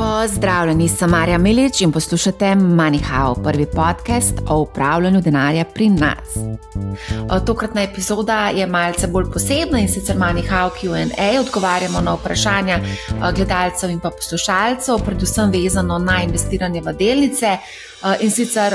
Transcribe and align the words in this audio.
Pozdravljeni, 0.00 0.88
sem 0.88 1.10
Marja 1.10 1.38
Milič 1.38 1.80
in 1.80 1.92
poslušate 1.92 2.46
MoneyHow, 2.56 3.42
prvi 3.44 3.66
podcast 3.66 4.34
o 4.48 4.58
upravljanju 4.60 5.20
denarja 5.20 5.64
pri 5.64 5.88
nas. 5.88 6.38
Tokratna 7.46 7.82
epizoda 7.82 8.48
je 8.54 8.66
malce 8.66 9.06
bolj 9.06 9.24
posebna 9.32 9.78
in 9.78 9.88
sicer 9.88 10.16
MoneyHow 10.16 10.70
QA. 10.80 11.40
Odgovarjamo 11.40 12.00
na 12.00 12.14
vprašanja 12.14 12.78
gledalcev 13.36 13.90
in 13.90 14.00
pa 14.00 14.10
poslušalcev, 14.10 15.04
predvsem 15.04 15.50
vezano 15.50 15.98
na 15.98 16.22
investiranje 16.22 16.80
v 16.80 16.92
delnice. 16.92 17.56
In 18.20 18.30
sicer 18.30 18.74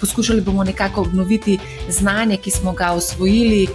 poskušali 0.00 0.40
bomo 0.40 0.64
nekako 0.64 1.00
obnoviti 1.00 1.58
znanje, 1.88 2.36
ki 2.36 2.50
smo 2.50 2.72
ga 2.72 2.92
usvojili 2.92 3.68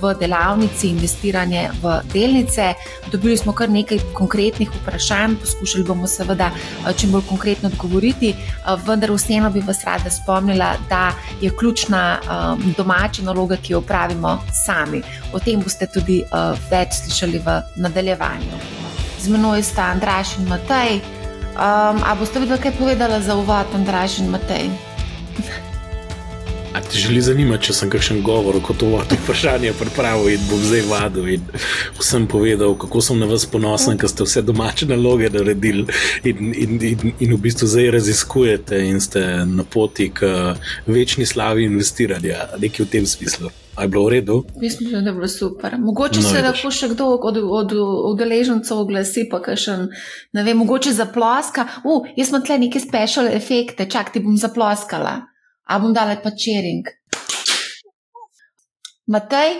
v 0.00 0.14
delavnici 0.20 0.88
investiranje 0.88 1.70
v 1.82 2.00
delnice. 2.12 2.74
Dobili 3.12 3.36
smo 3.36 3.52
kar 3.52 3.70
nekaj 3.70 3.98
konkretnih 4.14 4.70
vprašanj, 4.70 5.36
poskušali 5.40 5.84
bomo 5.84 6.06
seveda 6.06 6.50
čim 6.96 7.12
bolj 7.12 7.26
konkretno 7.28 7.68
odgovoriti, 7.68 8.34
vendar 8.86 9.12
vseeno 9.12 9.50
bi 9.50 9.60
vas 9.66 9.84
rada 9.84 10.10
spomnila, 10.10 10.74
da 10.88 11.12
je 11.40 11.50
ključna 11.50 12.18
domača 12.76 13.22
naloga, 13.22 13.56
ki 13.56 13.72
jo 13.72 13.78
upravimo 13.78 14.38
sami. 14.64 15.02
O 15.32 15.38
tem 15.38 15.60
boste 15.60 15.86
tudi 15.86 16.22
več 16.70 17.02
slišali 17.04 17.38
v 17.38 17.60
nadaljevanju. 17.76 18.60
Z 19.20 19.28
menoj 19.28 19.62
sta 19.62 19.90
Andraš 19.92 20.38
in 20.38 20.48
Matej. 20.48 21.00
Um, 21.50 21.98
a 22.06 22.14
boste 22.16 22.40
videli, 22.40 22.62
kaj 22.62 22.78
povedala 22.78 23.20
za 23.20 23.34
uvod, 23.36 23.74
Andraš 23.74 24.18
in 24.22 24.30
Matej? 24.32 24.70
A 26.74 26.80
ti 26.80 26.98
želi 26.98 27.20
zanimati, 27.20 27.64
če 27.66 27.74
sem 27.74 27.90
kakšen 27.90 28.20
govor, 28.22 28.54
kot 28.62 28.78
to 28.78 28.90
vprašanje 29.24 29.72
pripravil 29.78 30.28
in 30.30 30.42
bom 30.46 30.60
zdaj 30.62 30.82
vadil 30.86 31.28
in 31.34 31.46
vsem 31.98 32.28
povedal, 32.30 32.76
kako 32.78 33.00
sem 33.02 33.18
na 33.18 33.26
vas 33.26 33.46
ponosen, 33.46 33.98
ker 33.98 34.10
ste 34.10 34.22
vse 34.26 34.42
domače 34.46 34.86
naloge 34.86 35.30
naredili 35.34 35.86
in, 36.22 36.52
in, 36.54 36.76
in, 36.78 37.14
in 37.18 37.32
v 37.34 37.38
bistvu 37.42 37.66
zdaj 37.66 37.90
raziskujete 37.96 38.78
in 38.86 39.00
ste 39.02 39.22
na 39.50 39.64
poti 39.66 40.12
k 40.14 40.54
večni 40.86 41.26
slavi 41.26 41.66
investiranja, 41.66 42.46
nekaj 42.62 42.86
v 42.86 42.90
tem 42.92 43.06
smislu. 43.06 43.50
Je 43.80 43.88
bilo 43.88 44.04
v 44.06 44.12
redu? 44.12 44.36
Mislim, 44.60 44.90
da 44.92 44.98
je 45.10 45.14
bilo 45.16 45.28
super. 45.28 45.74
Mogoče 45.78 46.20
no, 46.20 46.28
se 46.28 46.42
lahko 46.44 46.70
še 46.70 46.90
kdo 46.92 47.06
od, 47.16 47.38
od 47.40 47.74
udeležencev 48.12 48.84
oglasi, 48.84 49.24
pa 49.30 49.40
še 49.56 49.76
ne 50.36 50.44
vem, 50.44 50.58
mogoče 50.60 50.92
zaploska. 50.94 51.66
Uh, 51.82 52.06
jaz 52.18 52.30
imam 52.30 52.44
tle 52.46 52.60
neke 52.60 52.82
special 52.82 53.30
efekte, 53.32 53.88
čak 53.90 54.12
ti 54.14 54.22
bom 54.22 54.36
zaploskala 54.38 55.29
a 55.70 55.78
bom 55.78 55.94
dala 55.94 56.18
pa 56.18 56.30
čering. 56.34 56.82
Matej? 59.06 59.50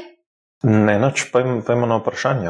Ne, 0.67 0.99
noč 0.99 1.31
pa 1.33 1.41
imamo 1.41 1.87
na 1.87 1.97
vprašanje. 2.03 2.49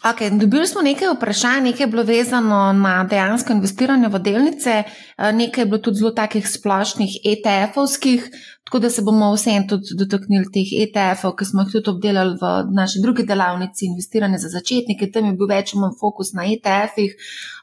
Okay, 0.00 0.30
dobili 0.32 0.66
smo 0.66 0.80
nekaj 0.82 1.10
vprašanj, 1.12 1.62
nekaj 1.62 1.84
je 1.84 1.90
bilo 1.92 2.02
vezano 2.02 2.72
na 2.72 3.04
dejansko 3.04 3.52
investiranje 3.52 4.08
v 4.08 4.18
delnice, 4.18 4.82
nekaj 5.18 5.62
je 5.62 5.66
bilo 5.68 5.78
tudi 5.78 6.00
zelo 6.00 6.14
takih 6.16 6.48
splošnih 6.48 7.18
ETF-ovskih, 7.34 8.24
tako 8.70 8.78
da 8.78 8.90
se 8.90 9.02
bomo 9.02 9.32
vsem 9.34 9.64
tudi 9.68 9.96
dotaknili 9.98 10.46
teh 10.54 10.68
ETF-ov, 10.84 11.32
ki 11.38 11.44
smo 11.48 11.64
jih 11.64 11.72
tudi 11.72 11.90
obdelali 11.90 12.36
v 12.38 12.50
naši 12.70 13.00
drugi 13.02 13.24
delavnici 13.26 13.88
investiranje 13.88 14.38
za 14.38 14.48
začetnike. 14.52 15.08
Tam 15.10 15.26
je 15.26 15.32
bil 15.40 15.50
več 15.50 15.72
manj 15.74 15.96
fokus 15.98 16.30
na 16.38 16.44
ETF-ih. 16.46 17.16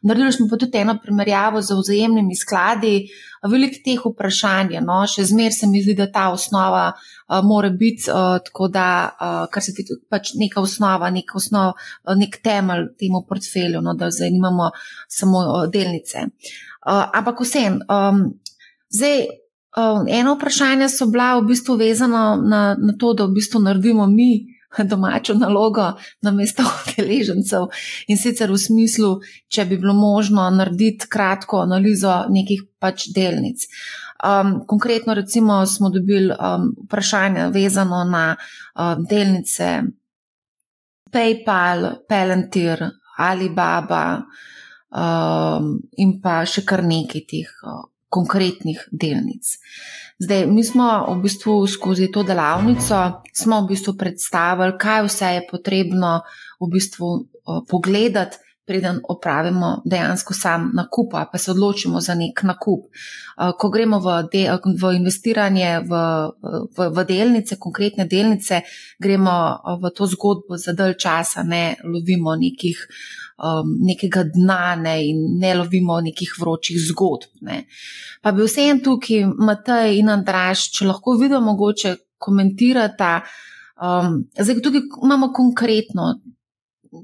Naredili 0.03 0.35
smo 0.35 0.49
pa 0.51 0.59
tudi 0.59 0.81
eno 0.81 0.97
primerjavo 0.99 1.61
z 1.63 1.77
vzajemnimi 1.79 2.35
skladi. 2.35 2.91
Veliko 3.47 3.79
teh 3.85 4.03
vprašanj 4.03 4.75
je, 4.75 4.83
no, 4.83 4.99
še 5.07 5.29
zmeraj 5.31 5.55
se 5.61 5.71
mi 5.71 5.85
zdi, 5.85 5.95
da 5.95 6.09
ta 6.11 6.27
osnova 6.35 6.83
uh, 6.91 7.39
mora 7.39 7.71
biti, 7.71 8.11
uh, 8.11 8.43
tako 8.43 8.67
da, 8.67 8.91
uh, 9.07 9.39
kar 9.47 9.63
se 9.63 9.77
tiče 9.79 10.01
pač 10.11 10.35
neka 10.35 10.59
osnova, 10.59 11.07
nek, 11.15 11.31
osnov, 11.39 11.77
uh, 11.79 12.15
nek 12.19 12.41
temelj 12.43 12.89
temu 12.99 13.23
portfelju, 13.29 13.79
no, 13.79 13.95
da 13.95 14.11
zdaj 14.11 14.35
nimamo 14.35 14.73
samo 15.07 15.47
uh, 15.47 15.65
delnice. 15.71 16.27
Uh, 16.83 17.05
ampak 17.15 17.45
vsem, 17.47 17.79
um, 17.87 18.25
zdaj. 18.91 19.29
Eno 20.09 20.33
vprašanje 20.35 20.89
so 20.89 21.05
bila 21.11 21.35
v 21.39 21.47
bistvu 21.51 21.75
vezana 21.77 22.35
na, 22.35 22.61
na 22.79 22.93
to, 22.99 23.13
da 23.13 23.25
v 23.25 23.35
bistvu 23.37 23.61
naredimo 23.61 24.07
mi 24.07 24.57
domačo 24.91 25.33
nalogo 25.33 25.93
na 26.21 26.31
mesto 26.31 26.63
udeležencev 26.63 27.67
in 28.07 28.17
sicer 28.17 28.51
v 28.51 28.57
smislu, 28.57 29.11
če 29.47 29.65
bi 29.65 29.77
bilo 29.77 29.93
možno 29.93 30.49
narediti 30.49 31.09
kratko 31.09 31.61
analizo 31.65 32.23
nekih 32.29 32.63
pač 32.79 33.09
delnic. 33.15 33.67
Um, 34.17 34.63
konkretno, 34.67 35.13
recimo, 35.13 35.65
smo 35.65 35.89
dobili 35.89 36.33
um, 36.33 36.71
vprašanje 36.85 37.49
vezano 37.53 38.03
na 38.03 38.35
um, 38.35 39.05
delnice 39.09 39.83
PayPal, 41.11 41.91
Palantir, 42.09 42.81
Alibaba 43.17 44.23
um, 44.89 45.77
in 45.97 46.17
pa 46.21 46.41
še 46.45 46.65
kar 46.65 46.83
nekaj 46.85 47.23
teh 47.29 47.53
uh, 47.63 47.85
konkretnih 48.09 48.87
delnic. 48.91 49.57
Zdaj, 50.19 50.47
mi 50.49 50.63
smo 50.63 51.05
v 51.13 51.21
bistvu 51.21 51.67
skozi 51.67 52.09
to 52.11 52.23
delavnico 52.23 53.21
v 53.23 53.67
bistvu 53.69 53.93
predstavili, 53.97 54.77
kaj 54.79 55.05
vse 55.05 55.33
je 55.35 55.47
potrebno 55.51 56.21
v 56.59 56.69
bistvu 56.73 57.09
pogledati, 57.69 58.37
preden 58.67 58.99
opravimo 59.07 59.81
dejansko 59.85 60.33
sam 60.33 60.71
nakup, 60.75 61.13
pa 61.31 61.37
se 61.37 61.51
odločimo 61.51 62.01
za 62.01 62.15
nek 62.15 62.43
nakup. 62.43 62.89
Ko 63.59 63.69
gremo 63.69 63.99
v, 63.99 64.15
de, 64.31 64.41
v 64.81 64.91
investiranje 64.97 65.69
v, 65.87 66.01
v, 66.75 66.89
v 66.91 67.05
delnice, 67.07 67.55
konkretne 67.59 68.05
delnice, 68.05 68.61
gremo 68.99 69.37
v 69.79 69.93
to 69.95 70.09
zgodbo 70.11 70.59
za 70.59 70.75
dalj 70.75 70.97
časa, 70.99 71.47
ne 71.47 71.77
lovimo 71.83 72.35
nekih 72.35 72.83
um, 73.37 73.73
nekega 73.85 74.23
dna 74.33 74.75
ne, 74.81 74.95
in 75.09 75.23
ne 75.39 75.53
lovimo 75.55 75.99
nekih 76.01 76.33
vročih 76.39 76.79
zgodb. 76.89 77.29
Ne. 77.41 77.63
Pa 78.21 78.31
bi 78.31 78.45
vsem 78.45 78.81
tukaj, 78.83 79.25
Matej 79.37 79.99
in 79.99 80.09
Andraš, 80.13 80.69
če 80.77 80.89
lahko 80.89 81.17
vidimo, 81.19 81.43
mogoče 81.51 81.95
komentirata. 82.17 83.19
Um, 83.77 84.23
zdaj, 84.33 84.61
tukaj 84.65 84.87
imamo 85.05 85.31
konkretno 85.35 86.15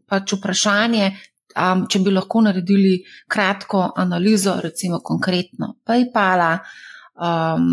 pač 0.09 0.33
vprašanje, 0.37 1.11
um, 1.59 1.85
če 1.89 2.01
bi 2.01 2.13
lahko 2.13 2.41
naredili 2.47 2.95
kratko 3.29 3.85
analizo, 4.01 4.57
recimo 4.63 5.03
konkretno 5.05 5.75
PayPala, 5.85 6.55
um, 7.21 7.67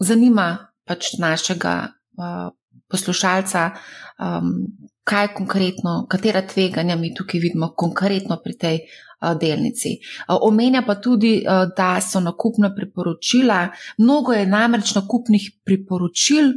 zanima 0.00 0.48
pač 0.84 1.14
našega 1.20 1.74
uh, 2.16 2.48
poslušalca, 2.94 3.64
um, 4.22 4.54
kaj 5.04 5.34
konkretno, 5.36 6.04
katera 6.08 6.40
tveganja 6.46 6.96
mi 6.96 7.12
tukaj 7.14 7.42
vidimo 7.42 7.74
konkretno 7.76 8.38
pri 8.44 8.54
tej 8.56 8.78
delnici. 9.40 9.98
Omenja 10.28 10.82
pa 10.86 10.94
tudi, 10.94 11.42
da 11.76 12.00
so 12.00 12.20
nakupna 12.20 12.74
priporočila, 12.76 13.68
mnogo 13.98 14.32
je 14.32 14.46
namreč 14.46 14.94
nakupnih 14.94 15.50
priporočil, 15.64 16.52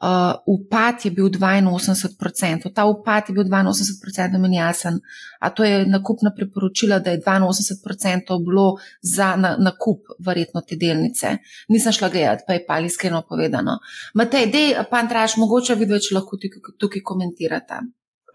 uh, 0.00 0.34
upad 0.46 0.94
je 1.04 1.10
bil 1.10 1.28
82%. 1.28 2.72
Ta 2.74 2.84
upad 2.84 3.28
je 3.28 3.34
bil 3.34 3.44
82%, 3.44 4.32
da 4.32 4.38
meni 4.38 4.56
jasen. 4.56 5.00
A 5.38 5.50
to 5.50 5.64
je 5.64 5.86
nakupna 5.86 6.32
priporočila, 6.36 6.98
da 6.98 7.10
je 7.10 7.20
82% 7.20 8.44
bilo 8.44 8.76
za 9.02 9.36
na, 9.36 9.56
nakup, 9.58 10.00
verjetno 10.18 10.60
te 10.60 10.76
delnice. 10.76 11.36
Nisem 11.68 11.92
šla 11.92 12.08
gledati, 12.08 12.44
pa 12.46 12.52
je 12.52 12.64
pa 12.66 12.80
iskreno 12.80 13.22
povedano. 13.28 13.78
Matej, 14.14 14.46
dej, 14.46 14.74
pa 14.90 14.96
Andraš, 14.96 15.36
mogoče 15.36 15.74
vi 15.74 15.84
več 15.84 16.12
lahko 16.12 16.36
tukaj, 16.36 16.76
tukaj 16.78 17.02
komentirate. 17.02 17.80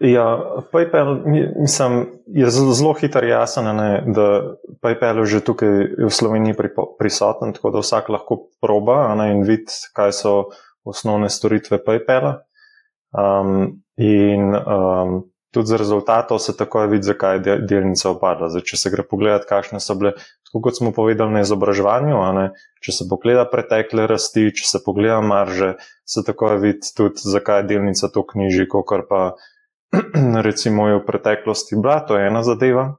Ja, 0.00 0.40
PayPal 0.72 1.22
mislim, 1.60 2.06
je 2.26 2.50
zelo 2.50 2.92
hiter 2.92 3.24
jasen, 3.24 3.64
ne, 3.76 4.02
da 4.06 4.56
PayPal 4.84 5.22
je 5.24 5.26
že 5.26 5.40
tukaj 5.40 5.68
v 6.04 6.10
Sloveniji 6.12 6.56
prisoten, 6.98 7.54
tako 7.56 7.70
da 7.70 7.80
vsak 7.80 8.10
lahko 8.12 8.36
proba 8.60 9.14
ne, 9.16 9.30
in 9.32 9.40
vidi, 9.48 9.72
kaj 9.96 10.12
so 10.12 10.34
osnovne 10.86 11.30
storitve 11.30 11.80
PayPala. 11.84 12.36
Um, 13.16 13.82
in 13.96 14.52
um, 14.54 15.24
tudi 15.50 15.72
z 15.72 15.80
rezultatov 15.80 16.38
se 16.38 16.56
takoj 16.56 16.88
vidi, 16.92 17.08
zakaj 17.08 17.40
je 17.44 17.56
delnica 17.64 18.10
upadla. 18.12 18.50
Zdaj, 18.52 18.64
če 18.68 18.76
se 18.76 18.92
gre 18.92 19.06
pogledati, 19.08 19.48
kakšne 19.48 19.80
so 19.80 19.96
bile, 19.96 20.12
tako 20.48 20.60
kot 20.66 20.76
smo 20.76 20.92
povedali 20.92 21.32
na 21.32 21.44
izobraževanju, 21.46 22.18
ne, 22.36 22.50
če 22.84 22.92
se 22.92 23.06
pogleda 23.08 23.46
pretekle 23.48 24.04
rasti, 24.10 24.50
če 24.52 24.68
se 24.68 24.82
pogleda 24.84 25.22
marže, 25.24 25.74
se 26.04 26.24
takoj 26.26 26.58
vidi 26.60 26.92
tudi, 26.96 27.24
zakaj 27.24 27.62
je 27.62 27.70
delnica 27.72 28.12
to 28.12 28.26
knjiži, 28.34 28.68
kot 28.68 29.08
pa 29.08 29.22
recimo 30.48 30.90
je 30.90 31.00
v 31.00 31.06
preteklosti 31.08 31.80
bila. 31.80 32.02
To 32.04 32.20
je 32.20 32.28
ena 32.28 32.44
zadeva. 32.44 32.90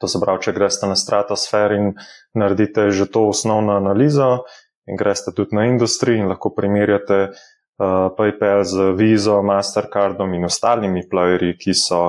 To 0.00 0.08
se 0.08 0.18
pravi, 0.18 0.40
če 0.46 0.54
greste 0.56 0.88
na 0.88 0.96
stratosfer 0.96 1.74
in 1.76 1.90
naredite 2.34 2.88
že 2.90 3.04
to 3.04 3.28
osnovno 3.28 3.76
analizo, 3.76 4.48
in 4.86 4.96
greste 4.96 5.32
tudi 5.32 5.56
na 5.56 5.64
industrijo 5.66 6.22
in 6.22 6.28
lahko 6.28 6.50
primerjate 6.56 7.20
uh, 7.28 8.10
PayPal 8.16 8.64
z 8.64 8.92
Visa, 8.96 9.40
Mastercardom 9.42 10.34
in 10.34 10.44
ostalimi 10.44 11.04
playerji, 11.10 11.56
ki 11.58 11.74
so, 11.74 12.02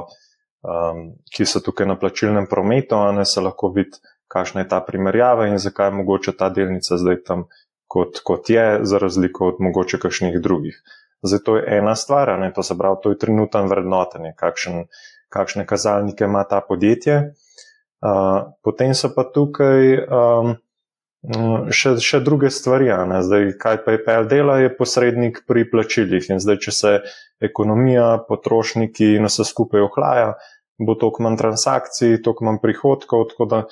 um, 0.64 1.08
ki 1.32 1.46
so 1.46 1.62
tukaj 1.64 1.88
na 1.88 1.96
plačilnem 2.00 2.50
prometu, 2.52 3.00
a 3.00 3.12
ne 3.16 3.26
se 3.26 3.42
lahko 3.42 3.72
vidi, 3.76 4.02
kakšna 4.28 4.66
je 4.66 4.70
ta 4.74 4.82
primerjava 4.82 5.48
in 5.48 5.58
zakaj 5.62 5.92
je 5.92 5.98
mogoče 6.02 6.36
ta 6.38 6.50
delnica 6.50 6.98
zdaj 6.98 7.22
tam, 7.24 7.48
kot, 7.88 8.20
kot 8.24 8.50
je, 8.50 8.68
za 8.84 9.00
razliko 9.00 9.54
od 9.54 9.62
mogoče 9.64 10.00
kakšnih 10.02 10.40
drugih. 10.42 10.82
Zdaj, 11.26 11.40
to 11.46 11.58
je 11.58 11.78
ena 11.78 11.96
stvar, 11.96 12.34
ne, 12.40 12.52
to 12.54 12.64
se 12.64 12.78
pravi, 12.78 12.98
to 13.04 13.14
je 13.14 13.18
trenutno 13.18 13.64
vrednotenje, 13.68 14.34
kakšen, 14.38 14.86
kakšne 15.30 15.66
kazalnike 15.66 16.28
ima 16.28 16.44
ta 16.44 16.62
podjetje. 16.62 17.34
Uh, 18.06 18.52
potem 18.62 18.94
so 18.94 19.10
pa 19.16 19.24
tukaj 19.24 19.96
um, 20.06 20.58
še, 21.74 21.96
še 22.02 22.20
druge 22.24 22.52
stvari. 22.54 22.90
Zdaj, 23.26 23.56
kaj 23.62 23.82
PayPal 23.86 24.28
dela, 24.30 24.60
je 24.62 24.74
posrednik 24.74 25.44
pri 25.48 25.66
plačilih. 25.70 26.30
In 26.30 26.42
zdaj, 26.44 26.60
če 26.66 26.72
se 26.72 26.92
ekonomija, 27.44 28.26
potrošniki 28.28 29.16
in 29.18 29.28
vse 29.30 29.48
skupaj 29.48 29.86
ohlaja, 29.88 30.36
bo 30.82 30.98
toliko 31.00 31.26
manj 31.26 31.40
transakcij, 31.42 32.20
toliko 32.26 32.50
manj 32.50 32.62
prihodkov. 32.64 33.30
Tako 33.34 33.50
da 33.50 33.64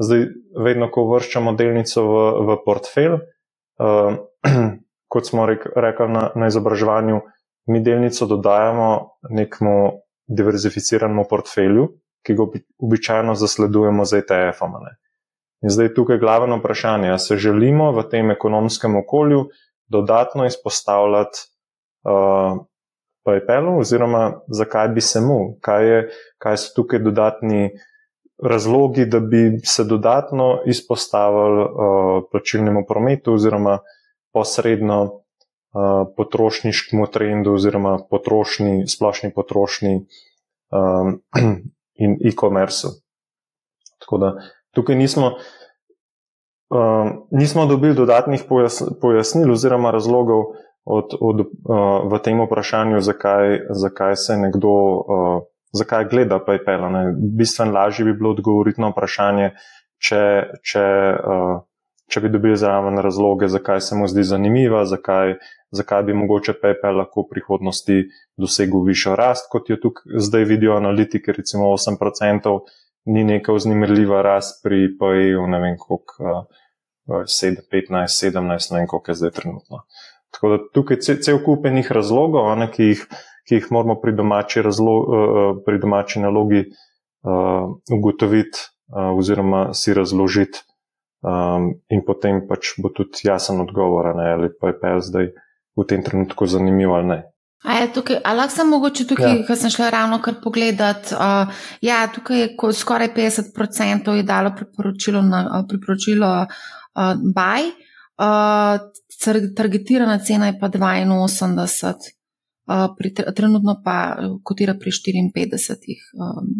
zdaj, 0.00 0.26
vedno, 0.58 0.90
ko 0.92 1.06
vrščamo 1.12 1.54
delnico 1.58 2.04
v, 2.04 2.26
v 2.48 2.58
portfelj, 2.66 3.18
uh, 3.18 4.20
kot 5.12 5.30
smo 5.30 5.48
rek, 5.48 5.68
rekli 5.76 6.10
na, 6.12 6.28
na 6.36 6.52
izobraževanju, 6.52 7.22
mi 7.68 7.80
delnico 7.84 8.28
dodajamo 8.28 8.90
nekmu 9.32 9.78
diverzificiranemu 10.28 11.24
portfelju, 11.28 11.88
ki 12.24 12.36
ga 12.36 12.46
običajno 12.84 13.34
zasledujemo 13.38 14.04
z 14.04 14.22
ETF-om. 14.22 14.80
In 15.62 15.70
zdaj 15.74 15.94
tukaj 15.94 16.16
je 16.16 16.20
glavno 16.20 16.56
vprašanje, 16.56 17.10
ali 17.10 17.18
se 17.18 17.36
želimo 17.36 17.90
v 17.92 18.04
tem 18.10 18.30
ekonomskem 18.30 18.96
okolju 18.96 19.48
dodatno 19.88 20.46
izpostavljati 20.46 21.38
uh, 22.04 22.66
PayPalu, 23.26 23.78
oziroma 23.80 24.40
zakaj 24.48 24.88
bi 24.88 25.00
se 25.00 25.20
mu, 25.20 25.58
kaj, 25.60 25.88
je, 25.88 26.10
kaj 26.38 26.56
so 26.56 26.74
tukaj 26.76 26.98
dodatni 26.98 27.70
razlogi, 28.44 29.06
da 29.06 29.20
bi 29.20 29.58
se 29.64 29.84
dodatno 29.84 30.62
izpostavili 30.66 31.62
uh, 31.62 31.70
plačilnemu 32.30 32.84
prometu, 32.88 33.34
oziroma 33.34 33.78
posredno 34.32 35.02
uh, 35.02 36.06
potrošniškemu 36.16 37.06
trendu, 37.06 37.54
oziroma 37.54 37.98
potrošni, 38.10 38.86
splošni 38.86 39.32
potrošnji 39.34 39.94
um, 40.70 41.18
in 42.04 42.16
e-commerce. 42.24 42.88
Tako 43.98 44.18
da 44.18 44.32
tukaj 44.78 44.96
nismo, 44.96 45.34
um, 46.70 47.12
nismo 47.34 47.66
dobili 47.66 47.98
dodatnih 47.98 48.46
pojasnil 49.02 49.52
oziroma 49.52 49.90
razlogov 49.90 50.54
od, 50.88 51.18
od, 51.20 51.44
uh, 51.44 52.08
v 52.08 52.22
tem 52.24 52.40
vprašanju, 52.46 53.02
zakaj, 53.04 53.60
zakaj 53.70 54.16
se 54.16 54.40
nekdo. 54.46 54.74
Uh, 55.04 55.38
Zakaj 55.68 56.06
gleda 56.08 56.38
PayPal? 56.40 56.86
Ne? 56.88 57.00
Bistveno 57.36 57.74
lažje 57.76 58.06
bi 58.06 58.14
bilo 58.16 58.30
odgovoriti 58.32 58.80
na 58.80 58.88
vprašanje, 58.88 59.50
če, 60.00 60.20
če, 60.64 60.84
uh, 61.20 61.58
če 62.08 62.22
bi 62.24 62.30
dobili 62.32 62.56
zraven 62.56 62.96
razloge, 63.04 63.50
zakaj 63.52 63.82
se 63.84 63.98
mu 63.98 64.08
zdi 64.08 64.24
zanimiva, 64.24 64.86
zakaj, 64.88 65.34
zakaj 65.76 66.06
bi 66.08 66.16
mogoče 66.16 66.56
PayPal 66.62 67.02
lahko 67.02 67.26
v 67.26 67.34
prihodnosti 67.34 67.98
dosegel 68.40 68.86
višjo 68.88 69.16
rast, 69.20 69.50
kot 69.52 69.68
jo 69.68 69.76
tukaj 69.82 70.22
zdaj 70.24 70.48
vidijo 70.48 70.78
analitiki, 70.78 71.36
recimo 71.36 71.68
8%, 71.76 72.56
ni 73.08 73.24
neka 73.24 73.54
vznemirljiva 73.56 74.22
rast 74.22 74.60
pri 74.64 74.88
PAE-u, 75.00 75.46
ne 75.48 75.60
vem 75.62 75.76
koliko, 75.80 76.44
7, 77.08 77.64
15, 77.72 78.20
17, 78.28 78.72
ne 78.72 78.82
vem 78.82 78.86
koliko 78.86 79.10
je 79.10 79.20
zdaj 79.22 79.30
trenutno. 79.40 79.82
Tako 80.34 80.48
da 80.48 80.58
tukaj 80.74 81.00
je 81.08 81.20
cel 81.24 81.40
kupenih 81.44 81.92
razlogov, 81.92 82.50
ne, 82.60 82.68
ki, 82.72 82.90
jih, 82.92 83.04
ki 83.48 83.60
jih 83.60 83.70
moramo 83.72 83.96
pri 84.00 84.12
domači, 84.16 84.62
razlo, 84.62 84.96
uh, 85.00 85.62
pri 85.64 85.80
domači 85.80 86.20
nalogi 86.20 86.66
uh, 86.68 87.70
ugotoviti 87.96 88.60
uh, 88.92 89.16
oziroma 89.16 89.70
si 89.74 89.96
razložiti, 89.96 90.60
um, 91.24 91.72
in 91.88 92.04
potem 92.06 92.42
pač 92.48 92.74
bo 92.82 92.92
tudi 92.92 93.24
jasen 93.24 93.60
odgovor, 93.64 94.12
ne, 94.16 94.28
ali 94.36 94.52
pa 94.60 94.72
je 94.72 94.78
pa 94.80 94.94
zdaj 95.00 95.32
v 95.78 95.86
tem 95.88 96.04
trenutku 96.04 96.46
zanimivo 96.46 96.98
ali 96.98 97.06
ne. 97.06 97.20
A 97.62 97.72
je 97.72 97.92
tukaj, 97.92 98.20
ali 98.24 98.38
lahko 98.38 98.54
sem 98.54 98.68
mogoče 98.70 99.04
tukaj, 99.06 99.32
ja. 99.32 99.46
ker 99.46 99.56
sem 99.58 99.70
šla 99.74 99.90
ravno 99.90 100.20
kar 100.22 100.36
pogledat. 100.42 101.10
Uh, 101.12 101.64
ja, 101.82 102.04
tukaj 102.14 102.40
je 102.40 102.74
skoraj 102.74 103.10
50% 103.16 104.14
je 104.14 104.22
dalo 104.22 104.52
priporočilo, 104.56 105.22
na, 105.22 105.64
priporočilo 105.68 106.30
uh, 106.46 107.18
buy, 107.34 107.72
uh, 108.22 108.78
targetirana 109.56 110.18
cena 110.18 110.52
je 110.52 110.58
pa 110.60 110.68
82, 110.68 112.12
uh, 112.68 112.86
pri, 112.98 113.14
trenutno 113.34 113.80
pa 113.84 114.16
kotira 114.42 114.78
pri 114.78 114.90
54, 115.34 115.98
um, 116.14 116.54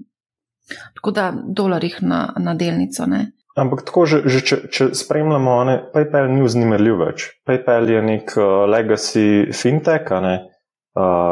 tako 0.95 1.11
da 1.11 1.33
dolarjih 1.47 2.03
na, 2.03 2.35
na 2.39 2.55
delnico. 2.55 3.07
Ne. 3.07 3.31
Ampak 3.55 3.87
tako, 3.87 4.07
že, 4.07 4.23
že 4.27 4.41
če, 4.41 4.63
če 4.67 4.91
spremljamo, 4.95 5.65
ne, 5.65 5.81
PayPal 5.95 6.27
ni 6.35 6.43
vznemirljiv 6.43 7.01
več. 7.07 7.33
PayPal 7.47 7.87
je 7.87 8.03
nek 8.03 8.35
uh, 8.35 8.67
legacy 8.67 9.55
fintech, 9.55 10.11
ne. 10.27 10.39
Uh, 10.43 10.55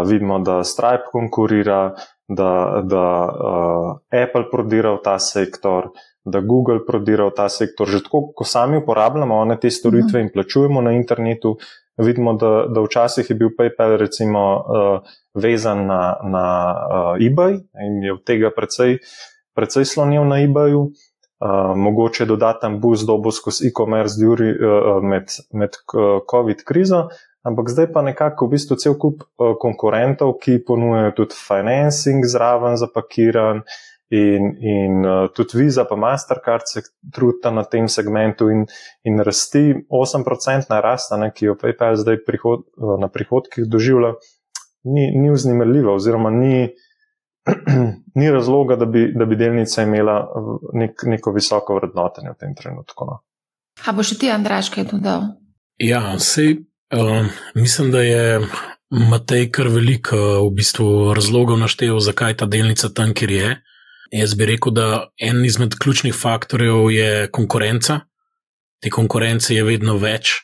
vidimo, 0.06 0.38
da 0.38 0.64
Stripe 0.64 1.10
konkurira, 1.12 1.94
da, 2.28 2.82
da 2.84 3.06
uh, 3.24 3.98
Apple 4.22 4.50
prodira 4.50 4.92
v 4.94 5.00
ta 5.04 5.18
sektor, 5.18 5.90
da 6.24 6.40
Google 6.40 6.82
prodira 6.86 7.26
v 7.26 7.34
ta 7.36 7.48
sektor. 7.48 7.88
Že 7.88 8.02
tako, 8.06 8.32
ko 8.34 8.44
sami 8.44 8.80
uporabljamo 8.82 9.34
one 9.34 9.58
te 9.60 9.70
storitve 9.70 10.20
in 10.20 10.30
plačujemo 10.34 10.82
na 10.82 10.92
internetu, 10.92 11.56
vidimo, 11.96 12.34
da, 12.34 12.66
da 12.68 12.82
včasih 12.82 13.30
je 13.30 13.36
bil 13.36 13.54
PayPal 13.58 13.96
recimo 13.96 14.42
uh, 14.56 15.14
vezan 15.34 15.86
na, 15.86 16.16
na 16.22 16.46
uh, 16.74 17.22
eBay 17.22 17.60
in 17.86 18.02
je 18.04 18.12
od 18.12 18.24
tega 18.24 18.50
precej, 18.50 18.98
precej 19.54 19.84
slonil 19.84 20.26
na 20.26 20.42
eBayu. 20.42 20.90
Uh, 21.36 21.76
mogoče 21.76 22.24
dodaten 22.24 22.78
boost 22.80 23.04
dobo 23.06 23.30
skozi 23.30 23.68
e-commerce 23.68 24.16
uh, 24.24 25.02
med, 25.04 25.28
med 25.52 25.76
COVID 26.30 26.62
krizo, 26.64 27.10
Ampak 27.46 27.70
zdaj 27.70 27.92
pa 27.94 28.02
nekako 28.02 28.48
v 28.48 28.58
bistvu 28.58 28.74
cel 28.74 28.96
kup 28.98 29.22
uh, 29.22 29.54
konkurentov, 29.62 30.34
ki 30.42 30.58
ponujajo 30.66 31.12
tudi 31.22 31.38
financing 31.38 32.26
zraven 32.26 32.74
zapakiran 32.74 33.62
in, 34.10 34.50
in 34.58 35.06
uh, 35.06 35.28
tudi 35.30 35.62
Visa 35.62 35.84
pa 35.86 35.94
Mastercard 35.94 36.66
se 36.66 36.82
trudita 37.14 37.54
na 37.54 37.62
tem 37.62 37.86
segmentu 37.86 38.50
in, 38.50 38.66
in 39.06 39.22
rasti 39.22 39.62
8% 39.86 40.66
na 40.70 40.80
rasta, 40.82 41.20
ne, 41.22 41.30
ki 41.30 41.52
jo 41.52 41.54
PayPal 41.60 41.94
zdaj 42.02 42.24
prihod, 42.26 42.66
uh, 42.82 42.98
na 42.98 43.06
prihodkih 43.06 43.70
doživlja, 43.70 44.16
ni, 44.90 45.12
ni 45.14 45.30
vznemirljiva 45.30 45.94
oziroma 45.94 46.34
ni, 46.34 46.74
ni 48.18 48.30
razloga, 48.30 48.74
da 48.74 48.90
bi, 48.90 49.12
da 49.14 49.24
bi 49.24 49.38
delnica 49.38 49.86
imela 49.86 50.18
nek, 50.74 51.06
neko 51.06 51.30
visoko 51.30 51.78
vrednotenje 51.78 52.34
v 52.34 52.40
tem 52.42 52.58
trenutku. 52.58 53.06
No. 53.06 53.20
A 53.86 53.94
bo 53.94 54.02
še 54.02 54.18
ti, 54.18 54.34
Andraš, 54.34 54.74
kaj 54.74 54.90
dodal? 54.90 55.36
Ja, 55.78 56.16
sej 56.18 56.64
Uh, 56.94 57.26
mislim, 57.54 57.90
da 57.90 58.00
je 58.00 58.40
Matej 58.90 59.48
kar 59.50 59.68
veliko 59.68 60.16
v 60.46 60.50
bistvu 60.54 61.14
razlogov 61.14 61.58
naštel, 61.58 61.98
zakaj 61.98 62.36
ta 62.38 62.46
delnica 62.46 62.92
tam, 62.94 63.14
kjer 63.14 63.30
je. 63.30 63.48
Jaz 64.14 64.34
bi 64.38 64.46
rekel, 64.46 64.72
da 64.72 65.08
en 65.18 65.44
izmed 65.44 65.74
ključnih 65.82 66.14
faktorjev 66.14 66.90
je 66.94 67.30
konkurenca. 67.32 68.00
Te 68.82 68.90
konkurence 68.90 69.54
je 69.54 69.64
vedno 69.66 69.96
več 69.98 70.36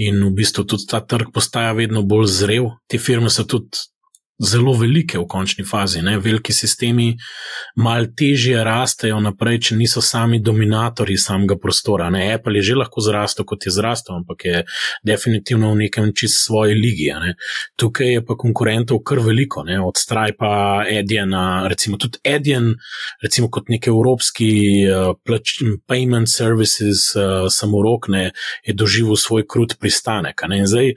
in 0.00 0.22
v 0.24 0.30
bistvu 0.38 0.64
tudi 0.64 0.86
ta 0.88 1.02
trg 1.04 1.28
postaja 1.34 1.74
vedno 1.76 2.02
bolj 2.02 2.30
zrel. 2.32 2.70
Te 2.88 2.98
firme 2.98 3.28
so 3.30 3.44
tudi 3.44 3.84
zelo 4.40 4.72
velike 4.72 5.18
v 5.18 5.26
končni 5.28 5.64
fazi. 5.64 6.02
Ne? 6.02 6.16
Veliki 6.18 6.52
sistemi 6.52 7.12
mal 7.76 8.08
težje 8.16 8.64
rastejo 8.64 9.20
naprej, 9.20 9.60
če 9.68 9.76
niso 9.76 10.00
sami 10.04 10.40
dominatorji 10.40 11.18
samega 11.20 11.58
prostora. 11.60 12.08
Ne? 12.10 12.24
Apple 12.34 12.58
je 12.60 12.70
že 12.70 12.78
lahko 12.80 13.04
zrastel, 13.04 13.44
kot 13.44 13.66
je 13.66 13.74
zrastel, 13.74 14.16
ampak 14.22 14.44
je 14.44 14.62
definitivno 15.06 15.74
v 15.74 15.84
nekem 15.84 16.12
čist 16.16 16.44
svoji 16.46 16.74
ligi. 16.74 17.10
Ne? 17.20 17.34
Tukaj 17.76 18.14
je 18.16 18.24
pa 18.24 18.36
konkurentov 18.40 19.02
kar 19.04 19.20
veliko, 19.24 19.64
ne? 19.68 19.80
od 19.80 20.00
Stripa, 20.00 20.84
Ediana, 20.88 21.68
recimo 21.68 22.00
tudi 22.00 22.22
Edian, 22.24 22.72
recimo 23.22 23.50
kot 23.52 23.68
nek 23.68 23.90
evropski 23.90 24.50
uh, 24.88 25.12
payment 25.88 26.30
services, 26.30 27.10
uh, 27.16 27.46
samorok, 27.52 28.08
ne? 28.08 28.30
je 28.64 28.74
doživel 28.74 29.16
svoj 29.20 29.46
krut 29.48 29.76
pristanek. 29.80 30.40
Zdaj, 30.40 30.94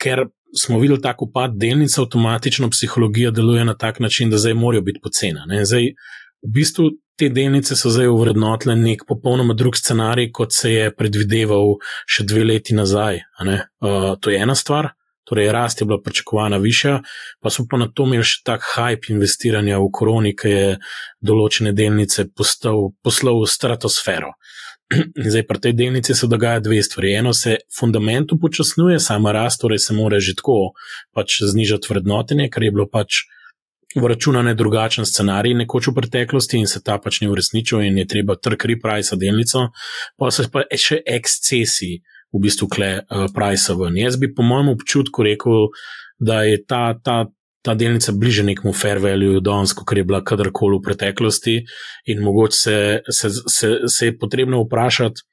ker 0.00 0.26
smo 0.56 0.78
videli 0.78 1.02
tako 1.02 1.28
upad 1.28 1.56
delnic, 1.60 1.98
avtomatično 1.98 2.70
psihologija 2.70 3.30
deluje 3.30 3.64
na 3.64 3.76
tak 3.76 4.00
način, 4.00 4.30
da 4.30 4.38
zdaj 4.38 4.54
morajo 4.54 4.82
biti 4.82 5.00
pocena. 5.02 5.44
Zdaj, 5.64 5.92
v 6.42 6.52
bistvu 6.54 6.90
te 7.18 7.28
delnice 7.28 7.76
so 7.76 7.90
zdaj 7.90 8.08
uvrednotile 8.08 8.76
nek 8.76 9.02
popolnoma 9.08 9.54
drug 9.54 9.76
scenarij, 9.76 10.30
kot 10.32 10.54
se 10.54 10.72
je 10.72 10.94
predvideval 10.94 11.74
še 12.06 12.24
dve 12.24 12.44
leti 12.44 12.76
nazaj. 12.78 13.24
Uh, 13.42 14.14
to 14.20 14.30
je 14.30 14.40
ena 14.42 14.54
stvar. 14.54 14.92
Torej, 15.28 15.50
rast 15.52 15.80
je 15.80 15.84
bila 15.84 15.98
pričakovana 16.00 16.56
višja, 16.56 17.02
pa 17.40 17.50
smo 17.50 17.66
pa 17.70 17.76
na 17.76 17.90
to 17.92 18.06
imeli 18.08 18.24
še 18.24 18.38
tak 18.48 18.62
hype 18.64 19.10
investiranja 19.12 19.76
v 19.76 19.90
koroni, 19.92 20.32
ki 20.32 20.52
je 20.52 20.70
določene 21.20 21.74
delnice 21.76 22.30
poslal 22.32 23.42
v 23.42 23.50
stratosfero. 23.52 24.32
Zdaj, 25.30 25.44
pri 25.46 25.60
tej 25.60 25.72
delnici 25.72 26.14
se 26.14 26.26
dogaja 26.26 26.60
dve 26.60 26.82
stvari. 26.82 27.12
Eno 27.14 27.32
se 27.32 27.56
fundament 27.78 28.32
upočasnjuje, 28.32 29.00
sama 29.00 29.32
rast, 29.32 29.60
torej 29.60 29.78
se 29.78 29.94
mora 29.94 30.20
že 30.20 30.34
tako 30.36 30.72
pač 31.12 31.42
znižati 31.42 31.90
vrednotenje, 31.90 32.48
kar 32.50 32.62
je 32.62 32.72
bilo 32.72 32.88
pač 32.88 33.24
vračunane 33.96 34.54
drugačen 34.54 35.06
scenarij 35.06 35.54
nekoč 35.54 35.88
v 35.88 35.94
preteklosti 35.94 36.58
in 36.60 36.66
se 36.66 36.82
ta 36.84 36.98
pač 36.98 37.20
ni 37.20 37.28
uresničil 37.28 37.80
in 37.86 37.98
je 37.98 38.06
treba 38.06 38.36
trg 38.36 38.64
reprice 38.64 39.16
delnico, 39.16 39.68
pa 40.16 40.30
se 40.30 40.48
pa 40.52 40.64
še 40.76 41.00
ekscesi 41.06 41.98
v 42.32 42.42
bistvu 42.44 42.68
kle 42.68 42.90
uh, 43.00 43.26
price 43.32 43.72
ven. 43.72 43.96
Jaz 43.96 44.18
bi 44.20 44.28
po 44.34 44.44
mojem 44.44 44.74
občutku 44.74 45.24
rekel, 45.24 45.70
da 46.20 46.42
je 46.44 46.60
ta, 46.64 46.92
ta, 47.04 47.24
ta 47.68 47.74
delnica 47.76 48.14
bliže 48.16 48.46
nekemu 48.48 48.72
fair 48.72 48.98
value 49.04 49.42
danes, 49.44 49.74
kot 49.76 49.92
je 49.92 50.04
bila 50.08 50.22
kadarkoli 50.24 50.78
v 50.78 50.86
preteklosti, 50.88 51.58
in 52.08 52.24
mogoče 52.24 52.56
se, 52.56 52.76
se, 53.12 53.30
se, 53.44 53.72
se 53.86 54.08
je 54.08 54.16
potrebno 54.18 54.62
vprašati 54.64 55.26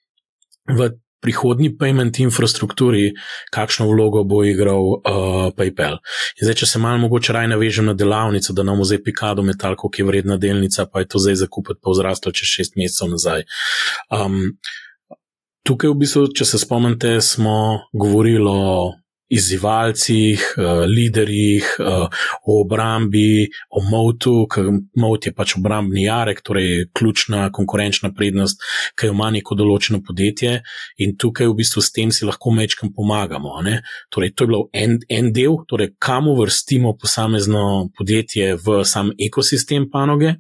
v 0.76 0.90
prihodnji 1.24 1.72
payment 1.80 2.20
infrastrukturi, 2.22 3.14
kakšno 3.56 3.88
vlogo 3.90 4.26
bo 4.28 4.44
igral 4.46 4.92
uh, 4.98 5.48
PayPal. 5.58 5.98
In 6.38 6.44
zdaj, 6.46 6.60
če 6.62 6.70
se 6.70 6.82
malo 6.84 7.00
mogoče 7.06 7.34
raj 7.34 7.48
navežem 7.50 7.88
na 7.90 7.96
delavnico, 7.98 8.54
da 8.54 8.66
nam 8.68 8.84
vzame 8.84 9.04
Picado 9.06 9.46
metal, 9.48 9.78
koliko 9.80 10.04
je 10.04 10.10
vredna 10.12 10.38
delnica, 10.38 10.86
pa 10.92 11.02
je 11.02 11.10
to 11.14 11.24
zdaj 11.24 11.40
zakupiti, 11.46 11.80
pa 11.82 11.96
vzraslo 11.96 12.36
čez 12.36 12.52
šest 12.52 12.78
mesecev 12.78 13.16
nazaj. 13.16 13.48
Um, 14.14 14.60
tukaj, 15.66 15.96
v 15.96 16.00
bistvu, 16.04 16.28
če 16.36 16.46
se 16.52 16.62
spomnite, 16.62 17.16
smo 17.26 17.56
govorili 17.96 18.52
o 18.52 18.92
izzivalcih, 19.30 20.42
uh, 20.58 20.84
liderjih, 20.86 21.66
o 22.46 22.60
obrambi, 22.62 23.48
o 23.70 23.82
motu, 23.90 24.46
ker 24.52 24.70
mot 25.02 25.26
je 25.26 25.34
pač 25.34 25.56
obrambni 25.58 26.06
jarek, 26.06 26.42
torej 26.46 26.88
ključna 26.96 27.50
konkurenčna 27.56 28.12
prednost, 28.16 28.62
ki 28.96 29.10
jo 29.10 29.16
ima 29.16 29.32
neko 29.34 29.58
določeno 29.58 30.02
podjetje 30.06 30.60
in 31.02 31.16
tukaj 31.18 31.50
v 31.50 31.58
bistvu 31.60 31.84
s 31.84 31.94
tem 31.96 32.14
si 32.14 32.28
lahko 32.28 32.54
mečkam 32.56 32.94
pomagamo. 32.96 33.58
Torej, 34.14 34.34
to 34.36 34.46
je 34.46 34.48
bilo 34.48 34.64
en, 34.74 35.00
en 35.10 35.32
del, 35.34 35.62
torej 35.68 35.96
kam 36.00 36.30
uvrstimo 36.32 36.96
posamezno 37.00 37.90
podjetje 37.98 38.56
v 38.62 38.84
sam 38.86 39.12
ekosistem 39.18 39.90
panoge. 39.92 40.36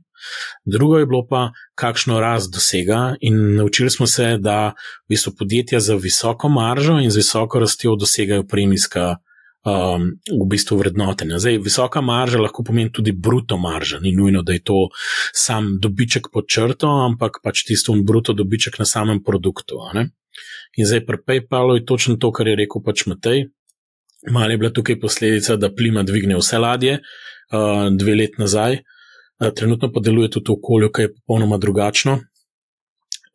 Drugo 0.65 0.99
je 0.99 1.05
bilo 1.05 1.25
pa, 1.29 1.51
kakšno 1.75 2.19
rast 2.19 2.53
dosega, 2.53 3.15
in 3.21 3.55
naučili 3.55 3.89
smo 3.89 4.07
se, 4.07 4.37
da 4.37 4.73
v 5.05 5.15
bistvu 5.15 5.33
podjetja 5.39 5.79
z 5.79 5.99
visoko 6.01 6.49
maržo 6.49 6.99
in 6.99 7.11
z 7.11 7.21
visoko 7.23 7.59
rastjo 7.59 7.95
dosegajo 7.95 8.47
premijska. 8.47 9.15
Um, 9.65 10.03
v 10.29 10.45
bistvu 10.45 10.75
vrednotenja. 10.77 11.39
Zdaj, 11.41 11.55
visoka 11.65 12.01
marža 12.01 12.37
lahko 12.37 12.61
pomeni 12.61 12.91
tudi 12.93 13.09
bruto 13.11 13.57
marža, 13.57 13.97
ni 13.97 14.11
nujno, 14.13 14.43
da 14.45 14.53
je 14.53 14.61
to 14.61 14.91
sam 15.33 15.79
dobiček 15.81 16.29
pod 16.29 16.45
črto, 16.45 16.85
ampak 16.85 17.39
pač 17.41 17.63
tisto 17.65 17.95
bruto 18.05 18.35
dobiček 18.37 18.77
na 18.77 18.85
samem 18.85 19.23
produktu. 19.25 19.81
In 20.77 20.85
zdaj 20.85 21.05
pri 21.07 21.17
PayPalu 21.17 21.79
je 21.79 21.85
točno 21.85 22.15
to, 22.21 22.29
kar 22.31 22.47
je 22.47 22.55
rekel 22.61 22.83
pač 22.85 23.07
Matej. 23.09 23.47
Mal 24.29 24.51
je 24.51 24.57
bila 24.57 24.69
tukaj 24.69 24.99
posledica, 24.99 25.57
da 25.57 25.73
plima 25.73 26.03
dvigne 26.03 26.37
vse 26.37 26.61
ladje, 26.61 26.99
uh, 26.99 27.89
dve 27.89 28.15
let 28.15 28.37
nazaj, 28.37 28.83
Trenutno 29.39 29.91
pa 29.91 29.99
deluje 29.99 30.29
tudi 30.31 30.51
v 30.51 30.57
okolju, 30.59 30.91
ki 30.91 31.01
je 31.01 31.13
popolnoma 31.13 31.57
drugačno. 31.57 32.19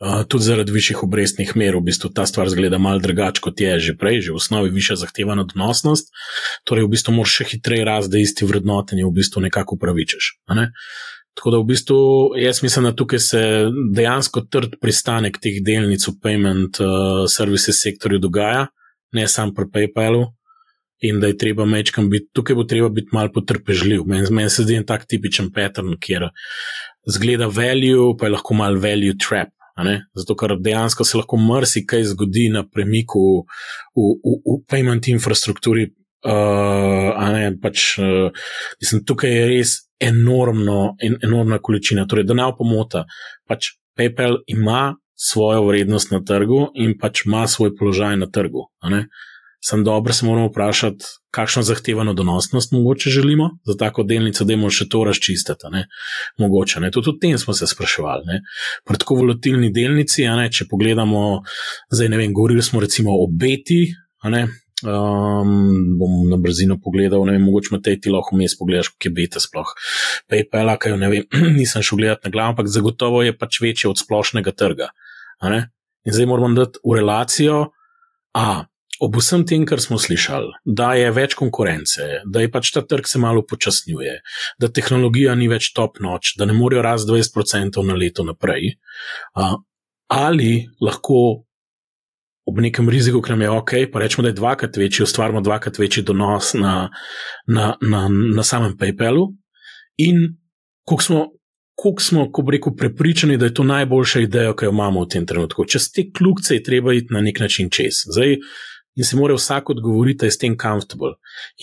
Tudi 0.00 0.45
zaradi 0.45 0.73
višjih 0.73 1.02
obrestnih 1.04 1.50
mer, 1.61 1.76
v 1.76 1.85
bistvu 1.90 2.09
ta 2.16 2.25
stvar 2.26 2.49
zgleda 2.49 2.78
malo 2.80 3.02
drugače 3.04 3.42
kot 3.45 3.61
je 3.61 3.75
že 3.85 3.92
prej, 4.00 4.23
že 4.25 4.33
v 4.33 4.40
osnovi 4.40 4.71
više 4.73 4.97
zahtevana 4.97 5.45
donosnost, 5.45 6.09
torej 6.64 6.87
v 6.87 6.92
bistvu 6.97 7.12
moraš 7.12 7.35
še 7.37 7.45
hitreje 7.52 7.85
raz, 7.85 8.09
da 8.09 8.16
isti 8.16 8.49
vrednotenje 8.49 9.04
v 9.04 9.12
bistvu 9.12 9.45
nekako 9.45 9.76
upravičeš. 9.76 10.30
Ne? 10.57 10.71
Tako 11.37 11.52
da 11.52 11.61
v 11.61 11.69
bistvu 11.69 11.99
jaz 12.40 12.62
mislim, 12.62 12.88
da 12.88 12.97
tukaj 12.97 13.19
se 13.19 13.42
dejansko 13.92 14.40
trd 14.49 14.80
pristanek 14.80 15.37
teh 15.37 15.61
delnic 15.61 16.09
v 16.09 16.16
payment 16.16 16.80
uh, 16.80 17.28
services 17.28 17.83
sektorju 17.85 18.19
dogaja, 18.25 18.71
ne 19.12 19.28
samo 19.28 19.52
pri 19.52 19.69
PayPalu, 19.69 20.25
in 21.00 21.21
da 21.21 21.30
je 21.30 21.37
treba 21.38 21.64
mečkam 21.64 22.11
biti, 22.11 22.28
tukaj 22.33 22.57
bo 22.57 22.64
treba 22.64 22.88
biti 22.88 23.09
malo 23.12 23.33
potrpežljiv. 23.35 24.04
Meni 24.07 24.30
men 24.30 24.50
se 24.50 24.64
zdi 24.66 24.76
en 24.80 24.87
tak 24.87 25.07
tipičen 25.09 25.50
pattern, 25.52 25.97
kjer 26.00 26.28
zgleda 27.09 27.47
value, 27.47 28.14
pa 28.19 28.28
je 28.28 28.35
lahko 28.37 28.54
mal 28.54 28.76
value 28.80 29.16
trap. 29.19 29.54
Zato, 30.14 30.35
ker 30.37 30.59
dejansko 30.61 31.04
se 31.04 31.16
lahko 31.16 31.38
marsikaj 31.40 32.04
zgodi 32.12 32.50
na 32.52 32.66
premiku 32.69 33.47
v, 33.97 34.11
v, 34.21 34.37
v 34.45 34.59
payment 34.69 35.09
infrastrukturi. 35.09 35.88
Uh, 36.21 37.16
ne, 37.33 37.47
pač, 37.62 37.95
uh, 37.97 38.28
mislim, 38.83 39.07
tukaj 39.09 39.30
je 39.33 39.45
res 39.49 39.71
enormno, 40.04 40.99
en, 41.00 41.16
enormna 41.25 41.62
količina. 41.64 42.04
Torej, 42.04 42.26
da 42.28 42.37
ne 42.37 42.45
opomota, 42.50 43.07
pač 43.49 43.73
PayPal 43.97 44.42
ima 44.52 44.99
svojo 45.16 45.64
vrednost 45.71 46.12
na 46.12 46.21
trgu 46.21 46.66
in 46.76 46.92
pač 47.00 47.25
ima 47.25 47.47
svoj 47.49 47.73
položaj 47.78 48.21
na 48.21 48.28
trgu. 48.28 48.66
Uh, 48.85 49.00
sem 49.64 49.85
dobro, 49.85 50.12
se 50.12 50.26
moramo 50.26 50.49
vprašati, 50.49 51.05
kakšno 51.31 51.62
zahtevano 51.62 52.14
donosnost 52.14 52.73
mogoče 52.73 53.11
želimo 53.11 53.50
za 53.67 53.76
tako 53.79 54.02
delnico, 54.02 54.45
da 54.45 54.52
imamo 54.52 54.71
še 54.71 54.88
to 54.88 55.05
razčistiti. 55.05 55.71
Ne? 55.71 55.85
Mogoče. 56.38 56.81
Ne? 56.81 56.90
Tudi 56.90 57.11
o 57.11 57.19
tem 57.21 57.38
smo 57.38 57.55
se 57.55 57.67
spraševali. 57.67 58.26
Ne? 58.26 58.40
Pri 58.87 58.99
tako 58.99 59.21
volatilni 59.21 59.71
delnici, 59.73 60.25
ne? 60.26 60.49
če 60.50 60.67
pogledamo, 60.71 61.43
zdaj 61.93 62.09
ne 62.09 62.19
vem, 62.19 62.35
govorili 62.35 62.62
smo 62.62 62.81
recimo 62.81 63.14
o 63.14 63.29
Beti. 63.31 63.85
Um, 64.81 65.99
bom 66.00 66.12
na 66.31 66.38
brzino 66.40 66.79
pogledal, 66.81 67.26
ne 67.29 67.35
vem, 67.37 67.43
mogoče 67.45 67.83
te 67.85 67.99
ti 68.00 68.11
lahko 68.11 68.33
vmes 68.33 68.55
pogledaš, 68.57 68.88
kako 68.95 69.11
je 69.11 69.12
beta 69.19 69.43
sploh. 69.45 69.75
PayPal, 70.33 70.73
kaj 70.81 70.97
ne 70.97 71.11
vem, 71.12 71.29
nisem 71.59 71.85
šel 71.85 72.00
gledati 72.00 72.29
na 72.29 72.33
glavo, 72.33 72.55
ampak 72.55 72.73
zagotovo 72.73 73.21
je 73.23 73.37
pač 73.37 73.61
večji 73.61 73.90
od 73.93 74.00
splošnega 74.00 74.57
trga. 74.57 74.88
In 75.45 76.17
zdaj 76.17 76.26
moramo 76.26 76.57
dati 76.57 76.81
v 76.81 76.97
relacijo, 76.97 77.61
a 78.33 78.64
ob 79.00 79.16
vsem 79.16 79.47
tem, 79.49 79.64
kar 79.66 79.80
smo 79.80 79.97
slišali, 79.99 80.52
da 80.64 80.92
je 80.99 81.11
več 81.16 81.35
konkurence, 81.38 82.07
da 82.28 82.42
je 82.45 82.50
pač 82.52 82.73
ta 82.75 82.83
trg 82.85 83.09
se 83.09 83.21
malo 83.23 83.42
počasnjuje, 83.49 84.19
da 84.61 84.69
tehnologija 84.69 85.35
ni 85.40 85.49
več 85.49 85.71
top 85.76 86.02
noč, 86.04 86.35
da 86.37 86.49
ne 86.49 86.57
morejo 86.57 86.85
rast 86.85 87.09
20% 87.09 87.80
na 87.87 87.97
leto 87.97 88.26
naprej, 88.28 88.75
ali 90.11 90.52
lahko 90.85 91.47
ob 92.50 92.61
nekem 92.61 92.88
riziku, 92.90 93.23
ki 93.23 93.35
nam 93.35 93.45
je 93.47 93.50
ok, 93.57 93.75
pa 93.92 94.02
rečemo, 94.02 94.26
da 94.26 94.33
je 94.33 94.38
dvakrat 94.40 94.76
večji, 94.76 95.04
ustvarjamo 95.07 95.42
dvakrat 95.47 95.78
večji 95.78 96.02
donos 96.04 96.54
na, 96.59 96.90
na, 97.47 97.75
na, 97.80 98.07
na 98.11 98.42
samem 98.42 98.76
PayPalu 98.78 99.28
in 99.99 100.26
koliko 100.85 101.09
smo. 101.09 101.28
Kako 101.80 102.02
smo, 102.04 102.26
ko 102.28 102.42
rekel, 102.52 102.75
prepričani, 102.76 103.38
da 103.40 103.47
je 103.49 103.54
to 103.57 103.64
najboljša 103.64 104.21
ideja, 104.21 104.50
ki 104.52 104.66
jo 104.66 104.73
imamo 104.75 105.00
v 105.00 105.09
tem 105.14 105.25
trenutku. 105.26 105.64
Čez 105.64 105.87
te 105.88 106.02
kljubce 106.12 106.59
je 106.59 106.62
treba 106.62 106.92
iti 106.92 107.14
na 107.14 107.23
nek 107.25 107.40
način 107.40 107.71
čez. 107.73 108.02
Zdaj, 108.04 108.37
in 108.97 109.05
se 109.05 109.17
mora 109.17 109.35
vsak 109.35 109.71
odgovoriti, 109.71 110.19
da 110.19 110.27
je 110.27 110.35
s 110.35 110.39
tem 110.39 110.57
comfortable. 110.59 111.15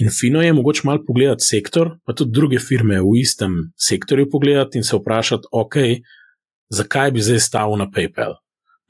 In 0.01 0.09
fino 0.09 0.41
je 0.41 0.53
mogoče 0.53 0.81
malo 0.85 1.03
pogledati 1.07 1.45
sektor, 1.45 1.97
pa 2.05 2.13
tudi 2.13 2.31
druge 2.31 2.59
firme 2.59 3.01
v 3.01 3.19
istem 3.21 3.71
sektorju 3.75 4.29
pogledati 4.31 4.77
in 4.77 4.83
se 4.83 4.97
vprašati, 4.97 5.51
ok, 5.51 5.75
zakaj 6.69 7.11
bi 7.11 7.21
zdaj 7.21 7.39
stavil 7.39 7.77
na 7.77 7.89
PayPal. 7.91 8.39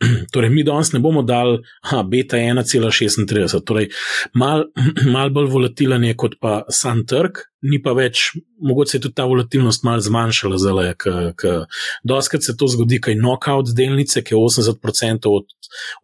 Torej, 0.34 0.50
mi 0.54 0.64
danes 0.64 0.92
ne 0.94 1.00
bomo 1.00 1.22
dali, 1.26 1.58
da 1.92 2.04
beta 2.04 2.38
je 2.38 2.54
1,36, 2.54 3.64
torej 3.66 3.90
malo 4.34 4.68
mal 5.14 5.32
bolj 5.34 5.50
volatilen 5.50 6.04
je 6.04 6.16
kot 6.18 6.36
pa 6.42 6.60
sam 6.70 7.02
trg, 7.10 7.42
ni 7.66 7.80
pa 7.82 7.96
več, 7.98 8.30
mogoče 8.62 8.92
se 8.92 8.98
je 8.98 9.02
tudi 9.08 9.18
ta 9.18 9.26
volatilnost 9.26 9.84
malo 9.84 10.04
zmanjšala, 10.06 10.60
zelo 10.62 10.84
je, 10.86 10.94
ker 11.02 11.64
doskrat 12.06 12.46
se 12.46 12.54
to 12.58 12.70
zgodi, 12.70 13.00
kaj 13.02 13.18
knockout 13.18 13.74
delnice, 13.78 14.22
ki 14.22 14.36
je 14.36 14.42
80% 14.44 15.32
od 15.34 15.50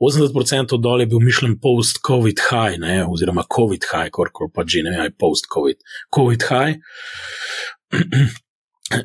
80% 0.02 0.78
dol 0.82 1.04
je 1.04 1.10
bil 1.12 1.22
mišljen 1.24 1.60
post-COVID 1.62 2.42
high, 2.50 2.80
ne, 2.82 3.04
oziroma 3.06 3.46
COVID 3.56 3.86
high, 3.92 4.10
korkor 4.12 4.50
pa 4.54 4.66
že 4.66 4.84
ne 4.88 5.12
post-COVID, 5.14 5.86
COVID 6.16 6.50
high. 6.50 6.82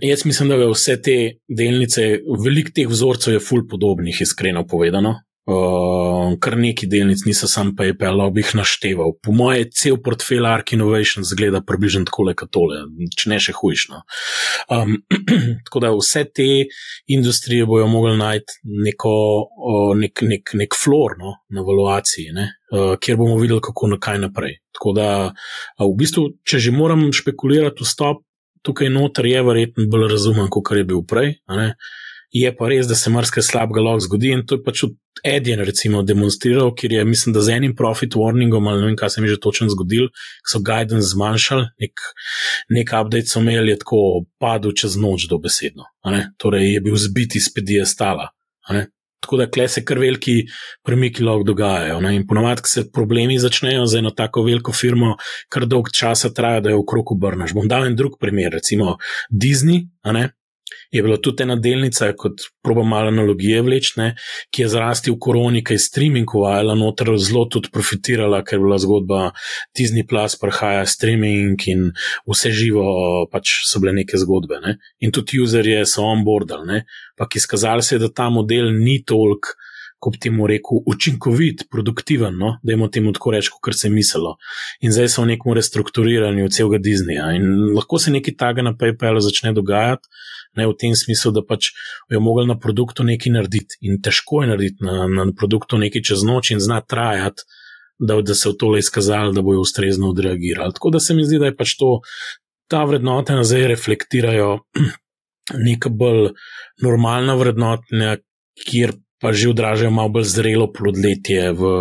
Jaz 0.00 0.24
mislim, 0.24 0.48
da 0.48 0.58
vse 0.70 0.98
te 1.02 1.16
delnice, 1.48 2.04
veliko 2.44 2.74
teh 2.74 2.88
vzorcev 2.88 3.38
je 3.38 3.40
ful 3.40 3.66
podobnih, 3.70 4.20
iskreno 4.20 4.66
povedano. 4.66 5.16
Uh, 5.48 6.34
kar 6.44 6.58
neki 6.60 6.84
delnic 6.92 7.22
niso 7.24 7.48
sam 7.48 7.70
PayPal, 7.76 8.20
bi 8.36 8.42
jih 8.42 8.50
našteval. 8.58 9.14
Po 9.24 9.32
moje, 9.32 9.70
cel 9.72 9.96
portfelj 10.04 10.44
Ark 10.44 10.74
Innovation 10.76 11.24
zgleda 11.24 11.62
približno 11.64 12.04
tako 12.10 12.26
le 12.26 12.34
kot 12.36 12.50
tole, 12.52 12.82
če 13.16 13.30
ne 13.32 13.38
še 13.40 13.54
hujšno. 13.56 14.02
Um, 14.76 14.98
tako 15.64 15.82
da 15.86 15.94
vse 15.96 16.26
te 16.36 16.48
industrije 17.16 17.64
bojo 17.64 17.88
mogli 17.88 18.12
najti 18.20 18.60
neko, 18.90 19.14
uh, 19.48 19.94
nek, 19.96 20.20
nek, 20.28 20.52
nek 20.60 20.76
flor 20.76 21.16
no, 21.16 21.38
na 21.48 21.64
valuaciji, 21.64 22.36
ne, 22.36 22.50
uh, 22.74 22.92
kjer 23.00 23.16
bomo 23.16 23.40
videli, 23.40 23.64
kako 23.64 23.94
na 23.94 24.02
kaj 24.04 24.20
naprej. 24.26 24.58
Tako 24.76 24.92
da, 25.00 25.10
uh, 25.32 25.86
v 25.86 25.94
bistvu, 25.96 26.28
če 26.44 26.60
že 26.68 26.76
moram 26.76 27.08
špekulirati 27.08 27.80
v 27.80 27.88
stop, 27.88 28.20
tukaj 28.62 28.90
noter 28.92 29.26
je 29.26 29.42
verjetno 29.42 29.86
bolj 29.90 30.08
razumen, 30.12 30.50
kot 30.50 30.76
je 30.76 30.84
bil 30.84 31.02
prej. 31.06 31.36
Je 32.34 32.50
pa 32.56 32.66
res, 32.68 32.86
da 32.86 32.96
se 32.98 33.10
marsikaj 33.10 33.42
slabega 33.46 33.80
lahko 33.80 34.04
zgodi 34.04 34.34
in 34.36 34.42
to 34.46 34.58
je 34.58 34.64
pač 34.64 34.82
Edjen 35.24 35.62
recimo 35.66 36.02
demonstriral, 36.06 36.74
ker 36.78 36.92
je, 36.92 37.04
mislim, 37.04 37.32
da 37.34 37.40
z 37.42 37.56
enim 37.56 37.72
profit 37.76 38.14
warningom 38.14 38.68
ali 38.70 38.82
ne 38.82 38.86
vem, 38.86 38.96
kaj 38.96 39.10
se 39.10 39.22
mi 39.24 39.28
že 39.28 39.40
točno 39.40 39.66
zgodil, 39.72 40.10
so 40.46 40.60
guidance 40.62 41.08
zmanjšali, 41.10 41.64
nek, 41.82 42.04
nek 42.76 42.92
update 43.00 43.26
so 43.26 43.42
imeli, 43.42 43.72
je 43.72 43.80
tako 43.82 44.02
padel 44.38 44.76
čez 44.78 44.94
noč 45.00 45.26
do 45.30 45.40
besedno. 45.42 45.88
Torej 46.38 46.74
je 46.74 46.84
bil 46.84 47.00
zbit 47.00 47.34
iz 47.40 47.50
pedije 47.54 47.86
stala. 47.86 48.28
Tako 49.20 49.36
da 49.36 49.48
kle 49.50 49.68
se 49.68 49.84
kar 49.84 49.98
veliki 49.98 50.36
premiki 50.86 51.24
lahko 51.26 51.46
dogajajo. 51.50 52.00
Ne? 52.00 52.14
In 52.16 52.26
ponovadi, 52.26 52.62
ko 52.62 52.70
se 52.70 52.86
problemi 52.92 53.38
začnejo 53.38 53.86
za 53.86 53.98
eno 53.98 54.10
tako 54.10 54.44
veliko 54.46 54.72
firmo, 54.72 55.16
kar 55.52 55.66
dolg 55.66 55.90
časa 55.94 56.30
traja, 56.34 56.62
da 56.64 56.70
jo 56.74 56.82
v 56.82 56.88
kroku 56.88 57.18
obrneš. 57.18 57.54
Bom 57.58 57.68
dal 57.68 57.86
en 57.88 57.96
drug 57.98 58.18
primer, 58.20 58.52
recimo 58.54 58.96
Disney. 59.30 59.88
Je 60.90 61.02
bila 61.02 61.18
tudi 61.22 61.42
ena 61.42 61.56
delnica, 61.56 62.10
kot 62.16 62.44
proba 62.64 62.82
malo 62.84 63.12
analogije 63.12 63.62
vlečne, 63.62 64.08
ki 64.50 64.62
je 64.62 64.68
zrasti 64.72 65.12
v 65.12 65.18
koroni, 65.20 65.62
ki 65.64 65.76
je 65.76 65.84
streaming 65.84 66.34
uvajala 66.34 66.74
noter, 66.78 67.12
zelo 67.18 67.44
tudi 67.50 67.72
profitirala, 67.72 68.42
ker 68.44 68.58
je 68.58 68.64
bila 68.64 68.78
zgodba 68.82 69.22
Disney 69.76 70.06
Plus, 70.08 70.36
prihaja 70.40 70.86
streaming 70.86 71.60
in 71.68 71.88
vse 72.28 72.52
živo, 72.54 72.84
pač 73.32 73.58
so 73.68 73.82
bile 73.82 73.96
neke 74.00 74.20
zgodbe. 74.20 74.60
Ne? 74.64 74.78
In 75.04 75.14
tudi 75.14 75.40
userje 75.42 75.84
so 75.86 76.06
onboardali, 76.08 76.82
pa 77.16 77.28
izkazali 77.34 77.82
se 77.82 77.96
je, 77.96 78.04
da 78.06 78.12
ta 78.12 78.30
model 78.30 78.72
ni 78.76 79.02
toliko 79.04 79.56
kot 79.98 80.14
bi 80.14 80.20
temu 80.22 80.46
rekel, 80.46 80.82
učinkovit, 80.86 81.64
produktiven, 81.70 82.36
no? 82.38 82.54
da 82.62 82.72
jim 82.72 82.82
o 82.82 82.88
tem 82.88 83.06
tako 83.14 83.32
rečemo, 83.34 83.58
kar 83.64 83.74
se 83.74 83.88
je 83.88 83.92
mislilo. 83.92 84.36
In 84.80 84.94
zdaj 84.94 85.10
so 85.12 85.24
v 85.24 85.32
nekem 85.32 85.54
restrukturiranju 85.58 86.50
celega 86.54 86.78
Disneyja. 86.82 87.32
In 87.36 87.72
lahko 87.74 87.98
se 87.98 88.14
nekaj 88.14 88.36
takega 88.38 88.68
na 88.68 88.74
PayPalu 88.78 89.22
začne 89.24 89.52
dogajati, 89.56 90.06
ne 90.56 90.66
v 90.70 90.76
tem 90.78 90.94
smislu, 90.96 91.32
da 91.34 91.42
pač 91.46 91.72
jo 92.10 92.20
mogli 92.22 92.46
na 92.48 92.58
produktu 92.58 93.06
nekaj 93.06 93.34
narediti. 93.34 93.80
In 93.86 93.98
težko 94.02 94.44
je 94.44 94.52
narediti 94.52 94.86
na, 94.86 95.08
na 95.10 95.26
produktu 95.34 95.80
nekaj 95.82 96.04
čez 96.12 96.22
noč 96.26 96.52
in 96.54 96.62
zna 96.62 96.80
trajati. 96.80 97.46
Da, 97.98 98.20
da 98.22 98.34
se 98.38 98.46
v 98.46 98.54
tole 98.54 98.78
izkazali, 98.78 99.34
da 99.34 99.42
bojo 99.42 99.64
ustrezno 99.64 100.12
odreagirali. 100.12 100.70
Tako 100.76 100.92
da 100.94 101.00
se 101.02 101.16
mi 101.18 101.24
zdi, 101.26 101.40
da 101.42 101.48
je 101.48 101.56
pač 101.58 101.72
to, 101.80 101.96
ta 102.70 102.84
vrednota 102.86 103.34
nazaj 103.34 103.66
reflektirajo 103.72 104.60
neka 105.66 105.90
bolj 105.90 106.28
normalna 106.84 107.34
vrednota, 107.34 108.14
kjer 108.62 108.94
pa 109.20 109.32
že 109.32 109.50
odražajo 109.50 109.90
malo 109.90 110.12
bolj 110.14 110.28
zrelo 110.30 110.68
plodletje 110.72 111.52
v 111.58 111.72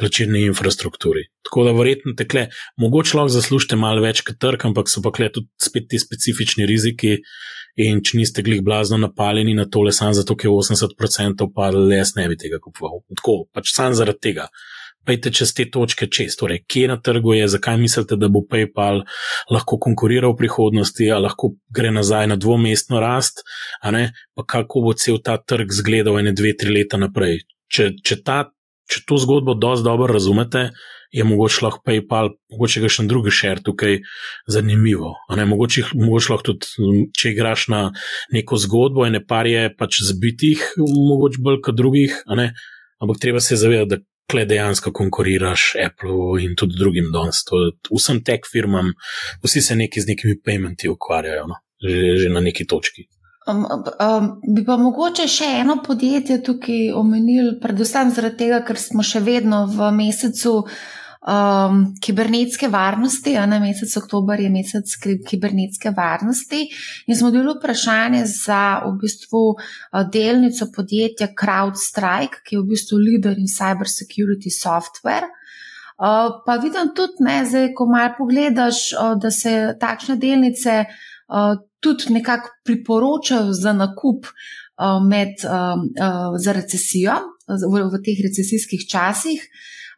plačilni 0.00 0.46
infrastrukturi. 0.48 1.28
Tako 1.46 1.64
da 1.68 1.76
verjetno 1.76 2.14
tekle, 2.16 2.48
mogoče 2.80 3.16
lahko 3.16 3.34
zaslužite 3.36 3.76
malo 3.76 4.02
več 4.04 4.24
kot 4.26 4.40
trg, 4.40 4.66
ampak 4.70 4.88
so 4.88 5.02
pa 5.04 5.12
kle 5.12 5.30
tudi 5.32 5.50
spet 5.60 5.88
ti 5.90 6.00
specifični 6.00 6.68
riziki. 6.68 7.18
In 7.80 8.00
če 8.04 8.18
niste 8.18 8.42
glih 8.42 8.64
blazno 8.66 8.98
napaljeni 8.98 9.54
na 9.54 9.64
tole, 9.70 9.92
samo 9.94 10.12
zato, 10.12 10.34
ker 10.36 10.50
je 10.50 10.56
80% 10.56 11.46
padlo, 11.54 11.86
jaz 11.94 12.16
ne 12.16 12.26
bi 12.28 12.36
tega 12.36 12.58
kupoval. 12.60 13.04
Tako, 13.14 13.36
pač 13.54 13.70
samo 13.72 13.94
zaradi 13.96 14.20
tega 14.26 14.48
pejte 15.06 15.32
čez 15.34 15.52
te 15.56 15.66
točke 15.70 16.06
čez. 16.06 16.36
Torej, 16.38 16.62
kje 16.68 16.90
na 16.92 16.96
trgu 17.00 17.34
je, 17.34 17.48
zakaj 17.48 17.78
mislite, 17.80 18.18
da 18.20 18.28
bo 18.28 18.44
PayPal 18.46 19.02
lahko 19.50 19.78
konkuriral 19.80 20.34
v 20.34 20.40
prihodnosti, 20.44 21.10
ali 21.10 21.26
lahko 21.28 21.54
gre 21.74 21.90
nazaj 21.94 22.30
na 22.30 22.36
dvomestno 22.36 23.00
rast, 23.00 23.44
pa 23.82 24.46
kako 24.46 24.86
bo 24.86 24.94
cel 24.94 25.20
ta 25.24 25.38
trg 25.38 25.72
zgledal 25.72 26.20
ene 26.20 26.32
dve, 26.36 26.54
tri 26.56 26.72
leta 26.74 27.00
naprej. 27.00 27.44
Če, 27.70 27.92
če, 28.02 28.22
ta, 28.26 28.44
če 28.90 29.04
to 29.06 29.20
zgodbo 29.22 29.54
dosti 29.54 29.86
dobro 29.86 30.10
razumete, 30.10 30.70
je 31.10 31.24
mogoče 31.26 31.64
lahko 31.64 31.82
PayPal, 31.86 32.30
mogoče 32.54 32.82
ga 32.84 32.90
še 32.92 33.04
drugi 33.10 33.32
šer 33.34 33.62
tukaj 33.66 33.98
zanimivo. 34.50 35.16
Mogoče, 35.30 35.88
mogoče 35.98 36.32
lahko 36.32 36.52
tudi, 36.52 37.06
če 37.18 37.32
igraš 37.32 37.66
na 37.72 37.80
neko 38.34 38.58
zgodbo, 38.62 39.06
ene 39.08 39.22
par 39.26 39.48
je 39.50 39.68
pač 39.74 40.02
zbitih, 40.06 40.62
mogoče 40.78 41.42
bolj 41.42 41.60
kot 41.66 41.78
drugih, 41.78 42.14
ampak 42.30 43.18
treba 43.22 43.42
se 43.42 43.58
zavedati, 43.58 43.96
da 43.96 44.09
kle 44.30 44.44
dejansko 44.48 44.92
konkuriraš 44.92 45.72
Apple 45.86 46.42
in 46.44 46.56
tudi 46.56 46.78
drugim 46.78 47.10
danes. 47.12 47.42
Vsem 47.90 48.22
tech 48.24 48.48
firmam, 48.52 48.92
vsi 49.44 49.62
se 49.62 49.76
neki 49.76 50.00
z 50.00 50.14
nekimi 50.14 50.40
paymenti 50.44 50.88
ukvarjajo, 50.88 51.46
no? 51.50 51.62
že, 51.80 52.16
že 52.24 52.28
na 52.28 52.40
neki 52.40 52.66
točki. 52.66 53.08
Um, 53.48 53.64
um, 53.64 54.26
bi 54.54 54.62
pa 54.64 54.76
mogoče 54.76 55.24
še 55.30 55.46
eno 55.62 55.78
podjetje 55.82 56.42
tukaj 56.44 56.90
omenili, 56.94 57.56
predvsem 57.62 58.12
zaradi 58.14 58.44
tega, 58.44 58.60
ker 58.66 58.78
smo 58.78 59.02
še 59.02 59.22
vedno 59.24 59.64
v 59.70 59.88
mesecu 59.96 60.52
um, 61.20 61.94
kibernetske 62.00 62.68
varnosti, 62.68 63.36
a 63.36 63.46
na 63.46 63.58
mesec 63.60 63.92
oktober 63.96 64.40
je 64.40 64.50
mesec 64.50 64.94
kibernetske 65.28 65.92
varnosti. 65.96 66.66
In 67.06 67.16
smo 67.16 67.30
dobili 67.30 67.54
vprašanje 67.58 68.24
za 68.26 68.80
v 68.86 68.94
bistvu 69.02 69.42
uh, 69.52 70.04
delnico 70.12 70.70
podjetja 70.74 71.30
CrowdStrike, 71.36 72.44
ki 72.44 72.56
je 72.56 72.62
v 72.62 72.70
bistvu 72.72 72.98
leader 72.98 73.38
in 73.38 73.50
cyber 73.50 73.88
security 73.88 74.52
software. 74.52 75.28
Uh, 76.00 76.40
pa 76.46 76.56
vidim 76.56 76.94
tudi, 76.96 77.20
ne, 77.20 77.42
zdaj, 77.44 77.74
ko 77.76 77.84
malo 77.86 78.14
pogledaš, 78.18 78.92
uh, 78.96 79.16
da 79.20 79.30
se 79.30 79.74
takšne 79.80 80.16
delnice 80.16 80.84
uh, 80.86 81.58
tudi 81.80 82.14
nekako 82.16 82.48
priporočajo 82.64 83.52
za 83.52 83.72
nakup 83.76 84.24
uh, 84.24 84.96
med, 85.04 85.44
uh, 85.44 85.76
uh, 85.76 86.38
za 86.40 86.56
recesijo 86.56 87.18
v, 87.48 87.84
v 87.92 88.00
teh 88.04 88.24
recesijskih 88.24 88.88
časih. 88.88 89.44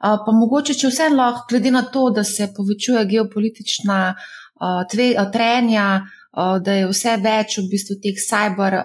Pa 0.02 0.34
mogoče, 0.34 0.74
če 0.74 0.90
vse 0.90 1.08
lahko, 1.14 1.46
glede 1.52 1.70
na 1.70 1.84
to, 1.86 2.08
da 2.10 2.24
se 2.26 2.48
povečuje 2.56 3.04
geopolitična 3.06 3.98
tve, 4.90 5.12
trenja, 5.32 5.86
da 6.34 6.74
je 6.74 6.88
vse 6.90 7.16
več 7.22 7.58
v 7.60 7.68
bistvu 7.70 7.98
teh 8.02 8.18
cyber, 8.18 8.80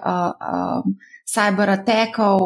cyber 1.26 1.72
atekov, 1.74 2.44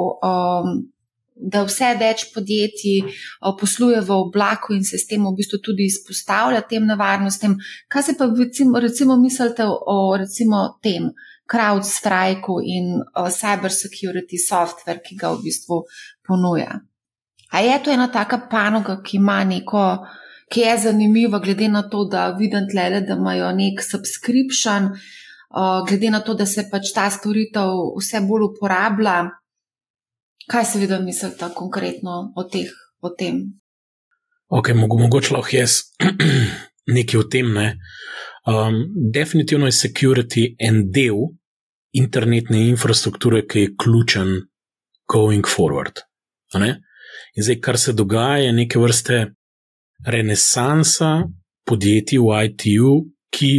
da 1.43 1.65
vse 1.67 1.91
več 1.99 2.25
podjetij 2.35 3.13
posluje 3.61 4.01
v 4.07 4.15
oblaku 4.15 4.77
in 4.77 4.85
se 4.87 5.01
s 5.01 5.09
tem 5.11 5.25
v 5.27 5.35
bistvu 5.37 5.59
tudi 5.65 5.89
izpostavlja 5.91 6.63
tem 6.71 6.87
nevarnostem. 6.87 7.57
Kaj 7.93 8.07
se 8.09 8.15
pa 8.17 8.31
recimo, 8.31 8.81
recimo 8.81 9.19
mislite 9.21 9.67
o 9.67 10.17
recimo 10.17 10.79
tem? 10.83 11.11
CrowdStrike 11.53 12.55
in 12.65 13.03
uh, 13.03 13.29
cybersecurity 13.29 14.39
software, 14.39 15.03
ki 15.05 15.19
ga 15.21 15.35
v 15.35 15.43
bistvu 15.45 15.83
ponuja. 16.25 16.79
A 17.53 17.61
je 17.61 17.83
to 17.85 17.93
ena 17.93 18.09
taka 18.09 18.39
panoga, 18.51 18.97
ki 19.05 19.17
ima 19.17 19.43
neko, 19.45 20.07
ki 20.53 20.61
je 20.61 20.77
zanimiva, 20.87 21.39
glede 21.39 21.69
na 21.69 21.83
to, 21.89 22.05
da 22.09 22.31
vidim 22.39 22.65
tle, 22.71 23.01
da 23.05 23.17
imajo 23.17 23.51
nek 23.53 23.83
subscription, 23.85 24.89
uh, 25.53 25.83
glede 25.89 26.11
na 26.11 26.21
to, 26.25 26.35
da 26.35 26.47
se 26.47 26.65
pač 26.71 26.95
ta 26.97 27.11
storitev 27.13 27.75
vse 27.99 28.23
bolj 28.29 28.47
uporablja. 28.49 29.17
Kaj 30.49 30.65
se 30.65 30.81
vidi, 30.81 30.97
mislite 31.05 31.51
konkretno 31.55 32.33
o, 32.37 32.45
teh, 32.49 32.73
o 33.01 33.13
tem? 33.19 33.43
Ok, 34.49 34.73
mogoče 34.77 35.37
lahko 35.37 35.57
jaz 35.57 35.77
nekaj 36.97 37.21
o 37.21 37.27
tem. 37.29 37.53
Ne? 37.53 37.67
Um, 38.49 38.81
definitivno 39.13 39.69
je 39.69 39.77
security 39.77 40.47
en 40.59 40.87
del 40.91 41.21
internetne 41.93 42.65
infrastrukture, 42.71 43.45
ki 43.47 43.67
je 43.67 43.75
ključen 43.77 44.33
going 45.13 45.45
forward. 45.47 46.01
In 47.37 47.47
zdaj, 47.47 47.61
kar 47.65 47.79
se 47.79 47.93
dogaja, 47.97 48.43
je 48.45 48.53
neke 48.53 48.81
vrste 48.81 49.21
renesansa 50.07 51.13
podjetij 51.69 52.19
v 52.21 52.43
IT-ju, 52.49 52.97
ki 53.33 53.55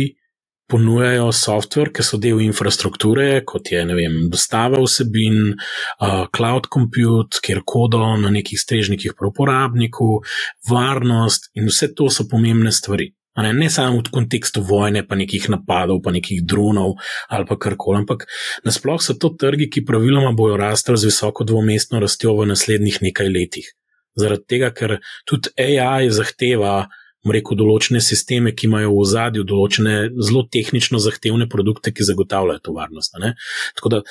ponujajo 0.70 1.32
software, 1.32 1.92
ki 1.94 2.06
so 2.06 2.18
del 2.22 2.42
infrastrukture, 2.42 3.44
kot 3.46 3.72
je 3.72 3.82
vem, 3.86 4.16
dostava 4.34 4.80
vsebin, 4.82 5.54
uh, 5.54 6.24
cloud 6.34 6.70
compute, 6.74 7.42
kjer 7.44 7.62
kodo 7.66 8.02
na 8.22 8.32
nekih 8.34 8.60
strežnikih 8.60 9.14
pri 9.18 9.30
uporabniku, 9.30 10.22
varnost 10.70 11.52
in 11.58 11.70
vse 11.70 11.94
to 11.98 12.10
so 12.10 12.26
pomembne 12.30 12.72
stvari. 12.72 13.12
Ne, 13.42 13.50
ne 13.54 13.70
samo 13.70 13.98
v 13.98 14.12
kontekstu 14.14 14.62
vojne, 14.62 15.02
pa 15.08 15.18
nekih 15.18 15.48
napadov, 15.50 16.04
pa 16.06 16.12
nekih 16.14 16.44
dronov 16.46 17.00
ali 17.34 17.48
pa 17.50 17.58
karkoli, 17.58 18.04
ampak 18.04 18.28
nasploh 18.62 19.02
so 19.02 19.18
to 19.18 19.34
trgi, 19.34 19.72
ki 19.74 19.86
praviloma 19.86 20.36
bojo 20.38 20.58
rastli 20.58 20.98
z 21.02 21.10
visoko 21.10 21.42
dvomestno 21.44 22.02
rastjo 22.04 22.36
v 22.38 22.52
naslednjih 22.54 23.02
nekaj 23.02 23.32
letih. 23.34 23.72
Zaradi 24.14 24.46
tega, 24.46 24.70
ker 24.70 25.00
tudi 25.26 25.50
AI 25.58 26.12
zahteva, 26.14 26.92
rekel, 27.26 27.58
določene 27.58 28.04
sisteme, 28.04 28.54
ki 28.54 28.68
imajo 28.70 28.94
v 28.94 29.08
zadju 29.10 29.48
določene 29.50 29.96
zelo 30.22 30.44
tehnično 30.54 31.02
zahtevne 31.02 31.50
produkte, 31.50 31.90
ki 31.90 32.06
zagotavljajo 32.06 32.62
to 32.62 32.76
varnost. 32.78 33.18
Tako 33.80 33.90
da 33.90 34.04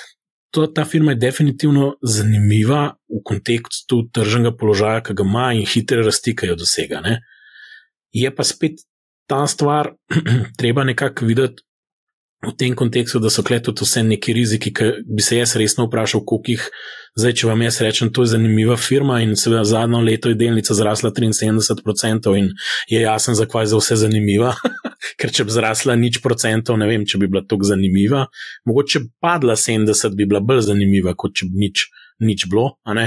to, 0.52 0.66
ta 0.66 0.84
firma 0.84 1.14
je 1.14 1.22
definitivno 1.22 1.94
zanimiva 2.02 2.96
v 3.08 3.20
kontekstu 3.24 4.02
tržnega 4.12 4.52
položaja, 4.58 5.04
ki 5.06 5.14
ga 5.16 5.24
ima 5.24 5.52
in 5.56 5.68
hitre 5.68 6.02
rasti, 6.02 6.34
ki 6.36 6.50
jo 6.50 6.56
dosega. 6.60 7.00
Ne? 7.04 7.20
Je 8.12 8.28
pa 8.34 8.44
spet 8.44 8.82
ta 9.30 9.46
stvar 9.46 9.92
treba 10.60 10.84
nekako 10.84 11.26
videti 11.26 11.62
v 12.42 12.50
tem 12.58 12.74
kontekstu, 12.74 13.20
da 13.22 13.30
so 13.30 13.44
kleto 13.46 13.70
vse 13.70 14.02
neki 14.02 14.32
riziki, 14.34 14.72
ki 14.74 14.88
bi 15.06 15.22
se 15.22 15.36
jaz 15.38 15.54
resno 15.56 15.86
vprašal, 15.86 16.24
koliko 16.26 16.50
jih 16.50 16.64
zdaj, 17.18 17.34
če 17.38 17.46
vam 17.46 17.62
jaz 17.62 17.78
rečem, 17.84 18.10
to 18.10 18.24
je 18.24 18.32
zanimiva 18.32 18.76
firma 18.80 19.20
in 19.22 19.36
seveda 19.38 19.62
zadnjo 19.68 20.00
leto 20.02 20.32
je 20.32 20.38
delnica 20.40 20.74
zrasla 20.74 21.12
73% 21.14 22.34
in 22.40 22.50
je 22.90 23.02
jasen, 23.04 23.38
zakaj 23.38 23.62
je 23.62 23.72
za 23.74 23.78
vse 23.78 23.98
zanimiva. 24.02 24.56
Ker 25.20 25.30
če 25.34 25.46
bi 25.46 25.54
zrasla 25.54 25.94
nič 25.98 26.18
procentov, 26.24 26.80
ne 26.82 26.88
vem, 26.90 27.06
če 27.06 27.20
bi 27.22 27.28
bila 27.30 27.44
tako 27.46 27.68
zanimiva. 27.68 28.24
Mogoče 28.66 29.04
padla 29.22 29.54
70, 29.58 30.16
bi 30.18 30.26
bila 30.26 30.42
bolj 30.42 30.64
zanimiva, 30.72 31.14
kot 31.18 31.36
če 31.38 31.46
bi 31.50 31.68
nič, 31.68 31.86
nič 32.26 32.48
bilo. 32.50 32.72
V 32.86 33.06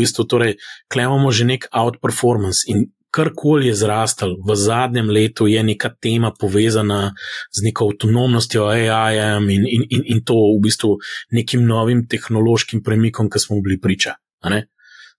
bistvu, 0.00 0.28
torej, 0.28 0.56
klemamo 0.92 1.32
že 1.32 1.48
nek 1.48 1.68
outperformance 1.72 2.68
in 2.68 2.90
karkoli 3.16 3.70
je 3.70 3.74
zrastel 3.80 4.36
v 4.44 4.56
zadnjem 4.60 5.08
letu, 5.10 5.46
je 5.48 5.62
neka 5.64 5.90
tema 6.00 6.32
povezana 6.40 7.14
z 7.52 7.64
neko 7.64 7.88
avtonomnostjo 7.90 8.66
AI 8.68 9.16
in, 9.40 9.64
in, 9.64 9.86
in, 9.90 10.02
in 10.14 10.24
to 10.24 10.36
v 10.36 10.60
bistvu 10.68 10.96
nekim 11.32 11.64
novim 11.66 12.04
tehnološkim 12.08 12.82
premikom, 12.84 13.30
ki 13.32 13.40
smo 13.40 13.60
bili 13.64 13.80
priča. 13.80 14.16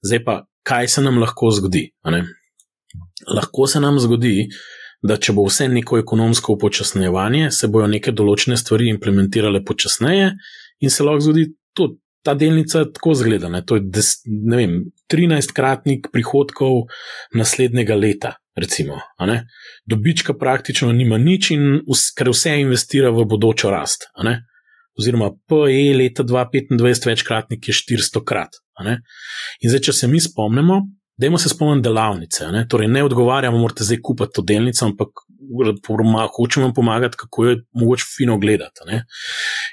Zdaj 0.05 0.23
pa, 0.23 0.41
kaj 0.67 0.87
se 0.87 1.01
nam 1.01 1.17
lahko 1.21 1.51
zgodi? 1.51 1.87
Lahko 3.27 3.67
se 3.67 3.81
nam 3.81 3.99
zgodi, 3.99 4.49
da 5.01 5.17
če 5.17 5.33
bo 5.33 5.45
vse 5.47 5.67
neko 5.69 5.99
ekonomsko 6.01 6.57
upočasnjevanje, 6.57 7.51
se 7.51 7.69
bodo 7.69 7.87
neke 7.89 8.13
določene 8.13 8.57
stvari 8.57 8.89
implementirale 8.93 9.63
počasneje 9.65 10.33
in 10.81 10.93
se 10.93 11.05
lahko 11.05 11.29
zgodi 11.29 11.49
tudi. 11.77 12.01
Ta 12.27 12.33
delnica 12.35 12.81
tako 12.91 13.13
zgleda, 13.15 13.47
ne? 13.49 13.61
to 13.63 13.77
je 13.77 13.85
des, 13.87 14.09
vem, 14.27 14.81
13-kratnik 15.07 16.09
prihodkov 16.11 16.89
naslednjega 17.39 17.95
leta, 17.95 18.33
recimo. 18.59 18.99
Dobička 19.87 20.35
praktično 20.35 20.91
nima 20.91 21.15
nič, 21.21 21.53
in 21.55 21.79
vs, 21.87 22.11
ker 22.17 22.33
vse 22.33 22.57
investira 22.65 23.13
v 23.15 23.23
bodočo 23.31 23.71
rast. 23.71 24.09
Oziroma, 24.97 25.31
PE 25.47 25.95
leta 25.95 26.25
2025 26.27 27.07
večkratnik 27.07 27.69
je 27.69 27.79
400 27.79 28.25
krat. 28.27 28.59
In 28.87 29.71
zdaj, 29.71 29.87
če 29.87 29.99
se 30.01 30.11
mi 30.11 30.19
spomnimo, 30.19 30.81
Dajmo 31.17 31.37
se 31.37 31.49
spomniti 31.49 31.83
delavnice. 31.83 32.47
Ne? 32.53 32.67
Torej, 32.69 32.87
ne 32.87 33.03
odgovarjamo, 33.03 33.57
morate 33.57 33.83
zdaj 33.83 33.97
kupiti 34.05 34.35
to 34.35 34.43
delnico, 34.45 34.85
ampak 34.85 35.23
hočemo 36.35 36.65
vam 36.65 36.73
pomagati, 36.73 37.17
kako 37.17 37.45
je 37.45 37.61
mogoče 37.73 38.05
fino 38.17 38.37
gledati. 38.37 38.87
Ne? 38.87 39.03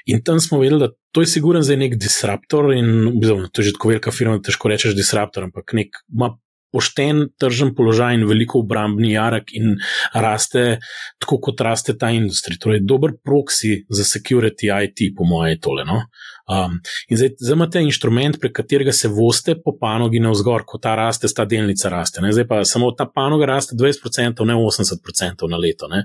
In 0.05 0.23
tam 0.23 0.39
smo 0.39 0.59
vedeli, 0.59 0.79
da 0.79 0.89
to 1.11 1.21
je 1.21 1.27
sigurno 1.27 1.61
zdaj 1.61 1.77
nek 1.77 1.95
disruptor. 1.95 2.73
In, 2.73 3.19
bizom, 3.21 3.47
to 3.51 3.61
je 3.61 3.69
že 3.69 3.77
tako 3.77 3.93
velika 3.93 4.11
firma, 4.11 4.37
da 4.37 4.49
težko 4.49 4.71
rečeš 4.71 4.95
disruptor, 4.95 5.47
ampak 5.47 5.73
nek 5.73 6.01
ima 6.13 6.33
pošten 6.75 7.29
tržen 7.39 7.71
položaj 7.75 8.19
in 8.19 8.27
veliko 8.27 8.59
obrambni 8.65 9.13
jarak 9.15 9.53
in 9.55 9.77
raste 10.13 10.81
tako, 11.23 11.39
kot 11.47 11.63
raste 11.63 11.95
ta 11.97 12.11
industrija. 12.11 12.59
Torej, 12.61 12.83
dober 12.83 13.15
proksi 13.23 13.85
za 13.89 14.03
security 14.03 14.71
IT, 14.83 15.07
po 15.15 15.23
mojem, 15.23 15.55
je 15.55 15.61
tole. 15.63 15.85
No? 15.87 16.01
Um, 16.45 16.77
in 17.09 17.17
zdaj, 17.17 17.31
zdaj 17.39 17.55
imate 17.55 17.81
inštrument, 17.81 18.37
prek 18.41 18.53
katerega 18.59 18.91
se 18.93 19.09
voste 19.09 19.55
po 19.57 19.73
panogi 19.81 20.19
na 20.21 20.29
vzgor, 20.29 20.61
ko 20.67 20.77
ta 20.77 20.93
raste, 20.95 21.29
ta 21.33 21.45
delnica 21.49 21.89
raste. 21.89 22.21
Ne? 22.21 22.29
Zdaj 22.35 22.47
pa 22.47 22.59
samo 22.69 22.91
ta 22.93 23.07
panoga 23.09 23.47
raste 23.49 23.73
20%, 23.79 24.45
ne 24.45 24.57
80% 24.59 25.49
na 25.49 25.57
leto. 25.57 25.89
Ne? 25.89 26.03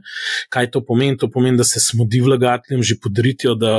Kaj 0.48 0.70
to 0.72 0.84
pomeni? 0.86 1.18
To 1.20 1.28
pomeni, 1.30 1.60
da 1.60 1.64
se 1.64 1.80
smodi 1.80 2.22
vlagateljem 2.24 2.82
že 2.82 2.96
podritijo, 3.02 3.54
da, 3.54 3.74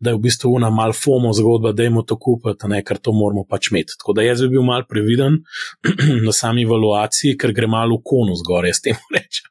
da 0.00 0.14
je 0.14 0.16
v 0.16 0.22
bistvu 0.24 0.54
una 0.56 0.70
mal 0.70 0.94
FOMO 0.96 1.32
zgodba, 1.36 1.74
da 1.76 1.84
jim 1.84 2.00
to 2.06 2.16
kupiti, 2.16 2.82
ker 2.88 3.02
to 3.02 3.12
moramo 3.12 3.44
pač 3.44 3.68
imeti. 3.72 3.98
Tako 4.00 4.16
da 4.16 4.24
jaz 4.24 4.40
bi 4.46 4.54
bil 4.56 4.64
mal 4.64 4.86
previden 4.88 5.42
na 6.28 6.34
sami 6.36 6.64
evaluaciji, 6.66 7.36
ker 7.40 7.52
gre 7.56 7.68
malo 7.70 7.98
v 7.98 8.04
konu 8.06 8.36
zgor, 8.38 8.68
jaz 8.68 8.82
temu 8.84 9.00
rečem. 9.16 9.50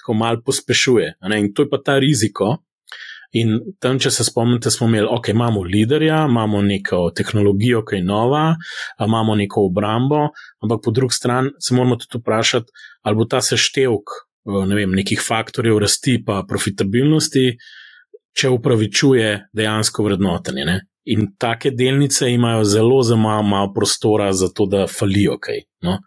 Tako 0.00 0.16
mal 0.18 0.42
pospešuje. 0.44 1.14
In 1.38 1.52
to 1.54 1.66
je 1.66 1.70
pa 1.70 1.82
ta 1.84 1.98
riziko. 2.02 2.56
In 3.36 3.58
tam, 3.76 3.98
če 4.00 4.08
se 4.08 4.24
spomnite, 4.24 4.70
smo 4.72 4.86
imeli, 4.88 5.04
ok, 5.12 5.34
imamo 5.34 5.60
liderja, 5.60 6.22
imamo 6.30 6.62
neko 6.64 7.10
tehnologijo, 7.12 7.82
ki 7.84 7.98
je 7.98 8.06
nova, 8.08 8.54
imamo 9.04 9.34
neko 9.36 9.66
obrambo, 9.68 10.30
ampak 10.64 10.80
po 10.86 10.94
drugi 10.96 11.12
strani 11.12 11.52
se 11.60 11.76
moramo 11.76 11.98
tudi 12.00 12.22
vprašati, 12.22 12.72
ali 13.04 13.20
bo 13.20 13.26
ta 13.28 13.42
seštevek 13.44 14.16
ne 14.48 14.74
vem, 14.74 14.94
nekih 14.96 15.20
faktorjev 15.20 15.78
rasti 15.82 16.18
in 16.18 16.24
profitabilnosti, 16.48 17.44
če 18.38 18.50
upravičuje 18.54 19.32
dejansko 19.56 20.04
vrednotenje. 20.06 20.64
Ne? 20.64 20.80
In 21.08 21.30
take 21.38 21.70
delnice 21.70 22.28
imajo 22.28 22.64
zelo, 22.64 23.02
zelo 23.02 23.20
malo, 23.20 23.42
malo 23.42 23.72
prostora 23.74 24.32
za 24.32 24.48
to, 24.54 24.66
da 24.66 24.86
falijo 24.86 25.38
kaj. 25.40 25.62
No? 25.82 25.98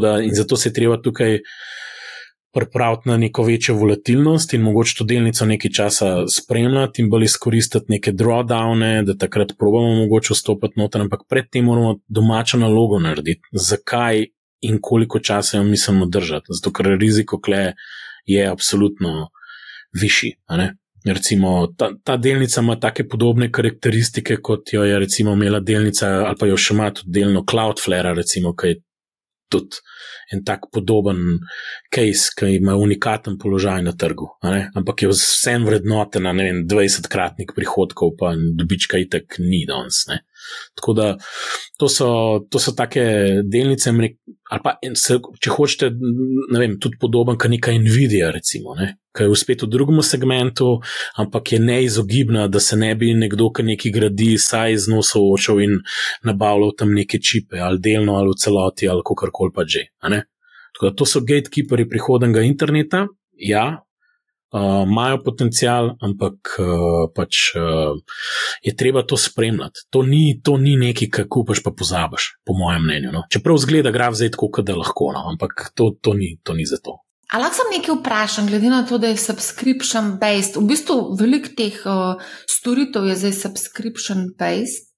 Da, 0.00 0.18
in 0.24 0.34
zato 0.34 0.56
se 0.56 0.68
je 0.68 0.72
treba 0.72 0.96
tukaj 1.02 1.38
pripraviti 2.54 3.08
na 3.08 3.16
neko 3.16 3.42
večjo 3.42 3.74
volatilnost 3.74 4.54
in 4.54 4.62
mogoče 4.62 4.94
to 4.98 5.04
delnico 5.04 5.46
nekaj 5.46 5.70
časa 5.70 6.10
spremljati 6.30 7.02
in 7.02 7.10
bolj 7.10 7.24
izkoristiti 7.24 7.86
neke 7.88 8.12
drawdowne, 8.12 9.02
da 9.04 9.16
takrat 9.18 9.52
probamo 9.58 9.94
mogoče 9.94 10.34
vstopiti 10.34 10.80
noter, 10.80 11.02
ampak 11.02 11.26
predtem 11.28 11.64
moramo 11.64 11.98
domačo 12.08 12.58
nalogo 12.58 12.98
narediti. 12.98 13.42
Zakaj 13.52 14.26
in 14.60 14.78
koliko 14.82 15.18
časa 15.18 15.56
jo 15.56 15.64
mislimo 15.64 16.06
držati? 16.06 16.46
Zato, 16.48 16.72
ker 16.72 16.94
riziko 17.00 17.40
kle 17.40 17.72
je 18.26 18.46
absolutno 18.46 19.28
višji. 20.00 20.32
Recimo, 21.04 21.66
ta, 21.76 21.90
ta 22.04 22.16
delnica 22.16 22.62
ima 22.62 22.78
take 22.80 23.04
podobne 23.08 23.50
karakteristike, 23.52 24.38
kot 24.40 24.72
jo 24.72 24.84
je 24.88 24.98
recimo 24.98 25.34
imela 25.36 25.60
delnica, 25.60 26.08
ali 26.24 26.38
pa 26.40 26.48
jo 26.48 26.56
še 26.56 26.74
ima 26.74 26.90
tudi 26.96 27.18
delno 27.20 27.44
Cloudflare, 27.44 28.14
recimo, 28.16 28.54
ki 28.56 28.70
je 28.72 28.78
tudi 29.52 29.82
en 30.32 30.40
tak 30.44 30.70
podoben 30.72 31.20
case, 31.92 32.32
ki 32.38 32.54
ima 32.56 32.76
unikaten 32.80 33.36
položaj 33.38 33.82
na 33.84 33.92
trgu. 33.92 34.30
Ampak 34.74 35.04
je 35.04 35.10
vsem 35.12 35.66
vrednoten, 35.68 36.24
ne 36.24 36.46
vem, 36.48 36.62
20-kratnik 36.70 37.52
prihodkov, 37.56 38.16
pa 38.18 38.32
dobička 38.34 39.00
itek 39.04 39.38
ni 39.44 39.64
danes. 39.68 40.06
Tako 40.74 40.96
da 40.98 41.08
to 41.78 41.88
so, 41.88 42.08
to 42.50 42.58
so 42.58 42.74
take 42.76 43.04
delnice, 43.44 43.90
ali 43.90 44.60
pa 44.64 44.76
se, 44.94 45.18
če 45.40 45.54
hočete, 45.54 45.90
ne 46.52 46.60
vem, 46.60 46.76
tudi 46.80 47.00
podoben, 47.00 47.38
kot 47.40 47.50
neka 47.50 47.74
Nvidia, 47.78 48.30
recimo, 48.34 48.76
ne? 48.78 48.94
ki 49.14 49.28
je 49.28 49.36
spet 49.38 49.62
v 49.62 49.70
drugem 49.70 50.00
segmentu, 50.02 50.80
ampak 51.22 51.52
je 51.54 51.60
neizogibna, 51.62 52.48
da 52.50 52.60
se 52.60 52.76
ne 52.76 52.90
bi 52.98 53.12
nekdo, 53.14 53.52
ki 53.54 53.62
nekaj 53.62 53.92
gradi, 53.94 54.32
saj 54.42 54.74
z 54.82 54.90
njo 54.90 55.04
soočal 55.06 55.60
in 55.62 55.76
nabavljal 56.26 56.74
tam 56.78 56.94
neke 56.98 57.20
čipe, 57.22 57.60
ali 57.62 57.78
delno, 57.78 58.16
ali 58.18 58.34
v 58.34 58.40
celoti, 58.42 58.88
ali 58.90 59.06
kako 59.06 59.30
koli 59.32 59.54
pa 59.54 59.62
že. 59.66 59.86
Tako 60.74 60.88
da 60.88 60.94
to 60.98 61.06
so 61.06 61.22
gatekeeperi 61.22 61.86
prihodnega 61.88 62.42
interneta. 62.42 63.06
Ja, 63.38 63.84
Uh, 64.54 64.84
imajo 64.86 65.18
potencial, 65.24 65.88
ampak 65.98 66.52
uh, 66.62 67.08
pač 67.10 67.56
uh, 67.58 67.96
je 68.62 68.70
treba 68.78 69.02
to 69.02 69.16
spremljati. 69.18 69.88
To 69.90 70.04
ni, 70.06 70.38
to 70.46 70.54
ni 70.62 70.76
nekaj, 70.78 71.08
kar 71.10 71.26
kupaš, 71.26 71.58
pa 71.64 71.72
pozabiš, 71.74 72.28
po 72.46 72.54
mojem 72.54 72.84
mnenju. 72.86 73.10
No. 73.16 73.24
Čeprav 73.34 73.58
zgleda, 73.64 73.90
da 73.90 73.94
gre 73.96 74.12
zdaj 74.14 74.30
tako, 74.36 74.62
da 74.62 74.76
lahko, 74.78 75.10
no, 75.16 75.24
ampak 75.32 75.72
to, 75.74 75.90
to, 75.98 76.14
ni, 76.14 76.36
to 76.46 76.54
ni 76.54 76.68
za 76.70 76.78
to. 76.78 77.00
Ali 77.34 77.42
lahko 77.42 77.58
sem 77.58 77.72
nekaj 77.74 77.96
vprašal, 77.98 78.46
glede 78.46 78.70
na 78.70 78.84
to, 78.86 79.00
da 79.02 79.10
je 79.10 79.18
subscription 79.18 80.14
based? 80.22 80.54
V 80.60 80.68
bistvu 80.70 81.00
veliko 81.18 81.50
teh 81.58 81.82
uh, 81.90 82.22
storitev 82.46 83.10
je 83.10 83.18
zdaj 83.24 83.34
subscription 83.40 84.28
based. 84.38 84.92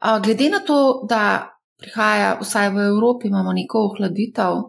Uh, 0.00 0.16
glede 0.24 0.48
na 0.48 0.64
to, 0.64 1.04
da 1.10 1.52
prihaja, 1.76 2.38
vsaj 2.40 2.72
v 2.72 2.88
Evropi, 2.88 3.28
imamo 3.28 3.52
neko 3.52 3.84
ohladitev. 3.90 4.64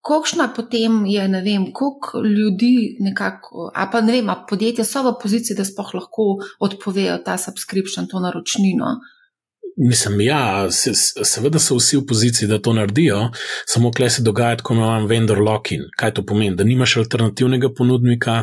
Kakšna 0.00 0.48
potem 0.56 1.04
je, 1.06 1.28
ne 1.28 1.40
vem, 1.44 1.66
koliko 1.76 2.22
ljudi, 2.24 2.96
nekako, 3.04 3.68
a 3.74 3.86
pa 3.92 4.00
ne 4.00 4.14
vem, 4.16 4.30
a 4.32 4.38
podjetja 4.48 4.84
so 4.84 5.02
v 5.04 5.12
poziciji, 5.20 5.56
da 5.58 5.66
sploh 5.68 5.92
lahko 5.98 6.28
odpovejo 6.64 7.18
ta 7.24 7.36
subscription, 7.36 8.08
to 8.08 8.20
naročnino. 8.24 8.94
Mislim, 9.82 10.20
ja, 10.20 10.70
se, 10.70 10.90
seveda 11.24 11.58
so 11.58 11.78
vsi 11.78 11.96
v 11.96 12.02
poziciji, 12.08 12.48
da 12.48 12.58
to 12.60 12.72
naredijo, 12.76 13.30
samo 13.66 13.88
kle 13.92 14.10
se 14.10 14.22
dogaja 14.22 14.58
tako 14.60 14.74
imenovan 14.74 15.06
vendor 15.08 15.38
lock-in. 15.40 15.86
Kaj 15.96 16.10
to 16.18 16.24
pomeni? 16.26 16.56
Da 16.56 16.64
nimaš 16.68 16.98
alternativnega 17.00 17.70
ponudnika, 17.76 18.34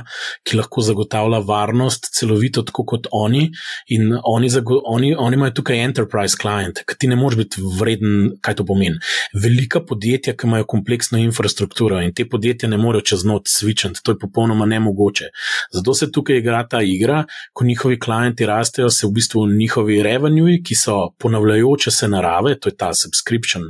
ki 0.43 0.57
lahko 0.57 0.81
zagotavlja 0.81 1.43
varnost 1.45 2.09
celovito, 2.17 2.63
tako 2.65 2.85
kot 2.89 3.09
oni. 3.11 3.51
In 3.93 4.15
oni, 4.23 4.49
oni, 4.85 5.11
oni 5.17 5.37
imajo 5.37 5.53
tukaj 5.59 5.83
enterprise 5.83 6.39
client, 6.41 6.81
ki 6.89 6.97
ti 6.97 7.11
ne 7.11 7.19
moreš 7.19 7.37
biti 7.43 7.61
vreden, 7.79 8.31
kaj 8.41 8.57
to 8.57 8.65
pomeni. 8.65 8.97
Velika 9.37 9.83
podjetja, 9.85 10.33
ki 10.33 10.49
imajo 10.49 10.65
kompleksno 10.73 11.21
infrastrukturo 11.21 12.01
in 12.01 12.15
te 12.17 12.25
podjetja 12.25 12.69
ne 12.69 12.81
morejo 12.81 13.05
čez 13.11 13.27
noč 13.29 13.53
switchati, 13.59 14.01
to 14.01 14.15
je 14.15 14.21
popolnoma 14.25 14.65
nemogoče. 14.65 15.29
Zato 15.77 15.93
se 15.93 16.09
tukaj 16.11 16.41
igra 16.41 16.65
ta 16.65 16.81
igra, 16.81 17.21
ko 17.53 17.69
njihovi 17.69 17.99
klienti 17.99 18.49
rastejo, 18.49 18.89
se 18.89 19.05
v 19.05 19.13
bistvu 19.21 19.45
njihovi 19.53 20.01
revenue, 20.03 20.57
ki 20.65 20.75
so 20.75 20.97
ponavljajoče 21.27 21.91
se 21.91 22.07
narave, 22.07 22.55
to 22.59 22.69
je 22.69 22.75
ta 22.77 22.93
subscription, 22.93 23.63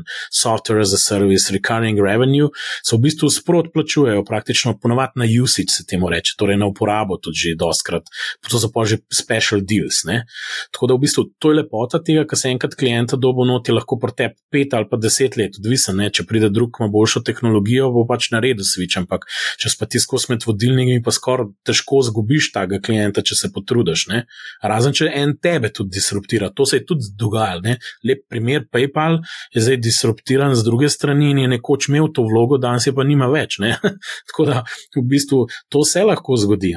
software 0.44 0.82
as 0.82 0.94
a 0.94 0.98
service, 1.02 1.54
recurring 1.54 2.00
revenue, 2.00 2.50
se 2.86 2.96
v 2.96 3.02
bistvu 3.08 3.30
sprot 3.34 3.72
plačujejo, 3.74 4.24
praktično 4.26 4.76
ponovadi 4.82 5.24
na 5.24 5.28
usage 5.44 5.74
se 5.74 5.86
temu 5.90 6.10
reče, 6.10 6.36
torej 6.38 6.58
na 6.62 6.70
uporabo 6.70 7.18
tudi 7.18 7.38
že 7.38 7.56
dostkrat, 7.58 8.06
to 8.50 8.60
so 8.60 8.70
pa 8.74 8.86
že 8.86 9.00
special 9.14 9.62
deals. 9.62 10.04
Ne? 10.06 10.26
Tako 10.72 10.88
da 10.88 10.98
v 10.98 11.04
bistvu 11.06 11.24
to 11.40 11.52
je 11.52 11.60
lepota 11.62 12.00
tega, 12.04 12.26
ker 12.30 12.38
se 12.38 12.52
enkrat 12.54 12.76
klienta 12.78 13.18
dobo 13.18 13.46
noti 13.46 13.72
lahko 13.72 13.98
protep 13.98 14.38
pet 14.52 14.74
ali 14.74 14.90
pa 14.90 14.98
deset 14.98 15.38
let, 15.38 15.58
odvisen, 15.60 16.02
če 16.14 16.26
pride 16.30 16.50
drug, 16.54 16.78
ima 16.80 16.90
boljšo 16.94 17.24
tehnologijo, 17.26 17.90
bo 17.96 18.06
pač 18.10 18.30
naredil 18.36 18.66
switch, 18.68 19.00
ampak 19.02 19.26
če 19.58 19.74
pa 19.80 19.90
ti 19.90 20.00
skozi 20.00 20.34
med 20.34 20.46
vodilnimi, 20.46 21.02
pa 21.04 21.12
skoraj 21.12 21.50
težko 21.66 22.04
zgubiš 22.06 22.52
tega 22.54 22.80
klienta, 22.84 23.26
če 23.26 23.36
se 23.36 23.52
potrudiš. 23.54 24.08
Ne? 24.12 24.24
Razen 24.62 24.94
če 24.94 25.10
en 25.14 25.36
tebe 25.42 25.72
tudi 25.74 25.98
disruptira, 25.98 26.52
to 26.54 26.66
se 26.66 26.82
je 26.82 26.86
tudi 26.86 27.10
dogajalo 27.18 27.37
dogajalo. 27.38 27.62
Ne? 27.62 27.78
Lep 28.04 28.26
primer, 28.30 28.66
PayPal 28.72 29.20
je 29.54 29.62
zdaj 29.62 29.78
disruptiran 29.78 30.56
z 30.56 30.64
druge 30.64 30.90
strani 30.90 31.32
in 31.32 31.38
je 31.38 31.48
nekoč 31.48 31.90
imel 31.90 32.10
to 32.14 32.24
vlogo, 32.24 32.58
danes 32.58 32.88
je 32.88 32.94
pa 32.94 33.04
nima 33.04 33.28
več. 33.28 33.60
Tako 34.32 34.46
da 34.46 34.64
v 34.96 35.04
bistvu 35.06 35.46
to 35.70 35.84
se 35.86 36.04
lahko 36.04 36.38
zgodi. 36.38 36.74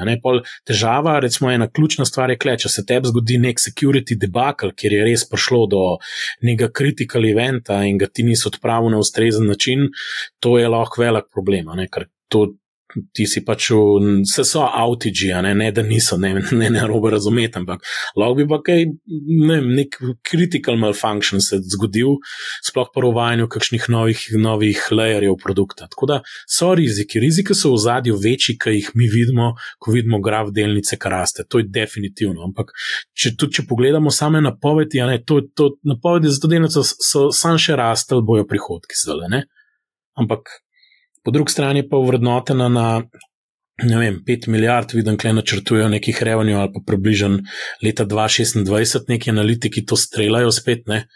Težava, 0.67 1.19
recimo, 1.19 1.51
ena 1.51 1.67
ključna 1.69 2.05
stvar 2.05 2.31
je, 2.31 2.37
kle, 2.37 2.57
če 2.57 2.69
se 2.69 2.85
tebi 2.85 3.11
zgodi 3.11 3.39
nek 3.41 3.59
security 3.59 4.17
debakl, 4.19 4.73
kjer 4.75 4.97
je 4.97 5.05
res 5.05 5.25
prišlo 5.29 5.65
do 5.71 5.83
nekega 6.45 6.71
critical 6.77 7.25
eventa 7.25 7.81
in 7.87 7.99
ga 8.01 8.07
ti 8.07 8.25
niso 8.27 8.49
odpravili 8.51 8.95
na 8.95 9.01
ustrezen 9.01 9.47
način, 9.47 9.89
to 10.39 10.57
je 10.59 10.69
lahko 10.69 11.01
velik 11.01 11.29
problem. 11.33 11.69
To, 12.31 12.47
ti 13.15 13.25
si 13.29 13.43
pač 13.45 13.69
v, 13.71 14.21
vse 14.25 14.45
so 14.47 14.63
outigi, 14.65 15.31
ne, 15.43 15.53
ne 15.57 15.69
da 15.71 15.83
niso, 15.85 16.17
ne, 16.21 16.33
ne, 16.51 16.69
ne 16.73 16.85
robe 16.87 17.11
razumeti, 17.13 17.59
ampak 17.61 17.85
lahko 18.19 18.37
bi 18.39 18.47
pa 18.49 18.61
kaj, 18.65 18.85
ne, 19.47 19.59
nek 19.81 19.97
critical 20.27 20.79
malfunction 20.81 21.43
se 21.43 21.61
zgodil, 21.75 22.17
sploh 22.65 22.89
po 22.93 23.03
uvajanju 23.09 23.47
kakšnih 23.51 23.87
novih, 23.93 24.23
novih 24.39 24.83
layerjev 24.91 25.37
produkta. 25.41 25.87
Tako 25.91 26.09
da 26.11 26.19
so 26.49 26.73
riziki, 26.77 27.19
riziki 27.23 27.55
so 27.57 27.73
v 27.75 27.81
zadju 27.83 28.17
večji, 28.21 28.57
kaj 28.61 28.77
jih 28.77 28.91
mi 28.95 29.09
vidimo, 29.11 29.53
ko 29.79 29.95
vidimo 29.95 30.21
graf 30.23 30.51
delnice, 30.55 30.97
kar 31.01 31.15
raste. 31.17 31.45
To 31.49 31.61
je 31.61 31.67
definitivno. 31.69 32.45
Ampak 32.47 32.73
če, 33.13 33.35
tudi, 33.35 33.59
če 33.59 33.67
pogledamo 33.69 34.13
same 34.13 34.41
napovedi, 34.43 35.01
ne, 35.07 35.21
to, 35.25 35.41
to 35.55 35.75
napovedi 35.87 36.31
za 36.31 36.43
to 36.43 36.51
delnico 36.51 36.83
so 36.85 37.29
sam 37.35 37.59
še 37.61 37.77
rastel, 37.79 38.23
bojo 38.25 38.45
prihodki 38.49 38.97
zdaj, 38.97 39.27
ne. 39.31 39.45
Ampak 40.19 40.49
po 41.23 41.31
drugi 41.31 41.51
strani 41.51 41.89
pa 41.89 41.97
vrednotena 41.97 42.69
na 42.69 43.03
ne 43.83 43.97
vem, 43.97 44.19
5 44.27 44.47
milijard, 44.47 44.91
vidim, 44.93 45.17
da 45.17 45.33
načrtujejo 45.33 45.89
nekih 45.89 46.23
revenue 46.23 46.59
ali 46.59 46.69
pa 46.73 46.79
približno 46.87 47.39
leta 47.83 48.05
2026, 48.05 49.07
neki 49.07 49.29
analitiki 49.29 49.85
to 49.85 49.95
streljajo 49.95 50.51
spet. 50.51 50.85
Ne? 50.87 51.07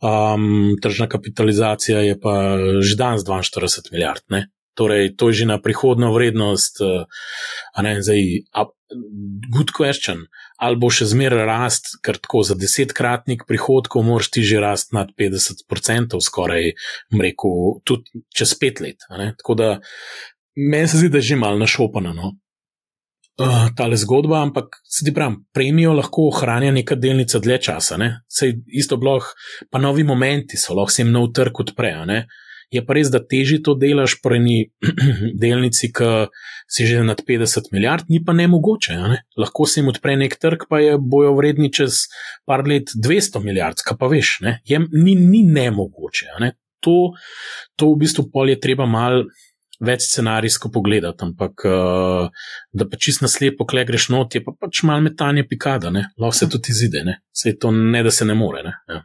Um, 0.00 0.76
tržna 0.82 1.08
kapitalizacija 1.08 2.00
je 2.00 2.16
pa 2.20 2.56
že 2.80 2.96
danes 2.96 3.24
42 3.24 3.92
milijard. 3.92 4.22
Ne? 4.28 4.46
Torej, 4.74 5.16
to 5.16 5.28
je 5.28 5.42
že 5.42 5.46
na 5.46 5.60
prihodno 5.60 6.12
vrednost, 6.14 6.80
a 7.74 7.82
ne 7.82 8.02
zdaj, 8.02 8.22
good 9.54 9.70
question. 9.76 10.26
Ali 10.58 10.78
bo 10.80 10.90
še 10.92 11.08
zmeraj 11.10 11.46
rast, 11.48 11.92
ker 12.04 12.18
tako 12.20 12.42
za 12.46 12.56
desetkratnik 12.58 13.46
prihodkov 13.48 14.04
moraš 14.06 14.30
ti 14.34 14.44
že 14.46 14.60
rast 14.62 14.94
nad 14.96 15.12
50%, 15.18 16.18
skoraj, 16.20 16.72
mreku, 17.14 17.80
tudi 17.84 18.24
čez 18.34 18.54
pet 18.60 18.82
let. 18.84 19.08
Tako 19.10 19.54
da 19.58 19.72
meni 20.56 20.88
se 20.88 21.00
zdi, 21.00 21.08
da 21.08 21.22
je 21.22 21.32
že 21.32 21.40
malo 21.40 21.58
našopano. 21.58 22.14
No? 22.14 22.34
Uh, 23.40 23.70
tale 23.76 23.96
zgodba, 23.96 24.42
ampak 24.44 24.82
se 24.84 25.04
ti 25.04 25.14
pravim, 25.16 25.38
premijo 25.54 25.94
lahko 25.96 26.26
ohranja 26.28 26.74
neka 26.76 26.98
delnica 27.00 27.38
dlje 27.40 27.56
časa, 27.70 27.96
ne? 27.96 28.10
sej 28.28 28.58
isto 28.76 28.98
bloh, 29.00 29.24
pa 29.72 29.80
novi 29.80 30.04
momenti 30.04 30.60
so, 30.60 30.74
lahko 30.76 30.92
se 30.92 31.00
jim 31.02 31.14
nov 31.14 31.30
trg 31.32 31.62
odpre. 31.64 31.94
Je 32.70 32.82
pa 32.86 32.94
res, 32.94 33.10
da 33.10 33.18
teži 33.18 33.58
to 33.66 33.74
delaš 33.78 34.16
pri 34.22 34.38
eni 34.38 34.58
delnici, 35.42 35.90
ki 35.94 36.30
si 36.70 36.86
že 36.86 37.02
nad 37.06 37.20
50 37.26 37.72
milijard, 37.74 38.06
ni 38.08 38.22
pa 38.24 38.32
ne 38.36 38.46
mogoče. 38.50 38.96
Ne? 39.10 39.20
Lahko 39.40 39.66
se 39.66 39.80
jim 39.80 39.90
odpre 39.90 40.16
nek 40.16 40.38
trg, 40.38 40.68
pa 40.70 40.80
je 40.82 40.96
bojo 40.98 41.34
vredni 41.38 41.72
čez 41.74 42.06
par 42.46 42.62
let 42.66 42.94
200 42.94 43.42
milijard, 43.42 43.82
kaj 43.86 43.98
pa 43.98 44.10
veš, 44.10 44.38
je, 44.64 44.82
ni, 44.94 45.16
ni 45.18 45.42
ne 45.42 45.70
mogoče. 45.74 46.30
Ne? 46.40 46.54
To, 46.86 47.12
to 47.76 47.92
v 47.92 48.04
bistvu 48.06 48.30
pol 48.32 48.54
je 48.54 48.60
treba 48.62 48.88
mal. 48.88 49.26
Več 49.80 50.02
scenarijsko 50.10 50.68
pogledati, 50.68 51.24
ampak 51.24 51.62
uh, 51.64 52.42
da 52.76 52.84
pa 52.84 52.98
čist 53.00 53.22
naslepo, 53.24 53.64
kle 53.64 53.86
greš 53.88 54.10
not, 54.12 54.34
je 54.36 54.42
pa 54.44 54.52
pač 54.52 54.82
malo 54.84 55.06
metanje 55.06 55.46
pikada, 55.48 55.88
lahko 56.20 56.36
se 56.36 56.50
tudi 56.52 56.68
izide, 56.68 57.00
se 57.32 57.54
to 57.56 57.70
ne 57.72 58.02
da 58.04 58.12
se 58.12 58.26
ne 58.28 58.36
more. 58.36 58.60
Ne? 58.66 58.74
Ja. 58.92 58.98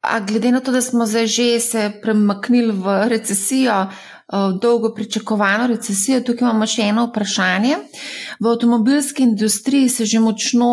A 0.00 0.20
glede 0.20 0.50
na 0.52 0.60
to, 0.60 0.72
da 0.72 0.80
smo 0.80 1.06
zdaj 1.06 1.26
že 1.26 1.60
se 1.60 1.92
premaknili 2.02 2.72
v 2.72 3.08
recesijo, 3.08 3.90
v 4.32 4.58
dolgo 4.62 4.94
pričakovano 4.94 5.66
recesijo, 5.66 6.22
tukaj 6.24 6.46
imamo 6.46 6.66
še 6.66 6.86
eno 6.88 7.04
vprašanje. 7.08 7.76
V 8.40 8.48
avtomobilski 8.48 9.26
industriji 9.26 9.88
se 9.88 10.06
že 10.06 10.22
močno 10.22 10.70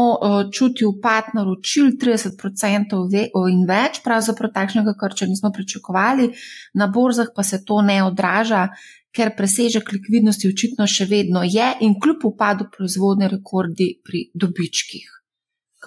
čuti 0.54 0.86
upad 0.86 1.34
naročil, 1.34 1.98
30% 2.00 3.02
in 3.52 3.66
več, 3.68 4.00
pravzaprav 4.06 4.54
takšnega, 4.54 4.96
kar 4.96 5.12
če 5.12 5.28
nismo 5.28 5.52
pričakovali, 5.52 6.32
na 6.74 6.88
borzah 6.88 7.34
pa 7.36 7.44
se 7.44 7.66
to 7.66 7.82
ne 7.82 8.04
odraža, 8.06 8.70
ker 9.12 9.34
presežek 9.36 9.92
likvidnosti 9.92 10.48
očitno 10.48 10.88
še 10.88 11.10
vedno 11.10 11.44
je 11.44 11.74
in 11.82 12.00
kljub 12.00 12.24
upadu 12.32 12.70
proizvodne 12.72 13.28
rekordi 13.28 13.98
pri 14.06 14.30
dobičkih. 14.34 15.17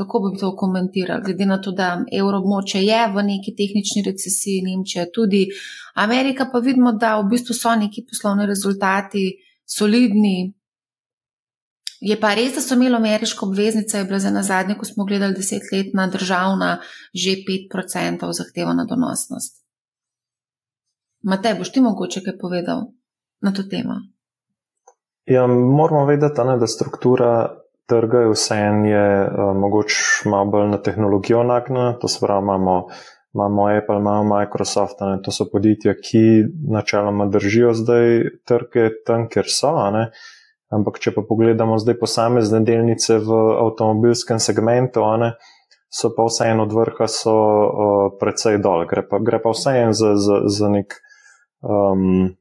Kako 0.00 0.20
bi 0.24 0.38
to 0.40 0.54
komentirali, 0.56 1.22
glede 1.24 1.46
na 1.46 1.58
to, 1.60 1.72
da 1.76 1.88
evroobmočje 2.12 2.80
je 2.82 3.00
v 3.14 3.22
neki 3.22 3.52
tehnični 3.56 4.02
recesiji, 4.06 4.62
Nemčija 4.64 5.04
tudi, 5.12 5.42
Amerika 5.94 6.46
pa 6.52 6.58
vidimo, 6.58 6.92
da 6.92 7.18
v 7.18 7.26
bistvu 7.34 7.54
so 7.54 7.74
neki 7.76 8.06
poslovni 8.08 8.46
rezultati 8.48 9.26
solidni. 9.68 10.54
Je 12.00 12.16
pa 12.16 12.32
res, 12.34 12.54
da 12.56 12.64
so 12.64 12.78
imeli 12.78 12.96
ameriško 12.96 13.50
obveznico, 13.50 13.98
je 13.98 14.08
bila 14.08 14.18
za 14.18 14.30
na 14.32 14.42
zadnje, 14.42 14.78
ko 14.80 14.88
smo 14.88 15.04
gledali 15.04 15.36
desetletna 15.36 16.06
državna, 16.08 16.78
že 17.12 17.36
5% 17.44 18.32
zahtevana 18.32 18.86
donosnost. 18.88 19.60
Matej, 21.22 21.58
boš 21.58 21.72
ti 21.72 21.84
mogoče 21.84 22.24
kaj 22.24 22.38
povedal 22.40 22.86
na 23.44 23.52
to 23.52 23.62
temo? 23.68 24.00
Ja, 25.28 25.46
moramo 25.46 26.06
vedeti, 26.06 26.40
ne, 26.46 26.56
da 26.56 26.66
struktura 26.66 27.59
trga 27.90 28.24
je 28.24 28.31
vse 28.31 28.57
en 28.57 28.85
je 28.87 29.07
uh, 29.26 29.50
mogoče 29.57 30.29
malo 30.31 30.50
bolj 30.55 30.68
na 30.70 30.79
tehnologijo 30.83 31.42
nagnjena, 31.44 31.98
to 32.00 32.09
se 32.09 32.20
pravi, 32.22 32.42
imamo, 32.42 32.76
imamo 33.35 33.66
Apple, 33.76 33.96
imamo 33.96 34.37
Microsoft, 34.37 35.00
ne, 35.00 35.18
to 35.24 35.35
so 35.35 35.48
podjetja, 35.53 35.94
ki 35.98 36.22
načeloma 36.70 37.26
držijo 37.26 37.74
zdaj 37.74 38.22
trge 38.48 38.88
tam, 39.07 39.29
kjer 39.29 39.50
so. 39.50 39.74
Ne. 39.94 40.11
Ampak, 40.70 41.00
če 41.03 41.12
pa 41.16 41.26
pogledamo 41.26 41.79
zdaj 41.83 41.98
posamezne 41.98 42.62
delnice 42.62 43.18
v 43.18 43.38
avtomobilskem 43.66 44.38
segmentu, 44.38 45.03
ne, 45.18 45.35
so 45.90 46.12
pa 46.14 46.29
vseeno 46.31 46.68
od 46.68 46.74
vrha 46.79 47.11
so 47.11 47.37
uh, 47.37 48.05
precej 48.20 48.61
dol, 48.62 48.87
gre 48.90 49.03
pa, 49.03 49.18
gre 49.18 49.42
pa 49.42 49.50
vseeno 49.55 49.92
za, 49.92 50.14
za, 50.14 50.44
za 50.46 50.70
nek. 50.70 51.00
Um, 51.61 52.39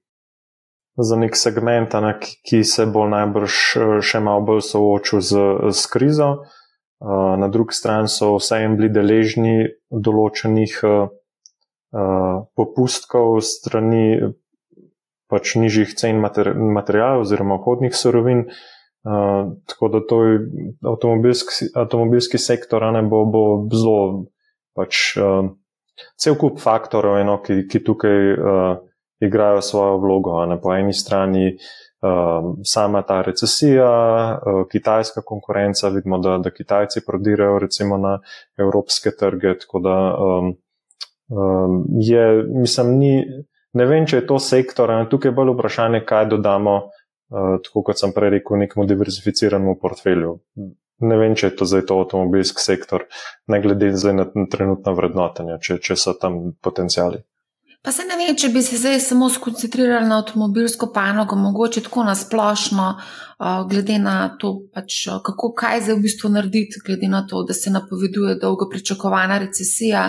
za 1.03 1.15
nek 1.19 1.35
segment, 1.37 1.93
ne, 2.03 2.13
ki 2.19 2.63
se 2.63 2.85
bo 2.85 3.07
najbrž 3.09 3.59
eh, 3.75 3.93
še 4.05 4.21
malo 4.23 4.45
bolj 4.51 4.65
soočil 4.71 5.21
z, 5.21 5.45
z 5.71 5.93
krizo. 5.93 6.31
Uh, 6.99 7.39
na 7.39 7.47
drugi 7.47 7.71
strani 7.71 8.11
so 8.11 8.33
vseeno 8.35 8.75
bili 8.75 8.89
deležni 8.91 9.69
določenih 9.87 10.73
popustkov 12.59 13.39
strani 13.41 14.33
pač 15.29 15.53
nižjih 15.61 15.93
cen 15.97 16.19
materijalov 16.19 17.23
oziroma 17.23 17.59
vhodnih 17.61 17.95
surovin. 17.95 18.49
Uh, 19.07 19.55
tako 19.69 19.87
da 19.87 20.01
to 20.03 20.17
je 20.25 20.39
avtomobilski, 20.83 21.69
avtomobilski 21.71 22.37
sektor, 22.37 22.83
ne 22.91 22.99
bo, 23.07 23.23
bo 23.31 23.43
zelo 23.71 24.25
pač 24.75 25.15
uh, 25.15 25.53
cel 26.19 26.35
kup 26.39 26.59
faktorov, 26.59 27.15
eno, 27.21 27.37
ki, 27.39 27.61
ki 27.71 27.79
tukaj 27.85 28.19
uh, 28.35 28.81
igrajo 29.19 29.61
svojo 29.61 29.97
vlogo. 29.97 30.45
Ne? 30.45 30.61
Po 30.61 30.73
eni 30.73 30.93
strani 30.93 31.57
uh, 32.01 32.55
sama 32.63 33.01
ta 33.01 33.21
recesija, 33.21 33.91
uh, 34.45 34.67
kitajska 34.71 35.21
konkurenca, 35.25 35.89
vidimo, 35.89 36.17
da, 36.17 36.37
da 36.37 36.49
Kitajci 36.49 37.05
prodirajo 37.05 37.59
recimo 37.59 37.97
na 37.97 38.19
evropske 38.57 39.11
trge. 39.19 39.57
Tako 39.59 39.79
da 39.79 39.95
um, 40.15 40.53
um, 41.29 41.85
je, 41.99 42.43
mislim, 42.43 42.97
ni, 42.97 43.23
ne 43.73 43.85
vem, 43.85 44.07
če 44.07 44.23
je 44.23 44.27
to 44.27 44.39
sektor, 44.39 44.89
ne? 44.89 45.09
tukaj 45.09 45.29
je 45.29 45.35
bolj 45.35 45.53
vprašanje, 45.55 46.03
kaj 46.05 46.25
dodamo. 46.35 46.81
Uh, 47.29 47.59
tako 47.63 47.83
kot 47.85 47.99
sem 47.99 48.09
prej 48.09 48.39
rekel, 48.39 48.57
nekemu 48.57 48.87
diverzificiranemu 48.89 49.75
portfelju. 49.81 50.39
Ne 50.99 51.17
vem, 51.17 51.35
če 51.37 51.51
je 51.51 51.55
to 51.59 51.67
zdaj 51.69 51.83
to 51.87 51.99
avtomobilski 52.01 52.63
sektor, 52.63 53.05
ne 53.47 53.59
glede 53.61 53.91
na 54.17 54.25
trenutno 54.51 54.93
vrednotenje, 54.97 55.59
če, 55.61 55.77
če 55.77 55.95
so 55.95 56.15
tam 56.19 56.39
potencijali. 56.65 57.21
Pa 57.81 57.93
se 57.95 58.03
ne 58.03 58.17
vem, 58.19 58.35
če 58.35 58.49
bi 58.51 58.59
se 58.59 58.75
zdaj 58.75 58.97
samo 58.99 59.29
skoncentrirali 59.31 60.07
na 60.07 60.17
avtomobilsko 60.19 60.89
panogo, 60.91 61.37
mogoče 61.39 61.85
tako 61.85 62.03
na 62.03 62.15
splošno, 62.15 62.87
glede 63.71 63.95
na 64.03 64.15
to, 64.41 64.51
pač, 64.75 65.05
kako 65.23 65.53
kaj 65.55 65.85
zdaj 65.85 65.95
v 65.95 66.03
bistvu 66.03 66.31
narediti, 66.33 66.81
glede 66.83 67.07
na 67.07 67.21
to, 67.27 67.45
da 67.47 67.55
se 67.55 67.71
napoveduje 67.71 68.35
dolgo 68.41 68.67
pričakovana 68.67 69.37
recesija. 69.39 70.03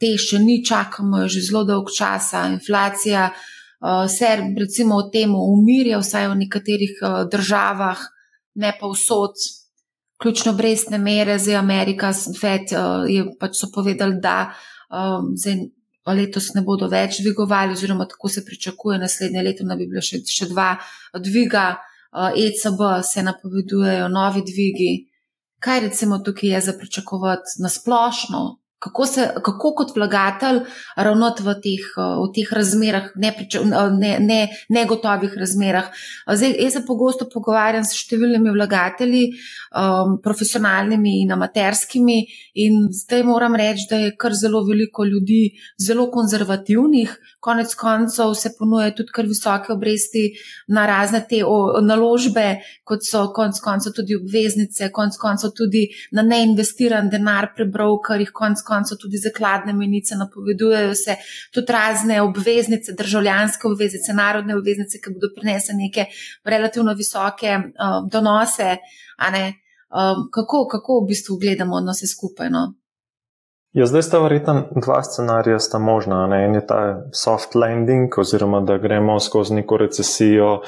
Te 0.00 0.14
še 0.20 0.40
ni, 0.40 0.62
čakamo 0.64 1.26
že 1.28 1.44
zelo 1.44 1.66
dolg 1.68 1.92
čas, 1.92 2.32
inflacija 2.48 3.28
se 4.08 4.32
recimo 4.56 5.02
v 5.02 5.10
tem 5.12 5.36
umirja, 5.36 6.00
vsaj 6.00 6.30
v 6.32 6.40
nekaterih 6.46 6.96
državah, 7.32 8.08
ne 8.64 8.72
pa 8.80 8.88
vsod. 8.88 9.36
Ključno 10.16 10.56
brezne 10.56 10.96
mere, 10.96 11.36
zdaj 11.36 11.60
Amerika, 11.60 12.12
FED 12.40 12.72
je 13.12 13.28
pač 13.36 13.60
so 13.60 13.68
povedali, 13.68 14.16
da 14.16 14.54
zdaj 15.36 15.66
letos 16.12 16.50
ne 16.54 16.62
bodo 16.62 16.88
več 16.92 17.22
dvigovali, 17.22 17.72
oziroma 17.72 18.06
tako 18.08 18.28
se 18.28 18.44
pričakuje, 18.44 18.98
naslednje 18.98 19.42
leto 19.42 19.64
da 19.64 19.76
bi 19.76 19.88
bilo 19.88 20.02
še, 20.04 20.20
še 20.28 20.50
dva 20.50 20.74
dviga, 21.16 21.78
ECB 22.14 22.82
se 23.02 23.22
napovedujejo 23.26 24.08
novi 24.08 24.44
dvigi. 24.46 24.92
Kaj 25.64 25.80
recimo 25.88 26.20
tukaj 26.20 26.50
je 26.50 26.60
za 26.60 26.74
pričakovati 26.78 27.62
na 27.64 27.72
splošno, 27.72 28.44
Kako, 28.84 29.06
se, 29.06 29.22
kako 29.44 29.70
kot 29.78 29.92
vlagatelj 29.96 30.58
ravnati 31.06 31.42
v 31.42 31.52
teh, 31.64 31.84
v 31.96 32.26
teh 32.36 32.50
razmerah, 32.52 33.06
negotovih 33.16 33.94
ne, 34.20 34.42
ne 34.68 35.40
razmerah. 35.40 35.88
Zdaj, 36.28 36.52
jaz 36.60 36.76
se 36.76 36.82
pogosto 36.84 37.24
pogovarjam 37.32 37.86
s 37.88 37.96
številnimi 37.96 38.52
vlagatelji, 38.52 39.22
um, 39.74 40.18
profesionalnimi 40.22 41.22
in 41.22 41.32
amaterskimi, 41.32 42.26
in 42.54 42.88
zdaj 42.92 43.22
moram 43.22 43.56
reči, 43.56 43.86
da 43.90 43.96
je 43.96 44.16
kar 44.16 44.32
zelo 44.34 44.62
veliko 44.64 45.04
ljudi 45.04 45.50
zelo 45.86 46.10
konzervativnih. 46.10 47.16
Konec 47.40 47.74
koncev 47.74 48.34
se 48.34 48.54
ponujajo 48.58 48.94
tudi 48.96 49.12
kar 49.12 49.26
visoke 49.26 49.72
obresti 49.72 50.24
na 50.68 50.86
razne 50.86 51.24
te 51.28 51.42
o, 51.44 51.80
naložbe, 51.82 52.60
kot 52.84 53.04
so 53.04 53.26
konec 53.36 53.60
koncev 53.60 53.92
tudi 53.96 54.16
obveznice, 54.16 54.88
konec 54.92 55.18
koncev 55.20 55.52
tudi 55.56 55.88
na 56.12 56.22
neinvestiran 56.22 57.10
denar 57.10 57.50
pri 57.56 57.66
brokerjih, 57.70 58.30
konec 58.32 58.62
koncev 58.66 58.98
tudi 59.02 59.20
zakladne 59.20 59.74
menice, 59.76 60.16
napovedujejo 60.16 60.94
se 60.94 61.18
tudi 61.52 61.72
razne 61.72 62.22
obveznice, 62.22 62.94
državljanske 62.98 63.68
obveznice, 63.68 64.14
narodne 64.14 64.56
obveznice, 64.56 65.02
ki 65.02 65.12
bodo 65.18 65.34
prinesle 65.36 65.76
neke 65.76 66.06
relativno 66.44 66.94
visoke 66.94 67.58
um, 67.58 68.08
donose. 68.12 68.76
Um, 69.94 70.28
kako, 70.32 70.66
kako 70.66 71.00
v 71.00 71.06
bistvu 71.06 71.36
gledamo 71.38 71.80
na 71.80 71.92
vse 71.94 72.06
skupaj? 72.10 72.50
No? 72.50 72.72
Ja, 73.74 73.86
zdaj 73.86 74.02
sta 74.02 74.18
verjetno 74.22 74.68
dva 74.82 75.00
scenarija 75.02 75.58
sta 75.58 75.78
možna. 75.78 76.26
Ne? 76.26 76.44
En 76.44 76.54
je 76.54 76.66
ta 76.66 76.80
soft 77.14 77.54
landing, 77.54 78.18
oziroma 78.18 78.60
da 78.60 78.78
gremo 78.78 79.20
skozi 79.20 79.54
neko 79.54 79.76
recesijo, 79.76 80.60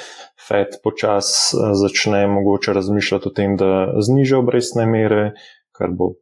Fed 0.49 0.79
počasi 0.85 1.57
uh, 1.57 1.75
začne 1.75 2.27
mogoče 2.31 2.73
razmišljati 2.73 3.29
o 3.29 3.35
tem, 3.35 3.57
da 3.57 3.99
zniža 3.99 4.39
obrestne 4.39 4.87
mere, 4.87 5.33
kar 5.75 5.91
bo 5.91 6.13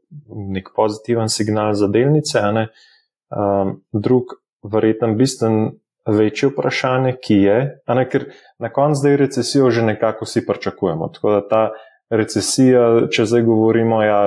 nek 0.57 0.73
pozitiven 0.77 1.29
signal 1.29 1.75
za 1.77 1.89
delnice. 1.93 2.41
Um, 2.41 3.79
drug, 3.93 4.39
verjeten, 4.65 5.19
bistven, 5.21 5.75
večji 6.09 6.49
vprašanje, 6.49 7.17
ki 7.21 7.35
je, 7.35 7.59
ne, 7.89 8.05
ker 8.09 8.31
na 8.59 8.73
koncu 8.73 9.01
zdaj 9.01 9.17
recesijo 9.17 9.71
že 9.71 9.83
nekako 9.83 10.25
vsi 10.25 10.47
pričakujemo. 10.47 11.09
Tako 11.09 11.31
da 11.31 11.49
ta 11.49 11.63
recesija, 12.11 13.07
če 13.11 13.27
zdaj 13.27 13.43
govorimo, 13.43 13.99
da 14.01 14.07
ja, 14.07 14.21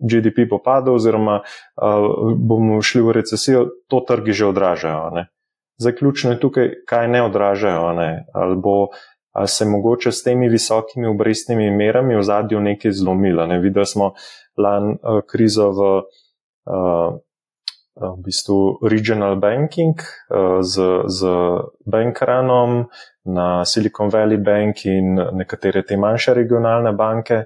GDP 0.00 0.46
bo 0.48 0.58
padel, 0.64 0.96
oziroma 0.96 1.40
uh, 1.40 2.32
bomo 2.36 2.80
šli 2.82 3.02
v 3.04 3.16
recesijo, 3.20 3.66
to 3.88 4.00
trgi 4.08 4.32
že 4.32 4.46
odražajo. 4.48 5.24
Zaključno 5.80 6.34
je 6.34 6.40
tukaj, 6.40 6.68
kaj 6.88 7.08
ne 7.08 7.22
odražajo. 7.22 7.92
Ne? 7.92 8.10
Ali 8.34 8.56
bo 8.56 8.88
ali 9.32 9.48
se 9.48 9.64
mogoče 9.64 10.12
s 10.12 10.22
temi 10.22 10.48
visokimi 10.48 11.06
obrestnimi 11.06 11.70
merami 11.70 12.16
v 12.16 12.22
zadju 12.22 12.60
nekaj 12.60 12.92
zlomilo. 12.92 13.46
Ne? 13.46 13.60
Videli 13.60 13.86
smo 13.86 14.12
lan 14.56 14.90
uh, 14.90 15.20
krizo 15.26 15.70
v, 15.70 15.90
uh, 16.66 17.14
v 17.94 18.16
bistvu 18.24 18.80
regional 18.82 19.36
banking 19.36 19.94
uh, 19.94 20.58
z, 20.66 21.06
z 21.06 21.28
bankranom 21.86 22.88
na 23.24 23.64
Silicon 23.64 24.10
Valley 24.10 24.38
Bank 24.38 24.84
in 24.84 25.18
nekatere 25.32 25.82
te 25.86 25.96
manjše 25.96 26.34
regionalne 26.34 26.92
banke. 26.92 27.44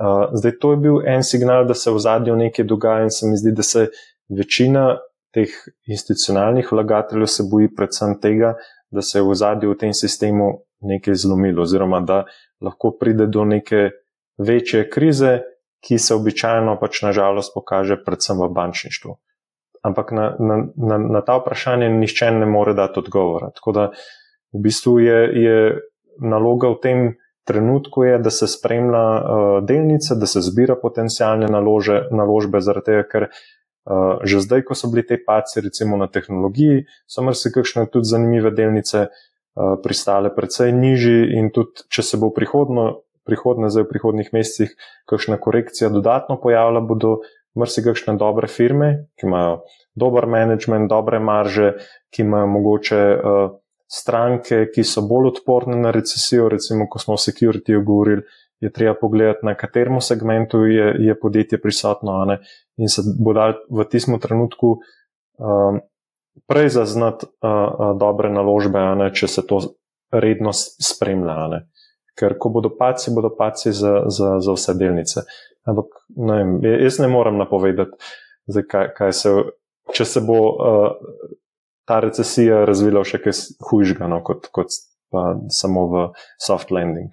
Uh, 0.00 0.30
zdaj, 0.32 0.56
to 0.60 0.72
je 0.72 0.76
bil 0.80 1.00
en 1.06 1.22
signal, 1.22 1.66
da 1.68 1.74
se 1.74 1.90
v 1.90 1.98
zadju 2.00 2.36
nekaj 2.36 2.64
dogaja 2.64 3.04
in 3.04 3.10
se 3.10 3.28
mi 3.28 3.36
zdi, 3.36 3.52
da 3.52 3.62
se 3.62 3.86
večina 4.28 4.98
teh 5.34 5.50
institucionalnih 5.86 6.72
vlagateljev 6.72 7.26
se 7.26 7.44
boji 7.50 7.68
predvsem 7.76 8.16
tega, 8.20 8.54
da 8.90 9.02
se 9.02 9.22
v 9.22 9.34
zadju 9.34 9.74
v 9.74 9.78
tem 9.78 9.94
sistemu 9.94 10.50
nekaj 10.80 11.14
zlomilo, 11.14 11.62
oziroma 11.62 12.00
da 12.00 12.24
lahko 12.60 12.94
pride 13.00 13.26
do 13.26 13.44
neke 13.44 13.90
večje 14.38 14.88
krize, 14.90 15.40
ki 15.80 15.98
se 15.98 16.14
običajno 16.14 16.76
pač 16.80 17.02
nažalost 17.02 17.54
pokaže 17.54 17.96
predvsem 18.04 18.40
v 18.40 18.48
bančništvu. 18.52 19.14
Ampak 19.82 20.12
na, 20.12 20.24
na, 20.38 20.56
na, 20.76 20.98
na 20.98 21.20
ta 21.24 21.38
vprašanje 21.40 21.88
nišče 21.88 22.30
ne 22.36 22.46
more 22.46 22.74
dati 22.76 23.00
odgovora. 23.00 23.48
Tako 23.56 23.72
da 23.72 23.86
v 24.52 24.62
bistvu 24.66 24.98
je, 24.98 25.18
je 25.42 25.58
naloga 26.20 26.70
v 26.74 26.80
tem 26.82 26.98
trenutku, 27.44 28.04
je, 28.04 28.18
da 28.18 28.30
se 28.30 28.46
spremlja 28.46 29.06
uh, 29.18 29.22
delnice, 29.66 30.14
da 30.14 30.26
se 30.26 30.42
zbira 30.44 30.76
potencijalne 30.78 31.48
nalože, 31.50 32.06
naložbe, 32.14 32.60
zaradi 32.60 32.92
tega, 32.92 33.04
ker 33.08 33.26
uh, 33.30 34.22
že 34.22 34.42
zdaj, 34.44 34.64
ko 34.68 34.76
so 34.78 34.90
bili 34.92 35.06
te 35.06 35.18
paci, 35.18 35.62
recimo 35.64 35.98
na 35.98 36.06
tehnologiji, 36.06 36.84
so 37.10 37.24
marsikakšne 37.26 37.88
tudi 37.90 38.10
zanimive 38.10 38.52
delnice, 38.54 39.08
uh, 39.08 39.76
pristale 39.82 40.30
precej 40.34 40.72
nižji 40.76 41.34
in 41.40 41.50
tudi, 41.54 41.86
če 41.90 42.06
se 42.06 42.20
bo 42.20 42.30
prihodno, 42.34 43.02
prihodne, 43.26 43.70
zdaj 43.70 43.86
v 43.86 43.92
prihodnih 43.94 44.30
mesecih, 44.36 44.74
kakšna 45.10 45.40
korekcija 45.42 45.90
dodatno 45.90 46.38
pojavila, 46.40 46.82
bodo 46.84 47.20
marsikakšne 47.58 48.14
dobre 48.18 48.46
firme, 48.46 49.10
ki 49.18 49.26
imajo 49.26 49.62
dober 49.98 50.26
management, 50.30 50.86
dobre 50.90 51.18
marže, 51.18 51.74
ki 52.14 52.22
imajo 52.22 52.46
mogoče 52.46 53.00
uh, 53.16 53.58
stranke, 53.90 54.68
ki 54.74 54.84
so 54.86 55.02
bolj 55.02 55.32
odporne 55.34 55.76
na 55.80 55.90
recesijo, 55.90 56.48
recimo, 56.48 56.86
ko 56.88 56.98
smo 57.02 57.16
o 57.16 57.20
security 57.20 57.74
govorili, 57.84 58.22
je 58.60 58.70
treba 58.72 58.94
pogledati, 58.94 59.46
na 59.46 59.54
katerem 59.54 60.00
segmentu 60.00 60.64
je, 60.68 60.94
je 60.98 61.20
podjetje 61.20 61.60
prisotno 61.60 62.36
in 62.76 62.88
se 62.88 63.02
bo 63.18 63.32
dal 63.32 63.54
v 63.70 63.84
tistem 63.88 64.18
trenutku 64.20 64.76
um, 65.38 65.80
prej 66.46 66.68
zaznati 66.68 67.26
uh, 67.26 67.50
uh, 67.50 67.98
dobre 67.98 68.30
naložbe, 68.30 68.80
ne, 68.96 69.10
če 69.14 69.28
se 69.28 69.46
to 69.46 69.60
redno 70.12 70.52
spremlja. 70.54 71.46
Ne. 71.48 71.60
Ker 72.18 72.36
ko 72.38 72.52
bodo 72.52 72.70
paci, 72.76 73.14
bodo 73.14 73.32
paci 73.36 73.72
za, 73.72 74.04
za, 74.06 74.36
za 74.44 74.52
vse 74.52 74.74
delnice. 74.76 75.24
Ampak 75.68 75.96
ne 76.16 76.36
vem, 76.36 76.54
jaz 76.84 77.00
ne 77.00 77.08
morem 77.08 77.40
napovedati, 77.40 77.96
zdaj, 78.48 78.66
kaj, 78.68 78.88
kaj 78.96 79.12
se, 79.16 79.34
če 79.96 80.04
se 80.04 80.24
bo 80.24 80.40
uh, 80.52 80.88
ta 81.90 81.98
recesija 82.04 82.62
razvila 82.68 83.02
še 83.06 83.18
kaj 83.24 83.34
hujšega, 83.66 84.06
no, 84.10 84.22
kot, 84.26 84.46
kot 84.54 84.78
pa 85.10 85.32
samo 85.50 85.88
v 85.90 86.04
soft 86.38 86.70
landing. 86.70 87.10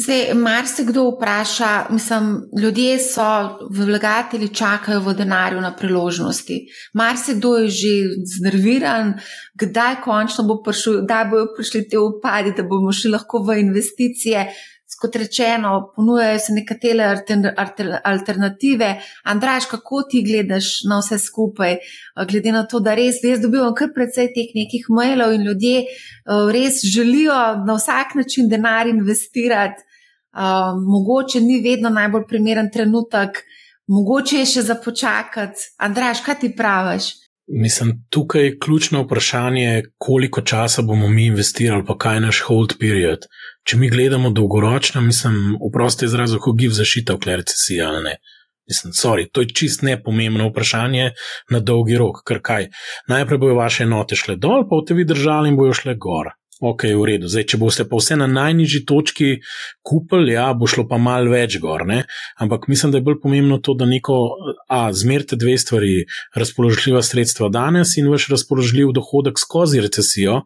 Zdaj, 0.00 0.34
mar 0.34 0.64
se 0.66 0.84
kdo 0.88 1.02
vpraša, 1.10 1.86
mislim, 1.90 2.42
ljudje 2.62 2.98
so, 3.04 3.58
vlagatelji 3.76 4.48
čakajo 4.48 5.00
v 5.04 5.14
denarju 5.14 5.60
na 5.60 5.74
priložnosti. 5.76 6.56
Mar 6.94 7.18
se 7.20 7.34
kdo 7.36 7.56
je 7.58 7.68
že 7.68 7.92
znerviran, 8.36 9.12
kdaj 9.60 10.00
končno 10.04 10.46
bo 10.48 10.62
prišel, 10.64 11.02
da 11.04 11.26
bojo 11.30 11.50
prišli 11.56 11.88
te 11.88 11.98
upadi, 11.98 12.54
da 12.56 12.62
bomo 12.62 12.92
šli 12.92 13.12
lahko 13.12 13.42
v 13.44 13.58
investicije. 13.60 14.46
Kot 15.00 15.16
rečeno, 15.16 15.92
ponujajo 15.96 16.38
se 16.38 16.52
nekatere 16.52 17.06
alternative. 18.04 18.90
Andraš, 19.24 19.66
kako 19.70 20.02
ti 20.10 20.20
gledaš 20.26 20.82
na 20.88 20.98
vse 21.00 21.18
skupaj, 21.18 21.78
glede 22.28 22.52
na 22.52 22.66
to, 22.68 22.82
da 22.84 22.94
res 22.94 23.22
jaz 23.24 23.40
dobivam 23.40 23.72
kar 23.74 23.94
precej 23.94 24.28
teh 24.34 24.52
nekih 24.54 24.90
mailov 24.92 25.32
in 25.32 25.46
ljudje 25.48 25.78
eh, 25.86 26.50
res 26.52 26.82
želijo 26.84 27.38
na 27.66 27.78
vsak 27.80 28.14
način 28.20 28.48
denar 28.52 28.86
investirati 28.86 29.88
mogoče 30.86 31.40
ni 31.40 31.60
vedno 31.60 31.88
najbolj 31.90 32.22
primeren 32.28 32.70
trenutek, 32.70 33.42
mogoče 33.86 34.36
je 34.36 34.46
še 34.46 34.62
za 34.62 34.74
počakati. 34.84 35.74
Andraš, 35.78 36.20
kaj 36.20 36.40
ti 36.40 36.54
praviš? 36.56 37.14
Mislim, 37.50 38.04
tukaj 38.10 38.44
je 38.44 38.58
ključno 38.58 39.02
vprašanje, 39.02 39.82
koliko 39.98 40.40
časa 40.40 40.82
bomo 40.82 41.08
mi 41.08 41.26
investirali, 41.26 41.84
pa 41.86 41.98
kaj 41.98 42.16
je 42.16 42.20
naš 42.20 42.40
hold 42.46 42.76
period. 42.78 43.26
Če 43.68 43.76
mi 43.76 43.90
gledamo 43.90 44.30
dolgoročno, 44.30 45.00
mislim, 45.04 45.56
vprosti 45.70 46.08
izraz, 46.08 46.32
kako 46.38 46.52
giv 46.58 46.72
zašita 46.76 47.16
v 47.16 47.36
recesiji 47.42 47.80
ali 47.84 48.04
ne. 48.04 48.16
Mislim, 48.70 48.92
sorry, 48.94 49.26
to 49.32 49.42
je 49.42 49.50
čist 49.54 49.82
nepomembno 49.82 50.48
vprašanje 50.48 51.10
na 51.50 51.60
dolgi 51.60 51.96
rok, 51.98 52.22
ker 52.26 52.38
kaj. 52.42 52.68
Najprej 53.10 53.38
bojo 53.42 53.56
vaše 53.58 53.82
enote 53.82 54.16
šle 54.16 54.36
dol, 54.36 54.62
pa 54.62 54.78
boste 54.78 54.94
vi 54.94 55.04
držali 55.04 55.50
in 55.50 55.58
bojo 55.58 55.74
šle 55.74 55.96
gor. 55.98 56.30
Ok, 56.60 56.84
v 56.92 57.04
redu. 57.08 57.28
Zdaj, 57.32 57.46
če 57.48 57.58
boste 57.58 57.84
pa 57.88 57.96
vse 57.96 58.18
na 58.20 58.26
najnižji 58.28 58.82
točki 58.84 59.30
kupili, 59.80 60.34
ja, 60.34 60.50
bo 60.52 60.68
šlo 60.68 60.84
pa 60.90 60.98
mal 61.00 61.24
več 61.32 61.56
gor. 61.58 61.86
Ne? 61.88 62.02
Ampak 62.36 62.68
mislim, 62.68 62.92
da 62.92 63.00
je 63.00 63.06
bolj 63.06 63.16
pomembno 63.22 63.56
to, 63.64 63.72
da 63.80 63.88
neko, 63.88 64.18
a, 64.68 64.82
zmerite 64.92 65.40
dve 65.40 65.56
stvari, 65.58 66.04
razpoložljiva 66.36 67.00
sredstva 67.02 67.48
danes 67.48 67.96
in 67.96 68.12
vaš 68.12 68.28
razpoložljiv 68.34 68.92
dohodek 69.00 69.40
skozi 69.40 69.80
recesijo, 69.80 70.42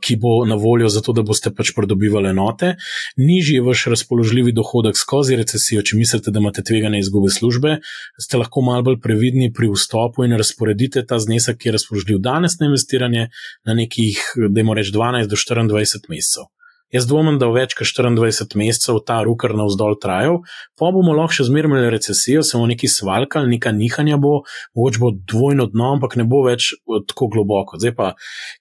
ki 0.00 0.16
bo 0.16 0.44
na 0.46 0.54
voljo 0.54 0.88
za 0.88 1.00
to, 1.00 1.12
da 1.12 1.22
boste 1.22 1.52
pač 1.54 1.72
pridobivali 1.76 2.30
enote. 2.30 2.74
Nižji 3.16 3.60
je 3.60 3.66
vaš 3.66 3.86
razpoložljivi 3.94 4.52
dohodek 4.52 4.98
skozi 4.98 5.38
recesijo, 5.38 5.82
če 5.82 5.96
mislite, 5.96 6.30
da 6.34 6.42
imate 6.42 6.64
tvegane 6.66 6.98
izgube 6.98 7.30
službe, 7.30 7.78
ste 8.18 8.40
lahko 8.40 8.64
malo 8.66 8.82
bolj 8.90 9.00
previdni 9.00 9.52
pri 9.54 9.70
vstopu 9.74 10.26
in 10.26 10.36
razporedite 10.38 11.04
ta 11.06 11.18
znesek, 11.22 11.60
ki 11.60 11.70
je 11.70 11.76
razpoložljiv 11.78 12.18
danes 12.18 12.58
na 12.60 12.70
investiranje, 12.70 13.28
na 13.66 13.74
nekih, 13.74 14.24
da 14.48 14.60
imamo 14.60 14.78
reči, 14.78 14.94
12 14.96 15.30
do 15.30 15.38
24 15.38 16.10
mesecev. 16.10 16.50
Jaz 16.90 17.06
dvomim, 17.06 17.36
da 17.38 17.46
v 17.46 17.60
več 17.60 17.76
kot 17.78 17.86
24 17.86 18.58
mesecev 18.58 18.96
ta 19.06 19.20
rukar 19.26 19.54
navzdol 19.54 19.94
trajal, 20.02 20.40
pa 20.74 20.88
bomo 20.90 21.14
lahko 21.14 21.36
še 21.38 21.46
zmeraj 21.46 21.70
imeli 21.70 21.92
recesijo, 21.94 22.42
samo 22.46 22.66
neki 22.70 22.90
svalkal, 22.90 23.46
neka 23.50 23.70
nihanja 23.76 24.18
bo, 24.18 24.40
mogoče 24.74 25.02
bo 25.02 25.12
dvojno 25.14 25.68
dno, 25.70 25.92
ampak 25.96 26.18
ne 26.18 26.26
bo 26.26 26.42
več 26.48 26.72
tako 27.12 27.30
globoko. 27.36 27.78
Zdaj 27.78 27.94
pa, 27.94 28.10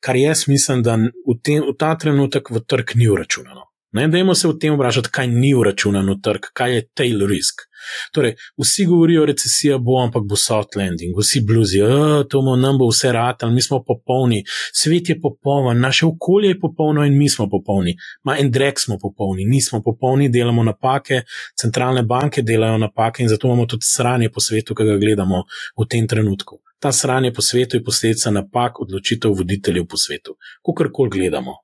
kar 0.06 0.20
jaz 0.20 0.46
mislim, 0.52 0.86
da 0.86 1.00
v, 1.00 1.40
te, 1.42 1.58
v 1.66 1.74
ta 1.80 1.96
trenutek 1.98 2.54
v 2.54 2.62
trg 2.62 2.94
ni 3.02 3.10
uračunano. 3.10 3.66
Ne, 3.98 4.06
dajmo 4.14 4.36
se 4.38 4.46
v 4.46 4.60
tem 4.62 4.78
vprašati, 4.78 5.10
kaj 5.10 5.32
ni 5.34 5.56
uračunano 5.58 6.14
v 6.14 6.22
trg, 6.22 6.52
kaj 6.54 6.76
je 6.76 6.86
tail 6.94 7.26
risk. 7.26 7.66
Torej, 8.14 8.36
vsi 8.62 8.86
govorijo, 8.86 9.26
recesija 9.26 9.78
bo, 9.78 10.00
ampak 10.04 10.24
bo 10.30 10.36
soft 10.36 10.76
landing, 10.76 11.16
vsi 11.18 11.42
bluzi, 11.48 11.82
to 12.30 12.42
bo 12.42 12.56
nam 12.56 12.78
bo 12.78 12.90
vse 12.90 13.12
rad, 13.16 13.46
mi 13.54 13.62
smo 13.62 13.84
popolni, 13.88 14.44
svet 14.74 15.10
je 15.10 15.20
popoln, 15.22 15.80
naše 15.80 16.06
okolje 16.06 16.54
je 16.54 16.60
popolno 16.60 17.06
in 17.06 17.18
mi 17.18 17.30
smo 17.30 17.50
popolni. 17.50 17.96
Ma 18.24 18.38
en 18.40 18.52
drek 18.52 18.80
smo 18.80 18.98
popolni, 19.02 19.46
nismo 19.46 19.82
popolni, 19.86 20.30
delamo 20.30 20.64
napake, 20.64 21.22
centralne 21.62 22.04
banke 22.04 22.42
delajo 22.42 22.78
napake 22.78 23.24
in 23.24 23.30
zato 23.30 23.48
imamo 23.48 23.66
tudi 23.66 23.86
sranje 23.86 24.30
po 24.30 24.40
svetu, 24.40 24.76
ki 24.76 24.84
ga 24.84 24.98
gledamo 24.98 25.44
v 25.78 25.88
tem 25.90 26.08
trenutku 26.08 26.60
ta 26.80 26.92
sranje 26.92 27.34
po 27.34 27.42
svetu 27.42 27.78
je 27.78 27.84
posledica 27.84 28.32
napak 28.32 28.80
odločitev 28.82 29.34
voditeljev 29.36 29.86
po 29.86 29.98
svetu. 29.98 30.36
Kakorkoli 30.66 31.10
gledamo, 31.10 31.56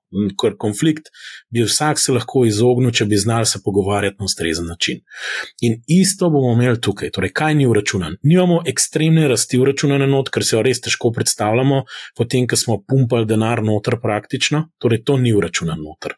ker 0.41 0.57
konflikt 0.59 1.07
bi 1.53 1.63
vsak 1.63 1.99
se 1.99 2.11
lahko 2.11 2.43
izognil, 2.45 2.91
če 2.91 3.05
bi 3.05 3.17
znali 3.17 3.47
se 3.47 3.61
pogovarjati 3.63 4.19
na 4.19 4.25
ustrezen 4.25 4.67
način. 4.67 4.99
In 5.61 5.79
isto 6.05 6.29
bomo 6.29 6.53
imeli 6.53 6.79
tukaj. 6.81 7.11
Torej, 7.15 7.33
kaj 7.35 7.57
ni 7.59 7.67
uračunan? 7.67 8.15
Nimamo 8.23 8.61
ekstremne 8.71 9.27
rasti 9.31 9.59
uračunane 9.61 10.07
not, 10.07 10.29
ker 10.29 10.45
se 10.45 10.55
jo 10.55 10.63
res 10.65 10.81
težko 10.85 11.11
predstavljamo, 11.15 11.83
potem, 12.17 12.47
ko 12.47 12.59
smo 12.59 12.79
pumpali 12.87 13.27
denar 13.29 13.63
noter 13.65 13.99
praktično, 14.01 14.67
torej 14.81 15.03
to 15.07 15.17
ni 15.21 15.33
uračunan 15.35 15.81
noter. 15.81 16.15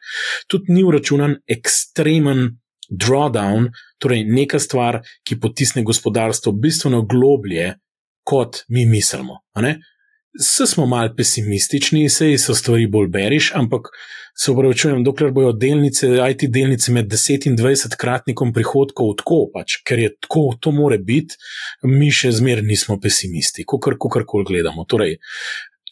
Tudi 0.52 0.78
ni 0.78 0.88
uračunan 0.88 1.42
ekstremen. 1.58 2.50
Drawdown, 2.88 3.66
torej 4.00 4.22
neka 4.32 4.62
stvar, 4.64 5.02
ki 5.28 5.36
potisne 5.44 5.82
gospodarstvo 5.84 6.54
bistveno 6.56 7.02
globlje 7.04 7.74
kot 8.24 8.62
mi 8.72 8.86
mislimo. 8.88 9.42
Vse 10.40 10.68
smo 10.72 10.86
malo 10.86 11.12
pesimistični, 11.18 12.06
sej 12.10 12.38
so 12.40 12.56
stvari 12.56 12.88
bolj 12.88 13.10
beriš, 13.12 13.52
ampak 13.60 13.92
se 14.38 14.52
upravičujem, 14.52 15.04
dokler 15.04 15.32
bojo 15.34 15.52
delnice, 15.52 16.10
IT 16.32 16.48
delnice 16.54 16.94
med 16.94 17.10
10 17.12 17.48
in 17.50 17.58
20 17.58 17.98
kratnikom 18.00 18.54
prihodkov 18.54 19.16
tako, 19.22 19.40
pač, 19.54 19.80
ker 19.88 20.00
je 20.00 20.14
tako, 20.22 20.52
to 20.62 20.72
more 20.72 21.00
biti, 21.02 21.40
mi 21.84 22.12
še 22.14 22.32
zmeraj 22.38 22.66
nismo 22.68 23.00
pesimisti, 23.02 23.66
kakorkoli 23.66 24.46
gledamo. 24.46 24.86
Torej, 24.86 25.18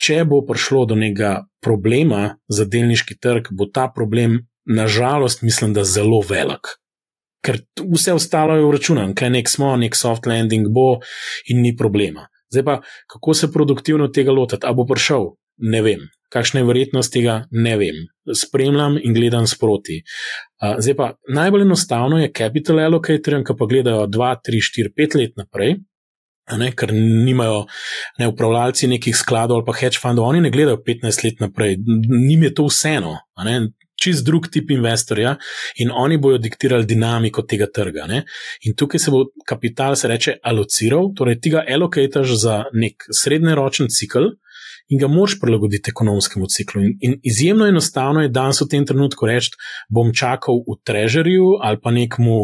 če 0.02 0.22
bo 0.30 0.44
prišlo 0.46 0.86
do 0.92 1.00
nekega 1.00 1.48
problema 1.64 2.36
za 2.48 2.68
delniški 2.70 3.18
trg, 3.18 3.50
bo 3.52 3.66
ta 3.66 3.90
problem, 3.94 4.44
nažalost, 4.66 5.42
mislim, 5.46 5.74
da 5.74 5.84
zelo 5.86 6.22
velik 6.26 6.76
ker 7.46 7.62
vse 7.94 8.14
ostalo 8.14 8.56
je 8.58 8.66
uračunano, 8.66 9.14
kaj 9.18 9.30
nek 9.30 9.50
smo, 9.50 9.76
nek 9.78 9.96
soft 9.96 10.26
landing 10.26 10.72
bo 10.74 11.00
in 11.52 11.62
ni 11.62 11.76
problema. 11.78 12.28
Zdaj 12.50 12.66
pa, 12.66 12.80
kako 13.12 13.34
se 13.34 13.52
produktivno 13.52 14.08
tega 14.08 14.34
lotiti, 14.34 14.66
a 14.66 14.74
bo 14.74 14.86
prišel, 14.90 15.34
ne 15.58 15.82
vem. 15.86 16.08
Kakšna 16.34 16.62
je 16.62 16.68
verjetnost 16.70 17.14
tega, 17.14 17.44
ne 17.52 17.76
vem. 17.78 18.06
Spremljam 18.34 18.98
in 19.02 19.14
gledam 19.14 19.48
sproti. 19.48 20.02
Zdaj 20.80 20.96
pa, 20.98 21.12
najbolj 21.30 21.62
enostavno 21.62 22.20
je 22.20 22.32
capital 22.38 22.80
allocator, 22.86 23.38
ki 23.46 23.58
pa 23.60 23.68
gledajo 23.70 24.08
2, 24.08 24.32
3, 24.50 24.64
4, 24.80 24.94
5 24.98 25.20
let 25.20 25.38
naprej. 25.38 25.76
Ne, 26.58 26.68
ker 26.78 26.92
nimajo 26.94 27.64
ne, 28.20 28.28
upravljalci 28.30 28.88
nekih 28.92 29.16
skladov 29.18 29.58
ali 29.58 29.66
pa 29.66 29.74
hedge 29.74 29.98
fundov, 29.98 30.28
oni 30.30 30.44
ne 30.46 30.52
gledajo 30.54 30.78
15 30.78 31.24
let 31.26 31.40
naprej, 31.42 31.80
njim 32.28 32.44
je 32.46 32.54
to 32.54 32.68
vseeno 32.70 33.16
čist 34.02 34.26
drug 34.26 34.48
tip 34.52 34.72
investorja 34.72 35.36
in 35.82 35.92
oni 35.92 36.18
bodo 36.22 36.38
diktirali 36.38 36.86
dinamiko 36.86 37.46
tega 37.48 37.68
trga. 37.74 38.08
Ne? 38.12 38.24
In 38.68 38.76
tukaj 38.76 39.00
se 39.00 39.12
bo 39.12 39.26
kapital, 39.48 39.96
se 39.96 40.12
reče, 40.12 40.38
alociral, 40.44 41.14
torej 41.18 41.40
ti 41.42 41.54
ga 41.56 41.64
allocataš 41.76 42.36
za 42.42 42.58
nek 42.74 43.08
srednjeročen 43.24 43.90
cikl 43.90 44.34
in 44.90 45.00
ga 45.02 45.08
moš 45.08 45.40
prilagoditi 45.42 45.90
ekonomskemu 45.90 46.48
ciklu. 46.50 46.82
In, 46.82 46.98
in 47.02 47.16
izjemno 47.24 47.68
enostavno 47.68 48.22
je 48.22 48.30
danes 48.30 48.62
v 48.62 48.68
tem 48.70 48.86
trenutku 48.86 49.26
reči, 49.26 49.56
bom 49.90 50.12
čakal 50.14 50.62
v 50.68 50.78
trežerju 50.86 51.56
ali 51.62 51.80
pa 51.82 51.92
nekmu 51.92 52.38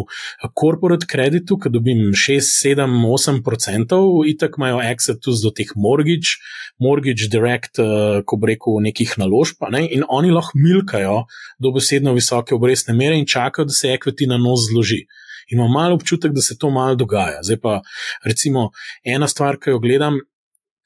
corporate 0.57 1.05
kreditu, 1.09 1.59
ki 1.61 1.69
dobim 1.69 2.11
6, 2.17 2.49
7, 2.65 2.97
8 3.05 3.41
procentov, 3.45 4.25
itak 4.25 4.57
imajo 4.57 4.81
access 4.81 5.43
do 5.43 5.53
teh 5.53 5.69
mortgage, 5.75 6.41
mortgage 6.81 7.29
direct, 7.29 7.79
uh, 7.79 8.21
ko 8.25 8.39
rekel, 8.47 8.81
nekih 8.81 9.13
naložb, 9.21 9.61
ne? 9.69 9.85
in 9.91 10.05
oni 10.09 10.33
lahko 10.33 10.57
milkajo 10.57 11.25
dobesedno 11.61 12.15
visoke 12.17 12.55
obrestne 12.57 12.97
mere 12.97 13.19
in 13.19 13.25
čakajo, 13.29 13.69
da 13.69 13.75
se 13.75 13.93
equity 13.93 14.27
na 14.29 14.41
nos 14.41 14.65
zloži. 14.71 15.05
Imam 15.51 15.71
malo 15.71 15.97
občutek, 15.99 16.31
da 16.31 16.41
se 16.41 16.57
to 16.57 16.69
malo 16.71 16.95
dogaja. 16.95 17.41
Zdaj 17.43 17.57
pa, 17.59 17.81
recimo, 18.25 18.69
ena 19.03 19.27
stvar, 19.27 19.59
ki 19.59 19.75
jo 19.75 19.81
gledam, 19.83 20.21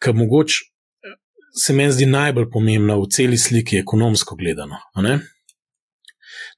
ki 0.02 0.14
mogoče 0.16 0.75
se 1.58 1.74
meni 1.74 1.92
zdi 1.92 2.06
najbolj 2.06 2.50
pomembna 2.52 2.98
v 3.00 3.08
celi 3.12 3.38
sliki, 3.38 3.78
ekonomsko 3.78 4.36
gledano. 4.36 4.80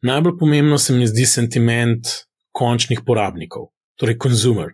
Najbolj 0.01 0.37
pomembno 0.39 0.77
se 0.77 0.93
mi 0.93 1.07
zdi 1.07 1.25
sentiment 1.25 2.07
končnih 2.51 3.01
porabnikov, 3.05 3.69
torej 3.99 4.17
konzumer. 4.17 4.73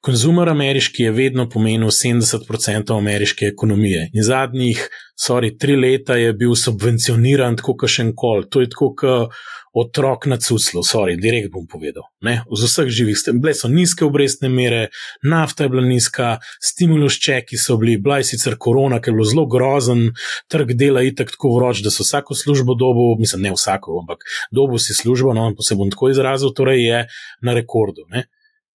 Konzumer 0.00 0.48
ameriški 0.48 1.02
je 1.02 1.12
vedno 1.12 1.48
pomenil 1.48 1.92
70% 1.94 2.96
ameriške 2.96 3.46
ekonomije 3.52 4.10
in 4.12 4.22
zadnjih, 4.22 4.88
sorry, 5.26 5.52
tri 5.58 5.76
leta 5.76 6.16
je 6.16 6.32
bil 6.32 6.54
subvencioniran 6.54 7.56
tako 7.56 7.76
kot 7.76 7.90
še 7.90 8.08
en 8.08 8.12
kol. 8.16 8.44
To 8.50 8.62
je 8.64 8.70
tako 8.70 8.92
kot 8.98 9.38
otrok 9.78 10.26
na 10.26 10.36
cuclu, 10.36 10.82
sorry, 10.82 11.16
direkt 11.20 11.52
bom 11.52 11.66
povedal. 11.68 12.08
Ne? 12.24 12.40
Z 12.50 12.66
vseh 12.66 12.88
živih 12.90 13.18
ste, 13.18 13.34
bile 13.36 13.54
so 13.54 13.68
nizke 13.70 14.06
obrestne 14.06 14.48
mere, 14.50 14.88
nafta 15.22 15.66
je 15.66 15.72
bila 15.72 15.84
nizka, 15.84 16.38
stimulus 16.60 17.18
čeki 17.22 17.58
so 17.60 17.76
bili, 17.80 17.98
bila 18.00 18.18
je 18.18 18.30
sicer 18.32 18.56
korona, 18.58 19.00
ker 19.00 19.12
je 19.12 19.18
bilo 19.18 19.28
zelo 19.28 19.46
grozen, 19.50 20.08
trg 20.50 20.74
dela 20.78 21.04
je 21.04 21.14
tako 21.20 21.54
vroč, 21.58 21.84
da 21.84 21.92
so 21.94 22.06
vsako 22.06 22.34
službo 22.38 22.74
dobo, 22.78 23.12
mislim, 23.20 23.46
ne 23.46 23.54
vsako, 23.54 24.00
ampak 24.02 24.24
dobo 24.50 24.80
si 24.82 24.96
službo, 24.96 25.34
no, 25.36 25.52
pa 25.56 25.66
se 25.66 25.78
bom 25.78 25.90
tako 25.92 26.10
izrazil, 26.14 26.54
torej 26.56 26.84
je 26.84 27.04
na 27.44 27.54
rekordu. 27.54 28.08
Ne? 28.14 28.26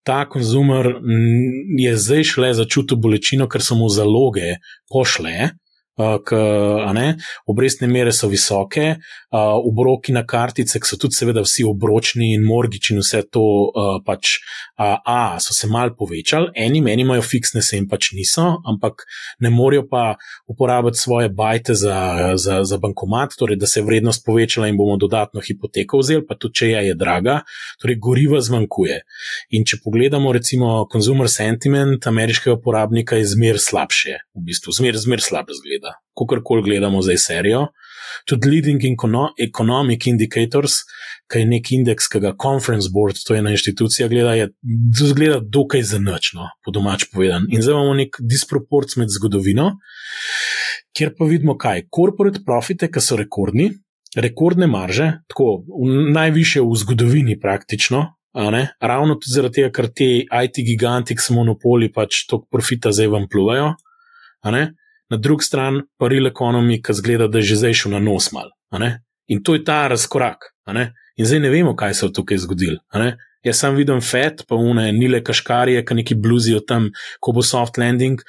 Ta 0.03 0.25
konzumer 0.27 0.89
je 1.79 1.91
zdaj 1.97 2.23
šele 2.27 2.53
začutil 2.57 2.99
bolečino, 2.99 3.47
ker 3.47 3.63
so 3.63 3.77
mu 3.79 3.87
zaloge 3.87 4.57
pošle, 4.91 5.53
K, 5.97 6.37
obrestne 7.45 7.87
mere 7.87 8.11
so 8.11 8.27
visoke, 8.27 8.95
obroki 9.31 10.13
na 10.13 10.23
kartice 10.25 10.79
so 10.81 10.97
tudi, 10.97 11.13
seveda, 11.13 11.43
vsi 11.45 11.65
obročni 11.69 12.31
in 12.33 12.45
morgiči, 12.45 12.95
in 12.95 13.01
vse 13.03 13.21
to 13.29 13.43
pač, 14.05 14.39
a, 14.73 14.95
a, 15.05 15.39
so 15.43 15.53
se 15.53 15.69
mal 15.69 15.93
povečali, 15.97 16.49
eni 16.57 16.81
meni 16.81 17.05
imajo 17.05 17.21
fiksne, 17.21 17.61
se 17.61 17.77
jim 17.77 17.85
pač 17.89 18.09
niso, 18.17 18.45
ampak 18.65 19.05
ne 19.45 19.51
morejo 19.53 19.85
pa 19.89 20.15
uporabiti 20.49 20.97
svoje 20.97 21.29
bajte 21.29 21.77
za, 21.77 21.99
za, 22.41 22.63
za 22.65 22.81
bankomat, 22.81 23.37
torej 23.37 23.61
da 23.61 23.69
se 23.69 23.79
je 23.79 23.85
vrednost 23.85 24.25
povečala 24.25 24.71
in 24.71 24.77
bomo 24.77 24.97
dodatno 24.97 25.45
hipoteko 25.45 26.01
vzeli, 26.01 26.25
pa 26.25 26.37
tudi 26.39 26.61
če 26.63 26.71
je, 26.71 26.83
je 26.89 26.97
draga, 26.97 27.39
torej 27.81 27.99
goriva 28.01 28.41
zmanjkuje. 28.41 28.97
In 29.53 29.69
če 29.69 29.77
pogledamo, 29.85 30.33
recimo, 30.33 30.73
consumer 30.89 31.29
sentiment 31.29 32.09
ameriškega 32.09 32.57
uporabnika 32.57 33.21
je 33.21 33.29
zmer 33.35 33.61
slabše, 33.61 34.17
v 34.33 34.45
bistvu, 34.49 34.73
zmer, 34.73 34.97
zmer 34.97 35.21
slab 35.21 35.53
zgled 35.53 35.82
seveda, 35.83 35.99
kakorkoli 36.17 36.63
gledamo 36.63 37.01
zdaj 37.01 37.17
serijo. 37.17 37.67
Tudi 38.25 38.49
leading 38.49 38.81
economic 39.39 40.05
indicators, 40.07 40.83
ki 41.31 41.39
je 41.39 41.45
nek 41.45 41.71
indeks, 41.71 42.07
ki 42.07 42.19
ga 42.19 42.33
Conference 42.41 42.89
Board, 42.93 43.17
to 43.25 43.33
je 43.33 43.39
ena 43.39 43.51
inštitucija, 43.51 44.07
gleda, 44.07 44.33
je 44.33 44.49
zgleda 44.95 45.39
dokaj 45.41 45.83
zanačno, 45.83 46.49
po 46.63 46.71
domač 46.71 47.07
povedan. 47.13 47.47
In 47.49 47.61
zdaj 47.61 47.73
imamo 47.73 47.93
nek 47.93 48.17
disproporc 48.19 48.95
med 48.97 49.09
zgodovino, 49.09 49.79
kjer 50.95 51.15
pa 51.17 51.25
vidimo 51.25 51.57
kaj. 51.57 51.87
Corporate 51.95 52.43
profite, 52.45 52.91
ki 52.91 53.01
so 53.01 53.17
rekordni, 53.17 53.71
rekordne 54.15 54.67
marže, 54.67 55.23
tako 55.27 55.63
najviše 56.13 56.61
v 56.61 56.75
zgodovini 56.83 57.39
praktično. 57.39 58.11
Ravno 58.33 59.17
tudi 59.17 59.33
zaradi 59.33 59.61
tega, 59.61 59.73
ker 59.73 59.89
ti 59.93 60.27
IT 60.27 60.61
giganti, 60.65 61.17
ki 61.17 61.21
so 61.21 61.33
monopoli, 61.33 61.89
pač 61.93 62.25
to 62.29 62.43
profita 62.45 62.93
zdaj 62.93 63.11
vam 63.13 63.27
pluvajo 63.29 63.73
na 65.13 65.17
drugi 65.17 65.45
strani 65.45 65.83
pa 65.97 66.09
real 66.09 66.27
economy, 66.27 66.79
ki 66.81 66.93
zgleda, 66.97 67.27
da 67.29 67.41
je 67.41 67.53
že 67.53 67.59
zdaj 67.61 67.77
šel 67.83 67.93
na 67.93 68.01
nos 68.01 68.31
mal. 68.33 68.49
In 69.29 69.43
to 69.43 69.53
je 69.53 69.63
ta 69.63 69.85
razkorak. 69.87 70.49
In 71.17 71.25
zdaj 71.29 71.39
ne 71.39 71.51
vemo, 71.53 71.75
kaj 71.77 71.93
se 71.93 72.05
je 72.05 72.13
tukaj 72.13 72.41
zgodilo. 72.41 72.79
Jaz 73.43 73.59
sem 73.59 73.75
videl 73.75 73.99
FED, 74.01 74.45
pa 74.47 74.55
une 74.55 74.87
nile 74.95 75.19
kaškarije, 75.23 75.83
ki 75.85 75.99
neki 75.99 76.15
bluzijo 76.15 76.63
tam, 76.65 76.89
ko 77.19 77.35
bo 77.35 77.43
soft 77.43 77.77
landing. 77.77 78.23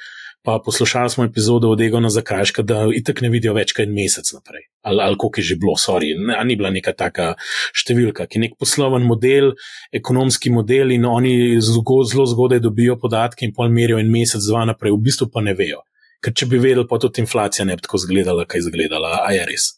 Pa 0.45 0.59
poslušali 0.61 1.09
smo 1.09 1.23
epizodo 1.25 1.71
od 1.73 1.81
Egona 1.81 2.09
za 2.13 2.21
krajška, 2.21 2.61
da 2.61 2.83
itek 2.93 3.23
ne 3.25 3.31
vidijo 3.33 3.55
več 3.57 3.71
kot 3.73 3.87
en 3.87 3.95
mesec 3.95 4.29
naprej. 4.35 4.67
Ali, 4.85 5.01
ali 5.01 5.17
koliko 5.17 5.41
je 5.41 5.45
že 5.47 5.55
bilo, 5.57 5.73
sorry, 5.73 6.11
ne, 6.27 6.37
ni 6.45 6.53
bila 6.55 6.69
neka 6.69 6.93
taka 6.93 7.31
številka, 7.73 8.27
ki 8.29 8.37
je 8.37 8.43
nek 8.43 8.53
posloven 8.61 9.07
model, 9.09 9.55
ekonomski 9.89 10.53
model 10.53 10.93
in 10.93 11.09
oni 11.09 11.33
zelo 11.65 12.27
zgodaj 12.29 12.61
dobijo 12.61 12.99
podatke 13.01 13.47
in 13.47 13.55
pol 13.57 13.73
merijo 13.73 13.97
en 13.97 14.11
mesec, 14.13 14.45
dva 14.45 14.67
naprej, 14.69 14.93
v 14.93 15.01
bistvu 15.09 15.31
pa 15.33 15.41
ne 15.41 15.57
vejo 15.57 15.81
ker 16.23 16.33
če 16.33 16.47
bi 16.51 16.59
vedeli, 16.61 16.87
pa 16.89 16.99
tudi 17.01 17.23
inflacija 17.23 17.65
ne 17.65 17.75
bi 17.75 17.85
tako 17.85 17.99
izgledala, 18.01 18.45
kaj 18.45 18.63
izgledala, 18.63 19.19
a 19.23 19.33
je 19.35 19.45
res. 19.49 19.73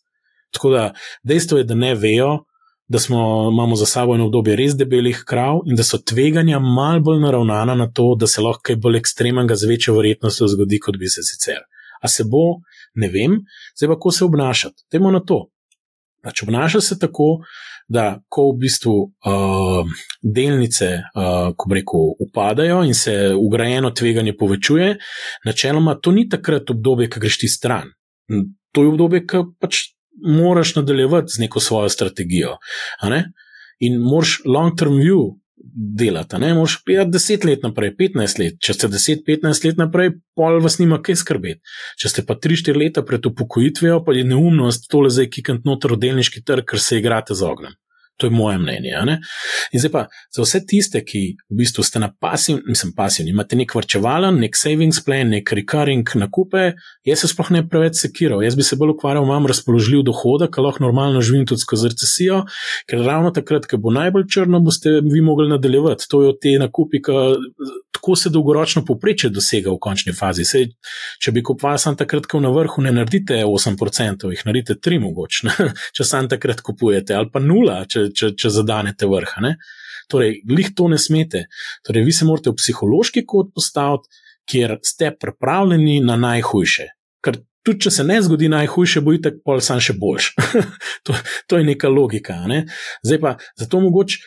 Tako 0.55 0.71
da 0.73 0.83
dejstvo 1.27 1.61
je, 1.61 1.67
da 1.67 1.75
ne 1.75 1.93
vejo, 1.95 2.45
da 2.87 2.99
smo, 2.99 3.49
imamo 3.51 3.75
za 3.75 3.85
sabo 3.85 4.15
eno 4.15 4.25
obdobje 4.25 4.55
res 4.55 4.75
debelih 4.79 5.23
krav 5.27 5.59
in 5.65 5.75
da 5.75 5.83
so 5.83 5.99
tveganja 5.99 6.59
mal 6.59 7.01
bolj 7.03 7.19
naravnana 7.19 7.75
na 7.75 7.89
to, 7.91 8.13
da 8.19 8.27
se 8.27 8.41
lahko 8.41 8.63
kaj 8.69 8.79
bolj 8.83 9.01
ekstremenega 9.01 9.55
z 9.55 9.67
večjo 9.67 9.95
verjetnostjo 9.97 10.47
zgodi, 10.53 10.79
kot 10.79 10.97
bi 10.97 11.11
se 11.11 11.23
sicer. 11.23 11.65
A 12.01 12.07
se 12.07 12.23
bo, 12.23 12.61
ne 12.95 13.09
vem, 13.11 13.41
zdaj 13.75 13.89
pa 13.89 13.95
kako 13.95 14.11
se 14.11 14.25
obnašati. 14.25 14.85
Temo 14.91 15.11
na 15.11 15.19
to. 15.19 15.49
Pač 16.27 16.43
obnaša 16.43 16.81
se 16.83 16.99
tako, 16.99 17.37
da 17.87 18.19
ko 18.27 18.49
v 18.51 18.57
bistvu 18.65 18.93
uh, 18.99 19.91
delnice, 20.19 20.89
uh, 21.15 21.53
ko 21.55 21.69
reko, 21.71 22.01
upadajo 22.25 22.81
in 22.83 22.93
se 22.93 23.13
ugrajeno 23.31 23.93
tveganje 23.95 24.35
povečuje, 24.35 24.97
načeloma 25.47 25.95
to 25.95 26.11
ni 26.11 26.27
takrat 26.29 26.69
obdobje, 26.75 27.07
ki 27.13 27.23
greš 27.23 27.39
ti 27.45 27.47
stran. 27.47 27.93
To 28.75 28.83
je 28.83 28.91
obdobje, 28.91 29.23
ki 29.23 29.43
pač 29.61 29.85
moraš 30.27 30.75
nadaljevati 30.75 31.31
z 31.37 31.45
neko 31.45 31.63
svojo 31.63 31.89
strategijo. 31.89 32.57
In 33.79 34.01
moraš 34.03 34.41
long-term 34.43 34.99
view 34.99 35.37
delati. 35.73 36.39
Ne 36.41 36.53
moreš 36.53 36.77
gledati 36.85 37.17
10 37.17 37.45
let 37.45 37.63
naprej, 37.63 37.93
15 37.99 38.39
let. 38.41 38.59
Če 38.63 38.73
ste 38.73 38.89
10-15 38.93 39.65
let 39.67 39.81
naprej, 39.81 40.13
pol 40.37 40.61
vas 40.63 40.79
nima 40.79 41.01
kaj 41.03 41.19
skrbeti. 41.23 41.61
Če 42.01 42.13
ste 42.13 42.25
pa 42.27 42.37
3-4 42.39 42.77
leta 42.77 43.03
pred 43.07 43.25
upokojitvijo, 43.25 44.03
pa 44.05 44.15
je 44.15 44.27
neumnost 44.27 44.89
tole 44.91 45.11
zdaj 45.13 45.31
kikant 45.33 45.67
noter 45.69 45.95
v 45.95 46.01
delniški 46.05 46.43
trg, 46.45 46.65
ker 46.67 46.83
se 46.83 47.01
igrate 47.01 47.37
z 47.37 47.47
ognjem. 47.47 47.77
To 48.17 48.27
je 48.27 48.33
moje 48.33 48.57
mnenje. 48.57 49.19
In 49.71 49.79
zdaj 49.79 49.91
pa 49.91 50.01
za 50.33 50.41
vse 50.41 50.63
tiste, 50.65 51.03
ki 51.05 51.21
v 51.49 51.57
bistvu 51.59 51.83
ste 51.85 51.99
na 52.01 52.09
pasivni, 52.09 52.63
mislim, 52.65 52.93
pasivni, 52.97 53.31
imate 53.31 53.55
nek 53.59 53.75
vrčevalen, 53.77 54.39
nek 54.41 54.57
savings 54.57 55.03
plan, 55.05 55.29
nek 55.29 55.51
recurring 55.53 56.09
nakupe, 56.17 56.71
jaz 57.05 57.21
se 57.21 57.29
sploh 57.29 57.51
ne 57.53 57.61
preveč 57.69 58.01
sekiral. 58.01 58.41
Jaz 58.41 58.57
bi 58.57 58.65
se 58.65 58.77
bolj 58.79 58.95
ukvarjal, 58.95 59.27
imam 59.27 59.45
razpoložljiv 59.49 60.01
dohodek, 60.07 60.57
lahko 60.57 60.87
normalno 60.87 61.21
živim 61.21 61.45
tudi 61.45 61.61
skozi 61.61 61.91
recesijo, 61.93 62.43
ker 62.89 63.05
ravno 63.05 63.31
takrat, 63.35 63.69
ko 63.69 63.77
bo 63.81 63.93
najbolj 63.93 64.25
črno, 64.33 64.63
boste 64.65 64.97
vi 65.05 65.21
mogli 65.21 65.49
nadaljevati. 65.51 66.09
To 66.09 66.23
je 66.23 66.33
od 66.33 66.41
te 66.41 66.57
nakupi, 66.59 67.03
ki 67.05 67.21
tako 67.97 68.15
se 68.15 68.29
dolgoročno 68.29 68.85
poprečje 68.85 69.29
dosega 69.29 69.71
v 69.71 69.79
končni 69.81 70.13
fazi. 70.13 70.45
Sej, 70.45 70.67
če 71.21 71.31
bi 71.35 71.43
kupovali 71.43 71.81
samo 71.81 71.97
takrat, 71.99 72.27
ko 72.29 72.39
na 72.43 72.51
vrhu 72.53 72.81
ne 72.85 72.93
naredite 72.93 73.41
8%, 73.45 74.29
jih 74.31 74.43
naredite 74.45 74.77
3 74.89 74.99
mogoče, 75.01 75.53
če 75.97 76.05
samo 76.07 76.29
takrat 76.31 76.61
kupujete, 76.65 77.15
ali 77.17 77.31
pa 77.33 77.41
nula, 77.43 77.81
če, 77.89 78.06
če, 78.15 78.31
če 78.37 78.51
zadanete 78.53 79.09
vrha. 79.09 79.43
Ne? 79.43 79.55
Torej, 80.11 80.41
glih 80.47 80.71
to 80.75 80.87
ne 80.91 80.99
smete. 81.01 81.47
Torej, 81.87 82.05
vi 82.07 82.15
se 82.15 82.27
morate 82.27 82.53
v 82.53 82.59
psihološki 82.61 83.25
kot 83.27 83.51
postaviti, 83.55 84.23
kjer 84.47 84.77
ste 84.85 85.11
pripravljeni 85.19 85.99
na 85.99 86.15
najhujše. 86.15 86.87
Ker 87.23 87.41
tudi, 87.67 87.81
če 87.83 87.91
se 87.91 88.05
ne 88.07 88.21
zgodi 88.23 88.47
najhujše, 88.51 89.03
bo 89.03 89.11
itek 89.15 89.41
pol 89.43 89.59
sam 89.63 89.81
še 89.83 89.97
boljš. 89.99 90.31
to, 91.05 91.15
to 91.47 91.59
je 91.59 91.67
neka 91.67 91.91
logika. 91.91 92.39
Ne? 92.47 92.63
Zdaj 93.03 93.23
pa, 93.23 93.35
zato 93.59 93.83
mogoče. 93.83 94.23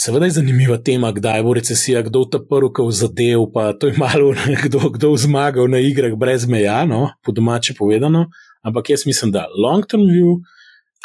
Seveda 0.00 0.28
je 0.28 0.36
zanimiva 0.36 0.76
tema, 0.78 1.08
kdaj 1.12 1.42
bo 1.42 1.52
recesija, 1.56 2.04
kdo 2.06 2.22
ta 2.30 2.38
prvi 2.38 2.92
zadev, 2.94 3.48
pa 3.52 3.72
to 3.74 3.88
je 3.90 3.96
malo, 3.98 4.30
kdo, 4.64 4.92
kdo 4.94 5.10
zmagal 5.18 5.66
na 5.68 5.80
igrah 5.82 6.14
brez 6.14 6.46
meja, 6.46 6.84
no, 6.86 7.08
po 7.26 7.34
domače 7.34 7.74
povedano. 7.78 8.28
Ampak 8.62 8.92
jaz 8.92 9.02
mislim, 9.06 9.32
da 9.34 9.48
long-term 9.50 10.06
view, 10.06 10.38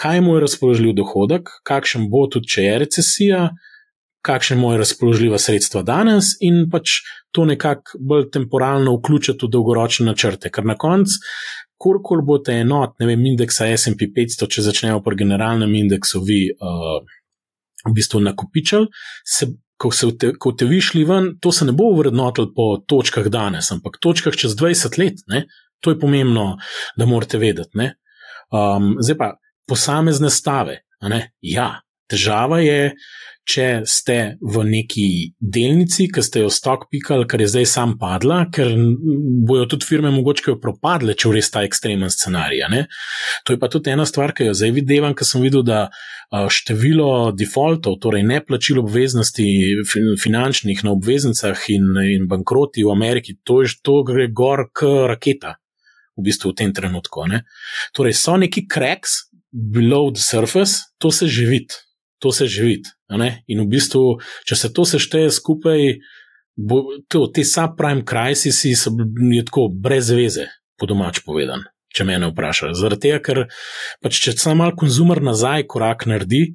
kaj 0.02 0.18
je 0.18 0.40
razpoložljiv 0.42 0.94
dohodek, 0.98 1.50
kakšen 1.64 2.10
bo 2.12 2.26
tudi, 2.32 2.50
če 2.52 2.64
je 2.64 2.80
recesija, 2.80 3.42
kakšne 4.26 4.58
mu 4.58 4.72
je 4.74 4.82
razpoložljiva 4.82 5.38
sredstva 5.40 5.84
danes 5.86 6.34
in 6.42 6.66
pač 6.72 7.02
to 7.32 7.46
nekako 7.46 8.00
bolj 8.00 8.30
temporalno 8.34 8.96
vključiti 8.98 9.46
v 9.46 9.52
dolgoročne 9.54 10.08
načrte. 10.10 10.50
Ker 10.50 10.66
na 10.66 10.76
koncu, 10.76 11.20
kurkoli 11.78 12.26
boste 12.26 12.56
enot, 12.64 12.96
ne 13.00 13.12
vem, 13.12 13.28
indeksa 13.34 13.70
SP 13.78 14.10
500, 14.16 14.50
če 14.50 14.66
začnejo 14.66 15.04
pri 15.06 15.22
generalnem 15.24 15.76
indeksu, 15.84 16.24
vi. 16.26 16.48
Uh, 16.56 17.04
v 17.86 17.94
bistvu 17.94 18.20
nakupičali, 18.26 18.88
se, 19.26 19.48
ko, 19.78 19.92
te, 20.20 20.32
ko 20.40 20.52
te 20.58 20.66
vi 20.66 20.82
šli 20.82 21.04
ven, 21.06 21.36
to 21.42 21.52
se 21.54 21.68
ne 21.68 21.76
bo 21.78 21.92
vrednotilo 21.94 22.52
po 22.56 22.68
točkah 22.88 23.30
danes, 23.30 23.72
ampak 23.76 24.00
točkah 24.02 24.34
čez 24.34 24.56
20 24.58 25.00
let. 25.02 25.22
Ne? 25.32 25.46
To 25.86 25.94
je 25.94 26.00
pomembno, 26.00 26.56
da 26.98 27.06
morate 27.06 27.38
vedeti. 27.38 27.92
Um, 28.50 28.96
zdaj 29.06 29.18
pa 29.20 29.28
posamezne 29.68 30.30
stave. 30.30 30.82
Ja, 31.42 31.70
težava 32.10 32.62
je, 32.64 32.96
če 33.46 33.66
ste 33.86 34.18
v 34.42 34.64
neki 34.66 35.08
delnici, 35.38 36.08
ki 36.10 36.22
ste 36.26 36.42
jo 36.42 36.50
stok 36.54 36.88
pikali, 36.90 37.28
ker 37.30 37.44
je 37.44 37.50
zdaj 37.54 37.68
sam 37.70 37.94
padla, 38.02 38.48
ker 38.54 38.72
bojo 39.46 39.68
tudi 39.70 39.86
firme 39.86 40.10
mogoče 40.16 40.58
propadle, 40.62 41.14
če 41.14 41.34
res 41.36 41.52
ta 41.54 41.62
ekstremen 41.66 42.10
scenarij. 42.10 42.66
Ne? 42.74 42.86
To 43.46 43.54
je 43.54 43.62
pa 43.62 43.70
tudi 43.70 43.94
ena 43.94 44.08
stvar, 44.10 44.34
ki 44.34 44.50
jo 44.50 44.56
zdaj 44.58 44.74
vidim, 44.80 45.12
ker 45.14 45.30
sem 45.30 45.46
videl, 45.46 45.62
da 45.66 45.86
število 46.34 47.36
defaultov, 47.38 48.00
torej 48.02 48.26
ne 48.26 48.42
plačilo 48.42 48.82
obveznosti 48.82 49.46
finančnih 50.22 50.82
na 50.84 50.96
obveznicah 50.96 51.68
in, 51.70 51.94
in 52.16 52.26
bankroti 52.32 52.84
v 52.84 52.96
Ameriki, 52.96 53.38
to, 53.46 53.62
je, 53.62 53.78
to 53.86 54.02
gre 54.08 54.26
gor 54.34 54.68
k 54.74 54.90
raketa. 55.14 55.60
V 56.16 56.24
bistvu 56.24 56.54
v 56.54 56.56
tem 56.56 56.70
trenutku. 56.74 57.28
Ne? 57.28 57.44
Torej, 57.94 58.16
so 58.16 58.38
neki 58.40 58.66
cracks 58.72 59.26
below 59.56 60.12
the 60.12 60.22
surface, 60.22 60.84
to 61.00 61.12
se 61.12 61.28
že 61.28 61.46
vidi 61.48 61.76
to 62.26 62.32
se 62.32 62.48
živi. 62.48 62.82
In 63.48 63.62
v 63.62 63.68
bistvu, 63.70 64.18
če 64.50 64.58
se 64.58 64.72
to 64.74 64.86
sešteje 64.90 65.30
skupaj, 65.32 66.00
bo, 66.58 66.82
to, 67.12 67.28
te 67.30 67.46
subprime 67.46 68.06
krisisi 68.08 68.74
so 68.80 68.94
bili 68.96 69.44
tako 69.46 69.68
brez 69.70 70.10
veze, 70.16 70.48
po 70.80 70.90
domač 70.90 71.22
povedan, 71.26 71.68
če 71.94 72.08
me 72.08 72.18
ne 72.20 72.32
vprašajo. 72.32 72.74
Zaradi 72.80 73.10
tega, 73.10 73.20
ker 73.22 73.44
pač, 74.02 74.22
če 74.24 74.34
samo 74.40 74.64
malo 74.64 74.74
konzumer 74.80 75.22
nazaj 75.22 75.68
korak 75.70 76.08
naredi, 76.10 76.48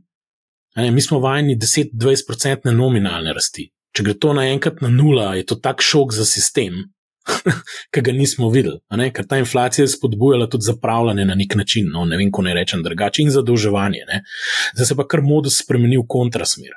ne, 0.80 0.90
mi 0.90 1.05
smo 1.05 1.20
vajeni 1.22 1.59
10-20% 1.61 2.74
nominalne 2.74 3.36
rasti. 3.36 3.68
Če 3.94 4.07
gre 4.07 4.18
to 4.22 4.34
naenkrat 4.34 4.82
na 4.82 4.90
nula, 4.90 5.34
je 5.38 5.46
to 5.46 5.59
tak 5.62 5.82
šok 5.86 6.14
za 6.14 6.26
sistem, 6.26 6.82
ki 7.92 8.02
ga 8.04 8.12
nismo 8.12 8.50
videli. 8.50 8.80
Ker 9.14 9.26
ta 9.28 9.38
inflacija 9.40 9.84
je 9.84 9.94
spodbujala 9.94 10.48
tudi 10.50 10.68
zapravljanje 10.68 11.24
na 11.24 11.34
nek 11.34 11.54
način, 11.54 11.90
no, 11.92 12.04
ne 12.04 12.16
vem, 12.16 12.30
ko 12.32 12.42
ne 12.42 12.54
rečem 12.54 12.82
drugače, 12.82 13.22
in 13.22 13.34
zadolževanje. 13.34 14.06
Zdaj 14.74 14.86
se 14.86 14.96
pa 14.96 15.06
kar 15.08 15.22
modus 15.22 15.60
spremeni 15.62 15.98
v 16.00 16.06
kontrasmer. 16.08 16.76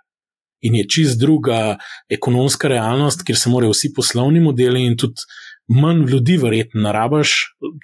In 0.63 0.75
je 0.79 0.87
čist 0.87 1.19
druga 1.19 1.77
ekonomska 2.09 2.69
realnost, 2.71 3.25
kjer 3.27 3.37
se 3.39 3.51
morajo 3.51 3.73
vsi 3.73 3.91
poslovni 3.95 4.39
modeli 4.39 4.85
in 4.87 4.95
tudi 4.97 5.25
manj 5.67 6.05
ljudi, 6.11 6.37
verjetno, 6.37 6.81
narabaš, 6.81 7.33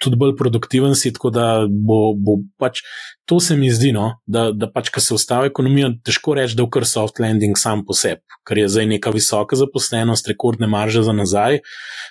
tudi 0.02 0.16
bolj 0.20 0.34
produktiven 0.36 0.94
si. 0.94 1.12
Tako 1.12 1.30
da 1.34 1.46
bo, 1.68 2.12
bo 2.14 2.36
pač 2.60 2.82
to 3.24 3.40
se 3.40 3.56
mi 3.56 3.70
zdi, 3.70 3.92
no, 3.96 4.20
da, 4.26 4.50
da 4.52 4.70
pač, 4.72 4.90
ko 4.92 5.00
se 5.00 5.14
ustavi 5.14 5.50
ekonomija, 5.50 5.92
težko 6.04 6.36
reči, 6.36 6.58
da 6.58 6.66
je 6.66 6.72
kar 6.76 6.86
soft 6.86 7.20
landing 7.22 7.58
sam 7.58 7.84
po 7.86 7.96
sebi, 7.96 8.22
ker 8.46 8.60
je 8.60 8.68
zdaj 8.68 8.88
neka 8.94 9.14
visoka 9.14 9.56
zaposlenost, 9.56 10.28
rekordne 10.28 10.68
marže 10.70 11.04
za 11.06 11.16
nazaj. 11.16 11.60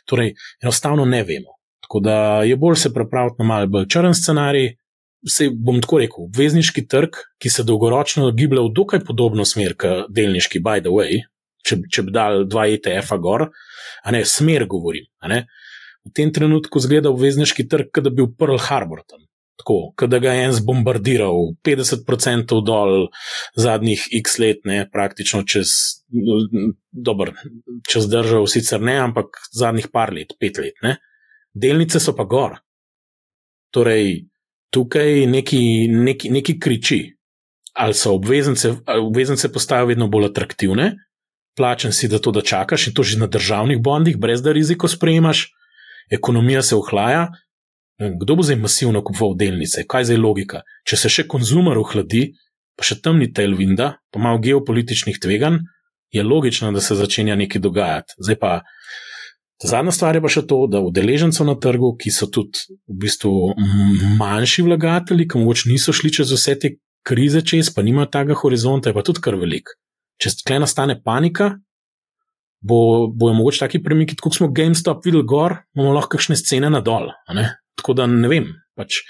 Torej, 0.10 0.36
enostavno 0.64 1.06
ne 1.06 1.24
vemo. 1.24 1.60
Tako 1.86 2.04
da 2.06 2.18
je 2.46 2.58
bolj 2.58 2.76
se 2.76 2.94
pripraviti 2.94 3.42
na 3.42 3.50
malce 3.50 3.74
bolj 3.74 3.90
črn 3.90 4.14
scenarij. 4.14 4.76
Se 5.28 5.50
bom 5.52 5.82
tako 5.84 5.98
rekel, 6.00 6.30
obvezniški 6.30 6.86
trg, 6.88 7.18
ki 7.44 7.50
se 7.52 7.66
dolgoročno 7.68 8.30
giblje 8.32 8.62
v 8.64 8.70
dokaj 8.72 9.02
podobno 9.04 9.44
smer 9.46 9.74
kot 9.76 10.08
delniški, 10.16 10.62
by 10.64 10.80
the 10.80 10.94
way, 10.96 11.26
če, 11.66 11.80
če 11.92 12.06
bi 12.08 12.14
dal 12.16 12.46
dva 12.50 12.68
ETF-a 12.72 13.18
gor, 13.22 13.48
a 14.04 14.14
ne 14.16 14.24
smer 14.26 14.68
govorim. 14.70 15.08
Ne? 15.30 15.46
V 16.08 16.14
tem 16.16 16.32
trenutku 16.34 16.82
zgleda 16.82 17.12
obvezniški 17.12 17.68
trg, 17.70 17.92
kot 17.94 18.06
da 18.06 18.14
bi 18.14 18.24
bil 18.24 18.32
Pearl 18.38 18.60
Harbor 18.70 19.04
tam. 19.08 19.26
Tako, 19.60 20.08
da 20.08 20.22
ga 20.24 20.32
je 20.34 20.46
en 20.48 20.54
zbombardiral, 20.56 21.50
50% 21.68 22.62
dol 22.64 23.10
zadnjih 23.60 24.06
x 24.22 24.38
let, 24.40 24.62
ne, 24.64 24.86
praktično 24.88 25.42
čez, 25.44 25.74
dober, 26.96 27.34
čez 27.84 28.08
državo, 28.08 28.48
sicer 28.48 28.80
ne, 28.80 28.96
ampak 29.04 29.42
zadnjih 29.52 29.90
par 29.92 30.14
let, 30.16 30.32
pet 30.40 30.62
let. 30.64 30.80
Ne. 30.86 30.96
Delnice 31.52 32.00
so 32.00 32.16
pa 32.16 32.24
gor. 32.24 32.56
Torej, 33.76 34.30
tukaj 34.72 35.26
neki, 35.28 35.62
neki, 35.92 36.32
neki 36.40 36.56
kriči, 36.60 37.02
ali 37.76 37.94
so 37.94 38.16
obveznice, 38.16 38.78
obveznice 38.96 39.52
postajajo 39.52 39.92
vedno 39.92 40.08
bolj 40.08 40.32
atraktivne, 40.32 40.94
plačen 41.60 41.92
si, 41.92 42.08
da 42.08 42.22
to 42.24 42.32
da 42.32 42.42
čakaš 42.42 42.88
in 42.88 42.96
to 42.96 43.04
že 43.04 43.20
na 43.20 43.28
državnih 43.28 43.82
bondih, 43.84 44.18
brez 44.18 44.42
da 44.42 44.56
riziko 44.56 44.88
sprejemaš, 44.88 45.50
ekonomija 46.12 46.62
se 46.64 46.76
ohlaja. 46.76 47.28
Kdo 48.00 48.38
bo 48.40 48.44
zdaj 48.48 48.56
masivno 48.56 49.02
kupoval 49.04 49.36
delnice? 49.36 49.84
Kaj 49.84 50.02
je 50.02 50.08
zdaj 50.12 50.22
logika? 50.24 50.62
Če 50.88 50.98
se 51.02 51.12
še 51.12 51.26
konzumer 51.28 51.78
ohladi, 51.82 52.30
pa 52.80 52.88
še 52.88 53.02
temni 53.04 53.28
telvinda, 53.36 53.98
pa 54.08 54.22
malo 54.24 54.40
geopolitičnih 54.40 55.20
tveganj, 55.20 55.60
je 56.16 56.24
logično, 56.24 56.72
da 56.72 56.80
se 56.82 56.96
začenja 56.96 57.36
nekaj 57.36 57.62
dogajati. 57.62 58.16
Zdaj 58.24 58.40
pa. 58.40 58.54
Zadnja 59.60 59.92
stvar 59.92 60.16
je 60.16 60.22
pa 60.24 60.32
še 60.32 60.46
to, 60.48 60.62
da 60.72 60.80
udeležencev 60.80 61.44
na 61.44 61.58
trgu, 61.60 61.92
ki 62.00 62.14
so 62.16 62.30
tudi 62.32 62.80
v 62.88 63.02
bistvu 63.04 63.34
manjši 64.22 64.64
vlagatelji, 64.64 65.28
ki 65.28 65.42
mogoče 65.44 65.68
niso 65.74 65.92
šli 65.92 66.14
čez 66.16 66.32
vse 66.32 66.56
te 66.56 66.72
krize 67.04 67.44
čez, 67.44 67.68
pa 67.76 67.84
nimajo 67.84 68.08
tega 68.16 68.40
horizonta, 68.40 68.88
je 68.88 68.96
pa 68.96 69.04
tudi 69.04 69.20
kar 69.28 69.36
velik 69.36 69.76
če 70.20 70.36
tle 70.44 70.60
nastane 70.64 70.98
panika, 71.04 71.54
bo, 72.60 73.08
bojo 73.08 73.38
mogoče 73.38 73.66
taki 73.66 73.82
premiki, 73.84 74.18
kot 74.20 74.36
smo 74.36 74.52
GameStop 74.56 75.06
videli 75.06 75.26
gor, 75.28 75.62
imamo 75.78 75.96
lahko 75.96 76.18
kakšne 76.18 76.38
scene 76.40 76.72
na 76.72 76.84
dol. 76.84 77.12
Tako 77.80 77.96
da 77.96 78.08
ne 78.12 78.32
vem. 78.32 78.50
Pač, 78.80 79.02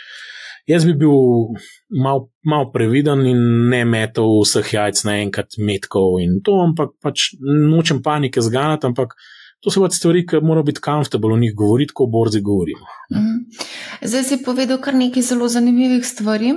jaz 0.69 0.85
bi 0.85 0.93
bil 0.97 1.55
mal, 2.03 2.27
mal 2.45 2.69
previden 2.73 3.25
in 3.29 3.41
ne 3.71 3.83
metal 3.89 4.39
vseh 4.43 4.73
jajc 4.75 5.03
naenkrat 5.09 5.57
metkov 5.65 6.19
in 6.23 6.39
to, 6.45 6.59
ampak 6.61 6.93
pač 7.03 7.31
nočem 7.41 8.03
panike 8.05 8.43
zganati, 8.45 8.89
ampak 8.89 9.17
To 9.59 9.71
so 9.73 9.81
pač 9.83 9.97
stvari, 9.97 10.21
ki 10.23 10.39
morajo 10.39 10.69
biti 10.69 10.81
komfortabilne 10.83 11.35
o 11.35 11.39
njih 11.41 11.55
govoriti, 11.61 11.93
ko 11.93 12.05
o 12.05 12.11
borzi 12.11 12.39
govorimo. 12.41 12.85
Mhm. 13.11 13.33
Zdaj 14.01 14.23
si 14.23 14.37
povedal 14.43 14.79
kar 14.79 14.95
nekaj 14.95 15.23
zelo 15.31 15.47
zanimivih 15.51 16.05
stvari, 16.05 16.53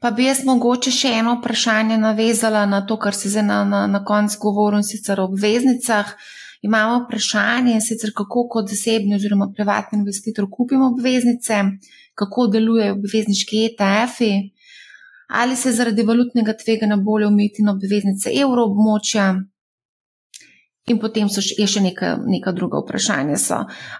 pa 0.00 0.10
bi 0.10 0.24
jaz 0.24 0.40
mogoče 0.48 0.90
še 0.90 1.12
eno 1.18 1.34
vprašanje 1.36 1.98
navezala 2.00 2.64
na 2.66 2.80
to, 2.86 2.96
kar 2.96 3.14
si 3.14 3.28
zdaj 3.28 3.44
na, 3.44 3.58
na, 3.64 3.82
na 3.86 4.00
koncu 4.04 4.38
govoril, 4.40 4.82
sicer 4.82 5.20
o 5.20 5.28
obveznicah. 5.28 6.14
Imamo 6.64 7.02
vprašanje, 7.04 7.76
sicer 7.84 8.14
kako 8.16 8.46
kot 8.48 8.72
zasebni 8.72 9.14
oziroma 9.14 9.50
privatni 9.54 9.98
investitor 9.98 10.48
kupimo 10.50 10.88
obveznice, 10.94 11.58
kako 12.14 12.46
delujejo 12.54 12.96
obvezniški 12.96 13.60
ETF-i, 13.66 14.30
ali 15.28 15.56
se 15.56 15.72
zaradi 15.76 16.02
valutnega 16.02 16.56
tvega 16.56 16.88
ne 16.88 16.96
bolje 16.96 17.26
umeti 17.26 17.62
na 17.62 17.76
obveznice 17.76 18.32
evroobmočja, 18.32 19.26
In 20.86 21.00
potem 21.02 21.26
še, 21.26 21.42
je 21.58 21.66
še 21.66 21.80
neka, 21.82 22.12
neka 22.30 22.52
druga 22.54 22.78
vprašanja. 22.78 23.34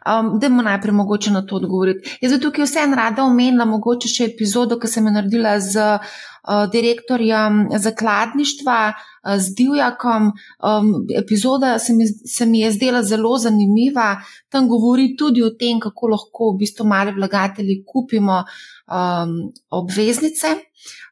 Um, 0.06 0.36
Dajmo 0.38 0.62
najprej 0.62 0.94
mogoče 0.94 1.32
na 1.34 1.40
to 1.42 1.56
odgovoriti. 1.58 2.12
Jaz 2.22 2.36
bi 2.36 2.38
tukaj 2.44 2.62
vseeno 2.62 2.94
rada 2.94 3.24
omenila 3.26 3.64
mogoče 3.66 4.06
še 4.06 4.28
epizodo, 4.30 4.76
ki 4.78 4.86
sem 4.92 5.08
jo 5.08 5.12
naredila 5.16 5.56
z 5.58 5.82
uh, 5.82 6.60
direktorjem 6.70 7.64
zakladništva, 7.82 8.76
uh, 8.94 9.34
z 9.34 9.56
Divjakom. 9.58 10.28
Um, 10.62 10.92
epizoda 11.10 11.72
se 11.82 11.96
mi, 11.98 12.06
se 12.06 12.46
mi 12.46 12.60
je 12.62 12.70
zdela 12.76 13.00
zelo 13.02 13.32
zanimiva. 13.42 14.20
Tam 14.46 14.68
govori 14.70 15.16
tudi 15.18 15.42
o 15.42 15.50
tem, 15.58 15.80
kako 15.82 16.12
lahko 16.12 16.52
v 16.52 16.60
bistvu 16.60 16.86
mali 16.86 17.16
vlagatelji 17.16 17.80
kupimo 17.82 18.44
um, 18.46 19.34
obveznice. 19.74 20.54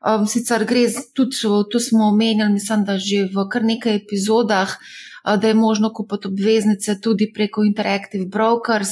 Um, 0.07 0.31
sicer 0.31 0.63
gre 0.71 0.87
tudi, 1.19 1.35
to 1.67 1.83
smo 1.83 2.13
omenjali, 2.13 2.61
mislim, 2.61 2.87
da 2.87 2.95
že 2.95 3.25
v 3.35 3.49
kar 3.51 3.67
nekaj 3.67 3.99
epizodah 4.05 4.79
da 5.25 5.49
je 5.49 5.55
možno 5.55 5.93
kupiti 5.93 6.29
obveznice 6.29 7.01
tudi 7.01 7.33
preko 7.35 7.65
Interactive 7.65 8.27
Brokers, 8.27 8.89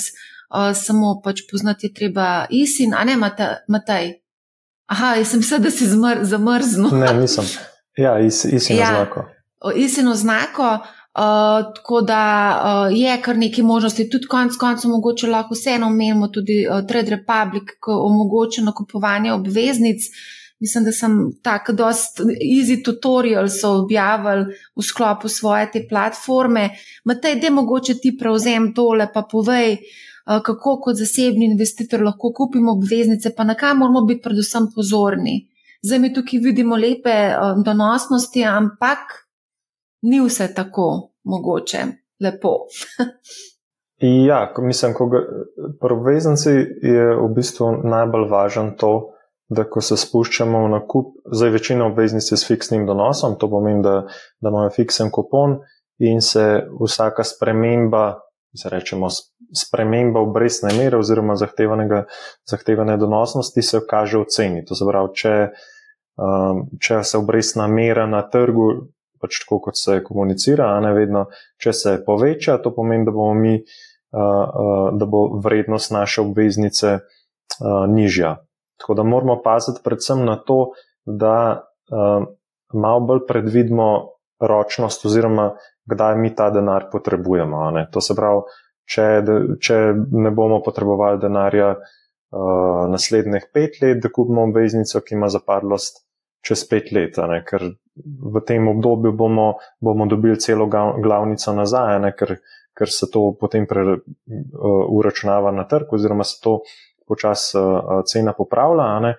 samo 0.74 1.20
pač 1.24 1.40
poznati 1.50 1.86
je 1.86 1.94
treba 1.94 2.46
ISIN, 2.50 2.94
a 2.94 3.04
ne 3.04 3.16
Matej. 3.68 4.12
Aha, 4.86 5.14
jaz 5.14 5.28
sem 5.28 5.40
mislil, 5.40 5.60
da 5.64 5.70
si 5.70 5.86
zmr, 5.88 6.24
zamrznil. 6.28 6.90
Ne, 7.00 7.12
nisem. 7.20 7.44
Ja, 7.96 8.18
ISIN 8.20 8.76
ja, 8.76 8.90
oznako. 8.90 9.24
ISIN 9.76 10.08
oznako. 10.08 10.78
Uh, 11.12 11.74
tako 11.76 12.00
da 12.00 12.20
uh, 12.56 12.98
je 12.98 13.16
kar 13.22 13.36
nekaj 13.36 13.64
možnosti, 13.64 14.08
tudi 14.10 14.26
konec 14.26 14.56
koncev, 14.56 14.90
mogoče 14.90 15.28
lahko 15.28 15.54
vseeno 15.54 15.86
omenimo 15.86 16.28
tudi 16.32 16.62
uh, 16.64 16.86
Trade 16.88 17.10
Republic, 17.10 17.74
ki 17.76 17.92
omogoča 17.92 18.64
nakupovanje 18.64 19.32
obveznic. 19.32 20.08
Uh, 20.08 20.41
mislim, 20.62 20.84
da 20.84 20.92
sem 20.92 21.12
tako 21.42 21.72
dost 21.72 22.20
easy 22.56 22.84
tutorial 22.84 23.48
so 23.48 23.72
objavili 23.82 24.54
v 24.76 24.82
sklopu 24.82 25.28
svoje 25.28 25.70
te 25.72 25.86
platforme. 25.88 26.68
Matej, 27.04 27.40
da 27.42 27.50
mogoče 27.50 27.98
ti 27.98 28.14
prevzem 28.18 28.70
tole, 28.74 29.08
pa 29.14 29.24
povej, 29.32 29.72
eh, 29.72 30.40
kako 30.44 30.78
kot 30.84 30.96
zasebni 30.96 31.50
investitor 31.50 32.02
lahko 32.02 32.32
kupimo 32.32 32.72
obveznice, 32.72 33.34
pa 33.36 33.44
na 33.44 33.54
kaj 33.54 33.74
moramo 33.74 34.04
biti 34.06 34.22
predvsem 34.22 34.68
pozorni. 34.74 35.48
Zdaj 35.82 35.98
mi 35.98 36.14
tukaj 36.14 36.38
vidimo 36.38 36.76
lepe 36.76 37.10
eh, 37.10 37.38
donosnosti, 37.64 38.44
ampak 38.44 38.98
ni 40.02 40.20
vse 40.20 40.54
tako 40.54 41.10
mogoče 41.24 41.78
lepo. 42.20 42.54
ja, 44.28 44.54
mislim, 44.58 44.94
ko 44.94 45.10
pri 45.80 45.94
obveznici 45.94 46.50
je 46.82 47.16
v 47.16 47.28
bistvu 47.34 47.72
najbolj 47.82 48.28
važno 48.30 48.70
to, 48.78 49.11
da 49.52 49.64
ko 49.68 49.82
se 49.84 49.96
spuščamo 50.00 50.64
v 50.64 50.72
nakup, 50.72 51.14
zdaj 51.32 51.50
večina 51.56 51.86
obveznic 51.86 52.30
je 52.32 52.38
s 52.40 52.48
fiksnim 52.48 52.86
donosom, 52.88 53.36
to 53.40 53.50
pomeni, 53.50 53.82
da, 53.84 54.02
da 54.40 54.52
imamo 54.52 54.70
fiksen 54.72 55.10
kupon 55.12 55.58
in 56.02 56.22
se 56.24 56.44
vsaka 56.80 57.24
sprememba, 57.24 58.22
se 58.56 58.70
rečemo, 58.72 59.08
sprememba 59.56 60.20
obrestne 60.20 60.72
mere 60.76 60.98
oziroma 60.98 61.36
zahtevane 61.36 62.96
donosnosti 62.96 63.62
se 63.62 63.80
kaže 63.88 64.18
v 64.18 64.28
ceni. 64.28 64.64
To 64.68 64.76
se 64.76 64.88
pravi, 64.88 65.12
če, 65.16 65.36
um, 66.20 66.66
če 66.80 67.02
se 67.04 67.20
obrestna 67.20 67.68
mera 67.68 68.06
na 68.06 68.22
trgu, 68.28 68.68
pač 69.22 69.42
tako 69.44 69.60
kot 69.68 69.78
se 69.78 70.00
komunicira, 70.04 70.72
a 70.74 70.80
ne 70.84 70.92
vedno, 70.96 71.26
če 71.62 71.72
se 71.76 71.96
poveča, 72.06 72.58
to 72.62 72.74
pomeni, 72.74 73.06
da 73.06 73.14
bomo 73.14 73.34
mi, 73.38 73.54
uh, 73.60 74.20
uh, 74.20 74.88
da 74.98 75.06
bo 75.08 75.28
vrednost 75.44 75.94
naše 75.94 76.24
obveznice 76.24 76.96
uh, 76.98 77.84
nižja. 77.88 78.36
Tako 78.82 78.98
da 78.98 79.06
moramo 79.06 79.38
paziti 79.44 79.80
predvsem 79.84 80.24
na 80.26 80.36
to, 80.36 80.72
da 81.06 81.62
uh, 81.62 82.26
malo 82.74 83.00
bolj 83.00 83.26
predvidimo 83.28 83.88
ročnost, 84.40 85.06
oziroma 85.06 85.52
kdaj 85.86 86.16
mi 86.18 86.34
ta 86.34 86.50
denar 86.50 86.88
potrebujemo. 86.92 87.70
To 87.92 88.00
se 88.00 88.14
pravi, 88.18 88.42
če, 88.90 89.06
če 89.62 89.78
ne 90.10 90.30
bomo 90.34 90.60
potrebovali 90.64 91.20
denarja 91.22 91.74
uh, 91.76 92.88
naslednjih 92.90 93.50
pet 93.54 93.78
let, 93.82 94.02
da 94.02 94.10
kupimo 94.10 94.46
obveznico, 94.48 95.00
ki 95.00 95.14
ima 95.14 95.30
zapadlost 95.30 96.02
čez 96.42 96.64
pet 96.66 96.90
let, 96.94 97.18
ker 97.46 97.68
v 98.34 98.42
tem 98.46 98.66
obdobju 98.68 99.12
bomo, 99.14 99.52
bomo 99.80 100.08
dobili 100.10 100.40
celo 100.40 100.66
glavnico 100.66 101.54
nazaj, 101.54 102.00
ker, 102.18 102.38
ker 102.74 102.90
se 102.90 103.06
to 103.12 103.28
potem 103.38 103.68
pre, 103.70 103.84
uh, 103.94 104.82
uračunava 104.90 105.54
na 105.54 105.68
trg, 105.70 105.94
oziroma 105.94 106.26
se 106.26 106.40
to 106.42 106.60
počasi 107.08 107.58
uh, 107.58 108.00
cena 108.08 108.34
popravlja. 108.36 109.14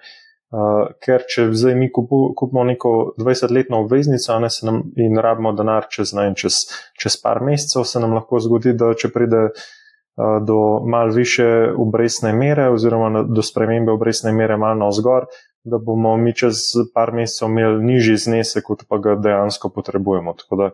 Uh, 0.53 0.91
ker 1.01 1.23
če 1.25 1.47
zdaj 1.57 1.73
mi 1.73 1.87
kupu, 1.89 2.27
kupimo 2.37 2.61
neko 2.67 2.89
20-letno 3.17 3.79
obveznico 3.81 4.35
ne, 4.39 4.51
nam, 4.67 4.83
in 5.01 5.17
rabimo 5.17 5.49
denar 5.57 5.87
čez, 5.89 6.11
ne, 6.13 6.27
čez, 6.37 6.59
čez 6.99 7.17
par 7.17 7.41
mesecev, 7.41 7.87
se 7.89 8.01
nam 8.03 8.13
lahko 8.13 8.37
zgodi, 8.43 8.75
da 8.77 8.91
če 8.93 9.09
pride 9.15 9.47
uh, 9.49 10.37
do 10.45 10.59
mal 10.85 11.09
više 11.15 11.47
obrestne 11.73 12.35
mere 12.37 12.69
oziroma 12.69 13.09
na, 13.09 13.23
do 13.25 13.41
spremembe 13.41 13.95
obrestne 13.97 14.31
mere 14.31 14.59
mal 14.61 14.77
na 14.77 14.91
vzgor, 14.93 15.25
da 15.63 15.81
bomo 15.81 16.13
mi 16.21 16.35
čez 16.37 16.67
par 16.93 17.15
mesecev 17.17 17.49
imeli 17.49 17.81
nižji 17.89 18.19
znesek, 18.27 18.67
kot 18.67 18.85
pa 18.85 19.01
ga 19.01 19.17
dejansko 19.17 19.73
potrebujemo. 19.73 20.35
Tako 20.37 20.61
da 20.61 20.69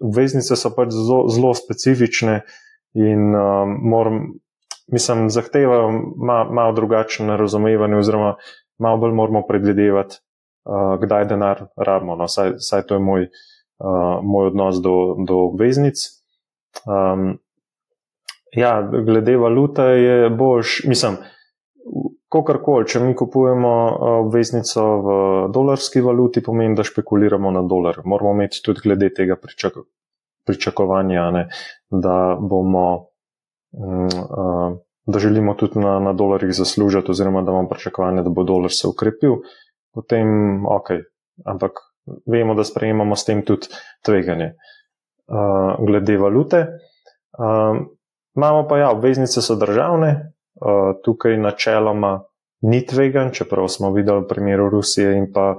obveznice 0.00 0.56
so 0.56 0.72
pač 0.74 0.94
zelo, 0.94 1.26
zelo 1.28 1.52
specifične 1.54 2.40
in 2.94 3.34
um, 3.34 3.78
moram 3.82 4.22
mislim, 4.92 5.30
zahtevajo 5.30 5.90
malo 6.16 6.52
mal 6.52 6.74
drugačen 6.74 7.30
razumevanje, 7.36 7.96
oziroma 7.96 8.36
malo 8.78 8.96
bolj 8.96 9.12
moramo 9.12 9.42
predvidevati, 9.46 10.16
uh, 10.64 11.00
kdaj 11.00 11.24
denar 11.24 11.66
rabimo. 11.76 12.16
No, 12.16 12.28
saj, 12.28 12.52
saj 12.58 12.86
to 12.86 12.94
je 12.94 13.00
moj, 13.00 13.28
uh, 13.78 14.18
moj 14.22 14.46
odnos 14.46 14.82
do, 14.82 15.16
do 15.28 15.42
obveznic. 15.48 15.94
Um, 16.86 17.38
ja, 18.52 18.82
glede 19.06 19.36
valute 19.36 19.82
je 19.82 20.30
boš, 20.30 20.82
mislim, 20.88 21.18
kakorkoli, 22.32 22.86
če 22.88 23.00
mi 23.00 23.16
kupujemo 23.16 23.74
obveznico 24.22 24.84
v 25.04 25.12
dolarski 25.54 26.00
valuti, 26.04 26.42
pomeni, 26.44 26.76
da 26.76 26.84
špekuliramo 26.84 27.50
na 27.50 27.62
dolar. 27.62 28.02
Moramo 28.04 28.34
imeti 28.36 28.62
tudi 28.64 28.84
glede 28.84 29.12
tega 29.14 29.36
pričak 29.36 29.80
pričakovanja, 30.48 31.30
ne, 31.30 31.48
da 31.90 32.38
bomo 32.40 33.07
da 35.06 35.18
želimo 35.18 35.54
tudi 35.54 35.78
na, 35.78 35.98
na 36.00 36.12
dolarjih 36.12 36.52
zaslužiti, 36.54 37.10
oziroma 37.10 37.42
da 37.42 37.50
imamo 37.50 37.68
pričakovanje, 37.68 38.22
da 38.22 38.30
bo 38.30 38.44
dolar 38.44 38.70
se 38.72 38.88
ukrepil, 38.88 39.32
potem 39.94 40.28
ok, 40.66 40.90
ampak 41.44 41.72
vemo, 42.26 42.54
da 42.54 42.64
sprejemamo 42.64 43.16
s 43.16 43.24
tem 43.24 43.44
tudi 43.44 43.68
tveganje. 44.04 44.54
Uh, 45.28 45.86
glede 45.86 46.16
valute, 46.16 46.60
uh, 47.38 47.76
imamo 48.36 48.68
pa 48.68 48.78
ja, 48.78 48.90
obveznice 48.90 49.42
so 49.42 49.54
državne, 49.54 50.32
uh, 50.60 50.96
tukaj 51.04 51.36
načeloma 51.36 52.22
ni 52.60 52.86
tvegan, 52.86 53.30
čeprav 53.32 53.68
smo 53.68 53.92
videli 53.92 54.24
v 54.24 54.28
primeru 54.28 54.70
Rusije 54.70 55.16
in 55.16 55.28
pa 55.32 55.56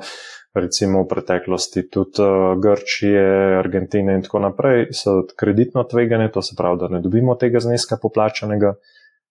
recimo 0.53 1.03
v 1.03 1.07
preteklosti 1.07 1.87
tudi 1.89 2.21
uh, 2.23 2.55
Grčije, 2.61 3.57
Argentine 3.59 4.15
in 4.17 4.25
tako 4.25 4.39
naprej, 4.39 4.89
so 4.91 5.23
kreditno 5.37 5.83
tvegane, 5.83 6.31
to 6.31 6.41
se 6.41 6.55
pravi, 6.57 6.79
da 6.79 6.87
ne 6.87 7.01
dobimo 7.01 7.35
tega 7.35 7.59
zneska 7.59 7.97
poplačanega. 8.01 8.73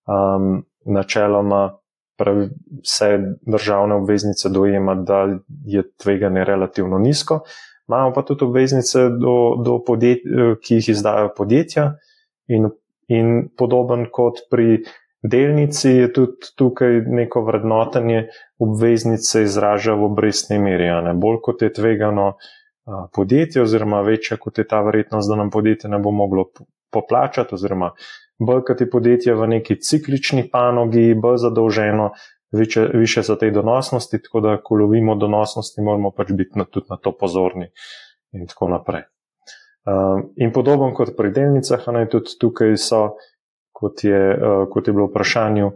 Um, 0.09 0.65
načeloma 0.89 1.79
pravi, 2.19 2.49
vse 2.83 3.19
državne 3.47 3.95
obveznice 3.95 4.49
dojema, 4.49 4.95
da 4.95 5.27
je 5.65 5.83
tveganje 6.03 6.45
relativno 6.45 6.99
nizko. 6.99 7.41
Imamo 7.89 8.13
pa 8.13 8.23
tudi 8.23 8.45
obveznice, 8.45 9.09
do, 9.09 9.57
do 9.65 9.79
podjet, 9.87 10.25
ki 10.63 10.75
jih 10.75 10.89
izdajo 10.89 11.31
podjetja, 11.37 11.93
in, 12.49 12.69
in 13.09 13.49
podoben 13.57 14.09
kot 14.13 14.45
pri 14.51 14.83
delnici 15.23 15.91
je 15.91 16.13
tudi 16.13 16.53
tukaj 16.57 17.01
neko 17.07 17.43
vrednotenje 17.45 18.29
obveznice 18.59 19.43
izraža 19.43 19.95
v 19.95 20.05
obrestni 20.05 20.59
meri. 20.59 20.89
Bolj 21.15 21.41
kot 21.43 21.63
je 21.63 21.73
tvegano 21.73 22.33
podjetje, 23.15 23.63
oziroma 23.63 24.01
večja 24.01 24.37
kot 24.37 24.59
je 24.59 24.67
ta 24.69 24.81
verjetnost, 24.81 25.29
da 25.31 25.37
nam 25.37 25.51
podjetje 25.51 25.91
ne 25.91 25.99
bo 25.99 26.11
moglo 26.11 26.49
poplačati, 26.91 27.55
oziroma 27.55 27.93
bolj 28.39 28.63
kot 28.67 28.81
je 28.81 28.91
podjetje 28.91 29.35
v 29.35 29.49
neki 29.49 29.81
ciklični 29.81 30.49
panogi, 30.51 31.15
bolj 31.15 31.37
zadolženo, 31.37 32.11
više, 32.53 32.89
više 32.95 33.23
so 33.23 33.37
te 33.37 33.51
donosnosti, 33.51 34.23
tako 34.23 34.41
da, 34.41 34.57
ko 34.65 34.75
lovimo 34.75 35.15
donosnosti, 35.15 35.83
moramo 35.83 36.11
pač 36.11 36.33
biti 36.33 36.59
na, 36.59 36.65
tudi 36.65 36.87
na 36.91 36.97
to 36.97 37.13
pozorni 37.13 37.71
in 38.33 38.47
tako 38.47 38.69
naprej. 38.69 39.03
In 40.37 40.53
podobno 40.53 40.93
kot 40.95 41.15
pri 41.17 41.31
delnicah, 41.33 41.87
naj 41.93 42.09
tudi 42.13 42.37
tukaj 42.41 42.77
so, 42.77 43.03
kot 43.79 44.03
je, 44.05 44.21
kot 44.73 44.89
je 44.89 44.95
bilo 44.95 45.07
v 45.07 45.13
vprašanju, 45.13 45.71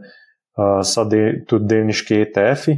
so 0.85 1.05
de, 1.09 1.23
tudi 1.49 1.71
delniški 1.71 2.19
ETF-i. 2.25 2.75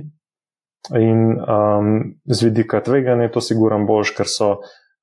In 0.93 1.41
um, 1.41 2.15
z 2.25 2.43
vidika 2.45 2.81
tveganja 2.85 3.23
je 3.23 3.33
to 3.33 3.41
sigurno 3.41 3.87
boljš, 3.89 4.11
ker, 4.19 4.29
so, 4.29 4.51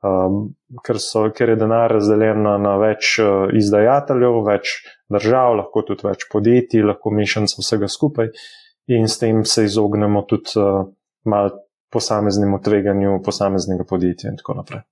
um, 0.06 0.54
ker, 0.86 1.00
so, 1.02 1.24
ker 1.34 1.50
je 1.50 1.58
denar 1.58 1.90
razdeljen 1.98 2.44
na, 2.46 2.54
na 2.62 2.76
več 2.78 3.16
uh, 3.24 3.50
izdajateljev, 3.58 4.38
več 4.46 4.76
držav, 5.10 5.58
lahko 5.58 5.82
tudi 5.88 6.06
več 6.06 6.28
podjetij, 6.30 6.86
lahko 6.86 7.14
mešanico 7.18 7.66
vsega 7.66 7.90
skupaj 7.90 8.30
in 8.92 9.10
s 9.10 9.18
tem 9.22 9.42
se 9.46 9.66
izognemo 9.66 10.22
tudi 10.30 10.54
uh, 10.62 10.86
mal 11.26 11.50
posameznemu 11.92 12.62
tveganju 12.62 13.18
posameznega 13.26 13.86
podjetja 13.90 14.30
in 14.30 14.38
tako 14.38 14.62
naprej. 14.62 14.86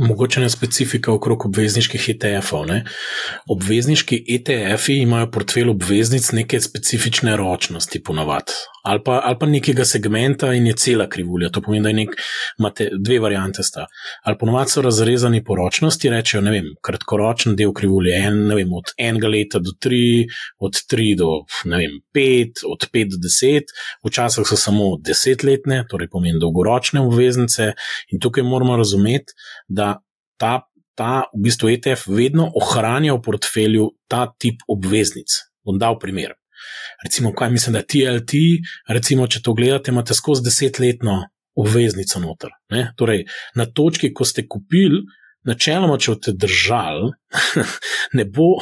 Mogoče 0.00 0.40
ne 0.40 0.48
specifika 0.50 1.12
okrog 1.12 1.44
obvezniških 1.46 2.08
ETF-ov. 2.14 2.66
Ne? 2.66 2.84
Obvezniški 3.52 4.22
ETF-ji 4.36 5.02
imajo 5.02 5.28
portfelj 5.30 5.68
obveznic 5.74 6.30
neke 6.32 6.60
specifične 6.60 7.36
ročnosti, 7.36 8.00
ponovadi, 8.02 8.56
ali, 8.82 9.02
ali 9.06 9.36
pa 9.40 9.46
nekega 9.46 9.84
segmenta 9.84 10.54
in 10.56 10.66
je 10.66 10.76
cela 10.76 11.08
krivulja. 11.08 11.50
To 11.52 11.60
pomeni, 11.60 11.84
da 11.84 11.92
nek, 11.92 12.16
imate 12.58 12.88
dve 12.96 13.18
variante. 13.20 13.62
Sta. 13.62 13.84
Ali 14.24 14.38
ponovadi 14.40 14.70
so 14.70 14.82
razrezani 14.82 15.42
po 15.44 15.54
ročnosti, 15.58 16.08
rečejo, 16.08 16.40
ne 16.46 16.54
vem, 16.54 16.70
kratkoročen 16.82 17.56
del 17.56 17.74
krivulje, 17.76 18.16
en, 18.16 18.40
vem, 18.56 18.72
od 18.72 18.94
enega 18.96 19.28
leta 19.28 19.60
do 19.60 19.74
tri, 19.78 20.24
od 20.58 20.80
tri 20.88 21.12
do 21.18 21.42
vem, 21.64 22.00
pet, 22.14 22.64
od 22.64 22.88
pet 22.92 23.12
do 23.12 23.20
deset, 23.20 23.74
včasih 24.06 24.48
so 24.48 24.56
samo 24.56 24.94
desetletne, 25.04 25.82
torej 25.90 26.08
pomeni 26.08 26.40
dolgoročne 26.40 27.04
obveznice. 27.04 27.74
In 28.14 28.22
tukaj 28.22 28.48
moramo 28.48 28.80
razumeti, 28.80 29.36
da 29.68 29.89
ta, 30.40 30.60
ta 30.96 31.12
v 31.34 31.44
bistvu 31.46 31.70
ETF 31.76 32.08
vedno 32.08 32.48
ohranja 32.56 33.14
v 33.14 33.22
portfelju 33.24 33.90
ta 34.08 34.26
tip 34.38 34.64
obveznic. 34.68 35.36
Bom 35.64 35.78
dal 35.78 35.98
primer. 36.00 36.34
Recimo, 37.04 37.32
kaj 37.36 37.50
mislim, 37.50 37.76
da 37.76 37.82
TLT, 37.82 38.40
recimo, 38.88 39.26
če 39.28 39.42
to 39.44 39.54
gledate, 39.56 39.92
imate 39.92 40.16
skozi 40.16 40.44
desetletno 40.44 41.22
obveznico 41.60 42.20
noter. 42.20 42.52
Ne? 42.72 42.90
Torej, 42.96 43.24
na 43.56 43.66
točki, 43.66 44.12
ko 44.14 44.24
ste 44.28 44.44
kupili, 44.48 45.00
načeloma, 45.48 45.96
če 46.00 46.12
boste 46.14 46.34
držali, 46.36 47.12
ne, 48.18 48.26
bo, 48.28 48.52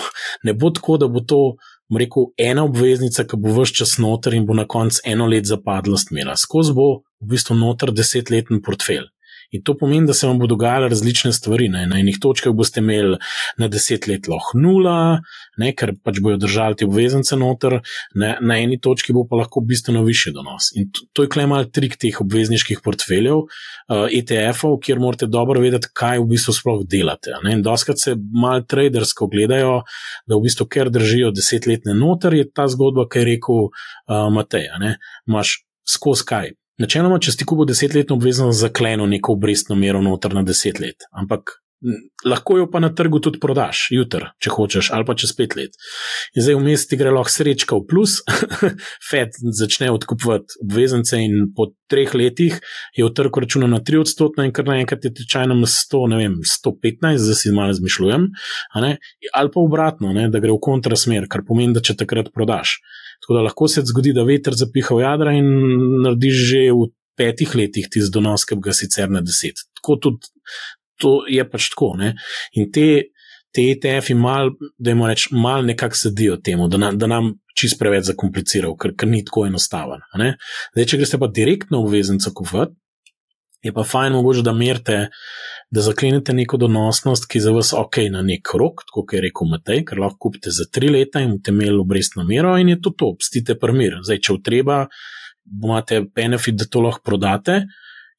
ne 0.47 0.55
bo 0.55 0.71
tako, 0.75 1.01
da 1.03 1.11
bo 1.11 1.25
to. 1.27 1.43
Rekel, 1.89 2.27
ena 2.37 2.67
obveznica, 2.69 3.23
ki 3.25 3.39
bo 3.41 3.55
vse 3.57 3.79
čas 3.79 3.95
noter 3.97 4.35
in 4.37 4.43
bo 4.45 4.53
na 4.53 4.67
koncu 4.69 5.01
eno 5.09 5.25
let 5.25 5.47
zapadla, 5.49 5.97
smela. 5.97 6.35
Skozi 6.37 6.75
bo 6.77 6.89
v 7.25 7.31
bistvu 7.31 7.57
noter 7.57 7.95
desetletni 7.97 8.59
portfelj. 8.61 9.07
In 9.51 9.63
to 9.65 9.75
pomeni, 9.81 10.07
da 10.07 10.15
se 10.15 10.27
vam 10.27 10.39
bodo 10.39 10.55
dogajale 10.55 10.89
različne 10.89 11.33
stvari. 11.33 11.69
Ne. 11.73 11.87
Na 11.87 11.99
enih 12.01 12.19
točkah 12.21 12.53
boste 12.53 12.81
imeli 12.81 13.17
na 13.59 13.69
deset 13.69 14.07
let 14.09 14.29
lahko 14.29 14.59
nula, 14.61 15.21
ne, 15.57 15.73
ker 15.73 15.95
pač 16.05 16.21
bojo 16.25 16.37
držali 16.41 16.77
te 16.77 16.89
obveznice 16.89 17.37
noter, 17.41 17.79
ne, 18.15 18.35
na 18.41 18.59
eni 18.61 18.81
točki 18.81 19.17
bo 19.17 19.25
pa 19.31 19.41
lahko 19.41 19.63
bistveno 19.65 20.03
više 20.05 20.35
donos. 20.37 20.69
In 20.77 20.91
to, 20.93 21.07
to 21.13 21.25
je 21.25 21.33
klemal 21.33 21.65
trik 21.73 21.97
teh 21.97 22.21
obvezniških 22.21 22.83
portfeljev, 22.85 23.47
uh, 23.47 24.05
ETF-ov, 24.21 24.79
kjer 24.85 25.01
morate 25.01 25.31
dobro 25.33 25.65
vedeti, 25.65 25.89
kaj 25.97 26.21
v 26.21 26.29
bistvu 26.35 26.57
sploh 26.59 26.85
delate. 26.85 27.41
Ne. 27.45 27.57
In 27.57 27.65
doskrat 27.65 28.03
se 28.03 28.17
mal 28.17 28.67
tradersko 28.69 29.31
gledajo, 29.33 29.81
da 30.29 30.37
v 30.37 30.45
bistvu, 30.45 30.69
ker 30.69 30.93
držijo 30.93 31.33
desetletne 31.33 31.97
noter, 31.97 32.37
je 32.37 32.51
ta 32.53 32.69
zgodba, 32.69 33.09
kaj 33.09 33.25
je 33.25 33.31
rekel 33.33 33.69
uh, 33.69 34.29
Matej. 34.35 34.69
Imaš 35.29 35.63
skozi 35.89 36.29
kaj. 36.29 36.57
Načeloma, 36.79 37.19
če 37.19 37.35
si 37.35 37.47
kupil 37.49 37.67
desetletno 37.67 38.15
obveznost, 38.15 38.61
zakleno 38.61 39.07
neko 39.11 39.35
obrestno 39.35 39.77
mero 39.77 40.03
noter 40.03 40.35
na 40.37 40.45
deset 40.47 40.79
let. 40.79 41.09
Ampak 41.11 41.59
lahko 42.27 42.57
jo 42.59 42.67
pa 42.71 42.81
na 42.81 42.91
trgu 42.95 43.21
tudi 43.23 43.39
prodaš, 43.41 43.89
jutr, 43.95 44.25
če 44.43 44.51
hočeš, 44.51 44.91
ali 44.95 45.07
pa 45.07 45.15
čez 45.19 45.33
pet 45.39 45.55
let. 45.59 45.77
In 46.35 46.43
zdaj 46.43 46.59
vmes 46.59 46.87
ti 46.91 46.99
gre 46.99 47.13
lahko 47.15 47.33
srečka 47.33 47.79
v 47.79 47.87
plus, 47.89 48.19
Fed 49.11 49.39
začne 49.39 49.91
odkupovati 49.95 50.59
obveznice 50.65 51.21
in 51.23 51.53
po 51.57 51.71
treh 51.91 52.13
letih 52.19 52.59
je 52.97 53.07
v 53.07 53.13
trgu 53.15 53.45
računa 53.45 53.71
na 53.71 53.81
3 53.81 54.03
odstotno 54.03 54.47
in 54.47 54.53
kar 54.53 54.67
naenkrat 54.69 55.07
je 55.07 55.15
tečajno 55.23 55.55
na 55.59 55.71
100, 55.71 56.03
ne 56.13 56.21
vem, 56.23 56.37
115, 56.43 57.23
zdaj 57.23 57.39
si 57.39 57.55
malo 57.55 57.73
razmišljujem, 57.73 58.29
ali 58.75 59.53
pa 59.55 59.61
obratno, 59.63 60.13
ne, 60.13 60.29
da 60.33 60.43
gre 60.43 60.55
v 60.55 60.63
kontrasmer, 60.63 61.31
kar 61.31 61.47
pomeni, 61.47 61.77
da 61.77 61.85
če 61.85 61.97
takrat 62.03 62.33
prodaš. 62.35 62.79
Tako 63.23 63.35
da 63.35 63.49
lahko 63.49 63.67
se 63.71 63.83
zgodi, 63.87 64.13
da 64.15 64.27
veter 64.27 64.55
zapiha 64.55 64.95
v 64.95 65.03
jadra 65.03 65.35
in 65.35 65.49
narediš 66.05 66.43
že 66.53 66.61
v 66.71 66.91
petih 67.19 67.55
letih 67.59 67.89
tisti 67.91 68.15
donos, 68.15 68.47
ki 68.47 68.59
ga 68.63 68.75
sicer 68.77 69.11
na 69.11 69.23
deset. 69.25 69.59
Tako 69.79 69.99
tudi 70.03 70.31
to 71.01 71.23
je 71.31 71.45
pač 71.51 71.71
tako. 71.75 71.93
Ne? 72.01 72.15
In 72.59 72.71
te, 72.75 72.89
te 73.55 73.65
ETF-ji 73.73 74.17
mal, 74.19 74.53
da 74.79 74.95
jim 74.95 75.05
rečem, 75.09 75.39
mal 75.41 75.67
nekako 75.67 75.99
sedijo 75.99 76.37
temu, 76.45 76.69
da, 76.69 76.81
na, 76.81 76.93
da 76.93 77.09
nam 77.11 77.33
čist 77.59 77.79
preveč 77.81 78.11
zakomplicirajo, 78.11 78.77
ker, 78.79 78.95
ker 78.99 79.11
ni 79.11 79.25
tako 79.27 79.47
enostaven. 79.49 80.05
Zdaj, 80.15 80.85
če 80.85 81.01
greste 81.01 81.19
pa 81.19 81.31
direktno 81.33 81.83
obveznico 81.83 82.33
kupovati, 82.35 82.77
je 83.63 83.73
pa 83.75 83.83
fajn 83.83 84.15
mogoče, 84.15 84.43
da 84.47 84.53
merite 84.55 84.99
da 85.71 85.83
zaklenete 85.85 86.33
neko 86.33 86.57
donosnost, 86.57 87.27
ki 87.29 87.39
je 87.39 87.43
za 87.43 87.53
vas 87.53 87.73
ok 87.77 87.99
na 88.11 88.23
nek 88.25 88.55
rok, 88.57 88.85
kot 88.93 89.13
je 89.13 89.21
rekel 89.21 89.51
Matej, 89.51 89.83
ker 89.89 90.01
lahko 90.01 90.29
kupite 90.29 90.53
za 90.55 90.65
tri 90.73 90.89
leta 90.89 91.21
in 91.21 91.35
imate 91.35 91.53
imeli 91.53 91.77
obrestno 91.83 92.25
mero 92.25 92.55
in 92.59 92.73
je 92.73 92.81
to 92.81 92.95
to, 92.97 93.11
pstite 93.21 93.59
primir. 93.61 93.99
Zdaj, 94.07 94.23
če 94.25 94.37
v 94.37 94.43
treba, 94.47 94.79
imate 95.45 96.01
benefit, 96.15 96.57
da 96.63 96.69
to 96.71 96.85
lahko 96.87 97.05
prodate. 97.05 97.61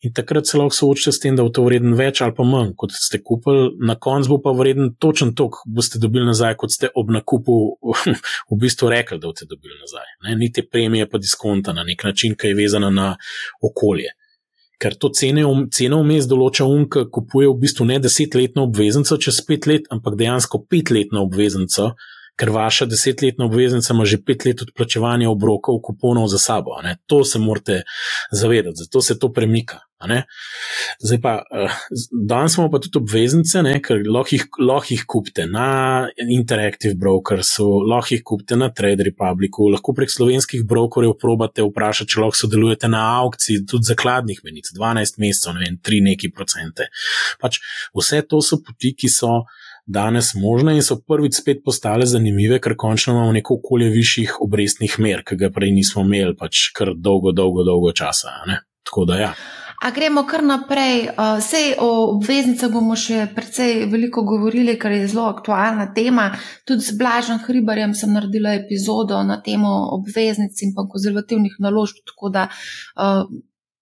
In 0.08 0.14
takrat 0.16 0.48
se 0.48 0.58
lahko 0.58 0.76
soočite 0.76 1.12
s 1.12 1.20
tem, 1.20 1.36
da 1.36 1.44
bo 1.44 1.52
to 1.52 1.66
vreden 1.66 1.92
več 2.00 2.22
ali 2.24 2.32
pa 2.36 2.46
manj, 2.48 2.72
kot 2.80 2.94
ste 2.96 3.20
kupili, 3.20 3.74
na 3.84 3.98
koncu 4.00 4.32
bo 4.32 4.38
pa 4.46 4.54
vreden 4.56 4.94
točen 4.96 5.34
tok, 5.36 5.60
boste 5.68 6.00
dobili 6.00 6.24
nazaj, 6.30 6.56
kot 6.62 6.72
ste 6.72 6.92
ob 6.96 7.12
nakupu 7.12 7.58
v 8.52 8.60
bistvu 8.62 8.94
rekli, 8.94 9.20
da 9.20 9.28
boste 9.28 9.50
dobili 9.50 9.76
nazaj. 9.76 10.08
Ne? 10.24 10.38
Ni 10.40 10.52
te 10.56 10.64
premije, 10.64 11.10
pa 11.12 11.20
diskonta 11.20 11.76
na 11.76 11.84
nek 11.84 12.08
način, 12.08 12.38
ki 12.40 12.54
je 12.54 12.60
vezana 12.62 12.94
na 12.94 13.12
okolje 13.60 14.16
ker 14.80 14.96
to 14.96 15.12
cene, 15.12 15.44
um, 15.44 15.66
ceno 15.76 16.00
vmes 16.04 16.28
določa 16.32 16.64
um, 16.64 16.86
ki 16.88 17.10
kupuje 17.12 17.50
v 17.50 17.58
bistvu 17.66 17.88
ne 17.90 18.00
desetletno 18.00 18.64
obveznico 18.70 19.18
čez 19.20 19.42
pet 19.44 19.68
let, 19.68 19.90
ampak 19.92 20.16
dejansko 20.20 20.64
petletno 20.72 21.26
obveznico, 21.28 21.92
ker 22.40 22.54
vaša 22.56 22.88
desetletna 22.90 23.46
obveznica 23.46 23.94
ima 23.94 24.06
že 24.06 24.22
pet 24.24 24.46
let 24.46 24.62
odplačevanja 24.62 25.30
obrokov, 25.30 25.82
kuponov 25.84 26.28
za 26.32 26.40
sabo. 26.40 26.80
To 27.06 27.24
se 27.24 27.40
morate 27.40 27.84
zavedati, 28.32 28.84
zato 28.86 29.02
se 29.02 29.20
to 29.20 29.34
premika. 29.34 29.80
Zdaj 31.00 31.20
pa, 31.22 31.44
eh, 31.52 31.68
danes 32.28 32.54
smo 32.54 32.70
pa 32.72 32.80
tudi 32.80 32.98
obveznice, 32.98 33.62
ne, 33.64 33.82
ker 33.84 34.00
lahko 34.08 34.36
jih, 34.36 34.46
lahko 34.60 34.94
jih 34.94 35.04
kupite 35.08 35.44
na 35.46 36.08
Interactive 36.16 36.96
Brokersu, 36.96 37.68
lahko 37.84 38.16
jih 38.16 38.24
kupite 38.24 38.56
na 38.56 38.70
Trade 38.72 39.04
Republicu, 39.04 39.68
lahko 39.68 39.94
prek 39.94 40.12
slovenskih 40.12 40.64
brokerjev 40.64 41.18
probate 41.20 41.66
vprašati, 41.68 42.14
če 42.14 42.22
lahko 42.24 42.40
sodelujete 42.40 42.88
na 42.88 43.04
aukciji, 43.20 43.66
tudi 43.68 43.92
zakladnih 43.92 44.40
menic, 44.48 44.72
12 44.78 45.20
mesecev, 45.20 45.58
ne 45.58 45.68
vem, 45.68 45.80
3 45.84 46.02
neki 46.08 46.32
procente. 46.32 46.88
Pač 47.42 47.60
vse 47.92 48.24
to 48.24 48.40
so 48.40 48.64
poti, 48.64 48.96
ki 48.96 49.12
so 49.12 49.42
danes 49.90 50.34
možne 50.38 50.76
in 50.78 50.86
so 50.86 51.00
prvič 51.02 51.40
spet 51.42 51.64
postale 51.66 52.06
zanimive, 52.06 52.60
ker 52.62 52.78
končno 52.78 53.16
imamo 53.16 53.32
neko 53.40 53.58
okolje 53.60 53.90
višjih 53.96 54.36
obrestnih 54.46 55.00
mer, 55.02 55.24
ki 55.26 55.40
ga 55.40 55.50
prej 55.54 55.74
nismo 55.74 56.06
imeli 56.06 56.38
pač 56.38 56.70
kar 56.78 56.94
dolgo, 56.96 57.34
dolgo, 57.34 57.66
dolgo 57.66 57.94
časa. 57.98 58.44
Ne? 58.48 58.62
Tako 58.86 59.10
da 59.10 59.24
ja. 59.24 59.34
A 59.80 59.94
gremo 59.96 60.26
kar 60.28 60.44
naprej. 60.44 61.06
Vsej 61.40 61.78
o 61.80 61.88
obveznicah 62.18 62.72
bomo 62.72 62.98
še 63.00 63.30
precej 63.36 63.86
veliko 63.88 64.26
govorili, 64.28 64.76
ker 64.80 64.92
je 64.92 65.08
zelo 65.08 65.30
aktualna 65.32 65.86
tema. 65.96 66.34
Tudi 66.68 66.84
z 66.84 66.98
Blažem 67.00 67.40
Hribarjem 67.46 67.94
sem 67.96 68.12
naredila 68.12 68.58
epizodo 68.60 69.22
na 69.24 69.40
temo 69.42 69.72
obveznic 69.96 70.60
in 70.66 70.76
pa 70.76 70.84
konzervativnih 70.84 71.56
naložb, 71.64 72.04
tako 72.12 72.34
da 72.36 72.50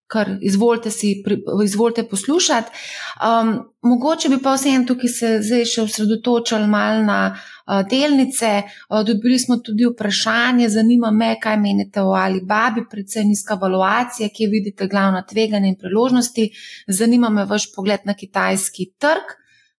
kar 0.07 0.37
izvolite, 0.41 0.91
si, 0.91 1.23
izvolite 1.63 2.03
poslušati. 2.07 2.71
Um, 3.19 3.53
mogoče 3.81 4.29
bi 4.29 4.41
pa 4.43 4.53
vseeno 4.55 4.85
tukaj 4.87 5.09
se 5.09 5.31
zdaj 5.43 5.65
še 5.65 5.81
osredotočili 5.83 6.67
malo 6.67 7.03
na 7.03 7.19
uh, 7.31 7.81
delnice. 7.89 8.51
Uh, 8.89 9.01
dobili 9.07 9.39
smo 9.39 9.57
tudi 9.57 9.87
vprašanje, 9.89 10.69
zanima 10.69 11.11
me, 11.11 11.33
kaj 11.43 11.57
menite 11.59 12.01
o 12.01 12.15
Alibabi, 12.15 12.85
predvsem 12.91 13.27
nizka 13.27 13.59
valuacija, 13.61 14.29
kje 14.29 14.47
vidite 14.53 14.87
glavna 14.87 15.25
tveganja 15.27 15.73
in 15.73 15.75
priložnosti. 15.81 16.49
Zanima 16.87 17.29
me 17.29 17.45
vaš 17.45 17.71
pogled 17.75 18.07
na 18.07 18.15
kitajski 18.15 18.93
trg. 18.97 19.35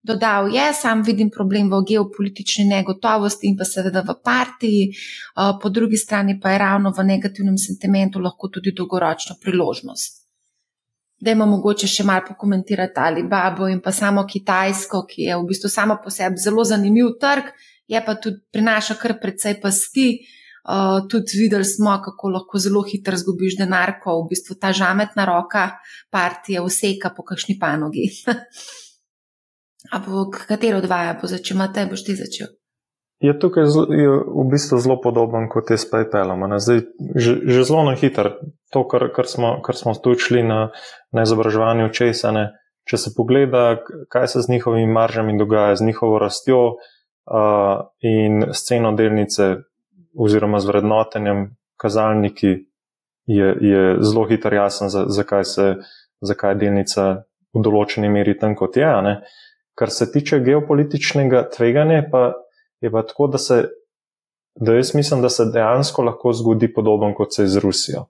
Dodal 0.08 0.54
je, 0.54 0.72
sam 0.74 1.02
vidim 1.02 1.30
problem 1.30 1.70
v 1.72 1.82
geopolitični 1.88 2.64
negotovosti 2.68 3.48
in 3.50 3.56
pa 3.58 3.66
seveda 3.68 4.04
v 4.06 4.14
partiji, 4.24 4.84
po 5.34 5.68
drugi 5.68 5.98
strani 5.98 6.38
pa 6.40 6.54
je 6.54 6.58
ravno 6.62 6.92
v 6.96 7.04
negativnem 7.04 7.58
sentimentu 7.58 8.22
lahko 8.22 8.48
tudi 8.48 8.72
dolgoročna 8.72 9.36
priložnost. 9.42 10.17
Da 11.18 11.32
ima 11.34 11.46
mogoče 11.50 11.88
še 11.90 12.04
malo 12.06 12.28
pokomentirati 12.28 13.00
ali 13.02 13.24
babo 13.26 13.66
in 13.68 13.80
pa 13.82 13.92
samo 13.92 14.22
Kitajsko, 14.26 15.02
ki 15.10 15.24
je 15.26 15.38
v 15.38 15.46
bistvu 15.48 15.70
samo 15.70 15.96
po 16.04 16.12
sebi 16.14 16.38
zelo 16.38 16.64
zanimiv 16.64 17.16
trg, 17.20 17.48
je 17.90 18.02
pa 18.04 18.14
tudi 18.14 18.38
prinaša 18.52 18.94
kar 19.00 19.16
precej 19.20 19.58
pasti. 19.62 20.10
Uh, 20.68 21.00
tudi 21.08 21.38
videli 21.40 21.64
smo, 21.64 21.94
kako 22.04 22.28
lahko 22.28 22.58
zelo 22.60 22.82
hitro 22.84 23.16
zgubiš 23.16 23.56
denar, 23.56 23.94
ko 24.02 24.18
v 24.20 24.34
bistvu 24.34 24.58
ta 24.60 24.68
žametna 24.76 25.24
roka 25.24 25.62
partije 26.12 26.60
vseka 26.60 27.14
po 27.16 27.24
kakšni 27.24 27.56
panogi. 27.58 28.10
A 29.94 30.02
bo 30.04 30.26
katero 30.30 30.82
odvaja, 30.82 31.16
bo 31.16 31.30
začel, 31.30 31.56
imate, 31.56 31.86
boš 31.88 32.04
ti 32.04 32.18
začel? 32.18 32.57
Je 33.20 33.34
tukaj 33.34 33.66
je 33.90 34.10
v 34.10 34.44
bistvu 34.50 34.78
zelo 34.78 34.94
podoben 35.02 35.48
kot 35.50 35.70
je 35.70 35.78
s 35.78 35.88
PayPalom. 35.90 36.46
Zdaj, 36.62 36.86
že, 37.18 37.32
že 37.42 37.66
zelo 37.66 37.82
na 37.82 37.98
hiter, 37.98 38.38
to, 38.70 38.84
kar, 38.86 39.10
kar, 39.10 39.26
smo, 39.26 39.58
kar 39.58 39.74
smo 39.74 39.94
tu 39.98 40.14
šli 40.14 40.46
na, 40.46 40.70
na 41.10 41.26
izobraževanje 41.26 41.90
česane. 41.90 42.54
Če 42.88 42.96
se 42.96 43.10
pogleda, 43.12 43.82
kaj 44.08 44.30
se 44.32 44.40
z 44.46 44.54
njihovimi 44.54 44.86
maržami 44.92 45.34
dogaja, 45.36 45.76
z 45.76 45.84
njihovo 45.90 46.16
rastjo 46.22 46.60
uh, 46.78 47.90
in 48.00 48.54
s 48.54 48.64
ceno 48.64 48.94
delnice, 48.96 49.66
oziroma 50.16 50.62
z 50.62 50.70
vrednotenjem 50.70 51.42
kazalniki, 51.76 52.54
je, 53.28 53.48
je 53.60 53.82
zelo 54.00 54.24
hiter 54.30 54.54
jasen, 54.56 54.88
zakaj 54.88 55.44
za 55.44 55.74
zakaj 56.20 56.54
je 56.54 56.60
delnica 56.62 57.04
v 57.54 57.62
določeni 57.62 58.10
meri 58.10 58.34
tam, 58.38 58.56
kot 58.58 58.76
je. 58.78 58.88
Ne? 59.04 59.14
Kar 59.78 59.92
se 59.94 60.08
tiče 60.10 60.40
geopolitičnega 60.44 61.44
tveganja, 61.54 62.02
pa 62.10 62.32
je 62.80 62.90
pa 62.92 63.02
tako, 63.02 63.26
da, 63.26 63.38
se, 63.38 63.64
da 64.60 64.74
jaz 64.74 64.94
mislim, 64.94 65.22
da 65.22 65.28
se 65.28 65.44
dejansko 65.52 66.02
lahko 66.02 66.32
zgodi 66.32 66.72
podoben 66.74 67.14
kot 67.14 67.34
se 67.34 67.42
je 67.42 67.48
z 67.48 67.62
Rusijo. 67.64 68.06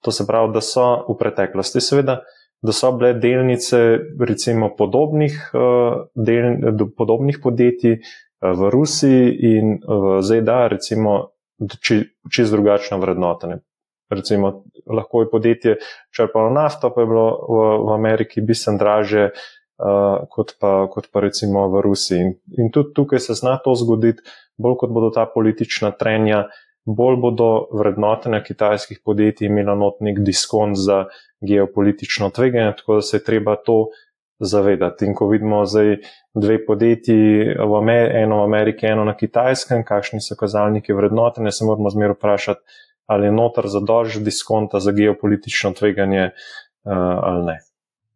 To 0.00 0.12
se 0.12 0.26
pravi, 0.26 0.52
da 0.52 0.60
so 0.64 0.86
v 1.08 1.16
preteklosti, 1.18 1.80
seveda, 1.80 2.20
da 2.62 2.72
so 2.72 2.92
bile 2.96 3.12
delnice 3.20 3.98
recimo 4.20 4.70
podobnih, 4.76 5.36
uh, 5.54 6.04
del, 6.14 6.86
podobnih 6.96 7.40
podjetij 7.42 7.98
uh, 7.98 8.52
v 8.56 8.70
Rusiji 8.72 9.34
in 9.52 9.78
v 9.84 10.20
ZDA, 10.22 10.66
recimo, 10.72 11.18
čist 12.30 12.52
drugačno 12.52 12.98
vrednotenje. 13.00 13.60
Recimo, 14.10 14.64
lahko 14.86 15.22
je 15.22 15.30
podjetje 15.30 15.76
črpalo 16.16 16.50
nafto, 16.50 16.90
pa 16.94 17.00
je 17.00 17.06
bilo 17.06 17.26
v, 17.46 17.58
v 17.86 17.92
Ameriki 17.94 18.40
bistveno 18.40 18.80
draže 18.80 19.28
kot, 20.30 20.56
pa, 20.60 20.86
kot 20.92 21.08
pa 21.12 21.20
recimo 21.20 21.68
v 21.72 21.80
Rusiji. 21.84 22.20
In, 22.20 22.34
in 22.58 22.72
tudi 22.74 22.94
tukaj 22.94 23.20
se 23.20 23.34
zna 23.34 23.56
to 23.64 23.74
zgoditi, 23.74 24.22
bolj 24.60 24.76
kot 24.82 24.92
bodo 24.92 25.10
ta 25.14 25.26
politična 25.34 25.90
trenja, 25.96 26.44
bolj 26.84 27.16
bodo 27.20 27.50
vrednotenja 27.76 28.42
kitajskih 28.44 29.00
podjetij 29.04 29.48
imela 29.48 29.74
notnik 29.74 30.20
diskont 30.24 30.76
za 30.76 31.04
geopolitično 31.40 32.30
tveganje, 32.30 32.76
tako 32.76 33.00
da 33.00 33.02
se 33.02 33.16
je 33.16 33.24
treba 33.24 33.56
to 33.56 33.86
zavedati. 34.40 35.04
In 35.06 35.14
ko 35.14 35.28
vidimo 35.28 35.64
zdaj 35.66 35.96
dve 36.34 36.58
podjetji, 36.66 37.54
v 37.58 37.76
Amer 37.76 38.16
eno 38.16 38.40
v 38.40 38.48
Ameriki, 38.48 38.86
eno 38.86 39.04
na 39.04 39.16
kitajskem, 39.16 39.84
kakšni 39.84 40.20
so 40.24 40.36
kazalniki 40.36 40.96
vrednotenja, 40.96 41.52
se 41.52 41.64
moramo 41.64 41.90
zmer 41.90 42.16
vprašati, 42.16 42.60
ali 43.06 43.26
je 43.26 43.32
notar 43.32 43.68
za 43.68 43.80
dolž 43.80 44.20
diskonta 44.24 44.80
za 44.80 44.92
geopolitično 44.92 45.72
tveganje 45.76 46.30
uh, 46.30 46.92
ali 47.28 47.44
ne. 47.44 47.58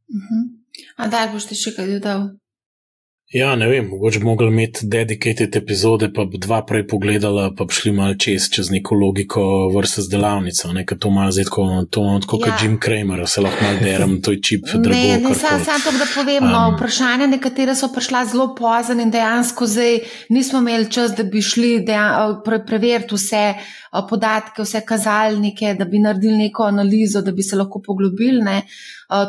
Uh 0.09 0.17
mhm. 0.17 0.35
-huh. 0.35 0.64
A 0.97 1.09
da 1.09 1.29
boš 1.33 1.51
ti 1.51 1.59
še 1.59 1.75
kaj 1.77 1.93
dodal? 1.97 2.27
Ja, 3.33 3.57
ne 3.57 3.67
vem, 3.69 3.87
mogoče 3.89 4.19
bi 4.19 4.25
mogli 4.25 4.47
imeti 4.47 4.87
dedicated 4.87 5.57
epizode, 5.57 6.11
pa 6.13 6.25
bi 6.25 6.39
dva 6.39 6.61
prej 6.67 6.85
pogledala, 6.87 7.49
pa 7.57 7.65
bi 7.65 7.75
šli 7.75 7.93
malo 7.93 8.15
čez, 8.21 8.51
čez 8.53 8.69
neko 8.71 8.95
logiko 8.95 9.45
z 9.97 10.05
delavnico, 10.13 10.73
nekaj 10.73 10.99
to 10.99 11.11
malo 11.11 11.33
zdaj, 11.33 11.45
tako, 11.49 11.65
to, 11.91 12.03
tako 12.23 12.39
ja. 12.39 12.45
kot 12.45 12.63
Jim 12.63 12.77
Kramer, 12.81 13.25
se 13.27 13.41
lahko 13.41 13.65
malo 13.65 13.81
derem, 13.81 14.21
to 14.23 14.37
je 14.37 14.41
čip, 14.43 14.69
drago. 14.75 15.01
Ne, 15.01 15.19
ne, 15.19 15.35
sam, 15.35 15.65
sam 15.65 15.81
to, 15.83 15.97
da 15.99 16.07
povem, 16.15 16.45
no, 16.45 16.69
um, 16.69 16.77
vprašanja 16.77 17.27
nekatera 17.33 17.75
so 17.75 17.89
prišla 17.95 18.25
zelo 18.31 18.53
pozan 18.55 19.01
in 19.01 19.11
dejansko 19.11 19.67
zdaj 19.67 19.99
nismo 20.29 20.61
imeli 20.61 20.91
čas, 20.91 21.17
da 21.17 21.25
bi 21.25 21.43
šli 21.43 21.79
pre, 22.45 22.61
preveriti 22.67 23.17
vse 23.17 23.47
podatke, 24.11 24.63
vse 24.63 24.85
kazalnike, 24.87 25.75
da 25.79 25.89
bi 25.89 25.99
naredili 25.99 26.37
neko 26.47 26.69
analizo, 26.69 27.23
da 27.23 27.33
bi 27.33 27.43
se 27.43 27.57
lahko 27.57 27.83
poglobili. 27.83 28.43
Ne? 28.43 28.63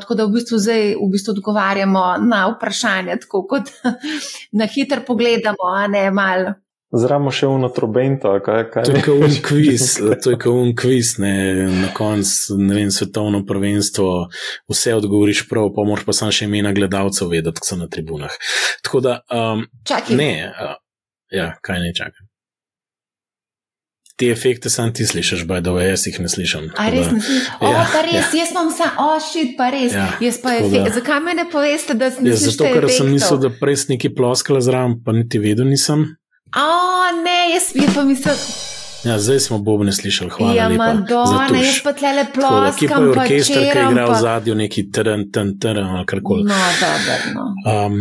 Tako 0.02 0.16
da 0.18 0.26
v 0.26 0.36
bistvu 0.36 0.58
zdaj 0.58 0.84
v 0.98 1.08
bistvu 1.12 1.36
odgovarjamo 1.36 2.04
na 2.26 2.46
vprašanje, 2.50 3.18
tako 3.26 3.46
kot 3.50 3.72
na 4.60 4.66
hiter 4.66 5.06
pogledamo, 5.06 5.70
a 5.76 5.88
ne 5.88 6.10
malo. 6.12 6.56
Zramo 6.96 7.32
še 7.34 7.50
v 7.50 7.58
notrobento, 7.60 8.30
kaj, 8.46 8.62
kaj 8.72 8.86
to 8.88 8.94
je 8.96 9.02
kot 9.04 9.24
un 9.26 9.34
kviz, 9.48 9.88
to 10.24 10.36
je 10.36 10.38
kot 10.40 10.52
un 10.54 10.70
kviz, 10.78 11.16
ne, 11.20 11.34
na 11.74 11.90
koncu, 11.96 12.60
ne 12.62 12.78
vem, 12.78 12.92
svetovno 12.94 13.42
prvenstvo, 13.48 14.12
vse 14.72 14.94
odgovoriš 14.96 15.44
prav, 15.50 15.74
pa 15.76 15.84
moraš 15.88 16.06
pa 16.08 16.16
sam 16.16 16.32
še 16.36 16.48
imena 16.48 16.72
gledalcev 16.78 17.34
vedeti, 17.34 17.60
ki 17.60 17.74
so 17.74 17.80
na 17.82 17.90
tribunah. 17.92 18.38
Tako 18.86 19.04
da, 19.04 19.18
um, 19.34 19.66
čakaj. 19.84 20.16
Ne, 20.16 20.32
uh, 20.54 20.78
ja, 21.36 21.52
kaj 21.66 21.84
ne 21.84 21.92
čakaj 21.98 22.25
te 24.16 24.30
efekte 24.32 24.70
sam 24.70 24.94
ti 24.94 25.06
slišiš, 25.06 25.44
baj 25.48 25.62
da 25.62 25.72
jaz 25.84 26.06
jih 26.08 26.20
ne 26.24 26.30
slišim. 26.32 26.70
A 26.80 26.88
res 26.90 27.10
ne 27.12 27.22
slišiš? 27.22 27.50
O, 27.60 27.72
ja, 27.72 27.86
pa 27.94 28.04
res, 28.08 28.14
ja. 28.16 28.42
jaz 28.42 28.54
imam 28.54 28.70
sam, 28.72 28.94
o, 29.04 29.10
šit, 29.20 29.56
pa 29.58 29.70
res. 29.76 29.96
Ja, 29.96 30.08
jaz 30.24 30.40
pa 30.44 30.56
efekt. 30.60 30.94
Zakaj 31.00 31.20
me 31.26 31.36
ne 31.36 31.48
poveste, 31.52 31.98
da 32.00 32.12
sem 32.16 32.30
jaz? 32.32 32.46
Zato, 32.48 32.70
ker 32.78 32.88
sem 32.92 33.12
mislil, 33.12 33.42
da 33.44 33.52
prej 33.60 33.82
neki 33.92 34.14
ploskala 34.16 34.64
zraven, 34.64 35.02
pa 35.04 35.16
niti 35.16 35.42
vedel 35.44 35.68
nisem. 35.72 36.08
O, 36.56 36.70
ne, 37.24 37.42
jaz, 37.56 37.74
jaz 37.76 37.92
pa 37.98 38.08
mislil. 38.08 38.40
Ja, 39.06 39.20
zdaj 39.20 39.40
smo 39.40 39.58
bobne 39.58 39.92
slišali, 39.92 40.30
hvala. 40.30 40.54
Ja, 40.54 40.70
Madonna, 40.70 41.60
jaz 41.62 41.82
pa 41.84 41.94
tle 41.94 42.26
ploskam. 42.34 42.74
Kje 42.80 42.88
pa 42.90 43.02
je 43.02 43.10
orkester, 43.10 43.62
ki 43.62 43.78
je 43.78 43.84
igral 43.90 44.12
v 44.12 44.22
zadju 44.22 44.56
neki 44.56 44.88
trn, 44.92 45.28
trn, 45.34 45.52
trn, 45.62 45.84
ali 45.98 46.06
karkoli. 46.10 46.48
No, 46.50 46.62
dobro, 46.82 47.18
no. 47.36 47.46
Um, 47.66 48.00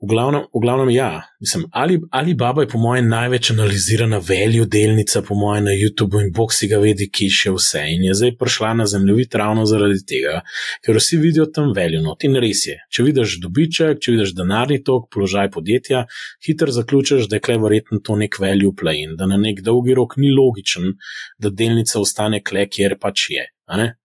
v 0.00 0.08
glavnem, 0.08 0.46
v 0.54 0.60
glavnem 0.60 0.90
ja. 0.90 1.10
Mislim, 1.40 1.66
Ali, 1.72 2.00
Alibaba 2.10 2.62
je 2.62 2.68
po 2.68 2.78
mojem 2.78 3.08
največ 3.08 3.50
analizirana 3.50 4.20
veljo 4.28 4.64
delnica, 4.64 5.22
po 5.22 5.34
mojem 5.34 5.64
na 5.64 5.74
YouTubu 5.76 6.20
in 6.24 6.32
bog 6.32 6.52
si 6.52 6.68
ga 6.68 6.78
vedi, 6.80 7.10
ki 7.12 7.28
še 7.32 7.52
vse. 7.52 7.82
In 7.92 8.04
je 8.08 8.14
zdaj 8.16 8.32
prišla 8.40 8.72
na 8.80 8.86
zemljevid 8.88 9.34
ravno 9.36 9.66
zaradi 9.68 10.00
tega, 10.08 10.40
ker 10.84 10.96
vsi 10.96 11.20
vidijo 11.20 11.46
tam 11.52 11.72
veljo. 11.76 12.00
No, 12.04 12.16
in 12.24 12.36
res 12.40 12.64
je. 12.68 12.78
Če 12.88 13.04
vidiš 13.04 13.38
dobiček, 13.44 14.00
če 14.00 14.16
vidiš 14.16 14.32
denarni 14.36 14.80
tok, 14.84 15.10
položaj 15.12 15.50
podjetja, 15.52 16.06
hitro 16.46 16.72
zaključiš, 16.72 17.28
da 17.28 17.36
je 17.36 17.44
kle 17.44 17.58
verjetno 17.60 18.00
to 18.04 18.16
nek 18.16 18.40
veljo 18.40 18.72
play 18.76 19.04
in 19.04 19.16
da 19.20 19.28
na 19.28 19.36
nek 19.40 19.60
dolgi 19.64 19.96
rok 19.96 20.16
ni 20.20 20.32
logičen, 20.46 20.94
da 21.38 21.50
delnica 21.50 22.00
ostane 22.00 22.42
kle, 22.42 22.68
kjer 22.70 22.96
pač 23.02 23.30
je. 23.34 23.50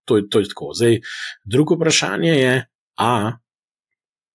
To, 0.06 0.18
je. 0.18 0.28
to 0.30 0.42
je 0.42 0.50
tako. 0.50 0.74
Zdaj, 0.78 1.00
drugo 1.46 1.78
vprašanje 1.78 2.34
je, 2.34 2.58
a 2.98 3.14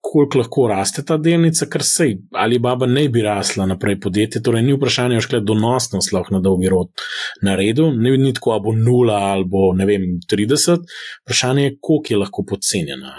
koliko 0.07 0.39
lahko 0.39 0.67
raste 0.71 1.03
ta 1.05 1.17
delnica, 1.19 1.67
ker 1.71 1.83
se 1.85 2.07
ali 2.39 2.59
baba 2.63 2.87
ne 2.87 3.09
bi 3.09 3.23
rasla 3.23 3.67
naprej 3.67 3.99
podjetje. 4.01 4.43
Torej, 4.43 4.63
ni 4.63 4.77
vprašanje, 4.77 5.19
ali 5.19 5.39
je 5.39 5.41
donosnost 5.41 6.13
lahko 6.13 6.37
na 6.37 6.41
dolgi 6.41 6.71
rok 6.71 7.07
naredil, 7.43 7.91
ne 7.95 8.15
vem, 8.15 8.29
tako 8.35 8.55
ali 8.55 8.65
bo 8.69 8.75
nula 8.79 9.19
ali 9.33 9.45
bo 9.51 9.73
ne 9.75 9.87
vem, 9.87 10.07
30, 10.31 10.87
vprašanje 11.25 11.65
je, 11.65 11.77
koliko 11.81 12.15
je 12.15 12.21
lahko 12.23 12.45
podcenjena. 12.49 13.17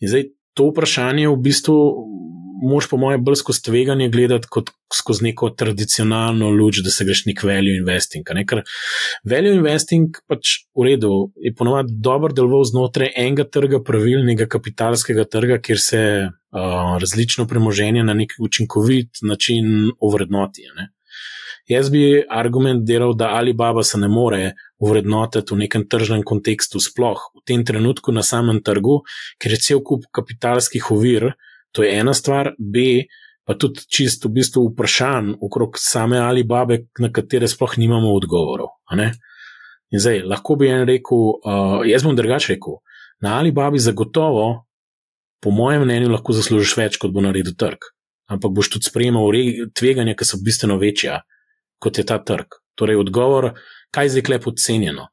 In 0.00 0.08
zdaj 0.08 0.28
to 0.54 0.68
vprašanje 0.70 1.28
v 1.28 1.40
bistvu 1.48 1.78
moš 2.62 2.88
po 2.90 2.96
mojem 2.96 3.24
bolj 3.24 3.40
skozi 3.40 3.62
tveganje 3.66 4.08
gledati 4.08 4.48
kot 4.50 4.70
skozi 4.94 5.24
neko 5.24 5.50
tradicionalno 5.50 6.50
luč, 6.50 6.80
da 6.84 6.90
se 6.90 7.04
greš 7.04 7.24
nek 7.26 7.42
value 7.42 7.76
investing. 7.76 8.30
Ne? 8.34 8.44
Ker 8.46 8.62
value 9.30 9.56
investing 9.58 10.16
pač 10.30 10.60
v 10.76 10.88
redu 10.88 11.12
je 11.42 11.54
ponovadi 11.56 11.96
dober 12.06 12.34
deloval 12.36 12.66
znotraj 12.70 13.12
enega 13.16 13.46
trga, 13.48 13.82
pravilnega 13.84 14.46
kapitalskega 14.50 15.26
trga, 15.30 15.58
kjer 15.58 15.80
se 15.82 16.02
uh, 16.28 16.96
različno 17.02 17.48
premoženje 17.50 18.04
na 18.04 18.14
nek 18.14 18.36
učinkovit 18.38 19.24
način 19.26 19.90
ovrednoti. 20.00 20.68
Ne? 20.76 20.90
Jaz 21.68 21.88
bi 21.88 22.20
argument 22.28 22.84
delal, 22.84 23.14
da 23.16 23.30
Alibaba 23.38 23.82
se 23.82 23.98
ne 23.98 24.08
more 24.08 24.52
uvrednotiti 24.78 25.54
v 25.54 25.62
nekem 25.64 25.86
tržnem 25.88 26.22
kontekstu, 26.22 26.80
sploh 26.80 27.30
v 27.32 27.40
tem 27.48 27.64
trenutku 27.64 28.12
na 28.12 28.22
samem 28.22 28.60
trgu, 28.60 29.00
ker 29.40 29.54
je 29.56 29.62
cel 29.64 29.80
kup 29.80 30.04
kapitalskih 30.12 30.90
ovir, 30.92 31.32
To 31.74 31.82
je 31.82 31.92
ena 31.98 32.14
stvar, 32.14 32.52
B, 32.58 33.04
pa 33.44 33.56
tudi 33.58 33.84
čisto 33.90 34.30
v 34.30 34.38
bistvu 34.40 34.68
vprašanj 34.70 35.34
okrog 35.42 35.76
same 35.80 36.20
Alibabe, 36.22 36.86
na 37.02 37.10
katere 37.12 37.48
sploh 37.50 37.76
nimamo 37.78 38.14
odgovorov. 38.14 38.78
In 38.94 40.00
zdaj, 40.00 40.22
lahko 40.26 40.56
bi 40.56 40.70
en 40.70 40.86
rekel, 40.88 41.26
uh, 41.38 41.82
jaz 41.86 42.06
bom 42.06 42.16
drugače 42.16 42.54
rekel, 42.54 42.78
na 43.22 43.38
Alibabi 43.38 43.78
zagotovo, 43.78 44.64
po 45.42 45.50
mojem 45.50 45.84
mnenju, 45.84 46.08
lahko 46.14 46.32
zaslužiš 46.32 46.76
več, 46.78 46.96
kot 47.00 47.12
bo 47.12 47.20
naredil 47.20 47.52
trg. 47.58 47.90
Ampak 48.32 48.54
boš 48.56 48.70
tudi 48.72 48.88
sprejemal 48.88 49.28
tveganja, 49.76 50.16
ki 50.16 50.24
so 50.24 50.40
bistveno 50.40 50.78
večja, 50.80 51.20
kot 51.78 52.00
je 52.00 52.06
ta 52.08 52.16
trg. 52.16 52.56
Torej, 52.80 52.96
odgovor, 53.02 53.52
kaj 53.92 54.08
je 54.08 54.14
zdaj 54.14 54.30
lepo 54.32 54.54
cenjeno. 54.56 55.10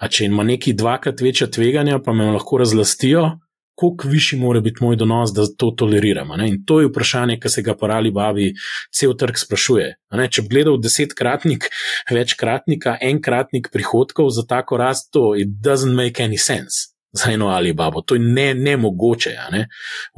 A 0.00 0.08
če 0.08 0.26
ima 0.30 0.42
neki 0.42 0.72
dvakrat 0.74 1.20
večja 1.20 1.50
tveganja, 1.52 2.00
pa 2.02 2.16
me 2.16 2.30
lahko 2.32 2.58
razlastijo, 2.62 3.26
koliko 3.74 4.08
višji 4.08 4.38
mora 4.38 4.60
biti 4.60 4.84
moj 4.84 4.96
donos, 4.96 5.32
da 5.34 5.46
to 5.58 5.70
toleriramo. 5.70 6.36
In 6.46 6.62
to 6.66 6.80
je 6.80 6.88
vprašanje, 6.88 7.38
ki 7.40 7.48
se 7.48 7.62
ga 7.62 7.74
porali 7.74 8.10
babi, 8.10 8.52
cel 8.94 9.16
trg 9.18 9.38
sprašuje. 9.38 9.88
Če 10.30 10.42
bi 10.42 10.48
gledal 10.48 10.78
desetkratnik, 10.78 11.68
večkratnika, 12.10 12.98
enkratnik 13.02 13.70
prihodkov 13.72 14.30
za 14.30 14.46
tako 14.48 14.78
rast, 14.78 15.10
to 15.12 15.34
it 15.36 15.58
doesn't 15.62 15.94
make 15.94 16.22
any 16.22 16.38
sense 16.38 16.94
za 17.14 17.30
eno 17.32 17.48
ali 17.48 17.72
babo. 17.72 18.00
To 18.00 18.14
je 18.14 18.20
ne, 18.20 18.54
nemogoče. 18.54 19.36
Ne? 19.52 19.68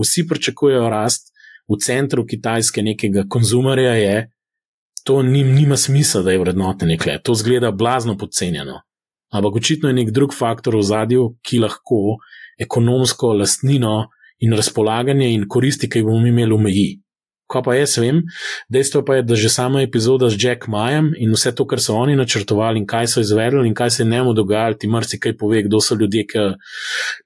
Vsi 0.01 0.27
pričakujejo 0.29 0.89
rast 0.91 1.33
v 1.69 1.79
centru 1.83 2.27
kitajske 2.27 2.83
nekega 2.83 3.25
konzumerja, 3.29 3.95
je, 3.95 4.31
to 5.05 5.23
nim, 5.23 5.55
nima 5.55 5.77
smisla, 5.77 6.23
da 6.23 6.33
je 6.33 6.39
vrednote 6.39 6.87
nekle. 6.87 7.19
To 7.23 7.35
zgleda 7.35 7.71
blazno 7.71 8.17
podcenjeno. 8.19 8.81
Ampak 9.33 9.55
očitno 9.55 9.89
je 9.89 9.95
nek 9.95 10.11
drug 10.11 10.35
faktor 10.35 10.77
v 10.77 10.83
zadju, 10.83 11.37
ki 11.43 11.59
lahko 11.59 12.19
ekonomsko 12.59 13.33
lastnino 13.33 14.07
in 14.39 14.53
razpolaganje 14.53 15.31
in 15.33 15.49
koristi, 15.49 15.89
ki 15.89 16.01
jih 16.01 16.07
bomo 16.07 16.27
imeli 16.27 16.55
v 16.55 16.63
meji. 16.63 16.89
Ko 17.47 17.63
pa 17.63 17.77
jaz 17.77 17.95
vem, 18.03 18.25
dejstvo 18.73 19.05
pa 19.07 19.21
je, 19.21 19.23
da 19.23 19.37
že 19.39 19.49
sama 19.49 19.83
epizoda 19.83 20.29
z 20.29 20.37
Jack 20.41 20.67
Majem 20.67 21.13
in 21.15 21.31
vse 21.31 21.53
to, 21.55 21.67
kar 21.67 21.79
so 21.81 21.95
oni 21.95 22.17
načrtovali 22.19 22.83
in 22.83 22.87
kaj 22.91 23.07
so 23.07 23.23
izvedli 23.23 23.69
in 23.69 23.75
kaj 23.75 23.91
se 23.91 24.03
je 24.03 24.09
njemu 24.11 24.35
dogajalo, 24.35 24.75
ti 24.75 24.91
marsikaj 24.91 25.37
pove, 25.39 25.63
kdo 25.63 25.81
so 25.81 25.95
ljudje, 25.95 26.27
ki 26.27 26.47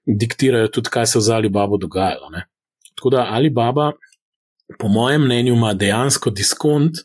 diktirajo 0.07 0.69
tudi, 0.69 0.93
kaj 0.93 1.07
se 1.07 1.19
v 1.19 1.33
Alibaba 1.33 1.81
dogajalo. 1.81 2.29
Ne? 2.37 2.45
Tako 2.97 3.11
da 3.17 3.29
Alibaba, 3.31 3.93
po 4.79 4.89
mojem 4.89 5.25
mnenju, 5.25 5.55
ima 5.55 5.73
dejansko 5.75 6.31
diskont 6.31 7.01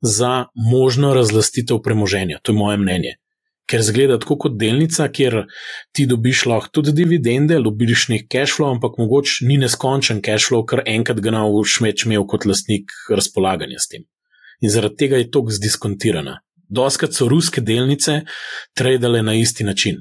za 0.00 0.46
možno 0.54 1.14
razlastitev 1.14 1.82
premoženja. 1.82 2.38
To 2.42 2.52
je 2.52 2.58
moje 2.58 2.78
mnenje 2.78 3.16
ker 3.70 3.82
zgleda 3.82 4.18
tako 4.20 4.36
kot 4.44 4.56
delnica, 4.60 5.08
kjer 5.08 5.42
ti 5.94 6.06
dobiš 6.06 6.44
lahko 6.50 6.72
tudi 6.78 6.94
dividende, 6.96 7.58
dobiš 7.62 8.08
nek 8.12 8.28
cash 8.32 8.56
flow, 8.56 8.72
ampak 8.76 8.98
mogoče 9.00 9.46
ni 9.48 9.58
neskončen 9.62 10.22
cash 10.24 10.50
flow, 10.50 10.64
ker 10.68 10.84
enkrat 10.86 11.20
ga 11.24 11.34
na 11.34 11.44
všmeč 11.48 12.06
imel 12.06 12.26
kot 12.28 12.46
lastnik 12.48 12.92
razpolaganja 13.10 13.78
s 13.78 13.92
tem. 13.92 14.06
In 14.62 14.70
zaradi 14.70 14.98
tega 15.04 15.18
je 15.18 15.30
to 15.30 15.44
zdiskontirana. 15.48 16.38
Doskrat 16.72 17.14
so 17.14 17.28
ruske 17.28 17.60
delnice 17.60 18.22
tradele 18.78 19.22
na 19.22 19.34
isti 19.34 19.64
način. 19.64 19.98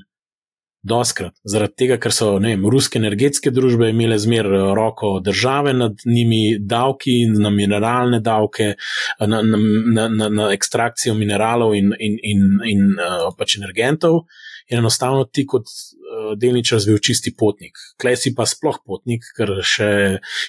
Doskrat, 0.82 1.36
zaradi 1.46 1.76
tega, 1.78 1.96
ker 2.02 2.14
so 2.16 2.32
vem, 2.42 2.64
ruske 2.74 2.98
energetske 2.98 3.52
družbe 3.54 3.92
imele 3.92 4.16
zmer 4.18 4.48
eh, 4.50 4.64
roko 4.78 5.20
države 5.22 5.76
nad 5.78 6.02
njimi, 6.06 6.58
davki 6.58 7.20
na 7.38 7.52
mineralne 7.54 8.18
davke, 8.20 8.74
na, 9.20 9.42
na, 9.46 9.60
na, 9.94 10.08
na, 10.10 10.30
na 10.30 10.48
ekstrakcijo 10.56 11.14
mineralov 11.20 11.76
in, 11.78 11.94
in, 12.00 12.18
in, 12.34 12.48
in 12.66 12.88
uh, 12.98 13.28
pač 13.38 13.60
energentov, 13.60 14.24
in 14.72 14.80
enostavno 14.80 15.26
ti 15.28 15.44
kot 15.48 15.68
uh, 15.68 16.32
delničar 16.40 16.80
zbil 16.80 17.00
čisti 17.04 17.34
potnik. 17.38 17.78
Klej 18.00 18.18
si 18.22 18.32
pa 18.36 18.46
sploh 18.48 18.80
potnik, 18.88 19.26
ker 19.36 19.52
še 19.68 19.90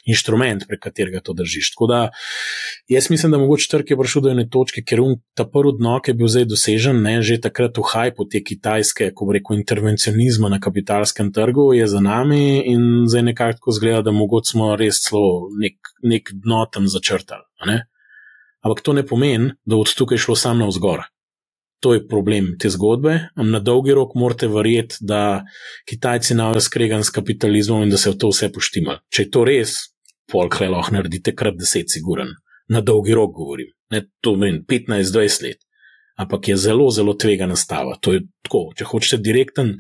inštrument, 0.09 0.67
prek 0.69 0.83
katerega 0.87 1.23
to 1.25 1.35
držiš. 1.37 1.73
Tako 1.75 1.89
da 1.91 2.01
jaz 2.93 3.11
mislim, 3.11 3.35
da 3.35 3.41
mogoče 3.43 3.69
trg 3.73 3.91
je 3.91 3.99
prišel 3.99 4.25
do 4.27 4.33
ene 4.33 4.47
točke, 4.47 4.85
ker 4.87 5.03
um, 5.03 5.17
ta 5.39 5.47
prvi 5.49 5.75
dno, 5.81 5.97
ki 5.99 6.13
je 6.13 6.19
bil 6.21 6.31
zdaj 6.31 6.47
dosežen, 6.53 7.03
ne, 7.03 7.17
že 7.27 7.41
takrat 7.43 7.79
v 7.79 7.87
hajpu 7.93 8.29
te 8.31 8.43
kitajske, 8.47 9.11
ko 9.17 9.31
reko, 9.35 9.57
intervencionizma 9.59 10.53
na 10.53 10.61
kapitalskem 10.63 11.33
trgu, 11.35 11.73
je 11.79 11.89
za 11.91 12.03
nami 12.05 12.63
in 12.71 13.09
zdaj 13.11 13.27
nekako 13.33 13.75
zgleda, 13.75 14.07
da 14.07 14.15
mogoče 14.15 14.55
smo 14.55 14.75
res 14.79 15.03
celo 15.03 15.51
nek, 15.59 15.95
nek 16.07 16.31
dno 16.45 16.63
tam 16.71 16.87
začrtali. 16.87 17.49
Ampak 18.63 18.85
to 18.87 18.95
ne 18.95 19.03
pomeni, 19.07 19.57
da 19.67 19.77
od 19.77 19.91
tukaj 19.99 20.21
šlo 20.23 20.37
samo 20.39 20.63
na 20.63 20.71
vzgor. 20.71 21.09
To 21.83 21.95
je 21.97 22.05
problem 22.07 22.53
te 22.63 22.71
zgodbe. 22.71 23.17
Na 23.43 23.59
dolgi 23.59 23.95
rok 23.97 24.15
morate 24.15 24.47
verjeti, 24.49 25.01
da 25.01 25.43
Kitajci 25.89 26.37
na 26.39 26.53
razkregan 26.55 27.03
s 27.03 27.11
kapitalizmom 27.11 27.83
in 27.83 27.91
da 27.91 27.99
se 27.99 28.13
v 28.13 28.19
to 28.23 28.31
vse 28.31 28.53
poštima. 28.55 29.01
Če 29.11 29.25
je 29.25 29.31
to 29.35 29.43
res, 29.49 29.75
polk 30.31 30.61
le 30.63 30.71
lahko 30.71 30.95
naredite 30.95 31.35
krat 31.35 31.59
deset, 31.59 31.91
siguren. 31.91 32.31
Na 32.71 32.81
dolgi 32.87 33.17
rok 33.19 33.35
govorim. 33.35 33.73
Ne, 33.91 34.05
to 34.23 34.37
meni 34.39 34.63
15-20 34.69 35.49
let. 35.49 35.59
Ampak 36.23 36.53
je 36.53 36.57
zelo, 36.57 36.87
zelo 36.95 37.17
tvega 37.19 37.49
nastava. 37.51 37.99
To 38.01 38.15
je 38.15 38.23
tako, 38.47 38.69
če 38.79 38.87
hočete 38.87 39.19
direkten 39.25 39.75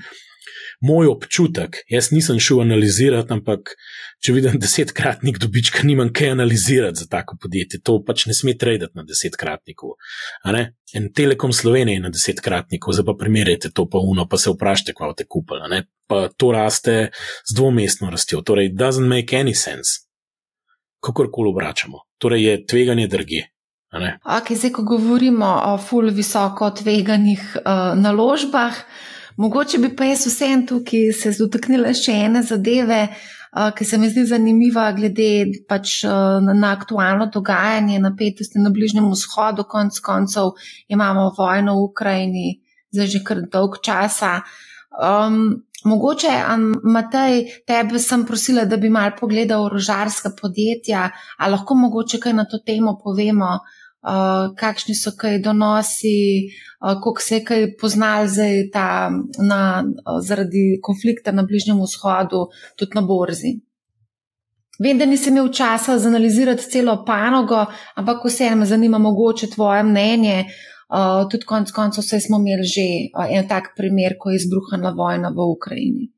moj 0.82 1.06
občutek, 1.06 1.76
jaz 1.88 2.10
nisem 2.10 2.40
šel 2.42 2.60
analizirati, 2.64 3.32
ampak 3.32 3.74
če 4.22 4.34
vidim 4.36 4.58
desetkratnik 4.62 5.38
dobička, 5.42 5.86
nimam 5.86 6.10
kaj 6.14 6.34
analizirati 6.34 7.02
za 7.02 7.06
tako 7.10 7.38
podjetje. 7.42 7.80
To 7.86 8.00
pač 8.06 8.26
ne 8.30 8.34
sme 8.34 8.56
traditi 8.58 8.98
na 8.98 9.06
desetkratniku. 9.06 9.94
En 10.94 11.08
Telekom 11.14 11.52
Slovenije 11.52 12.00
je 12.00 12.04
na 12.06 12.12
desetkratniku, 12.12 12.92
zdaj 12.92 13.06
pa 13.08 13.16
primerjate 13.18 13.70
to 13.70 13.86
pa 13.90 14.02
uno, 14.02 14.26
pa 14.28 14.38
se 14.38 14.50
vprašajte, 14.50 14.94
kva 14.98 15.14
te 15.16 15.26
kupili. 15.28 15.82
Pa 16.06 16.26
to 16.36 16.52
raste 16.52 16.96
z 17.48 17.56
dvomestno 17.56 18.10
rastjo. 18.10 18.42
Torej, 18.42 18.74
doesn't 18.74 19.08
make 19.08 19.38
any 19.38 19.54
sense. 19.54 20.02
Kakorkoli 21.02 21.50
obračamo. 21.50 22.04
Torej, 22.18 22.44
je 22.44 22.66
tveganje 22.66 23.08
drugje. 23.08 23.48
Okay, 23.92 24.56
zdaj, 24.56 24.70
ko 24.72 24.82
govorimo 24.88 25.48
o 25.68 25.78
ful 25.78 26.08
visoko 26.16 26.70
tveganih 26.70 27.42
uh, 27.60 27.92
naložbah, 28.00 28.78
Mogoče 29.36 29.78
bi 29.78 29.90
pa 29.96 30.04
jaz 30.04 30.26
vsem 30.26 30.66
tukaj 30.66 31.12
se 31.16 31.32
dotaknila 31.38 31.94
še 31.96 32.14
ene 32.26 32.42
zadeve, 32.44 33.00
uh, 33.08 33.70
ki 33.76 33.86
se 33.88 33.98
mi 33.98 34.10
zdi 34.12 34.26
zanimiva, 34.28 34.90
glede 34.96 35.28
pač, 35.68 36.02
uh, 36.04 36.38
na 36.44 36.72
aktualno 36.76 37.30
dogajanje, 37.32 38.00
napetosti 38.02 38.60
na 38.60 38.72
Bližnjem 38.74 39.08
vzhodu, 39.12 39.64
konc 39.64 39.98
koncev 40.04 40.52
imamo 40.88 41.30
vojno 41.38 41.78
v 41.78 41.88
Ukrajini, 41.88 42.46
zdaj 42.92 43.12
že 43.16 43.24
kar 43.24 43.44
dolg 43.52 43.80
časa. 43.80 44.40
Um, 44.92 45.62
mogoče, 45.88 46.32
Matej, 46.84 47.46
tebe 47.66 47.98
sem 47.98 48.26
prosila, 48.28 48.66
da 48.68 48.76
bi 48.76 48.92
mal 48.92 49.16
pogledal 49.18 49.64
orožarska 49.70 50.36
podjetja, 50.40 51.08
ali 51.38 51.56
lahko 51.56 51.74
mogoče 51.86 52.20
kaj 52.20 52.36
na 52.36 52.44
to 52.44 52.60
temo 52.60 52.98
povemo. 53.00 53.56
Uh, 53.56 53.81
kakšni 54.58 54.94
so 54.94 55.12
kaj 55.16 55.38
donosi, 55.38 56.50
uh, 56.80 57.00
koliko 57.02 57.22
se 57.22 57.36
je 57.36 57.44
kaj 57.44 57.66
poznal 57.80 58.26
zdaj 58.26 58.70
ta, 58.72 59.10
na, 59.38 59.84
uh, 59.84 60.18
zaradi 60.20 60.80
konflikta 60.82 61.32
na 61.32 61.42
Bližnjem 61.42 61.78
vzhodu, 61.82 62.48
tudi 62.76 62.98
na 62.98 63.02
borzi. 63.06 63.60
Vem, 64.82 64.98
da 64.98 65.06
nisem 65.06 65.36
imel 65.36 65.52
časa 65.52 65.98
zanalizirati 65.98 66.70
celo 66.70 67.04
panogo, 67.06 67.66
ampak 67.94 68.24
vseeno 68.24 68.56
me 68.56 68.66
zanima 68.66 68.98
mogoče 68.98 69.50
tvoje 69.50 69.82
mnenje. 69.82 70.44
Uh, 70.92 71.28
tudi 71.30 71.46
konec 71.46 71.70
koncev 71.72 72.04
smo 72.04 72.36
imeli 72.36 72.66
že 72.68 72.86
uh, 73.16 73.30
en 73.30 73.48
tak 73.48 73.72
primer, 73.76 74.16
ko 74.18 74.30
je 74.30 74.36
izbruhnila 74.36 74.90
vojna 74.90 75.28
v 75.28 75.46
Ukrajini. 75.56 76.10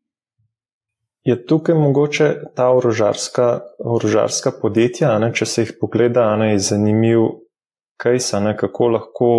Je 1.24 1.47
tukaj 1.47 1.74
mogoče 1.74 2.35
ta 2.55 2.68
orožarska, 2.68 3.61
orožarska 3.78 4.51
podjetja, 4.62 5.18
ne, 5.18 5.30
če 5.32 5.47
se 5.47 5.62
jih 5.62 5.72
pogleda, 5.80 6.26
ne, 6.37 6.51
je 6.53 6.59
zanimiv 6.59 7.43
case, 8.03 8.40
ne, 8.40 8.57
kako 8.57 8.88
lahko 8.88 9.30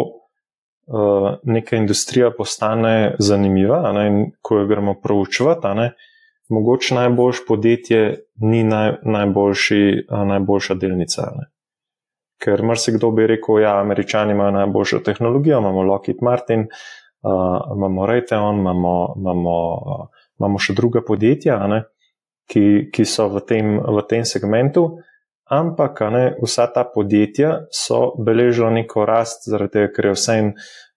uh, 0.88 1.30
neka 1.44 1.76
industrija 1.76 2.32
postane 2.38 3.16
zanimiva. 3.20 3.92
Ne, 3.94 4.32
ko 4.42 4.58
jo 4.58 4.68
gremo 4.68 4.96
proučevati, 5.04 5.90
mogoče 6.50 6.96
najboljše 6.96 7.42
podjetje 7.48 8.20
ni 8.36 8.64
naj, 8.64 8.94
najboljši, 9.04 10.06
uh, 10.12 10.28
najboljša 10.28 10.74
delnica. 10.74 11.22
Ne. 11.22 11.50
Ker 12.44 12.64
marsikdo 12.64 13.12
bi 13.12 13.28
rekel, 13.28 13.56
da 13.56 13.62
ja, 13.62 13.80
američani 13.80 14.32
imajo 14.32 14.52
najboljšo 14.52 15.00
tehnologijo, 15.00 15.60
imamo 15.60 15.82
Lockheed 15.82 16.18
Martin, 16.22 16.60
uh, 16.62 17.60
imamo 17.76 18.06
Raytheon, 18.06 18.60
imamo, 18.60 19.14
imamo, 19.18 19.56
imamo 20.40 20.60
še 20.60 20.74
druga 20.74 21.02
podjetja, 21.08 21.58
ne, 21.68 21.84
ki, 22.52 22.90
ki 22.94 23.06
so 23.06 23.30
v 23.32 23.42
tem, 23.48 23.78
v 23.80 24.04
tem 24.10 24.26
segmentu. 24.28 24.90
Ampak 25.46 26.02
ne, 26.10 26.24
vsa 26.42 26.66
ta 26.74 26.82
podjetja 26.90 27.68
so 27.70 28.16
beležila 28.18 28.72
neko 28.74 29.06
rast, 29.06 29.46
zaradi 29.46 29.78
tega, 29.78 29.92
ker 29.94 30.10
je 30.10 30.14
vse 30.16 30.38
en 30.42 30.54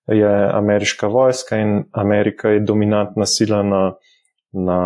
je 0.09 0.31
ameriška 0.53 1.07
vojska 1.07 1.57
in 1.61 1.85
Amerika 1.93 2.49
je 2.49 2.61
dominantna 2.61 3.27
sila 3.27 3.63
na, 3.63 3.83
na, 4.53 4.79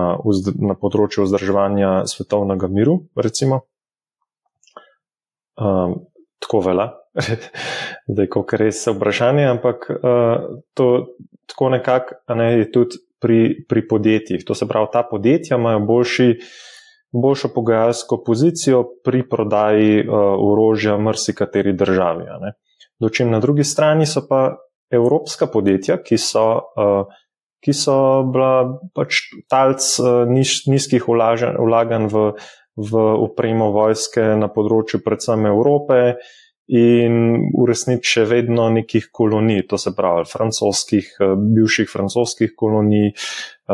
na 0.59 0.75
področju 0.75 1.29
vzdrževanja 1.29 1.93
svetovnega 2.11 2.67
miru. 2.67 2.97
Um, 5.63 5.95
tako 6.43 6.61
vela, 6.67 6.89
da 8.15 8.25
je 8.25 8.33
kot 8.33 8.57
res 8.59 8.83
vprašanje, 8.91 9.47
ampak 9.47 9.87
uh, 9.95 10.59
to 10.75 10.89
tako 11.47 11.71
nekako 11.77 12.35
ne, 12.35 12.49
je 12.65 12.71
tudi 12.75 12.99
pri, 13.23 13.41
pri 13.69 13.87
podjetjih. 13.87 14.43
To 14.49 14.59
se 14.59 14.67
pravi, 14.67 14.91
ta 14.93 15.05
podjetja 15.07 15.57
imajo 15.61 15.85
boljši 15.87 16.29
boljšo 17.13 17.49
pogajalsko 17.55 18.23
pozicijo 18.27 18.85
pri 19.05 19.23
prodaji 19.29 20.01
uh, 20.01 20.15
orožja 20.53 20.97
marsikateri 20.97 21.73
državi. 21.73 22.25
Dočim 23.01 23.31
na 23.31 23.41
drugi 23.41 23.65
strani 23.65 24.07
so 24.07 24.25
pa 24.29 24.57
evropska 24.91 25.47
podjetja, 25.47 25.99
ki 26.03 26.19
so, 26.19 26.47
uh, 26.77 27.05
ki 27.65 27.73
so 27.77 27.97
bila 28.33 28.79
pač 28.95 29.25
talc 29.51 29.85
uh, 30.01 30.25
niz, 30.29 30.63
nizkih 30.67 31.05
vlaganj 31.09 32.09
v, 32.13 32.25
v 32.77 33.05
upremo 33.29 33.73
vojske 33.73 34.33
na 34.41 34.49
področju 34.49 35.03
predvsem 35.05 35.47
Evrope 35.53 36.17
in 36.71 37.15
v 37.51 37.67
resnici 37.67 38.07
še 38.07 38.25
vedno 38.31 38.69
nekih 38.71 39.09
kolonij, 39.13 39.67
to 39.69 39.79
se 39.79 39.93
pravi 39.97 40.25
francoskih, 40.31 41.09
eh, 41.21 41.35
bivših 41.37 41.91
francoskih 41.91 42.55
kolonij 42.57 43.11
eh, 43.11 43.15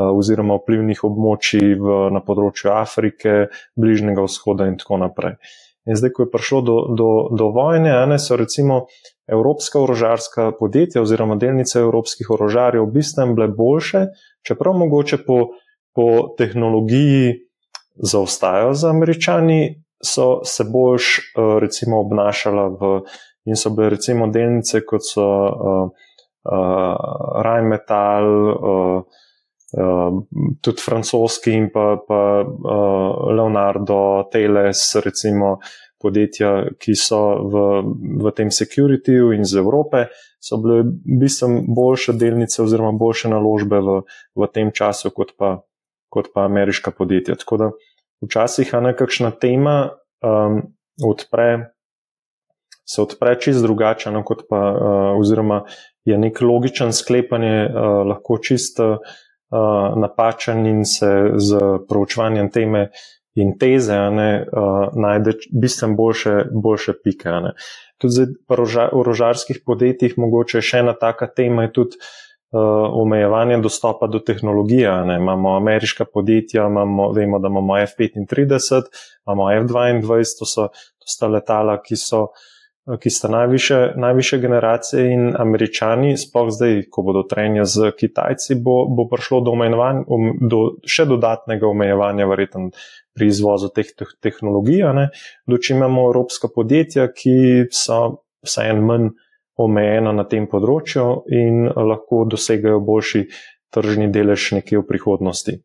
oziroma 0.00 0.56
vplivnih 0.58 1.04
območij 1.04 1.76
v, 1.76 1.96
na 2.14 2.24
področju 2.24 2.72
Afrike, 2.72 3.48
Bližnjega 3.76 4.24
vzhoda 4.24 4.68
in 4.68 4.78
tako 4.80 5.02
naprej. 5.04 5.36
In 5.88 5.96
zdaj, 5.96 6.12
ko 6.12 6.24
je 6.26 6.32
prišlo 6.32 6.60
do, 6.60 6.76
do, 6.92 7.10
do 7.32 7.48
vojne, 7.48 7.92
ne, 8.08 8.18
so 8.20 8.36
recimo 8.36 8.86
evropska 9.28 9.80
orožarska 9.80 10.52
podjetja 10.58 11.00
oziroma 11.00 11.36
delnice 11.40 11.80
evropskih 11.80 12.28
orožarjev 12.30 12.84
v 12.84 12.92
bistvu 12.92 13.32
bile 13.32 13.48
boljše, 13.48 14.06
čeprav 14.44 14.76
mogoče 14.76 15.22
po, 15.24 15.38
po 15.96 16.34
tehnologiji 16.36 17.48
zaostajajo 18.04 18.74
za 18.74 18.90
američani, 18.90 19.82
so 20.04 20.40
se 20.44 20.64
boljš 20.64 21.18
uh, 21.18 21.58
recimo 21.58 22.00
obnašala 22.00 22.68
v, 22.68 23.00
in 23.44 23.56
so 23.56 23.70
bile 23.70 23.90
recimo 23.96 24.26
delnice 24.26 24.84
kot 24.86 25.02
so 25.04 25.24
uh, 25.24 25.90
uh, 26.44 27.42
Rheinmetall, 27.44 28.30
uh, 28.48 29.02
uh, 29.78 30.22
tudi 30.60 30.82
francoski 30.84 31.52
in 31.52 31.68
pa, 31.72 31.96
pa 32.08 32.22
uh, 32.44 33.34
Leonardo, 33.34 34.28
Teles, 34.32 34.94
recimo 35.04 35.58
podjetja, 35.98 36.78
ki 36.78 36.94
so 36.94 37.20
v, 37.50 37.62
v 38.22 38.32
tem 38.36 38.52
securityju 38.54 39.32
in 39.34 39.44
z 39.44 39.58
Evrope, 39.58 40.06
so 40.38 40.60
bile 40.62 40.84
bistveno 41.18 41.64
boljše 41.74 42.14
delnice 42.14 42.62
oziroma 42.62 42.94
boljše 42.94 43.32
naložbe 43.32 43.80
v, 43.82 44.00
v 44.38 44.50
tem 44.54 44.70
času 44.70 45.10
kot 45.10 45.34
pa, 45.38 45.56
kot 46.08 46.30
pa 46.34 46.46
ameriška 46.46 46.94
podjetja. 46.94 47.34
Tako 47.42 47.56
da 47.56 47.70
včasih 48.24 48.72
je 48.72 48.80
nekakšna 48.80 49.30
tema 49.30 49.90
um, 50.22 50.62
odpre. 51.04 51.74
Se 52.88 53.02
odpre 53.02 53.36
čist 53.40 53.62
drugače, 53.62 54.10
no, 54.10 54.24
kot 54.24 54.46
pa, 54.48 54.60
uh, 54.72 55.20
oziroma 55.20 55.62
je 56.08 56.18
nek 56.18 56.40
logičen 56.40 56.92
sklepanje 56.92 57.68
uh, 57.68 58.00
lahko 58.08 58.38
čisto 58.42 58.90
uh, 58.96 59.98
napačen 60.00 60.66
in 60.66 60.84
se 60.84 61.10
z 61.36 61.58
proučevanjem 61.88 62.50
teme 62.50 62.88
in 63.38 63.52
teze 63.58 63.98
ne, 64.10 64.30
uh, 64.40 64.88
najde 64.96 65.36
bistveno 65.52 65.94
boljše, 65.94 66.38
boljše 66.52 66.96
pike. 67.04 67.36
Ne. 67.44 67.52
Tudi 68.00 68.24
v 68.48 68.58
orožarskih 68.92 69.60
podjetjih, 69.66 70.16
mogoče 70.18 70.62
še 70.64 70.82
ena 70.82 70.96
taka 70.96 71.28
tema 71.28 71.68
je 71.68 71.74
tudi 71.76 72.00
omejevanje 72.92 73.58
dostopa 73.58 74.06
do 74.06 74.18
tehnologije. 74.18 75.04
Ne. 75.04 75.16
Imamo 75.16 75.56
ameriška 75.56 76.04
podjetja, 76.14 76.66
imamo, 76.66 77.12
vemo, 77.12 77.38
da 77.38 77.48
imamo 77.48 77.78
F-35, 77.78 78.82
imamo 79.26 79.52
F-22, 79.52 80.24
to 80.38 80.44
so, 80.44 80.68
to 80.68 81.06
so 81.18 81.28
letala, 81.28 81.82
ki 81.82 81.96
so. 81.96 82.28
Ki 82.88 83.10
sta 83.12 83.28
najviše, 83.28 83.92
najviše 84.00 84.38
generacije, 84.40 85.10
in 85.12 85.34
američani, 85.36 86.14
sploh 86.16 86.46
zdaj, 86.48 86.86
ko 86.90 87.02
bodo 87.04 87.20
trenja 87.28 87.66
z 87.68 87.90
Kitajci, 87.92 88.54
bo, 88.64 88.86
bo 88.88 89.04
prišlo 89.10 89.42
do, 89.44 89.52
um, 89.52 90.30
do 90.40 90.60
še 90.88 91.04
dodatnega 91.04 91.68
omejevanja, 91.68 92.24
verjetno 92.24 92.70
pri 93.12 93.28
izvozu 93.28 93.68
teh 93.76 93.92
tehnologij, 94.24 94.86
doči 95.44 95.74
imamo 95.76 96.06
evropska 96.08 96.48
podjetja, 96.54 97.10
ki 97.12 97.68
so 97.68 98.22
vseeno 98.40 98.88
manj 98.88 99.12
omejena 99.58 100.12
na 100.14 100.24
tem 100.24 100.46
področju 100.50 101.04
in 101.34 101.66
lahko 101.68 102.24
dosegajo 102.30 102.80
boljši 102.84 103.24
tržni 103.74 104.08
delež 104.12 104.52
nekje 104.58 104.80
v 104.80 104.86
prihodnosti. 104.88 105.58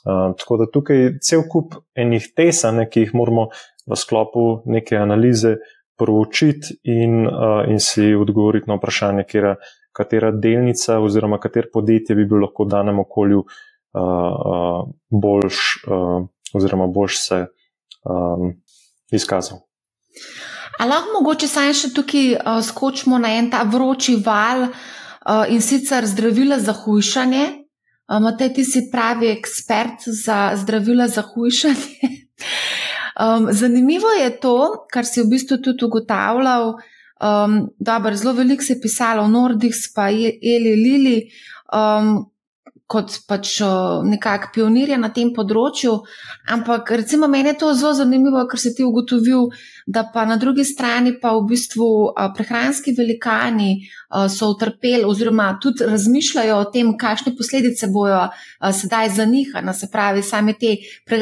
Uh, 0.00 0.32
tako 0.38 0.60
da 0.60 0.68
tukaj 0.70 0.96
je 0.96 1.12
cel 1.24 1.44
kup 1.50 1.74
enih 1.98 2.30
tesane, 2.36 2.86
ki 2.88 3.06
jih 3.06 3.14
moramo 3.16 3.48
v 3.90 3.98
sklopu 3.98 4.62
neke 4.70 4.96
analize 4.96 5.56
proučiti 5.98 6.78
in, 6.88 7.26
uh, 7.26 7.64
in 7.68 7.80
si 7.82 8.14
odgovoriti 8.16 8.70
na 8.70 8.78
vprašanje, 8.78 9.26
katera, 9.28 9.56
katera 9.92 10.30
delnica 10.32 11.00
oziroma 11.02 11.40
katero 11.42 11.72
podjetje 11.74 12.16
bi 12.16 12.28
bilo 12.28 12.46
lahko 12.46 12.64
v 12.64 12.72
danem 12.76 13.02
okolju 13.02 13.44
uh, 13.44 14.84
boljš. 15.10 15.64
Oziroma 16.50 16.88
boš 16.90 17.18
se 17.18 17.36
um, 18.02 18.54
izkazal. 19.12 19.58
Ali 20.80 20.94
lahko 20.94 21.12
mogoče 21.18 21.48
saj 21.48 21.74
še 21.76 21.88
tukaj 21.92 22.28
uh, 22.38 22.60
skočimo 22.64 23.18
na 23.20 23.34
en 23.36 23.50
ta 23.52 23.66
vroči 23.68 24.14
val 24.24 24.62
uh, 24.64 25.42
in 25.52 25.60
sicer 25.60 26.06
zdravila 26.08 26.56
za 26.56 26.72
hujšanje? 26.72 27.42
Uh, 28.08 28.16
Matej, 28.24 28.54
ti 28.56 28.64
si 28.64 28.86
pravi 28.92 29.28
ekspert 29.28 30.08
za 30.08 30.38
zdravila 30.56 31.04
za 31.08 31.26
hujšanje. 31.26 32.08
um, 33.24 33.50
zanimivo 33.52 34.14
je 34.22 34.32
to, 34.40 34.56
kar 34.88 35.04
si 35.04 35.20
v 35.20 35.28
bistvu 35.34 35.60
tudi 35.60 35.84
ugotavljal. 35.84 36.72
Um, 37.20 37.60
dobro, 37.76 38.16
zelo 38.16 38.32
veliko 38.40 38.64
se 38.64 38.78
je 38.78 38.80
pisalo 38.80 39.28
o 39.28 39.28
Nordih, 39.28 39.76
pa 39.94 40.08
Eli 40.08 40.74
Lili, 40.80 41.16
um, 41.76 42.14
kot 42.90 43.20
pač 43.28 43.60
nekakšen 44.08 44.54
pionir 44.54 44.96
na 44.98 45.12
tem 45.14 45.30
področju. 45.36 45.92
Ampak 46.50 46.90
recimo 46.96 47.28
meni 47.30 47.52
je 47.52 47.60
to 47.60 47.74
zelo 47.78 47.92
zanimivo, 48.00 48.42
ker 48.50 48.58
si 48.58 48.72
ti 48.74 48.86
ugotovil, 48.86 49.50
da 49.90 50.10
pa 50.14 50.24
na 50.24 50.36
drugi 50.36 50.64
strani 50.64 51.16
pa 51.20 51.32
v 51.34 51.46
bistvu 51.50 51.86
prehranski 52.36 52.92
velikani 52.98 53.70
so 54.30 54.50
utrpeli 54.52 55.04
oziroma 55.04 55.48
tudi 55.62 55.86
razmišljajo 55.86 56.56
o 56.56 56.66
tem, 56.70 56.92
kakšne 56.98 57.32
posledice 57.38 57.88
bojo 57.90 58.20
sedaj 58.80 59.10
za 59.16 59.24
njih. 59.24 59.50
No, 59.64 59.74
se 59.74 59.88
pravi, 59.92 60.22
same 60.22 60.54
te 60.60 60.76
pre, 61.06 61.18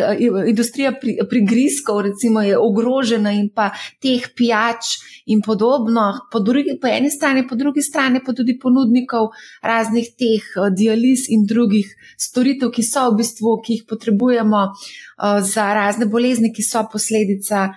industrija 0.53 0.93
prigrizkov 1.31 2.03
recimo 2.11 2.43
je 2.45 2.59
ogrožena 2.59 3.33
in 3.33 3.49
pa 3.55 3.71
teh 4.03 4.29
pijač 4.37 4.99
in 5.27 5.41
podobno. 5.43 6.07
Po, 6.33 6.41
drugi, 6.41 6.77
po 6.81 6.93
eni 6.93 7.11
strani, 7.11 7.47
po 7.49 7.57
drugi 7.57 7.83
strani 7.83 8.21
pa 8.25 8.37
tudi 8.37 8.59
ponudnikov 8.61 9.33
raznih 9.63 10.13
teh 10.19 10.53
dializ 10.77 11.29
in 11.33 11.49
drugih 11.49 11.89
storitev, 12.21 12.73
ki 12.75 12.85
so 12.85 13.09
v 13.11 13.23
bistvu, 13.23 13.61
ki 13.65 13.79
jih 13.79 13.89
potrebujemo 13.89 14.65
za 15.41 15.73
razne 15.75 16.07
bolezni, 16.07 16.53
ki 16.53 16.63
so 16.63 16.85
posledica 16.93 17.71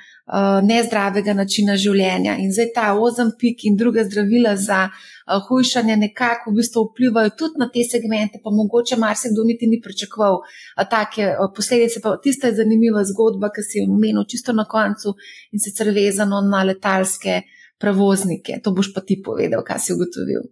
nezdravega 0.63 1.33
načina 1.33 1.75
življenja. 1.75 2.37
In 2.39 2.51
zdaj 2.53 2.69
ta 2.75 2.91
ozampik 2.95 3.65
in 3.67 3.75
druge 3.77 4.03
zdravila 4.05 4.55
za 4.55 4.85
uh, 4.87 5.41
hujšanje 5.47 5.97
nekako 5.97 6.51
v 6.51 6.61
bistvu 6.61 6.85
vplivajo 6.89 7.33
tudi 7.37 7.59
na 7.59 7.67
te 7.73 7.83
segmente, 7.83 8.39
pa 8.43 8.53
mogoče 8.53 8.99
marsikdo 9.01 9.43
niti 9.47 9.67
ni 9.67 9.81
pričakoval 9.81 10.39
uh, 10.39 10.85
take 10.89 11.33
posledice. 11.55 12.01
Pa 12.03 12.15
tista 12.23 12.47
je 12.47 12.59
zanimiva 12.61 13.03
zgodba, 13.03 13.51
ki 13.51 13.65
si 13.65 13.81
jo 13.81 13.89
omenil 13.89 14.23
čisto 14.29 14.53
na 14.53 14.65
koncu 14.65 15.15
in 15.51 15.59
sicer 15.59 15.91
vezano 15.91 16.41
na 16.47 16.63
letalske 16.63 17.41
prevoznike. 17.81 18.61
To 18.63 18.71
boš 18.71 18.93
pa 18.93 19.01
ti 19.01 19.19
povedal, 19.25 19.65
kaj 19.67 19.79
si 19.83 19.93
ugotovil. 19.97 20.47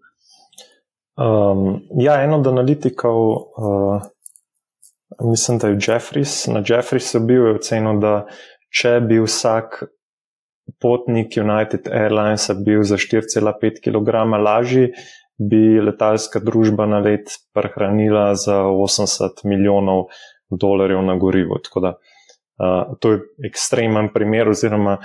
Um, 1.20 1.82
ja, 2.00 2.22
eno 2.24 2.40
od 2.40 2.48
analitikov, 2.48 3.18
uh, 3.60 4.02
mislim, 5.24 5.58
da 5.60 5.68
je 5.68 5.80
Jeffries. 5.88 6.48
Na 6.48 6.64
Jeffries 6.66 7.14
je 7.14 7.20
bil 7.20 7.56
ocenjen, 7.56 8.00
da 8.00 8.26
če 8.70 9.00
bi 9.06 9.20
vsak 9.24 9.84
potnik 10.82 11.34
United 11.38 11.90
Airlines 11.90 12.50
bil 12.66 12.84
za 12.86 12.98
4,5 13.02 13.82
kg 13.82 14.26
lažji, 14.44 14.92
bi 15.40 15.80
letalska 15.82 16.42
družba 16.44 16.86
na 16.86 17.00
let 17.00 17.32
prehranila 17.56 18.36
za 18.36 18.62
80 18.68 19.46
milijonov 19.48 20.10
dolarjev 20.52 21.02
na 21.06 21.16
gorivo. 21.16 21.60
Tako 21.64 21.80
da 21.80 21.94
uh, 21.96 22.96
to 23.00 23.12
je 23.12 23.20
ekstremen 23.48 24.12
primer, 24.14 24.50
oziroma 24.50 24.98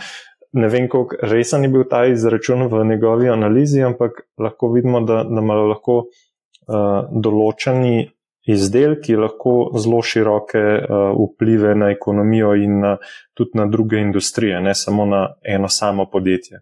ne 0.54 0.68
vem, 0.68 0.88
kako 0.88 1.18
resen 1.22 1.64
je 1.66 1.70
bil 1.70 1.86
ta 1.90 2.04
izračun 2.06 2.66
v 2.70 2.84
njegovi 2.86 3.28
analizi, 3.28 3.82
ampak 3.82 4.26
lahko 4.38 4.70
vidimo, 4.72 5.00
da, 5.00 5.22
imajo 5.26 5.66
lahko 5.70 5.96
uh, 6.04 7.10
določeni 7.10 8.10
izdelki 8.44 9.16
lahko 9.16 9.70
zelo 9.80 10.02
široke 10.02 10.60
uh, 10.60 11.12
vplive 11.16 11.74
na 11.74 11.90
ekonomijo 11.90 12.54
in 12.54 12.80
na, 12.80 12.96
tudi 13.34 13.58
na 13.58 13.66
druge 13.66 14.00
industrije, 14.00 14.60
ne 14.60 14.74
samo 14.74 15.06
na 15.06 15.26
eno 15.42 15.68
samo 15.68 16.06
podjetje. 16.12 16.60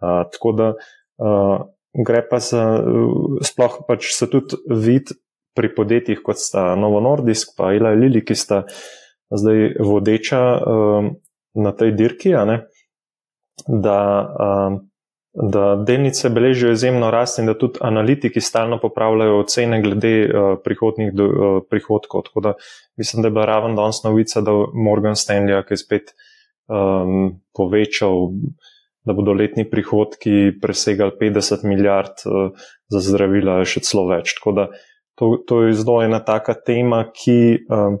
Uh, 0.00 0.24
tako 0.32 0.52
da 0.52 0.68
uh, 0.68 1.66
gre 2.06 2.22
pa 2.28 2.38
za, 2.38 2.64
sploh 3.44 3.78
pač 3.88 4.12
se 4.12 4.28
tudi 4.30 4.60
vid 4.68 5.14
pri 5.56 5.72
podjetjih, 5.74 6.20
kot 6.24 6.36
sta 6.36 6.74
Novo 6.76 7.00
Nordisk, 7.00 7.54
pa 7.56 7.72
Ila 7.72 7.94
Lili, 7.96 8.20
ki 8.24 8.34
sta 8.36 8.66
zdaj 9.32 9.78
vodeča 9.80 10.40
na 11.56 11.72
tej 11.72 11.94
dirki, 11.96 12.34
da 13.66 13.96
uh, 14.20 14.76
da 15.36 15.76
delnice 15.86 16.28
beležijo 16.28 16.72
izjemno 16.72 17.10
rast 17.10 17.38
in 17.38 17.46
da 17.46 17.54
tudi 17.58 17.78
analitiki 17.80 18.40
stalno 18.40 18.78
popravljajo 18.80 19.40
ocene 19.40 19.82
glede 19.82 20.14
uh, 20.24 20.46
prihodnih 20.64 21.12
do, 21.12 21.26
uh, 21.26 21.58
prihodkov. 21.70 22.22
Tako 22.28 22.40
da 22.40 22.52
mislim, 22.96 23.22
da 23.22 23.28
je 23.28 23.32
bila 23.32 23.44
raven 23.44 23.76
danes 23.76 24.02
novica, 24.04 24.40
da 24.40 24.52
Morgan 24.74 25.14
Stanley, 25.14 25.60
ki 25.68 25.76
je 25.76 25.82
spet 25.82 26.14
um, 26.68 27.36
povečal, 27.56 28.30
da 29.04 29.12
bodo 29.12 29.36
letni 29.36 29.68
prihodki 29.70 30.56
presegali 30.62 31.12
50 31.20 31.64
milijard 31.68 32.24
uh, 32.24 32.50
za 32.88 33.04
zdravila, 33.04 33.60
še 33.64 33.84
celo 33.84 34.06
več. 34.08 34.38
Tako 34.40 34.56
da 34.56 34.68
to, 35.20 35.36
to 35.46 35.62
je 35.66 35.76
zelo 35.76 36.00
ena 36.02 36.24
taka 36.24 36.56
tema, 36.56 37.04
ki. 37.12 37.66
Um, 37.68 38.00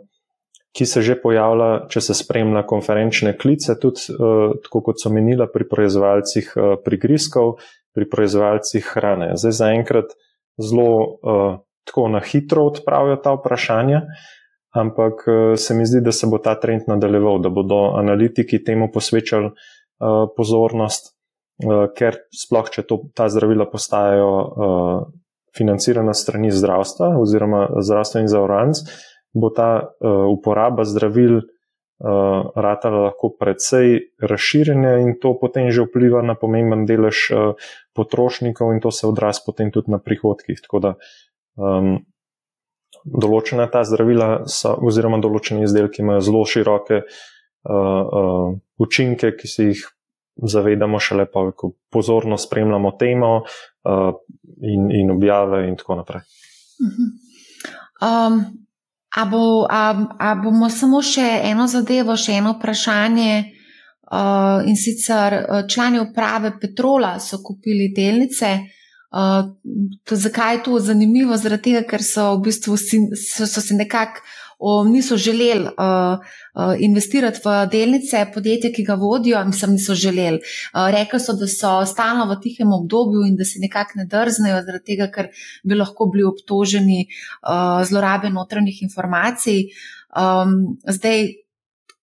ki 0.76 0.84
se 0.86 1.00
že 1.02 1.16
pojavlja, 1.16 1.88
če 1.88 2.02
se 2.04 2.14
spremlja 2.16 2.66
konferenčne 2.68 3.32
klice, 3.40 3.78
tudi 3.80 4.12
uh, 4.12 4.52
tako 4.60 4.82
kot 4.90 5.00
so 5.00 5.12
menila 5.12 5.48
pri 5.48 5.64
proizvajalcih 5.68 6.52
uh, 6.52 6.74
prigrizkov, 6.84 7.56
pri 7.96 8.08
proizvajalcih 8.12 8.84
hrane. 8.92 9.30
Zdaj 9.40 9.54
zaenkrat 9.56 10.12
zelo 10.60 10.90
uh, 10.92 11.56
tako 11.88 12.08
na 12.12 12.20
hitro 12.20 12.66
odpravijo 12.68 13.16
ta 13.24 13.32
vprašanja, 13.38 14.02
ampak 14.76 15.22
se 15.56 15.74
mi 15.74 15.86
zdi, 15.86 16.02
da 16.04 16.12
se 16.12 16.26
bo 16.28 16.36
ta 16.42 16.52
trend 16.60 16.84
nadaljeval, 16.90 17.38
da 17.40 17.48
bodo 17.48 17.94
analitiki 17.96 18.58
temu 18.64 18.90
posvečali 18.92 19.54
pozornost, 20.36 21.14
ker 21.96 22.18
sploh, 22.34 22.68
če 22.74 22.84
to, 22.90 22.98
ta 23.16 23.30
zdravila 23.32 23.64
postajajo 23.70 24.32
financirana 25.56 26.12
strani 26.12 26.50
zdravstva 26.52 27.14
oziroma 27.22 27.62
zdravstvenih 27.80 28.28
zavarovalnic, 28.28 28.82
bo 29.36 29.52
ta 29.52 29.70
uh, 29.84 30.24
uporaba 30.32 30.88
zdravil 30.88 31.36
uh, 31.36 32.50
ratala 32.56 33.10
lahko 33.10 33.34
precej 33.36 34.16
razširjena 34.16 34.96
in 35.04 35.16
to 35.20 35.36
potem 35.36 35.68
že 35.70 35.84
vpliva 35.84 36.24
na 36.24 36.34
pomemben 36.34 36.88
delež 36.88 37.18
uh, 37.30 37.52
potrošnikov 37.92 38.72
in 38.72 38.80
to 38.80 38.90
se 38.90 39.06
odraz 39.06 39.44
potem 39.44 39.70
tudi 39.70 39.92
na 39.92 40.00
prihodkih. 40.00 40.60
Tako 40.64 40.80
da 40.80 40.90
um, 41.60 42.00
določene 43.04 43.68
ta 43.72 43.84
zdravila, 43.84 44.48
so, 44.48 44.72
oziroma 44.80 45.20
določeni 45.22 45.68
izdelki 45.68 46.02
imajo 46.02 46.24
zelo 46.24 46.44
široke 46.48 47.02
uh, 47.04 47.76
uh, 47.76 48.56
učinke, 48.80 49.36
ki 49.36 49.48
si 49.48 49.68
jih 49.70 49.84
zavedamo 50.36 51.00
šele 51.00 51.24
pa, 51.32 51.48
ko 51.56 51.72
pozorno 51.92 52.36
spremljamo 52.36 52.92
temo 53.00 53.32
uh, 53.44 54.12
in, 54.60 54.90
in 54.92 55.12
objave 55.14 55.64
in 55.68 55.76
tako 55.80 56.00
naprej. 56.02 56.24
Um, 58.04 58.65
a, 59.16 59.24
bo, 59.24 59.66
a, 59.70 59.82
a 60.18 60.34
bomo 60.36 60.68
samo 60.70 61.02
še 61.02 61.26
eno 61.50 61.66
zadevo, 61.66 62.16
še 62.16 62.38
eno 62.40 62.56
vprašanje? 62.58 63.52
Uh, 64.06 64.62
in 64.70 64.76
sicer 64.78 65.34
člani 65.66 65.98
uprave 65.98 66.52
Petrola 66.60 67.16
so 67.18 67.40
kupili 67.42 67.88
delnice, 67.90 68.52
Uh, 69.16 69.54
to, 70.04 70.16
zakaj 70.16 70.54
je 70.54 70.62
to 70.62 70.78
zanimivo? 70.78 71.36
Tega, 71.62 71.84
ker 71.88 72.02
so 72.02 72.34
v 72.36 72.50
bistvu 72.50 72.76
si, 72.76 72.98
so, 73.16 73.46
so 73.46 73.62
se 73.62 73.74
nekako 73.74 74.20
niso 74.88 75.16
želeli 75.16 75.66
uh, 75.66 76.18
uh, 76.54 76.74
investirati 76.78 77.40
v 77.44 77.54
delnice 77.72 78.26
podjetja, 78.34 78.72
ki 78.72 78.84
ga 78.84 78.94
vodijo, 78.94 79.40
sem 79.52 79.72
niso 79.76 79.94
želeli. 79.94 80.40
Uh, 80.72 80.88
rekli 80.90 81.20
so, 81.20 81.36
da 81.36 81.46
so 81.46 81.78
stalno 81.86 82.26
v 82.30 82.40
tihem 82.42 82.72
obdobju 82.72 83.26
in 83.28 83.36
da 83.36 83.44
se 83.44 83.60
nekako 83.60 84.00
ne 84.00 84.06
drznejo, 84.06 84.62
zaradi 84.64 84.84
tega, 84.92 85.10
ker 85.12 85.28
bi 85.64 85.76
lahko 85.76 86.08
bili 86.12 86.24
obtoženi 86.24 87.06
uh, 87.06 87.84
zlorabe 87.84 88.30
notranjih 88.30 88.82
informacij. 88.82 89.66
Um, 90.16 90.78
zdaj, 90.88 91.28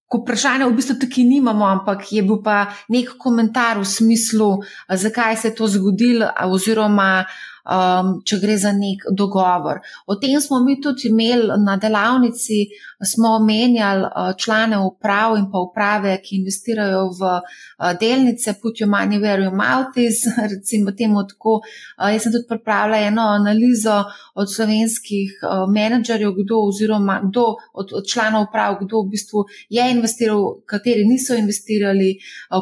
Ko 0.06 0.20
vprašanja 0.22 0.68
v 0.70 0.76
bistvu 0.78 0.94
tukaj 1.02 1.26
nimamo, 1.26 1.66
ampak 1.66 2.04
je 2.14 2.22
bil 2.22 2.38
pa 2.46 2.68
nek 2.94 3.16
komentar 3.18 3.80
v 3.82 3.88
smislu, 3.90 4.62
zakaj 4.86 5.34
se 5.42 5.50
je 5.50 5.56
to 5.58 5.66
zgodilo, 5.66 6.30
oziroma 6.46 7.26
um, 7.66 8.12
če 8.26 8.40
gre 8.42 8.58
za 8.62 8.72
nek 8.76 9.08
dogovor. 9.12 9.82
O 10.08 10.18
tem 10.22 10.40
smo 10.42 10.62
mi 10.64 10.78
tudi 10.82 11.10
imeli 11.10 11.60
na 11.64 11.78
delavnici, 11.82 12.66
smo 13.04 13.30
omenjali 13.30 14.04
uh, 14.04 14.38
člane 14.38 14.78
uprav 14.80 15.38
in 15.38 15.46
pa 15.52 15.60
uprave, 15.60 16.18
ki 16.24 16.36
investirajo 16.36 17.10
v 17.20 17.22
uh, 17.22 17.92
delnice, 18.00 18.54
put 18.62 18.80
your 18.80 18.90
money 18.90 19.20
where 19.20 19.42
your 19.44 19.56
mouth 19.56 19.98
is, 19.98 20.24
recimo 20.54 20.92
temu 20.92 21.24
tako. 21.28 21.60
Uh, 21.98 22.12
jaz 22.14 22.24
sem 22.24 22.32
tudi 22.32 22.48
pripravila 22.48 22.98
eno 22.98 23.22
analizo 23.22 24.04
od 24.36 24.54
slovenskih 24.56 25.40
menedžerjev, 25.72 26.34
kdo 26.44 26.62
oziroma 26.70 27.22
kdo 27.24 27.46
od, 27.74 27.94
od 27.94 28.08
članov 28.08 28.48
uprav, 28.50 28.78
kdo 28.82 29.04
v 29.04 29.10
bistvu 29.10 29.46
je 29.70 29.92
investiral, 29.92 30.62
kateri 30.66 31.06
niso 31.06 31.36
investirali, 31.36 32.18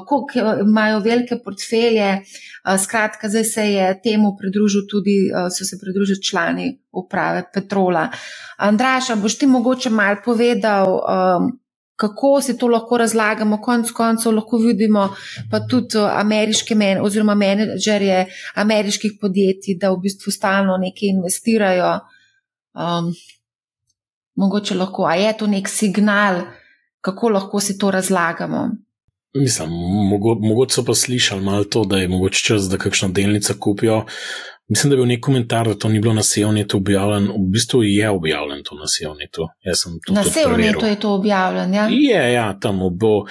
koliko 0.08 0.62
imajo 0.62 1.00
velike 1.00 1.40
portfelje. 1.44 2.22
Skratka, 2.84 3.30
zdaj 3.30 3.44
se 3.44 3.64
je 3.74 4.02
temu 4.04 4.36
pridružil 4.40 4.88
tudi 4.90 5.18
so 5.50 5.66
se 5.66 5.80
pridružili 5.82 6.24
člani 6.24 6.83
uprave 6.94 7.44
Petrola. 7.54 8.08
Andraša, 8.58 9.16
boš 9.16 9.38
ti 9.38 9.48
mogoče 9.48 9.90
mal 9.90 10.16
povedal, 10.26 10.88
um, 10.94 11.52
kako 11.96 12.42
se 12.42 12.58
to 12.58 12.68
lahko 12.68 12.98
razlagamo, 12.98 13.62
konc 13.62 13.92
koncev 13.92 14.34
lahko 14.34 14.58
vidimo 14.58 15.10
pa 15.52 15.60
tudi 15.68 16.00
ameriške 16.00 16.76
men 16.76 17.02
oziroma 17.02 17.36
menedžerje 17.36 18.26
ameriških 18.56 19.18
podjetij, 19.22 19.78
da 19.82 19.92
v 19.92 20.02
bistvu 20.08 20.32
stalno 20.32 20.78
nekaj 20.78 21.10
investirajo. 21.10 21.94
Um, 22.74 23.14
mogoče 24.36 24.76
lahko, 24.76 25.06
a 25.06 25.16
je 25.16 25.34
to 25.38 25.48
nek 25.48 25.70
signal, 25.70 26.42
kako 27.02 27.30
lahko 27.30 27.60
si 27.60 27.78
to 27.78 27.92
razlagamo. 27.92 28.70
Mislim, 29.34 29.70
mogo, 30.10 30.36
mogoče 30.40 30.76
so 30.76 30.84
pa 30.86 30.94
slišali 30.94 31.42
malo 31.42 31.64
to, 31.64 31.84
da 31.86 31.98
je 31.98 32.08
mogoče 32.08 32.44
čas, 32.44 32.70
da 32.70 32.78
kakšno 32.78 33.10
delnico 33.10 33.54
kupijo. 33.60 34.06
Mislim, 34.70 34.90
da 34.90 34.94
je 34.94 34.98
bil 34.98 35.08
nek 35.08 35.22
komentar, 35.22 35.68
da 35.68 35.76
to 35.76 35.90
ni 35.90 36.00
bilo 36.00 36.14
na 36.14 36.24
Sevnitu 36.24 36.78
objavljeno. 36.78 37.34
V 37.34 37.52
bistvu 37.52 37.84
je 37.84 38.10
objavljeno 38.10 38.62
to 38.64 38.76
na 38.76 38.88
Sevnitu. 38.88 39.48
Na 40.10 40.24
Sevnitu 40.24 40.86
je 40.86 41.00
to 41.00 41.14
objavljeno. 41.14 41.76
Ja? 41.76 41.88
Je, 41.92 42.34
ja, 42.34 42.60
tam 42.60 42.80
bo 42.92 43.26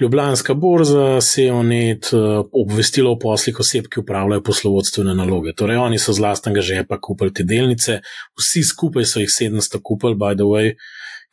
Ljubljanska 0.00 0.54
borza, 0.54 1.20
Sevnit, 1.20 2.04
eh, 2.12 2.16
obvestilo 2.52 3.12
o 3.12 3.18
poslih 3.18 3.60
oseb, 3.60 3.84
ki 3.84 4.00
upravljajo 4.00 4.42
poslovodstvene 4.42 5.14
naloge. 5.14 5.52
Torej, 5.52 5.76
oni 5.76 5.98
so 5.98 6.12
z 6.12 6.24
lastnega 6.24 6.60
žepa 6.60 7.00
kupili 7.00 7.34
te 7.34 7.44
delnice, 7.44 8.00
vsi 8.40 8.62
skupaj 8.62 9.04
so 9.04 9.20
jih 9.20 9.28
700 9.40 9.82
kupili, 9.82 10.14
by 10.14 10.34
the 10.34 10.48
way 10.48 10.72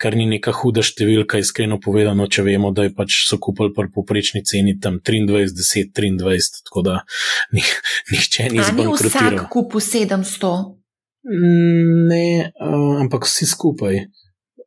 kar 0.01 0.15
ni 0.17 0.25
neka 0.29 0.51
huda 0.55 0.83
številka, 0.85 1.39
iskreno 1.39 1.79
povedano, 1.83 2.27
če 2.27 2.43
vemo, 2.47 2.71
da 2.75 2.87
je 2.87 2.93
pač 2.95 3.21
so 3.29 3.39
kupili 3.41 3.73
pri 3.75 3.91
poprečni 3.95 4.43
ceni 4.47 4.75
tam 4.81 4.99
23, 4.99 5.53
10, 5.55 5.93
23, 5.95 6.63
tako 6.69 6.85
da 6.85 6.97
nihče 8.11 8.49
ni 8.51 8.63
zbankrotiral. 8.63 9.39
Vsak 9.45 9.53
kupu 9.53 9.83
700. 9.83 10.53
Ne, 11.25 12.51
ampak 13.01 13.25
vsi 13.25 13.47
skupaj 13.49 14.03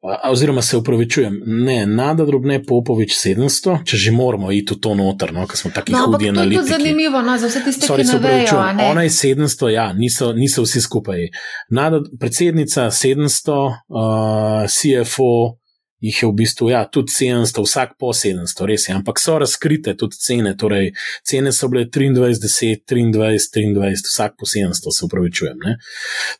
oziroma 0.02 0.62
se 0.62 0.76
upravičujem, 0.76 1.42
ne, 1.46 1.86
nada 1.86 2.24
drobne 2.24 2.62
Popovič 2.64 3.16
700, 3.16 3.78
če 3.84 3.96
že 3.96 4.12
moramo 4.14 4.52
iti 4.52 4.74
v 4.74 4.80
to 4.80 4.94
noter, 4.94 5.32
no, 5.34 5.46
ker 5.46 5.58
smo 5.58 5.70
taki 5.74 5.92
no, 5.92 6.04
hudi 6.06 6.30
analitiki. 6.30 6.60
To 6.60 6.66
je 6.66 6.78
zanimivo, 6.78 7.22
no, 7.22 7.38
za 7.38 7.50
vse 7.50 7.62
tiste, 7.64 7.86
Sorry, 7.86 8.06
ki 8.06 8.14
ne 8.14 8.20
vejo. 8.22 8.58
Ona 8.90 9.02
je 9.08 9.10
700, 9.10 9.70
ja, 9.74 9.88
niso, 9.92 10.32
niso 10.32 10.62
vsi 10.62 10.82
skupaj. 10.84 11.26
Nada, 11.74 12.00
predsednica 12.20 12.90
700, 12.94 13.58
uh, 13.58 14.68
CFO 14.70 15.58
jih 16.00 16.22
je 16.22 16.28
v 16.28 16.34
bistvu, 16.38 16.70
ja, 16.70 16.84
tudi 16.86 17.10
700, 17.10 17.66
vsak 17.66 17.98
po 17.98 18.12
700, 18.14 18.66
res 18.70 18.86
je, 18.88 18.94
ampak 18.94 19.18
so 19.18 19.34
razkrite 19.42 19.96
tudi 19.98 20.18
cene, 20.22 20.54
torej 20.54 20.92
cene 21.26 21.50
so 21.52 21.66
bile 21.72 21.88
23, 21.90 22.38
10, 22.38 22.86
23, 22.86 23.74
23, 23.74 24.06
vsak 24.06 24.38
po 24.38 24.46
700, 24.46 24.94
se 24.94 25.06
upravičujem. 25.10 25.70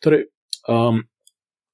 Torej, 0.04 0.28
um, 0.70 1.02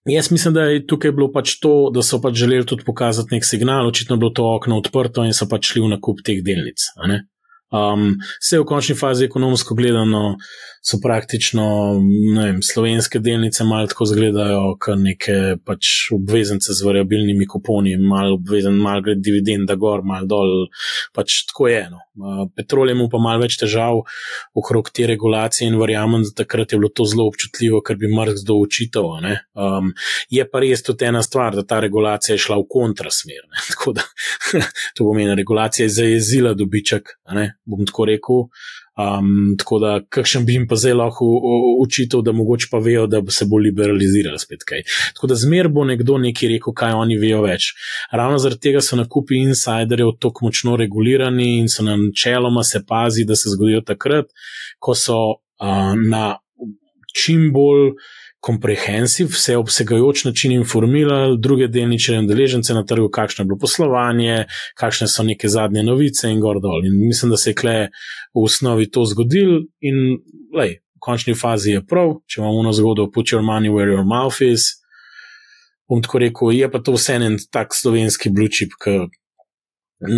Jaz 0.04 0.30
mislim, 0.30 0.54
da 0.54 0.62
je 0.68 0.86
tukaj 0.86 1.12
bilo 1.16 1.30
pač 1.32 1.54
to, 1.64 1.90
da 1.94 2.02
so 2.04 2.18
pač 2.20 2.36
želeli 2.36 2.66
tudi 2.68 2.84
pokazati 2.84 3.34
nek 3.34 3.44
signal, 3.44 3.88
očitno 3.88 4.16
je 4.16 4.20
bilo 4.20 4.30
to 4.36 4.44
okno 4.56 4.76
odprto 4.78 5.24
in 5.24 5.32
so 5.32 5.48
pač 5.48 5.72
šli 5.72 5.80
v 5.80 5.94
nakup 5.94 6.20
teh 6.24 6.42
delnic. 6.44 6.90
Um, 7.74 8.12
vse 8.38 8.60
v 8.60 8.68
končni 8.68 8.94
fazi, 8.94 9.26
ekonomsko 9.26 9.74
gledano, 9.74 10.36
so 10.84 10.98
praktično 11.02 11.64
vem, 12.36 12.60
slovenske 12.62 13.18
delnice 13.18 13.64
malo 13.64 13.88
tako 13.88 14.04
izgledajo, 14.04 14.74
kot 14.84 15.00
neke 15.00 15.36
pač 15.64 16.10
obveznice 16.12 16.76
z 16.76 16.84
variabilnimi 16.84 17.48
kuponi, 17.48 17.96
malo 17.96 18.36
obvezen, 18.36 18.76
malo 18.84 19.00
gre 19.06 19.14
dividenda 19.16 19.78
gor, 19.80 20.04
malo 20.04 20.28
dol, 20.28 20.52
pač 21.16 21.40
tako 21.48 21.70
je 21.72 21.78
eno. 21.86 22.02
Petrol 22.54 22.92
ima 22.92 23.08
pa 23.10 23.18
malo 23.18 23.42
več 23.42 23.56
težav 23.58 24.02
okrog 24.54 24.92
te 24.94 25.08
regulacije 25.08 25.70
in 25.70 25.80
verjamem, 25.80 26.22
da 26.28 26.44
takrat 26.44 26.72
je 26.72 26.78
bilo 26.78 26.92
to 26.92 27.08
zelo 27.08 27.26
občutljivo, 27.32 27.80
ker 27.82 27.96
bi 27.98 28.12
Marx 28.12 28.44
do 28.46 28.58
učitev. 28.60 29.08
Um, 29.08 29.90
je 30.30 30.44
pa 30.46 30.62
res 30.62 30.84
tudi 30.84 31.08
ena 31.08 31.24
stvar, 31.24 31.56
da 31.56 31.64
ta 31.66 31.80
regulacija 31.82 32.36
je 32.36 32.44
šla 32.44 32.60
v 32.60 32.68
kontrasmer. 32.76 33.40
Ne? 33.48 33.64
Tako 33.72 33.96
da 33.96 34.04
to 34.94 35.08
pomeni, 35.08 35.32
regulacija 35.34 35.88
je 35.88 35.96
zajezila 35.96 36.54
dobiček, 36.54 37.16
bom 37.64 37.86
tako 37.86 38.04
rekel. 38.04 38.46
Um, 38.94 39.56
tako 39.58 39.78
da, 39.82 39.92
kakšen 40.08 40.44
bi 40.46 40.54
jim 40.54 40.66
pa 40.70 40.76
zdaj 40.78 40.94
lahko 40.94 41.26
učitelj, 41.82 42.22
da 42.22 42.32
mogoče 42.32 42.68
pa 42.70 42.78
vejo, 42.78 43.06
da 43.10 43.22
se 43.28 43.46
bo 43.50 43.58
liberaliziralo 43.58 44.38
spet 44.38 44.62
kaj. 44.68 44.84
Tako 45.14 45.32
da 45.32 45.34
zmer 45.34 45.68
bo 45.68 45.84
nekdo 45.84 46.18
nekaj 46.22 46.52
rekel, 46.54 46.74
kaj 46.76 46.94
oni 47.00 47.18
vejo 47.18 47.42
več. 47.42 47.72
Ravno 48.12 48.38
zaradi 48.38 48.62
tega 48.68 48.82
so 48.84 48.96
nakupi 49.00 49.40
insiderjev 49.42 50.14
tako 50.22 50.46
močno 50.46 50.76
regulirani 50.78 51.56
in 51.58 51.68
so 51.68 51.82
na 51.82 51.96
načeloma 51.98 52.62
se 52.62 52.84
pazi, 52.86 53.24
da 53.24 53.36
se 53.36 53.50
zgodijo 53.56 53.82
takrat, 53.82 54.30
ko 54.78 54.94
so 54.94 55.18
uh, 55.30 55.94
na 55.98 56.36
čim 57.14 57.50
bolj 57.52 57.94
komprehensiv, 58.44 59.30
vseobsegajoč 59.32 60.24
način 60.24 60.52
informirali 60.52 61.38
druge 61.40 61.68
delničarje 61.68 62.20
in 62.20 62.26
deležence 62.28 62.74
na 62.74 62.84
trgu, 62.84 63.08
kakšno 63.08 63.42
je 63.42 63.46
bilo 63.48 63.58
poslovanje, 63.60 64.44
kakšne 64.76 65.08
so 65.08 65.24
neke 65.24 65.48
zadnje 65.48 65.82
novice 65.82 66.28
in 66.28 66.42
gor 66.44 66.60
dol. 66.60 66.84
In 66.84 66.98
mislim, 67.06 67.32
da 67.32 67.38
se 67.40 67.50
je 67.50 67.54
kle 67.54 67.76
v 68.34 68.44
osnovi 68.44 68.90
to 68.90 69.06
zgodil 69.08 69.62
in 69.80 70.18
lej, 70.58 70.76
v 70.96 71.00
končni 71.00 71.34
fazi 71.34 71.78
je 71.78 71.86
prav, 71.86 72.18
če 72.28 72.42
imamo 72.42 72.60
eno 72.66 72.76
zgodbo, 72.76 73.08
put 73.14 73.32
your 73.32 73.40
money 73.42 73.72
where 73.72 73.88
your 73.88 74.04
mouth 74.04 74.42
is. 74.44 74.74
Bom 75.88 76.04
tako 76.04 76.20
rekel, 76.20 76.52
je 76.52 76.68
pa 76.72 76.82
to 76.84 76.98
vse 76.98 77.16
en 77.16 77.40
tak 77.52 77.72
slovenski 77.72 78.32
blue 78.32 78.52
chip, 78.52 78.76
ki 78.84 78.98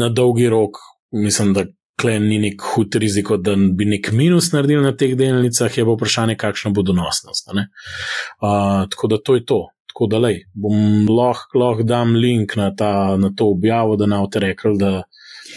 na 0.03 0.11
dolgi 0.11 0.51
rok, 0.51 0.83
mislim, 1.15 1.55
da 1.55 1.69
klej 2.01 2.21
ni 2.21 2.39
nek 2.39 2.63
hud 2.75 2.97
rizik, 3.01 3.33
da 3.41 3.55
bi 3.57 3.89
nek 3.89 4.11
minus 4.13 4.51
naredil 4.53 4.83
na 4.85 4.93
teh 4.97 5.17
delnicah, 5.17 5.73
je 5.73 5.85
pa 5.85 5.97
vprašanje, 5.97 6.37
kakšna 6.41 6.73
bo 6.77 6.85
donosnost. 6.87 7.49
Uh, 7.53 8.85
tako 8.93 9.13
da 9.13 9.19
to 9.19 9.39
je 9.39 9.45
to. 9.45 9.63
Tako 9.93 10.11
da 10.13 10.19
lej, 10.21 10.43
bom 10.53 11.07
lahko 11.09 11.59
lah 11.59 11.79
dam 11.81 12.13
link 12.21 12.57
na, 12.61 12.69
ta, 12.77 13.17
na 13.17 13.31
to 13.33 13.49
objavo, 13.55 13.97
da 13.97 14.07
na 14.07 14.21
te 14.29 14.43
rekel, 14.45 14.77
da 14.77 14.91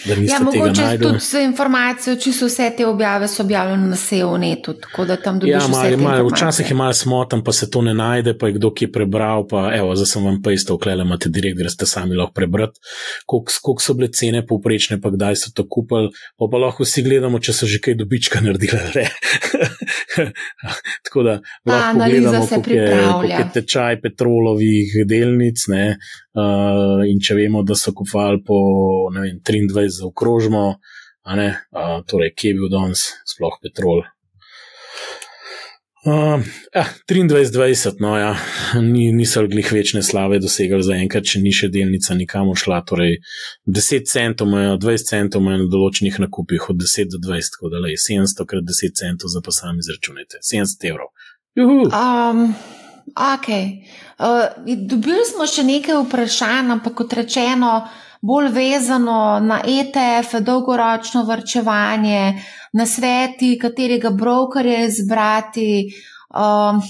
Ja, 0.05 0.39
mogoče 0.39 0.81
najdel. 0.81 1.09
tudi 1.09 1.19
za 1.21 1.39
informacijo, 1.39 2.15
če 2.15 2.31
so 2.33 2.45
vse 2.45 2.71
te 2.77 2.85
objave 2.85 3.27
so 3.27 3.43
objavljene 3.43 3.87
na 3.87 3.95
SEO-netu, 3.95 4.73
tako 4.73 5.05
da 5.05 5.15
tam 5.15 5.39
dobiš 5.39 5.51
Ja, 5.51 5.59
vse 5.59 5.69
te 5.69 5.73
malo, 5.73 5.91
informacije. 5.93 6.23
včasih 6.31 6.69
je 6.69 6.75
malo 6.75 6.93
smotan, 6.93 7.43
pa 7.43 7.51
se 7.51 7.69
to 7.69 7.81
ne 7.81 7.93
najde, 7.93 8.37
pa 8.37 8.47
je 8.47 8.53
kdo 8.53 8.71
ki 8.71 8.85
je 8.85 8.91
prebral. 8.91 9.47
Pa, 9.47 9.71
evo, 9.75 9.95
zdaj 9.95 10.05
sem 10.05 10.25
vam 10.25 10.41
pa 10.41 10.51
isto 10.51 10.75
vklele, 10.75 11.03
imate 11.03 11.29
direkt, 11.29 11.57
greste 11.57 11.85
sami 11.85 12.15
lahko 12.15 12.33
prebrati, 12.33 12.79
koliko 13.25 13.51
koliko 13.61 13.81
so 13.81 13.93
bile 13.93 14.11
cene 14.11 14.45
povprečne, 14.45 15.01
pa 15.01 15.09
kdaj 15.09 15.35
so 15.35 15.51
to 15.53 15.67
kupili. 15.67 16.09
Pa, 16.37 16.45
pa 16.51 16.57
lahko 16.57 16.83
vsi 16.83 17.03
gledamo, 17.03 17.39
če 17.39 17.53
so 17.53 17.65
že 17.65 17.79
kaj 17.79 17.95
dobička 17.95 18.41
naredili. 18.45 19.05
Tako 21.03 21.23
da 21.23 21.39
lahko 21.65 21.97
gledamo, 22.05 22.47
koliko 22.47 22.71
je, 22.71 23.03
koliko 23.13 23.33
je 23.33 23.49
tečaj 23.53 24.01
petrolovih 24.01 24.93
delnic. 25.05 25.67
Ne, 25.67 25.97
uh, 26.39 27.01
in 27.09 27.19
če 27.23 27.35
vemo, 27.37 27.63
da 27.67 27.75
so 27.75 27.93
kupovali 27.95 28.43
po 28.45 28.59
vem, 29.15 29.41
23 29.43 29.89
za 29.99 30.07
okrožmo, 30.07 30.63
a 31.27 31.35
ne, 31.39 31.49
uh, 31.75 31.99
torej 32.07 32.33
kje 32.35 32.53
je 32.53 32.61
bil 32.61 32.71
danes 32.73 33.09
sploh 33.27 33.59
petrol. 33.63 34.05
Uh, 36.05 36.39
ja, 36.75 36.85
23-20, 37.09 37.99
no 37.99 38.17
ja, 38.17 38.37
Ni, 38.81 39.11
niso 39.11 39.47
glih 39.47 39.71
večne 39.71 40.03
slave 40.03 40.39
dosegali 40.39 40.83
za 40.83 40.95
enkrat, 40.95 41.25
če 41.27 41.41
ni 41.43 41.51
še 41.51 41.67
delnica 41.73 42.15
nikamor 42.15 42.55
šla. 42.57 42.79
Torej, 42.87 43.17
10 43.67 44.07
centov 44.07 44.47
imajo, 44.47 44.77
20 44.79 45.11
centov 45.11 45.43
imajo 45.43 45.65
na 45.65 45.67
določenih 45.73 46.21
nakupih, 46.23 46.69
od 46.71 46.79
10 46.79 47.11
do 47.11 47.19
20, 47.27 47.57
tako 47.57 47.73
da 47.75 47.83
je 47.91 47.99
700 47.99 48.47
krat 48.47 48.69
10 48.71 48.95
centov 49.01 49.33
za 49.35 49.43
pa 49.43 49.51
sami 49.51 49.83
izračunajte, 49.83 50.39
70 50.39 50.87
evrov. 50.93 51.11
Um, 51.59 52.45
ok. 53.15 53.47
Uh, 54.19 54.75
dobili 54.77 55.25
smo 55.25 55.47
še 55.47 55.63
nekaj 55.63 56.03
vprašanj, 56.03 56.71
ampak 56.75 56.95
kot 57.01 57.13
rečeno, 57.13 57.73
bolj 58.21 58.49
vezano 58.55 59.39
na 59.39 59.61
ETF, 59.63 60.41
dolgoročno 60.43 61.23
vrčevanje, 61.27 62.23
na 62.73 62.85
sveti, 62.85 63.57
katerega 63.59 64.11
brokerja 64.11 64.85
izbrati. 64.85 65.69
Um, 66.29 66.81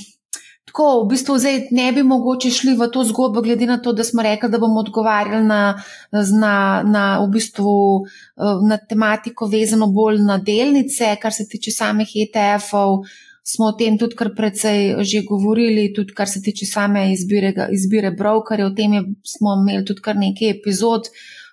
Tako, 0.69 1.03
v 1.03 1.07
bistvu 1.09 1.35
zdaj 1.41 1.55
ne 1.73 1.87
bi 1.91 2.03
mogoče 2.05 2.51
šli 2.53 2.75
v 2.77 2.87
to 2.93 3.01
zgodbo, 3.03 3.41
glede 3.41 3.65
na 3.65 3.79
to, 3.81 3.89
da 3.93 4.03
smo 4.05 4.21
rekli, 4.21 4.49
da 4.53 4.59
bomo 4.61 4.83
odgovarjali 4.83 5.41
na, 5.43 5.81
na, 6.11 6.53
na, 6.85 7.05
v 7.23 7.25
bistvu, 7.33 7.73
eh, 8.05 8.61
na 8.69 8.77
tematiko 8.77 9.47
vezano 9.49 9.87
bolj 9.89 10.21
na 10.21 10.37
delnice, 10.37 11.15
kar 11.21 11.33
se 11.33 11.47
tiče 11.49 11.73
samih 11.73 12.13
ETF-ov. 12.13 13.01
Smo 13.49 13.65
o 13.65 13.73
tem 13.73 13.97
tudi 13.97 14.15
kar 14.15 14.29
precej 14.37 15.01
že 15.01 15.23
govorili, 15.25 15.89
tudi 15.95 16.13
kar 16.13 16.29
se 16.29 16.41
tiče 16.41 16.65
same 16.69 17.07
izbire, 17.13 17.53
izbire 17.73 18.11
brokerja, 18.11 18.67
o 18.67 18.75
tem 18.77 18.93
je, 18.93 19.01
smo 19.25 19.55
imeli 19.61 19.85
tudi 19.85 20.05
kar 20.05 20.15
nekaj 20.17 20.51
epizod. 20.57 21.09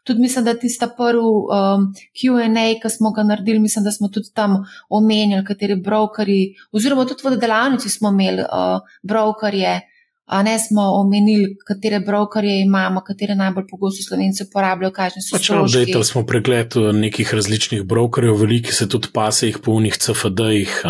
Tudi 0.07 0.21
mislim, 0.23 0.45
da 0.45 0.55
tista 0.55 0.87
prvi 0.99 1.19
um, 1.19 1.89
QA, 2.15 2.67
ki 2.83 2.91
smo 2.97 3.11
ga 3.11 3.25
naredili, 3.27 3.59
mislim, 3.59 3.85
da 3.85 3.93
smo 3.93 4.09
tudi 4.09 4.31
tam 4.35 4.61
omenjali, 4.89 5.45
kateri 5.45 5.77
brokeri, 5.89 6.55
oziroma 6.73 7.07
tudi 7.09 7.27
v 7.27 7.41
delavnici 7.41 7.91
smo 7.91 8.13
imeli 8.15 8.45
uh, 8.45 8.85
brokerje, 9.03 9.73
a 9.75 9.96
ne 10.43 10.59
smo 10.59 10.83
omenili, 10.83 11.57
katere 11.67 12.01
brokerje 12.01 12.63
imamo, 12.63 13.01
katere 13.07 13.35
najbolj 13.35 13.65
pogosto 13.71 14.03
slovenci 14.09 14.45
uporabljajo, 14.49 14.93
kakšne 14.93 15.23
so 15.23 15.37
Pač 15.37 15.45
stroški. 15.45 15.79
dejtel 15.79 16.03
smo 16.03 16.25
pregled 16.27 16.75
eh, 16.77 16.89
nekih 16.93 17.35
različnih 17.35 17.85
brokerjev, 17.87 18.35
veliki 18.41 18.75
se 18.75 18.89
tudi 18.89 19.13
pase 19.15 19.47
jih 19.47 19.61
po 19.63 19.77
unih 19.79 19.95
CFD-jih. 19.95 20.81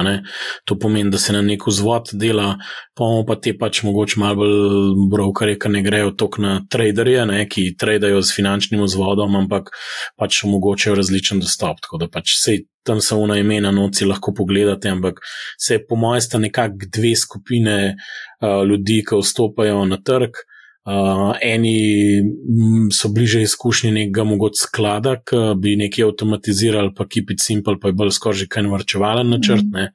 To 0.64 0.78
pomeni, 0.78 1.10
da 1.12 1.18
se 1.18 1.36
na 1.36 1.42
nek 1.44 1.66
vzvod 1.68 2.14
dela, 2.16 2.54
pa 2.96 3.04
imamo 3.04 3.26
pa 3.28 3.36
te 3.36 3.52
pač 3.58 3.82
mogoče 3.84 4.20
malo 4.20 4.40
bolj 4.40 5.10
brokerje, 5.12 5.58
ki 5.60 5.72
ne 5.74 5.82
grejo 5.84 6.14
tok 6.16 6.38
na 6.40 6.54
traderje, 6.70 7.26
ne, 7.28 7.42
ki 7.48 7.74
tradejo 7.76 8.22
z 8.24 8.38
finančnim 8.40 8.86
vzvodom, 8.88 9.36
ampak 9.36 9.68
pač 10.16 10.44
omogočajo 10.48 10.96
različen 10.96 11.44
dostop. 11.44 11.84
Tako 11.84 12.00
da 12.00 12.08
pač 12.08 12.38
sej 12.40 12.64
tam 12.86 13.00
so 13.02 13.18
una 13.18 13.38
imena 13.38 13.72
noci 13.74 14.06
lahko 14.06 14.32
pogledate, 14.36 14.90
ampak 14.92 15.20
se 15.58 15.78
po 15.88 15.98
mojem 15.98 16.22
sta 16.24 16.38
nekako 16.38 16.90
dve 16.96 17.14
skupine 17.16 17.76
uh, 17.94 18.62
ljudi, 18.68 19.02
ki 19.08 19.20
vstopajo 19.22 19.84
na 19.90 19.98
trg. 20.02 20.38
Uh, 20.86 21.34
eni 21.42 22.22
mm, 22.22 22.90
so 22.94 23.08
bliže 23.08 23.40
izkušnji 23.42 23.90
nekega 23.90 24.24
mogoče 24.24 24.60
sklada, 24.60 25.16
ki 25.18 25.36
bi 25.58 25.72
nekaj 25.80 26.04
avtomatizirali, 26.06 26.92
pa 26.94 27.08
keep 27.10 27.30
it 27.34 27.40
simple, 27.42 27.74
pa 27.82 27.90
je 27.90 27.96
bolj 27.98 28.12
skoraj 28.14 28.44
že 28.44 28.46
kaj 28.46 28.68
vrčevalen 28.70 29.32
načrt, 29.34 29.64
ne. 29.72 29.88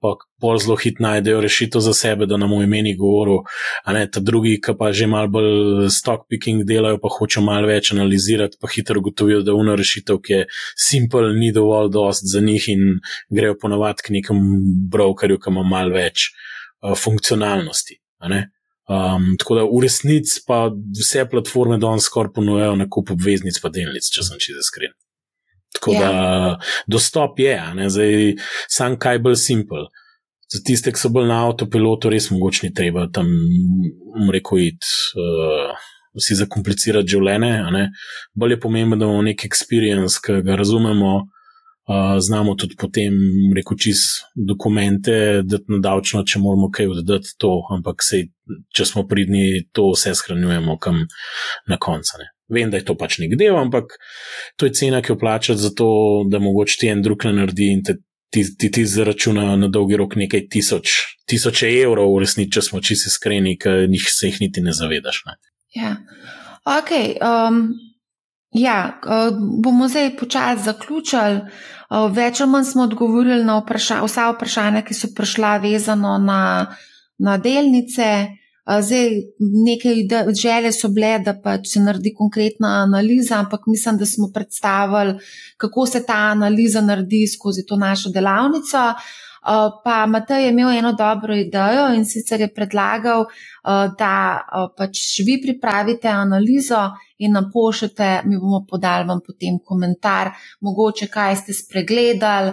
Pa 0.00 0.14
pol 0.40 0.56
zelo 0.56 0.78
hit 0.80 1.02
najdejo 1.04 1.42
rešitev 1.44 1.84
za 1.84 1.92
sebe, 1.92 2.24
da 2.26 2.38
nam 2.40 2.54
v 2.56 2.62
imeni 2.64 2.94
govoril, 2.96 3.42
a 3.84 3.92
ne 3.92 4.06
ta 4.08 4.22
drugi, 4.24 4.54
ki 4.64 4.72
pa 4.80 4.88
že 4.96 5.10
mal 5.12 5.28
bolj 5.28 5.90
stock 5.92 6.24
picking 6.32 6.64
delajo, 6.64 6.96
pa 7.02 7.10
hočejo 7.12 7.42
mal 7.44 7.68
več 7.68 7.92
analizirati, 7.92 8.56
pa 8.56 8.70
hitro 8.72 9.02
ugotovijo, 9.02 9.42
da 9.44 9.52
una 9.52 9.74
rešitev, 9.76 10.22
ki 10.24 10.32
je 10.32 10.46
simple, 10.72 11.34
ni 11.36 11.50
dovolj 11.52 11.92
dost 11.92 12.24
za 12.24 12.40
njih 12.40 12.70
in 12.72 12.96
grejo 13.28 13.58
ponovadi 13.60 14.08
k 14.08 14.16
nekemu 14.16 14.88
brokerju, 14.88 15.36
ki 15.36 15.52
ima 15.52 15.66
mal 15.68 15.92
več 15.92 16.30
uh, 16.32 16.96
funkcionalnosti, 16.96 18.00
a 18.24 18.32
ne. 18.32 18.40
Um, 18.90 19.36
tako 19.38 19.54
da 19.54 19.62
v 19.70 19.84
resnici 19.84 20.40
pa 20.46 20.64
vse 20.98 21.22
platforme 21.30 21.76
danes 21.78 22.08
skoraj 22.10 22.32
ponujajo 22.34 22.74
nakup 22.80 23.12
obveznic 23.14 23.60
pa 23.62 23.70
delnic, 23.70 24.08
če 24.10 24.24
sem 24.26 24.40
čisto 24.42 24.64
iskren. 24.64 24.96
Tako 25.78 25.92
Ja. 25.94 26.00
da 26.00 26.58
dostop 26.90 27.38
je, 27.38 27.54
ne 27.78 27.86
zdaj 27.90 28.34
sam 28.68 28.98
kaj 28.98 29.20
bolj 29.22 29.36
simpel. 29.38 29.86
Za 30.50 30.58
tiste, 30.66 30.90
ki 30.90 30.98
so 30.98 31.08
bolj 31.14 31.28
na 31.30 31.44
avtopilotu, 31.46 32.10
res 32.10 32.26
mogoče 32.34 32.66
ni 32.66 32.74
treba 32.74 33.06
tam, 33.14 33.30
bom 34.16 34.30
rekel, 34.34 34.58
iti. 34.72 34.90
Uh, 35.14 35.78
Vsi 36.18 36.34
zakomplicirati 36.40 37.06
življenje, 37.06 37.52
a 37.62 37.68
ne. 37.70 37.84
bolj 38.34 38.56
je 38.56 38.60
pomembno, 38.60 38.96
da 38.98 39.06
imamo 39.06 39.22
nek 39.22 39.44
experience, 39.46 40.18
ki 40.18 40.40
ga 40.42 40.56
razumemo, 40.58 41.28
znamo 42.20 42.54
tudi 42.54 42.76
potem, 42.78 43.14
rekel, 43.56 43.78
čist 43.78 44.24
dokumente, 44.34 45.42
da 45.44 45.58
na 45.68 45.80
davčno, 45.84 46.24
če 46.26 46.42
moramo 46.42 46.70
kaj 46.70 46.92
oddati 46.94 47.34
to, 47.40 47.54
ampak 47.76 48.04
sej, 48.06 48.28
če 48.76 48.86
smo 48.86 49.06
pridni, 49.08 49.64
to 49.72 49.90
vse 49.94 50.14
shranjujemo 50.18 50.78
kam 50.78 51.04
na 51.68 51.78
koncu. 51.80 52.20
ne. 52.22 52.30
Vem, 52.50 52.70
da 52.70 52.80
je 52.80 52.84
to 52.86 52.96
pač 52.98 53.20
nek 53.22 53.36
del, 53.38 53.54
ampak 53.54 53.94
to 54.58 54.66
je 54.66 54.74
cena, 54.74 55.02
ki 55.02 55.12
jo 55.12 55.18
plačati 55.18 55.62
za 55.62 55.70
to, 55.70 55.90
da 56.30 56.40
mogoče 56.42 56.80
ti 56.80 56.88
en 56.90 57.02
drug 57.02 57.28
ne 57.28 57.36
naredi 57.38 57.68
in 57.70 57.84
te 57.86 58.00
ti, 58.30 58.44
ti, 58.58 58.70
ti 58.70 58.86
zaračuna 58.86 59.56
na 59.56 59.68
dolgi 59.68 59.96
rok 59.98 60.14
nekaj 60.16 60.46
tisoč, 60.50 60.94
tisoče 61.28 61.70
evrov, 61.82 62.12
v 62.14 62.24
resnici, 62.24 62.52
če 62.56 62.62
smo 62.62 62.80
čisto 62.80 63.10
iskreni, 63.10 63.56
jih 63.58 64.06
se 64.06 64.30
jih 64.30 64.40
niti 64.44 64.62
ne 64.62 64.74
zavedaš. 64.76 65.24
Ne. 65.26 65.36
Ja. 65.74 65.96
Ok. 66.78 66.92
Um, 67.18 67.64
ja, 68.52 69.00
bomo 69.62 69.88
zdaj 69.88 70.16
počasi 70.16 70.64
zaključili. 70.64 71.40
Več 72.14 72.40
ali 72.40 72.50
manj 72.50 72.64
smo 72.64 72.82
odgovorili 72.82 73.44
na 73.44 73.58
vpraša 73.58 74.02
vsa 74.04 74.28
vprašanja, 74.34 74.82
ki 74.86 74.94
so 74.94 75.10
prišla 75.16 75.56
vezano 75.62 76.18
na, 76.18 76.42
na 77.18 77.38
delnice. 77.38 78.10
Zdaj, 78.70 79.08
ide- 79.96 80.26
želje 80.42 80.70
so 80.72 80.88
bile, 80.94 81.16
da 81.18 81.34
pač 81.34 81.72
se 81.72 81.80
naredi 81.82 82.12
konkretna 82.14 82.84
analiza, 82.84 83.40
ampak 83.40 83.66
mislim, 83.66 83.98
da 83.98 84.06
smo 84.06 84.30
predstavili, 84.34 85.18
kako 85.56 85.86
se 85.86 86.04
ta 86.06 86.20
analiza 86.30 86.80
naredi 86.80 87.26
skozi 87.26 87.66
to 87.66 87.76
našo 87.76 88.10
delavnico. 88.14 88.78
Uh, 88.78 89.29
pa 89.84 90.06
Matej 90.06 90.44
je 90.44 90.50
imel 90.50 90.70
eno 90.78 90.92
dobro 90.92 91.34
idejo 91.34 91.88
in 91.94 92.04
sicer 92.04 92.40
je 92.40 92.54
predlagal, 92.54 93.20
uh, 93.20 93.86
da 93.98 94.40
uh, 94.40 94.68
pač 94.76 95.20
vi 95.26 95.40
pripravite 95.42 96.08
analizo 96.08 96.90
in 97.18 97.32
nam 97.32 97.50
pošljete, 97.52 98.22
mi 98.24 98.38
bomo 98.38 98.66
podali 98.68 99.08
vam 99.08 99.20
potem 99.26 99.58
komentar, 99.64 100.30
mogoče 100.60 101.06
kaj 101.06 101.36
ste 101.36 101.52
spregledali, 101.52 102.52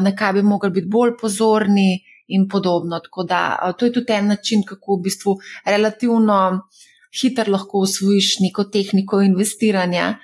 na 0.00 0.12
kaj 0.16 0.32
bi 0.32 0.42
mogli 0.42 0.70
biti 0.70 0.88
bolj 0.88 1.12
pozorni 1.20 2.00
in 2.26 2.48
podobno. 2.48 3.00
Tako 3.00 3.24
da 3.24 3.72
to 3.78 3.84
je 3.84 3.92
tudi 3.92 4.12
en 4.12 4.26
način, 4.26 4.62
kako 4.66 4.96
v 4.96 5.02
bistvu 5.02 5.36
relativno 5.64 6.62
hitro 7.20 7.52
lahko 7.52 7.78
usvojiš 7.78 8.38
neko 8.40 8.64
tehniko 8.64 9.20
investiranja. 9.20 10.14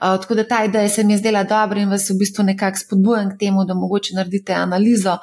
Tako 0.00 0.34
da 0.34 0.48
ta 0.48 0.64
ideja 0.64 0.88
se 0.88 1.04
mi 1.04 1.12
je 1.12 1.18
zdela 1.18 1.44
dobra 1.44 1.80
in 1.80 1.90
vas 1.90 2.10
v 2.10 2.18
bistvu 2.18 2.44
nekako 2.44 2.78
spodbujam 2.78 3.30
k 3.30 3.38
temu, 3.38 3.64
da 3.64 3.74
mogoče 3.74 4.14
naredite 4.14 4.52
analizo 4.52 5.18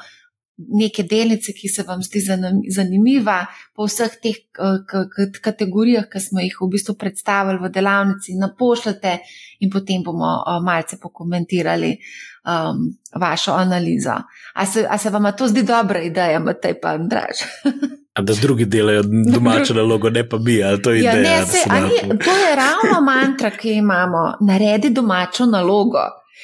neke 0.68 1.04
delnice, 1.04 1.54
ki 1.54 1.70
se 1.70 1.84
vam 1.84 2.04
zdi 2.04 2.20
zanim- 2.20 2.64
zanimiva, 2.70 3.46
po 3.76 3.88
vseh 3.88 4.12
teh 4.22 4.36
eh, 4.36 4.98
kategorijah, 5.42 6.10
ki 6.12 6.20
smo 6.20 6.40
jih 6.40 6.58
v 6.62 6.68
bistvu 6.70 6.96
predstavili 6.96 7.60
v 7.60 7.70
delavnici, 7.70 8.36
napošljete 8.36 9.18
in 9.60 9.70
potem 9.70 10.04
bomo 10.04 10.26
eh, 10.38 10.60
malce 10.62 11.00
pokomentirali 11.02 11.98
um, 12.46 12.84
vašo 13.16 13.52
analizo. 13.52 14.18
A 14.54 14.66
se, 14.66 14.86
a 14.90 14.98
se 14.98 15.10
vam 15.10 15.32
to 15.38 15.48
zdi 15.48 15.64
dobra 15.64 16.02
ideja, 16.02 16.40
Matej 16.40 16.80
pa 16.82 16.90
Andraž? 16.90 17.44
Da 18.20 18.34
drugi 18.34 18.66
delajo 18.66 19.04
domačo 19.34 19.74
nalogo, 19.74 20.10
ne 20.10 20.30
pa 20.30 20.38
mi, 20.38 20.64
ali 20.64 20.82
to 20.82 20.92
je 20.92 21.04
Ja, 21.04 21.20
ideja. 21.20 21.40
ne, 21.40 21.46
se, 21.46 21.58
a 21.70 21.80
ni, 21.80 22.20
to 22.20 22.32
je 22.32 22.56
ravno 22.56 23.02
mantra, 23.02 23.52
ki 23.52 23.70
jo 23.70 23.76
imamo. 23.76 24.34
Naredi 24.42 24.90
domačo 24.90 25.46
nalogo. 25.46 26.00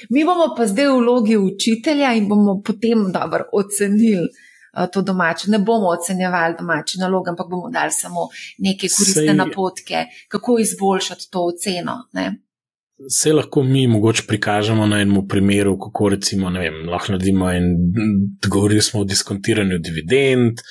Mi 0.09 0.25
bomo 0.25 0.49
pa 0.57 0.67
zdaj 0.67 0.87
v 0.87 0.97
vlogi 0.97 1.37
učitelja 1.37 2.13
in 2.13 2.27
bomo 2.29 2.61
potem 2.65 3.11
dobro 3.11 3.45
ocenili 3.53 4.27
uh, 4.27 4.87
to 4.93 5.01
domače. 5.01 5.51
Ne 5.51 5.59
bomo 5.59 5.87
ocenjevali 5.87 6.55
domače 6.59 6.99
naloge, 6.99 7.29
ampak 7.29 7.49
bomo 7.49 7.69
dali 7.69 7.91
samo 7.91 8.27
neke 8.57 8.87
koristne 8.97 9.31
Sej- 9.33 9.37
napotke, 9.37 10.05
kako 10.27 10.59
izboljšati 10.59 11.29
to 11.31 11.45
oceno. 11.45 11.97
Ne? 12.13 12.35
Se 13.09 13.33
lahko 13.33 13.63
mi 13.63 13.87
mogoče 13.87 14.23
prikažemo 14.27 14.85
na 14.87 15.01
enem 15.01 15.27
primeru, 15.27 15.79
kako 15.79 16.09
recimo, 16.09 16.49
ne 16.49 16.59
vem, 16.59 16.89
lahko 16.89 17.11
naredimo 17.11 17.49
en, 17.51 17.65
govorili 18.47 18.81
smo 18.81 19.01
o 19.01 19.03
diskontiranju 19.03 19.79
dividend, 19.83 20.61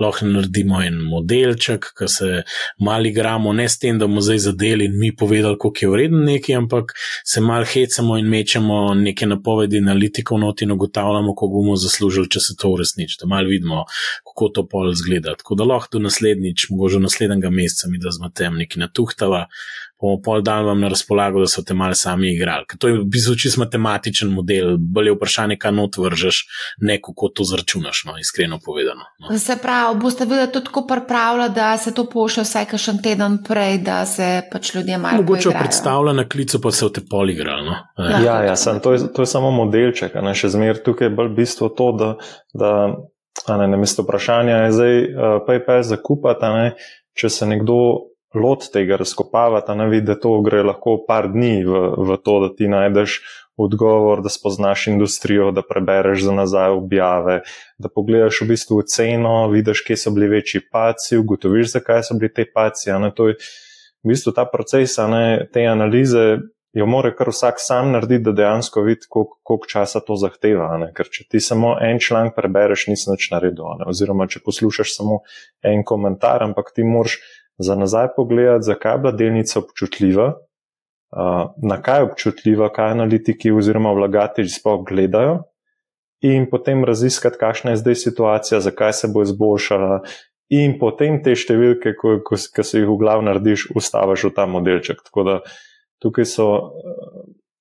lahko 0.00 0.26
naredimo 0.26 0.82
en 0.84 0.98
modelček, 1.08 1.88
ki 1.98 2.08
se 2.08 2.42
mali 2.84 3.08
igramo, 3.08 3.52
ne 3.52 3.68
s 3.68 3.78
tem, 3.78 3.98
da 3.98 4.06
bomo 4.06 4.20
zdaj 4.20 4.42
zadeli 4.44 4.90
in 4.90 4.98
mi 4.98 5.14
povedali, 5.16 5.58
koliko 5.58 5.86
je 5.86 5.90
vreden 5.90 6.24
neki, 6.28 6.54
ampak 6.54 6.92
se 7.24 7.40
mal 7.40 7.64
hecamo 7.64 8.18
in 8.18 8.28
mečemo 8.28 8.94
neke 8.94 9.26
napovedi 9.26 9.80
analitikov 9.80 10.38
not 10.38 10.62
in 10.62 10.76
ugotavljamo, 10.76 11.34
koliko 11.34 11.62
bomo 11.62 11.76
zaslužili, 11.76 12.28
če 12.30 12.44
se 12.44 12.56
to 12.60 12.74
uresniči, 12.76 13.16
da 13.22 13.28
mal 13.28 13.48
vidimo, 13.48 13.86
kako 14.28 14.52
to 14.54 14.68
pol 14.68 14.92
zgleda. 14.94 15.34
Tako 15.40 15.56
da 15.56 15.64
lahko 15.64 15.96
do 15.96 16.04
naslednjič, 16.04 16.68
mogoče 16.70 17.00
naslednjega 17.00 17.50
meseca 17.50 17.88
mi 17.88 17.98
da 17.98 18.12
z 18.12 18.20
matem 18.20 18.60
neki 18.60 18.84
natuhtava 18.84 19.46
bomo 20.00 20.20
pol 20.24 20.42
dan 20.42 20.64
vam 20.64 20.80
na 20.80 20.88
razpolago, 20.88 21.40
da 21.40 21.46
so 21.46 21.62
te 21.62 21.74
malo 21.74 21.94
sami 21.94 22.32
igrali. 22.34 22.64
Ker 22.68 22.78
to 22.78 22.88
je 22.88 22.98
v 23.00 23.04
bistvu 23.12 23.34
čisto 23.36 23.60
matematičen 23.60 24.30
model, 24.32 24.76
bolje 24.78 25.12
vprašanje, 25.14 25.58
kaj 25.60 25.72
not 25.76 25.98
vržeš, 26.00 26.40
ne 26.80 26.96
kako 27.02 27.28
to 27.28 27.44
zračunaš, 27.44 28.02
no, 28.08 28.16
iskreno 28.20 28.58
povedano. 28.64 29.04
No. 29.18 29.38
Se 29.38 29.58
pravi, 29.62 29.98
boste 30.00 30.24
videli 30.24 30.52
to 30.52 30.60
tako 30.60 30.86
pripravljati, 30.86 31.54
da 31.54 31.76
se 31.78 31.94
to 31.94 32.06
pošlje 32.10 32.44
vsaj 32.48 32.66
kakšen 32.72 33.02
teden 33.02 33.38
prej, 33.48 33.78
da 33.84 34.04
se 34.06 34.42
pač 34.52 34.74
ljudje 34.74 34.98
malo. 34.98 35.22
Mogoče 35.22 35.54
predstavlja 35.58 36.12
na 36.12 36.28
klicu, 36.28 36.60
pa 36.60 36.72
se 36.72 36.86
v 36.86 36.92
te 36.96 37.04
pol 37.10 37.30
igrali. 37.30 37.68
No. 37.68 37.76
Ja, 38.10 38.20
ja, 38.24 38.42
ja 38.50 38.56
sem, 38.56 38.80
to, 38.80 38.92
je, 38.92 39.12
to 39.12 39.22
je 39.22 39.30
samo 39.30 39.50
modelček, 39.50 40.16
ne 40.22 40.34
še 40.34 40.52
zmer 40.56 40.80
tukaj 40.84 41.10
je 41.10 41.16
bolj 41.16 41.34
bistvo 41.36 41.68
to, 41.68 41.92
da. 41.92 42.12
da 42.54 42.74
Ne, 43.48 43.66
na 43.66 43.76
mesto 43.78 44.02
vprašanja 44.02 44.56
je 44.56 44.72
zdaj, 44.72 44.96
uh, 45.00 45.36
PayPal 45.46 45.82
zakupati, 45.86 46.74
če 47.16 47.30
se 47.32 47.46
nekdo 47.46 47.76
lot 48.34 48.66
tega 48.72 48.96
razkopavati, 48.96 49.74
ne 49.74 49.88
vidi, 49.88 50.06
da 50.06 50.18
to 50.18 50.36
gre 50.46 50.62
lahko 50.62 51.00
par 51.08 51.28
dni 51.32 51.64
v, 51.66 51.80
v 51.98 52.18
to, 52.24 52.36
da 52.46 52.50
ti 52.54 52.68
najdeš 52.70 53.20
odgovor, 53.60 54.22
da 54.22 54.28
spoznaš 54.28 54.86
industrijo, 54.86 55.50
da 55.50 55.62
prebereš 55.62 56.22
za 56.24 56.32
nazaj 56.32 56.70
objave, 56.70 57.40
da 57.78 57.88
pogledaš 57.94 58.40
v 58.40 58.48
bistvu 58.54 58.82
ceno, 58.82 59.48
vidiš, 59.50 59.82
kje 59.86 59.96
so 59.96 60.14
bili 60.16 60.28
večji 60.28 60.62
paci, 60.72 61.18
ugotoviš, 61.18 61.72
zakaj 61.72 62.02
so 62.08 62.16
bili 62.18 62.32
te 62.34 62.46
paci. 62.54 62.90
To 63.16 63.28
je 63.28 63.36
v 64.04 64.14
bistvu 64.14 64.32
ta 64.32 64.46
proces, 64.52 64.96
ne, 65.10 65.48
te 65.52 65.66
analize. 65.66 66.38
Jo 66.72 66.86
mora 66.86 67.10
kar 67.10 67.32
vsak 67.32 67.58
sam 67.58 67.88
narediti, 67.90 68.22
da 68.28 68.32
dejansko 68.32 68.84
vidi, 68.86 69.08
koliko, 69.08 69.40
koliko 69.42 69.66
časa 69.66 70.00
to 70.06 70.14
zahteva. 70.16 70.68
Ne? 70.78 70.92
Ker 70.94 71.08
če 71.10 71.24
ti 71.26 71.40
samo 71.42 71.72
en 71.82 71.98
članek 71.98 72.36
prebereš, 72.36 72.86
nisi 72.86 73.10
nič 73.10 73.26
naredil. 73.32 73.72
Ne? 73.80 73.88
Oziroma, 73.90 74.28
če 74.30 74.38
poslušaš 74.46 74.94
samo 74.94 75.18
en 75.66 75.82
komentar, 75.82 76.46
ampak 76.46 76.70
ti 76.76 76.86
moraš 76.86 77.18
za 77.60 77.76
nazaj 77.76 78.08
pogledati, 78.16 78.64
zakaj 78.64 78.94
je 78.94 78.98
bila 78.98 79.12
delnica 79.12 79.58
občutljiva, 79.58 80.32
na 81.62 81.82
kaj 81.82 81.98
je 81.98 82.08
občutljiva, 82.08 82.72
kaj 82.72 82.90
analitiki 82.96 83.52
oziroma 83.52 83.92
vlagatelji 83.92 84.48
sploh 84.48 84.84
gledajo, 84.88 85.42
in 86.24 86.46
potem 86.50 86.84
raziskati, 86.84 87.38
kakšna 87.40 87.74
je 87.74 87.80
zdaj 87.80 87.94
situacija, 87.94 88.60
zakaj 88.60 88.92
se 88.92 89.08
bo 89.12 89.24
izboljšala, 89.24 90.00
in 90.50 90.78
potem 90.78 91.20
te 91.24 91.34
številke, 91.36 91.94
ki 91.96 92.64
se 92.64 92.80
jih 92.80 92.88
v 92.88 92.96
glavu 93.00 93.24
narediš, 93.28 93.70
ustaviš 93.76 94.30
v 94.30 94.32
ta 94.36 94.46
modelček. 94.50 95.04
Tako 95.06 95.26
da 95.28 95.36
tukaj 96.02 96.28
so. 96.28 96.48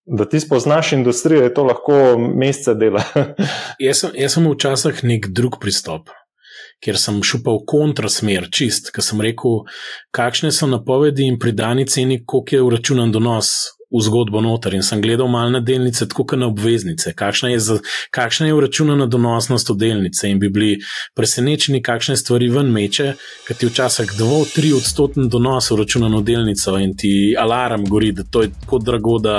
Da 0.10 0.26
ti 0.26 0.40
spoznaš 0.42 0.96
industrijo, 0.96 1.44
je 1.46 1.52
to 1.54 1.68
lahko 1.68 2.18
mesece 2.18 2.74
dela. 2.74 3.04
jaz, 3.86 4.00
sem, 4.02 4.16
jaz 4.18 4.34
sem 4.34 4.48
včasih 4.50 5.04
nek 5.06 5.28
drug 5.38 5.60
pristop 5.62 6.10
ker 6.84 6.98
sem 6.98 7.20
šel 7.24 7.44
pa 7.46 7.56
v 7.56 7.66
kontrasmer, 7.68 8.48
čist, 8.52 8.94
ker 8.96 9.06
sem 9.06 9.22
rekel, 9.24 9.66
kakšne 10.16 10.52
so 10.56 10.70
napovedi 10.70 11.28
in 11.28 11.40
pri 11.40 11.56
dani 11.58 11.86
ceni, 11.88 12.22
koliko 12.26 12.56
je 12.56 12.66
uračunan 12.70 13.12
donos 13.12 13.79
v 13.90 14.02
zgodbo 14.06 14.42
noter 14.42 14.74
in 14.78 14.84
sem 14.86 15.02
gledal 15.02 15.28
malo 15.28 15.50
na 15.50 15.60
delnice, 15.60 16.06
tako 16.08 16.24
kot 16.30 16.40
na 16.40 16.48
obveznice, 16.48 17.14
kakšna 17.18 17.50
je, 17.50 17.60
za, 17.60 17.78
kakšna 18.14 18.48
je 18.48 18.54
uračunana 18.54 19.06
donosnost 19.06 19.70
od 19.70 19.80
delnice 19.80 20.30
in 20.30 20.40
bi 20.40 20.50
bili 20.50 20.78
presenečeni, 21.18 21.82
kakšne 21.82 22.18
stvari 22.18 22.50
ven 22.54 22.70
meče, 22.74 23.14
ker 23.48 23.58
ti 23.58 23.70
včasih 23.70 24.14
2-3 24.20 24.76
odstotni 24.78 25.26
donos 25.30 25.72
uračunan 25.74 26.14
v 26.20 26.22
delnico 26.24 26.76
in 26.78 26.94
ti 26.98 27.34
alarm 27.40 27.88
gori, 27.90 28.12
da 28.12 28.24
to 28.24 28.44
je 28.46 28.52
tako 28.62 28.80
drago, 28.80 29.18
da 29.20 29.36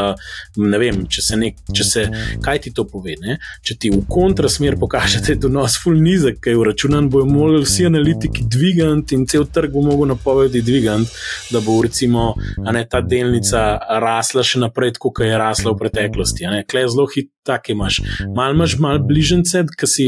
ne 0.56 0.82
vem, 0.82 1.04
če 1.06 1.22
se, 1.22 1.38
nek, 1.38 1.62
če 1.70 1.86
se 1.86 2.04
kaj 2.42 2.62
ti 2.66 2.74
to 2.74 2.84
pove. 2.90 3.14
Ne? 3.22 3.38
Če 3.62 3.78
ti 3.78 3.92
v 3.94 4.02
kontrasmer 4.10 4.74
pokaže, 4.80 5.22
da 5.22 5.34
je 5.34 5.38
donos 5.46 5.78
full 5.78 6.02
nizek, 6.02 6.40
kaj 6.42 6.56
je 6.56 6.62
uračunan, 6.64 7.06
bojo 7.10 7.28
morali 7.30 7.62
vsi 7.62 7.86
analitiki 7.86 8.48
dvigant 8.50 9.14
in 9.14 9.28
cel 9.30 9.46
trg 9.46 9.70
bo 9.78 9.86
mogel 9.86 10.10
napovedi 10.10 10.62
dvigant, 10.66 11.08
da 11.54 11.62
bo 11.62 11.78
recimo 11.86 12.32
ne, 12.58 12.84
ta 12.90 13.00
delnica 13.00 13.78
rasla 14.02 14.39
rasla 14.40 14.48
še 14.48 14.60
naprej, 14.60 14.94
kot 14.98 15.20
je 15.20 15.36
rasla 15.38 15.72
v 15.72 15.78
preteklosti. 15.80 16.48
Klej 16.68 16.88
zelo 16.88 17.06
hitro, 17.10 17.32
tako 17.44 17.72
imaš. 17.72 18.00
Mal 18.36 18.54
imaš 18.54 18.76
mal 18.78 18.98
bližnjice, 18.98 19.64
ki 19.76 19.86
si 19.86 20.06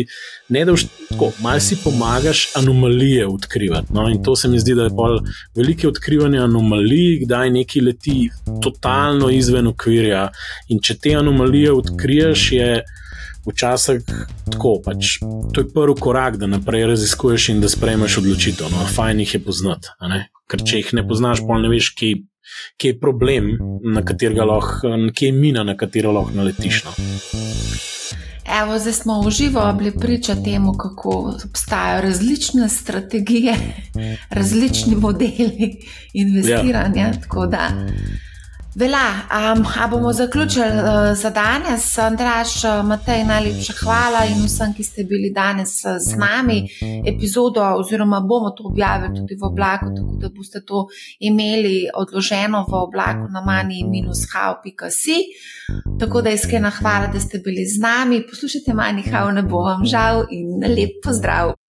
ne 0.52 0.64
da 0.64 0.74
tako, 0.76 1.32
mal 1.42 1.60
si 1.60 1.76
pomagaš 1.80 2.52
anomalije 2.56 3.26
odkrivati. 3.26 3.92
No? 3.92 4.08
In 4.08 4.22
to 4.22 4.36
se 4.36 4.48
mi 4.48 4.60
zdi, 4.60 4.74
da 4.74 4.88
je 4.88 4.96
bolj 4.96 5.20
velike 5.56 5.88
odkrivanje 5.88 6.38
anomalij, 6.38 7.24
kdaj 7.24 7.50
neki 7.50 7.80
leti 7.80 8.30
totalno 8.62 9.30
izven 9.30 9.66
okvirja. 9.72 10.30
In 10.68 10.80
če 10.80 10.98
te 10.98 11.16
anomalije 11.18 11.72
odkriješ, 11.72 12.50
je. 12.52 12.74
Včasih 13.42 14.04
tako, 14.52 14.76
pač, 14.84 15.16
to 15.50 15.64
je 15.64 15.66
prvi 15.74 15.96
korak, 15.98 16.36
da 16.38 16.46
naprej 16.46 16.84
raziskuješ 16.92 17.48
in 17.50 17.58
da 17.58 17.66
sprejmeš 17.66 18.20
odločitev. 18.20 18.70
No, 18.70 18.84
fajn 18.86 19.24
jih 19.24 19.32
je 19.34 19.40
poznati, 19.42 19.90
ker 20.46 20.62
če 20.62 20.78
jih 20.78 20.92
ne 21.00 21.02
poznaš, 21.08 21.42
pol 21.48 21.58
ne 21.64 21.72
veš, 21.72 21.88
ki 21.98 22.12
kje 22.76 22.88
je 22.88 22.98
problem, 23.00 23.50
na 23.94 24.04
katerega 24.04 24.44
lahko, 24.44 24.96
kje 25.14 25.26
je 25.26 25.32
mina, 25.32 25.64
na 25.64 25.76
katero 25.76 26.12
lahko 26.12 26.34
naletiš. 26.34 26.84
No. 26.84 26.92
Evo, 28.62 28.78
zdaj 28.78 28.92
smo 28.92 29.20
v 29.22 29.30
živo 29.30 29.72
bili 29.78 29.92
priča 29.98 30.34
temu, 30.44 30.72
kako 30.72 31.38
obstajajo 31.44 32.00
različne 32.02 32.68
strategije, 32.68 33.54
različni 34.38 34.94
modeli 34.94 35.76
investiranja. 36.12 37.06
Ja. 37.06 37.12
Vela, 38.74 38.96
um, 39.54 39.66
a 39.82 39.88
bomo 39.88 40.12
zaključili 40.12 40.66
uh, 40.66 41.16
za 41.16 41.30
danes. 41.30 41.98
Andraš, 41.98 42.64
uh, 42.64 42.86
Matej, 42.86 43.24
najlepša 43.24 43.72
hvala 43.82 44.24
in 44.24 44.44
vsem, 44.46 44.72
ki 44.74 44.84
ste 44.84 45.04
bili 45.04 45.32
danes 45.34 45.84
uh, 45.84 45.98
z 46.00 46.16
nami. 46.16 46.68
Epizodo, 47.06 47.60
oziroma 47.76 48.20
bomo 48.20 48.50
to 48.50 48.64
objavili 48.64 49.14
tudi 49.16 49.36
v 49.40 49.44
oblaku, 49.44 49.86
tako 49.96 50.16
da 50.20 50.28
boste 50.28 50.64
to 50.64 50.86
imeli 51.20 51.88
odloženo 51.94 52.64
v 52.68 52.74
oblaku 52.74 53.28
na 53.28 53.44
mani-how.si. 53.44 55.18
Tako 56.00 56.22
da 56.22 56.30
iskrena 56.30 56.70
hvala, 56.70 57.06
da 57.06 57.20
ste 57.20 57.38
bili 57.44 57.66
z 57.66 57.80
nami. 57.80 58.26
Poslušajte, 58.30 58.72
mani-how, 58.72 59.34
ne 59.34 59.42
bo 59.42 59.60
vam 59.68 59.84
žal 59.84 60.24
in 60.30 60.64
lep 60.64 61.04
pozdrav. 61.04 61.61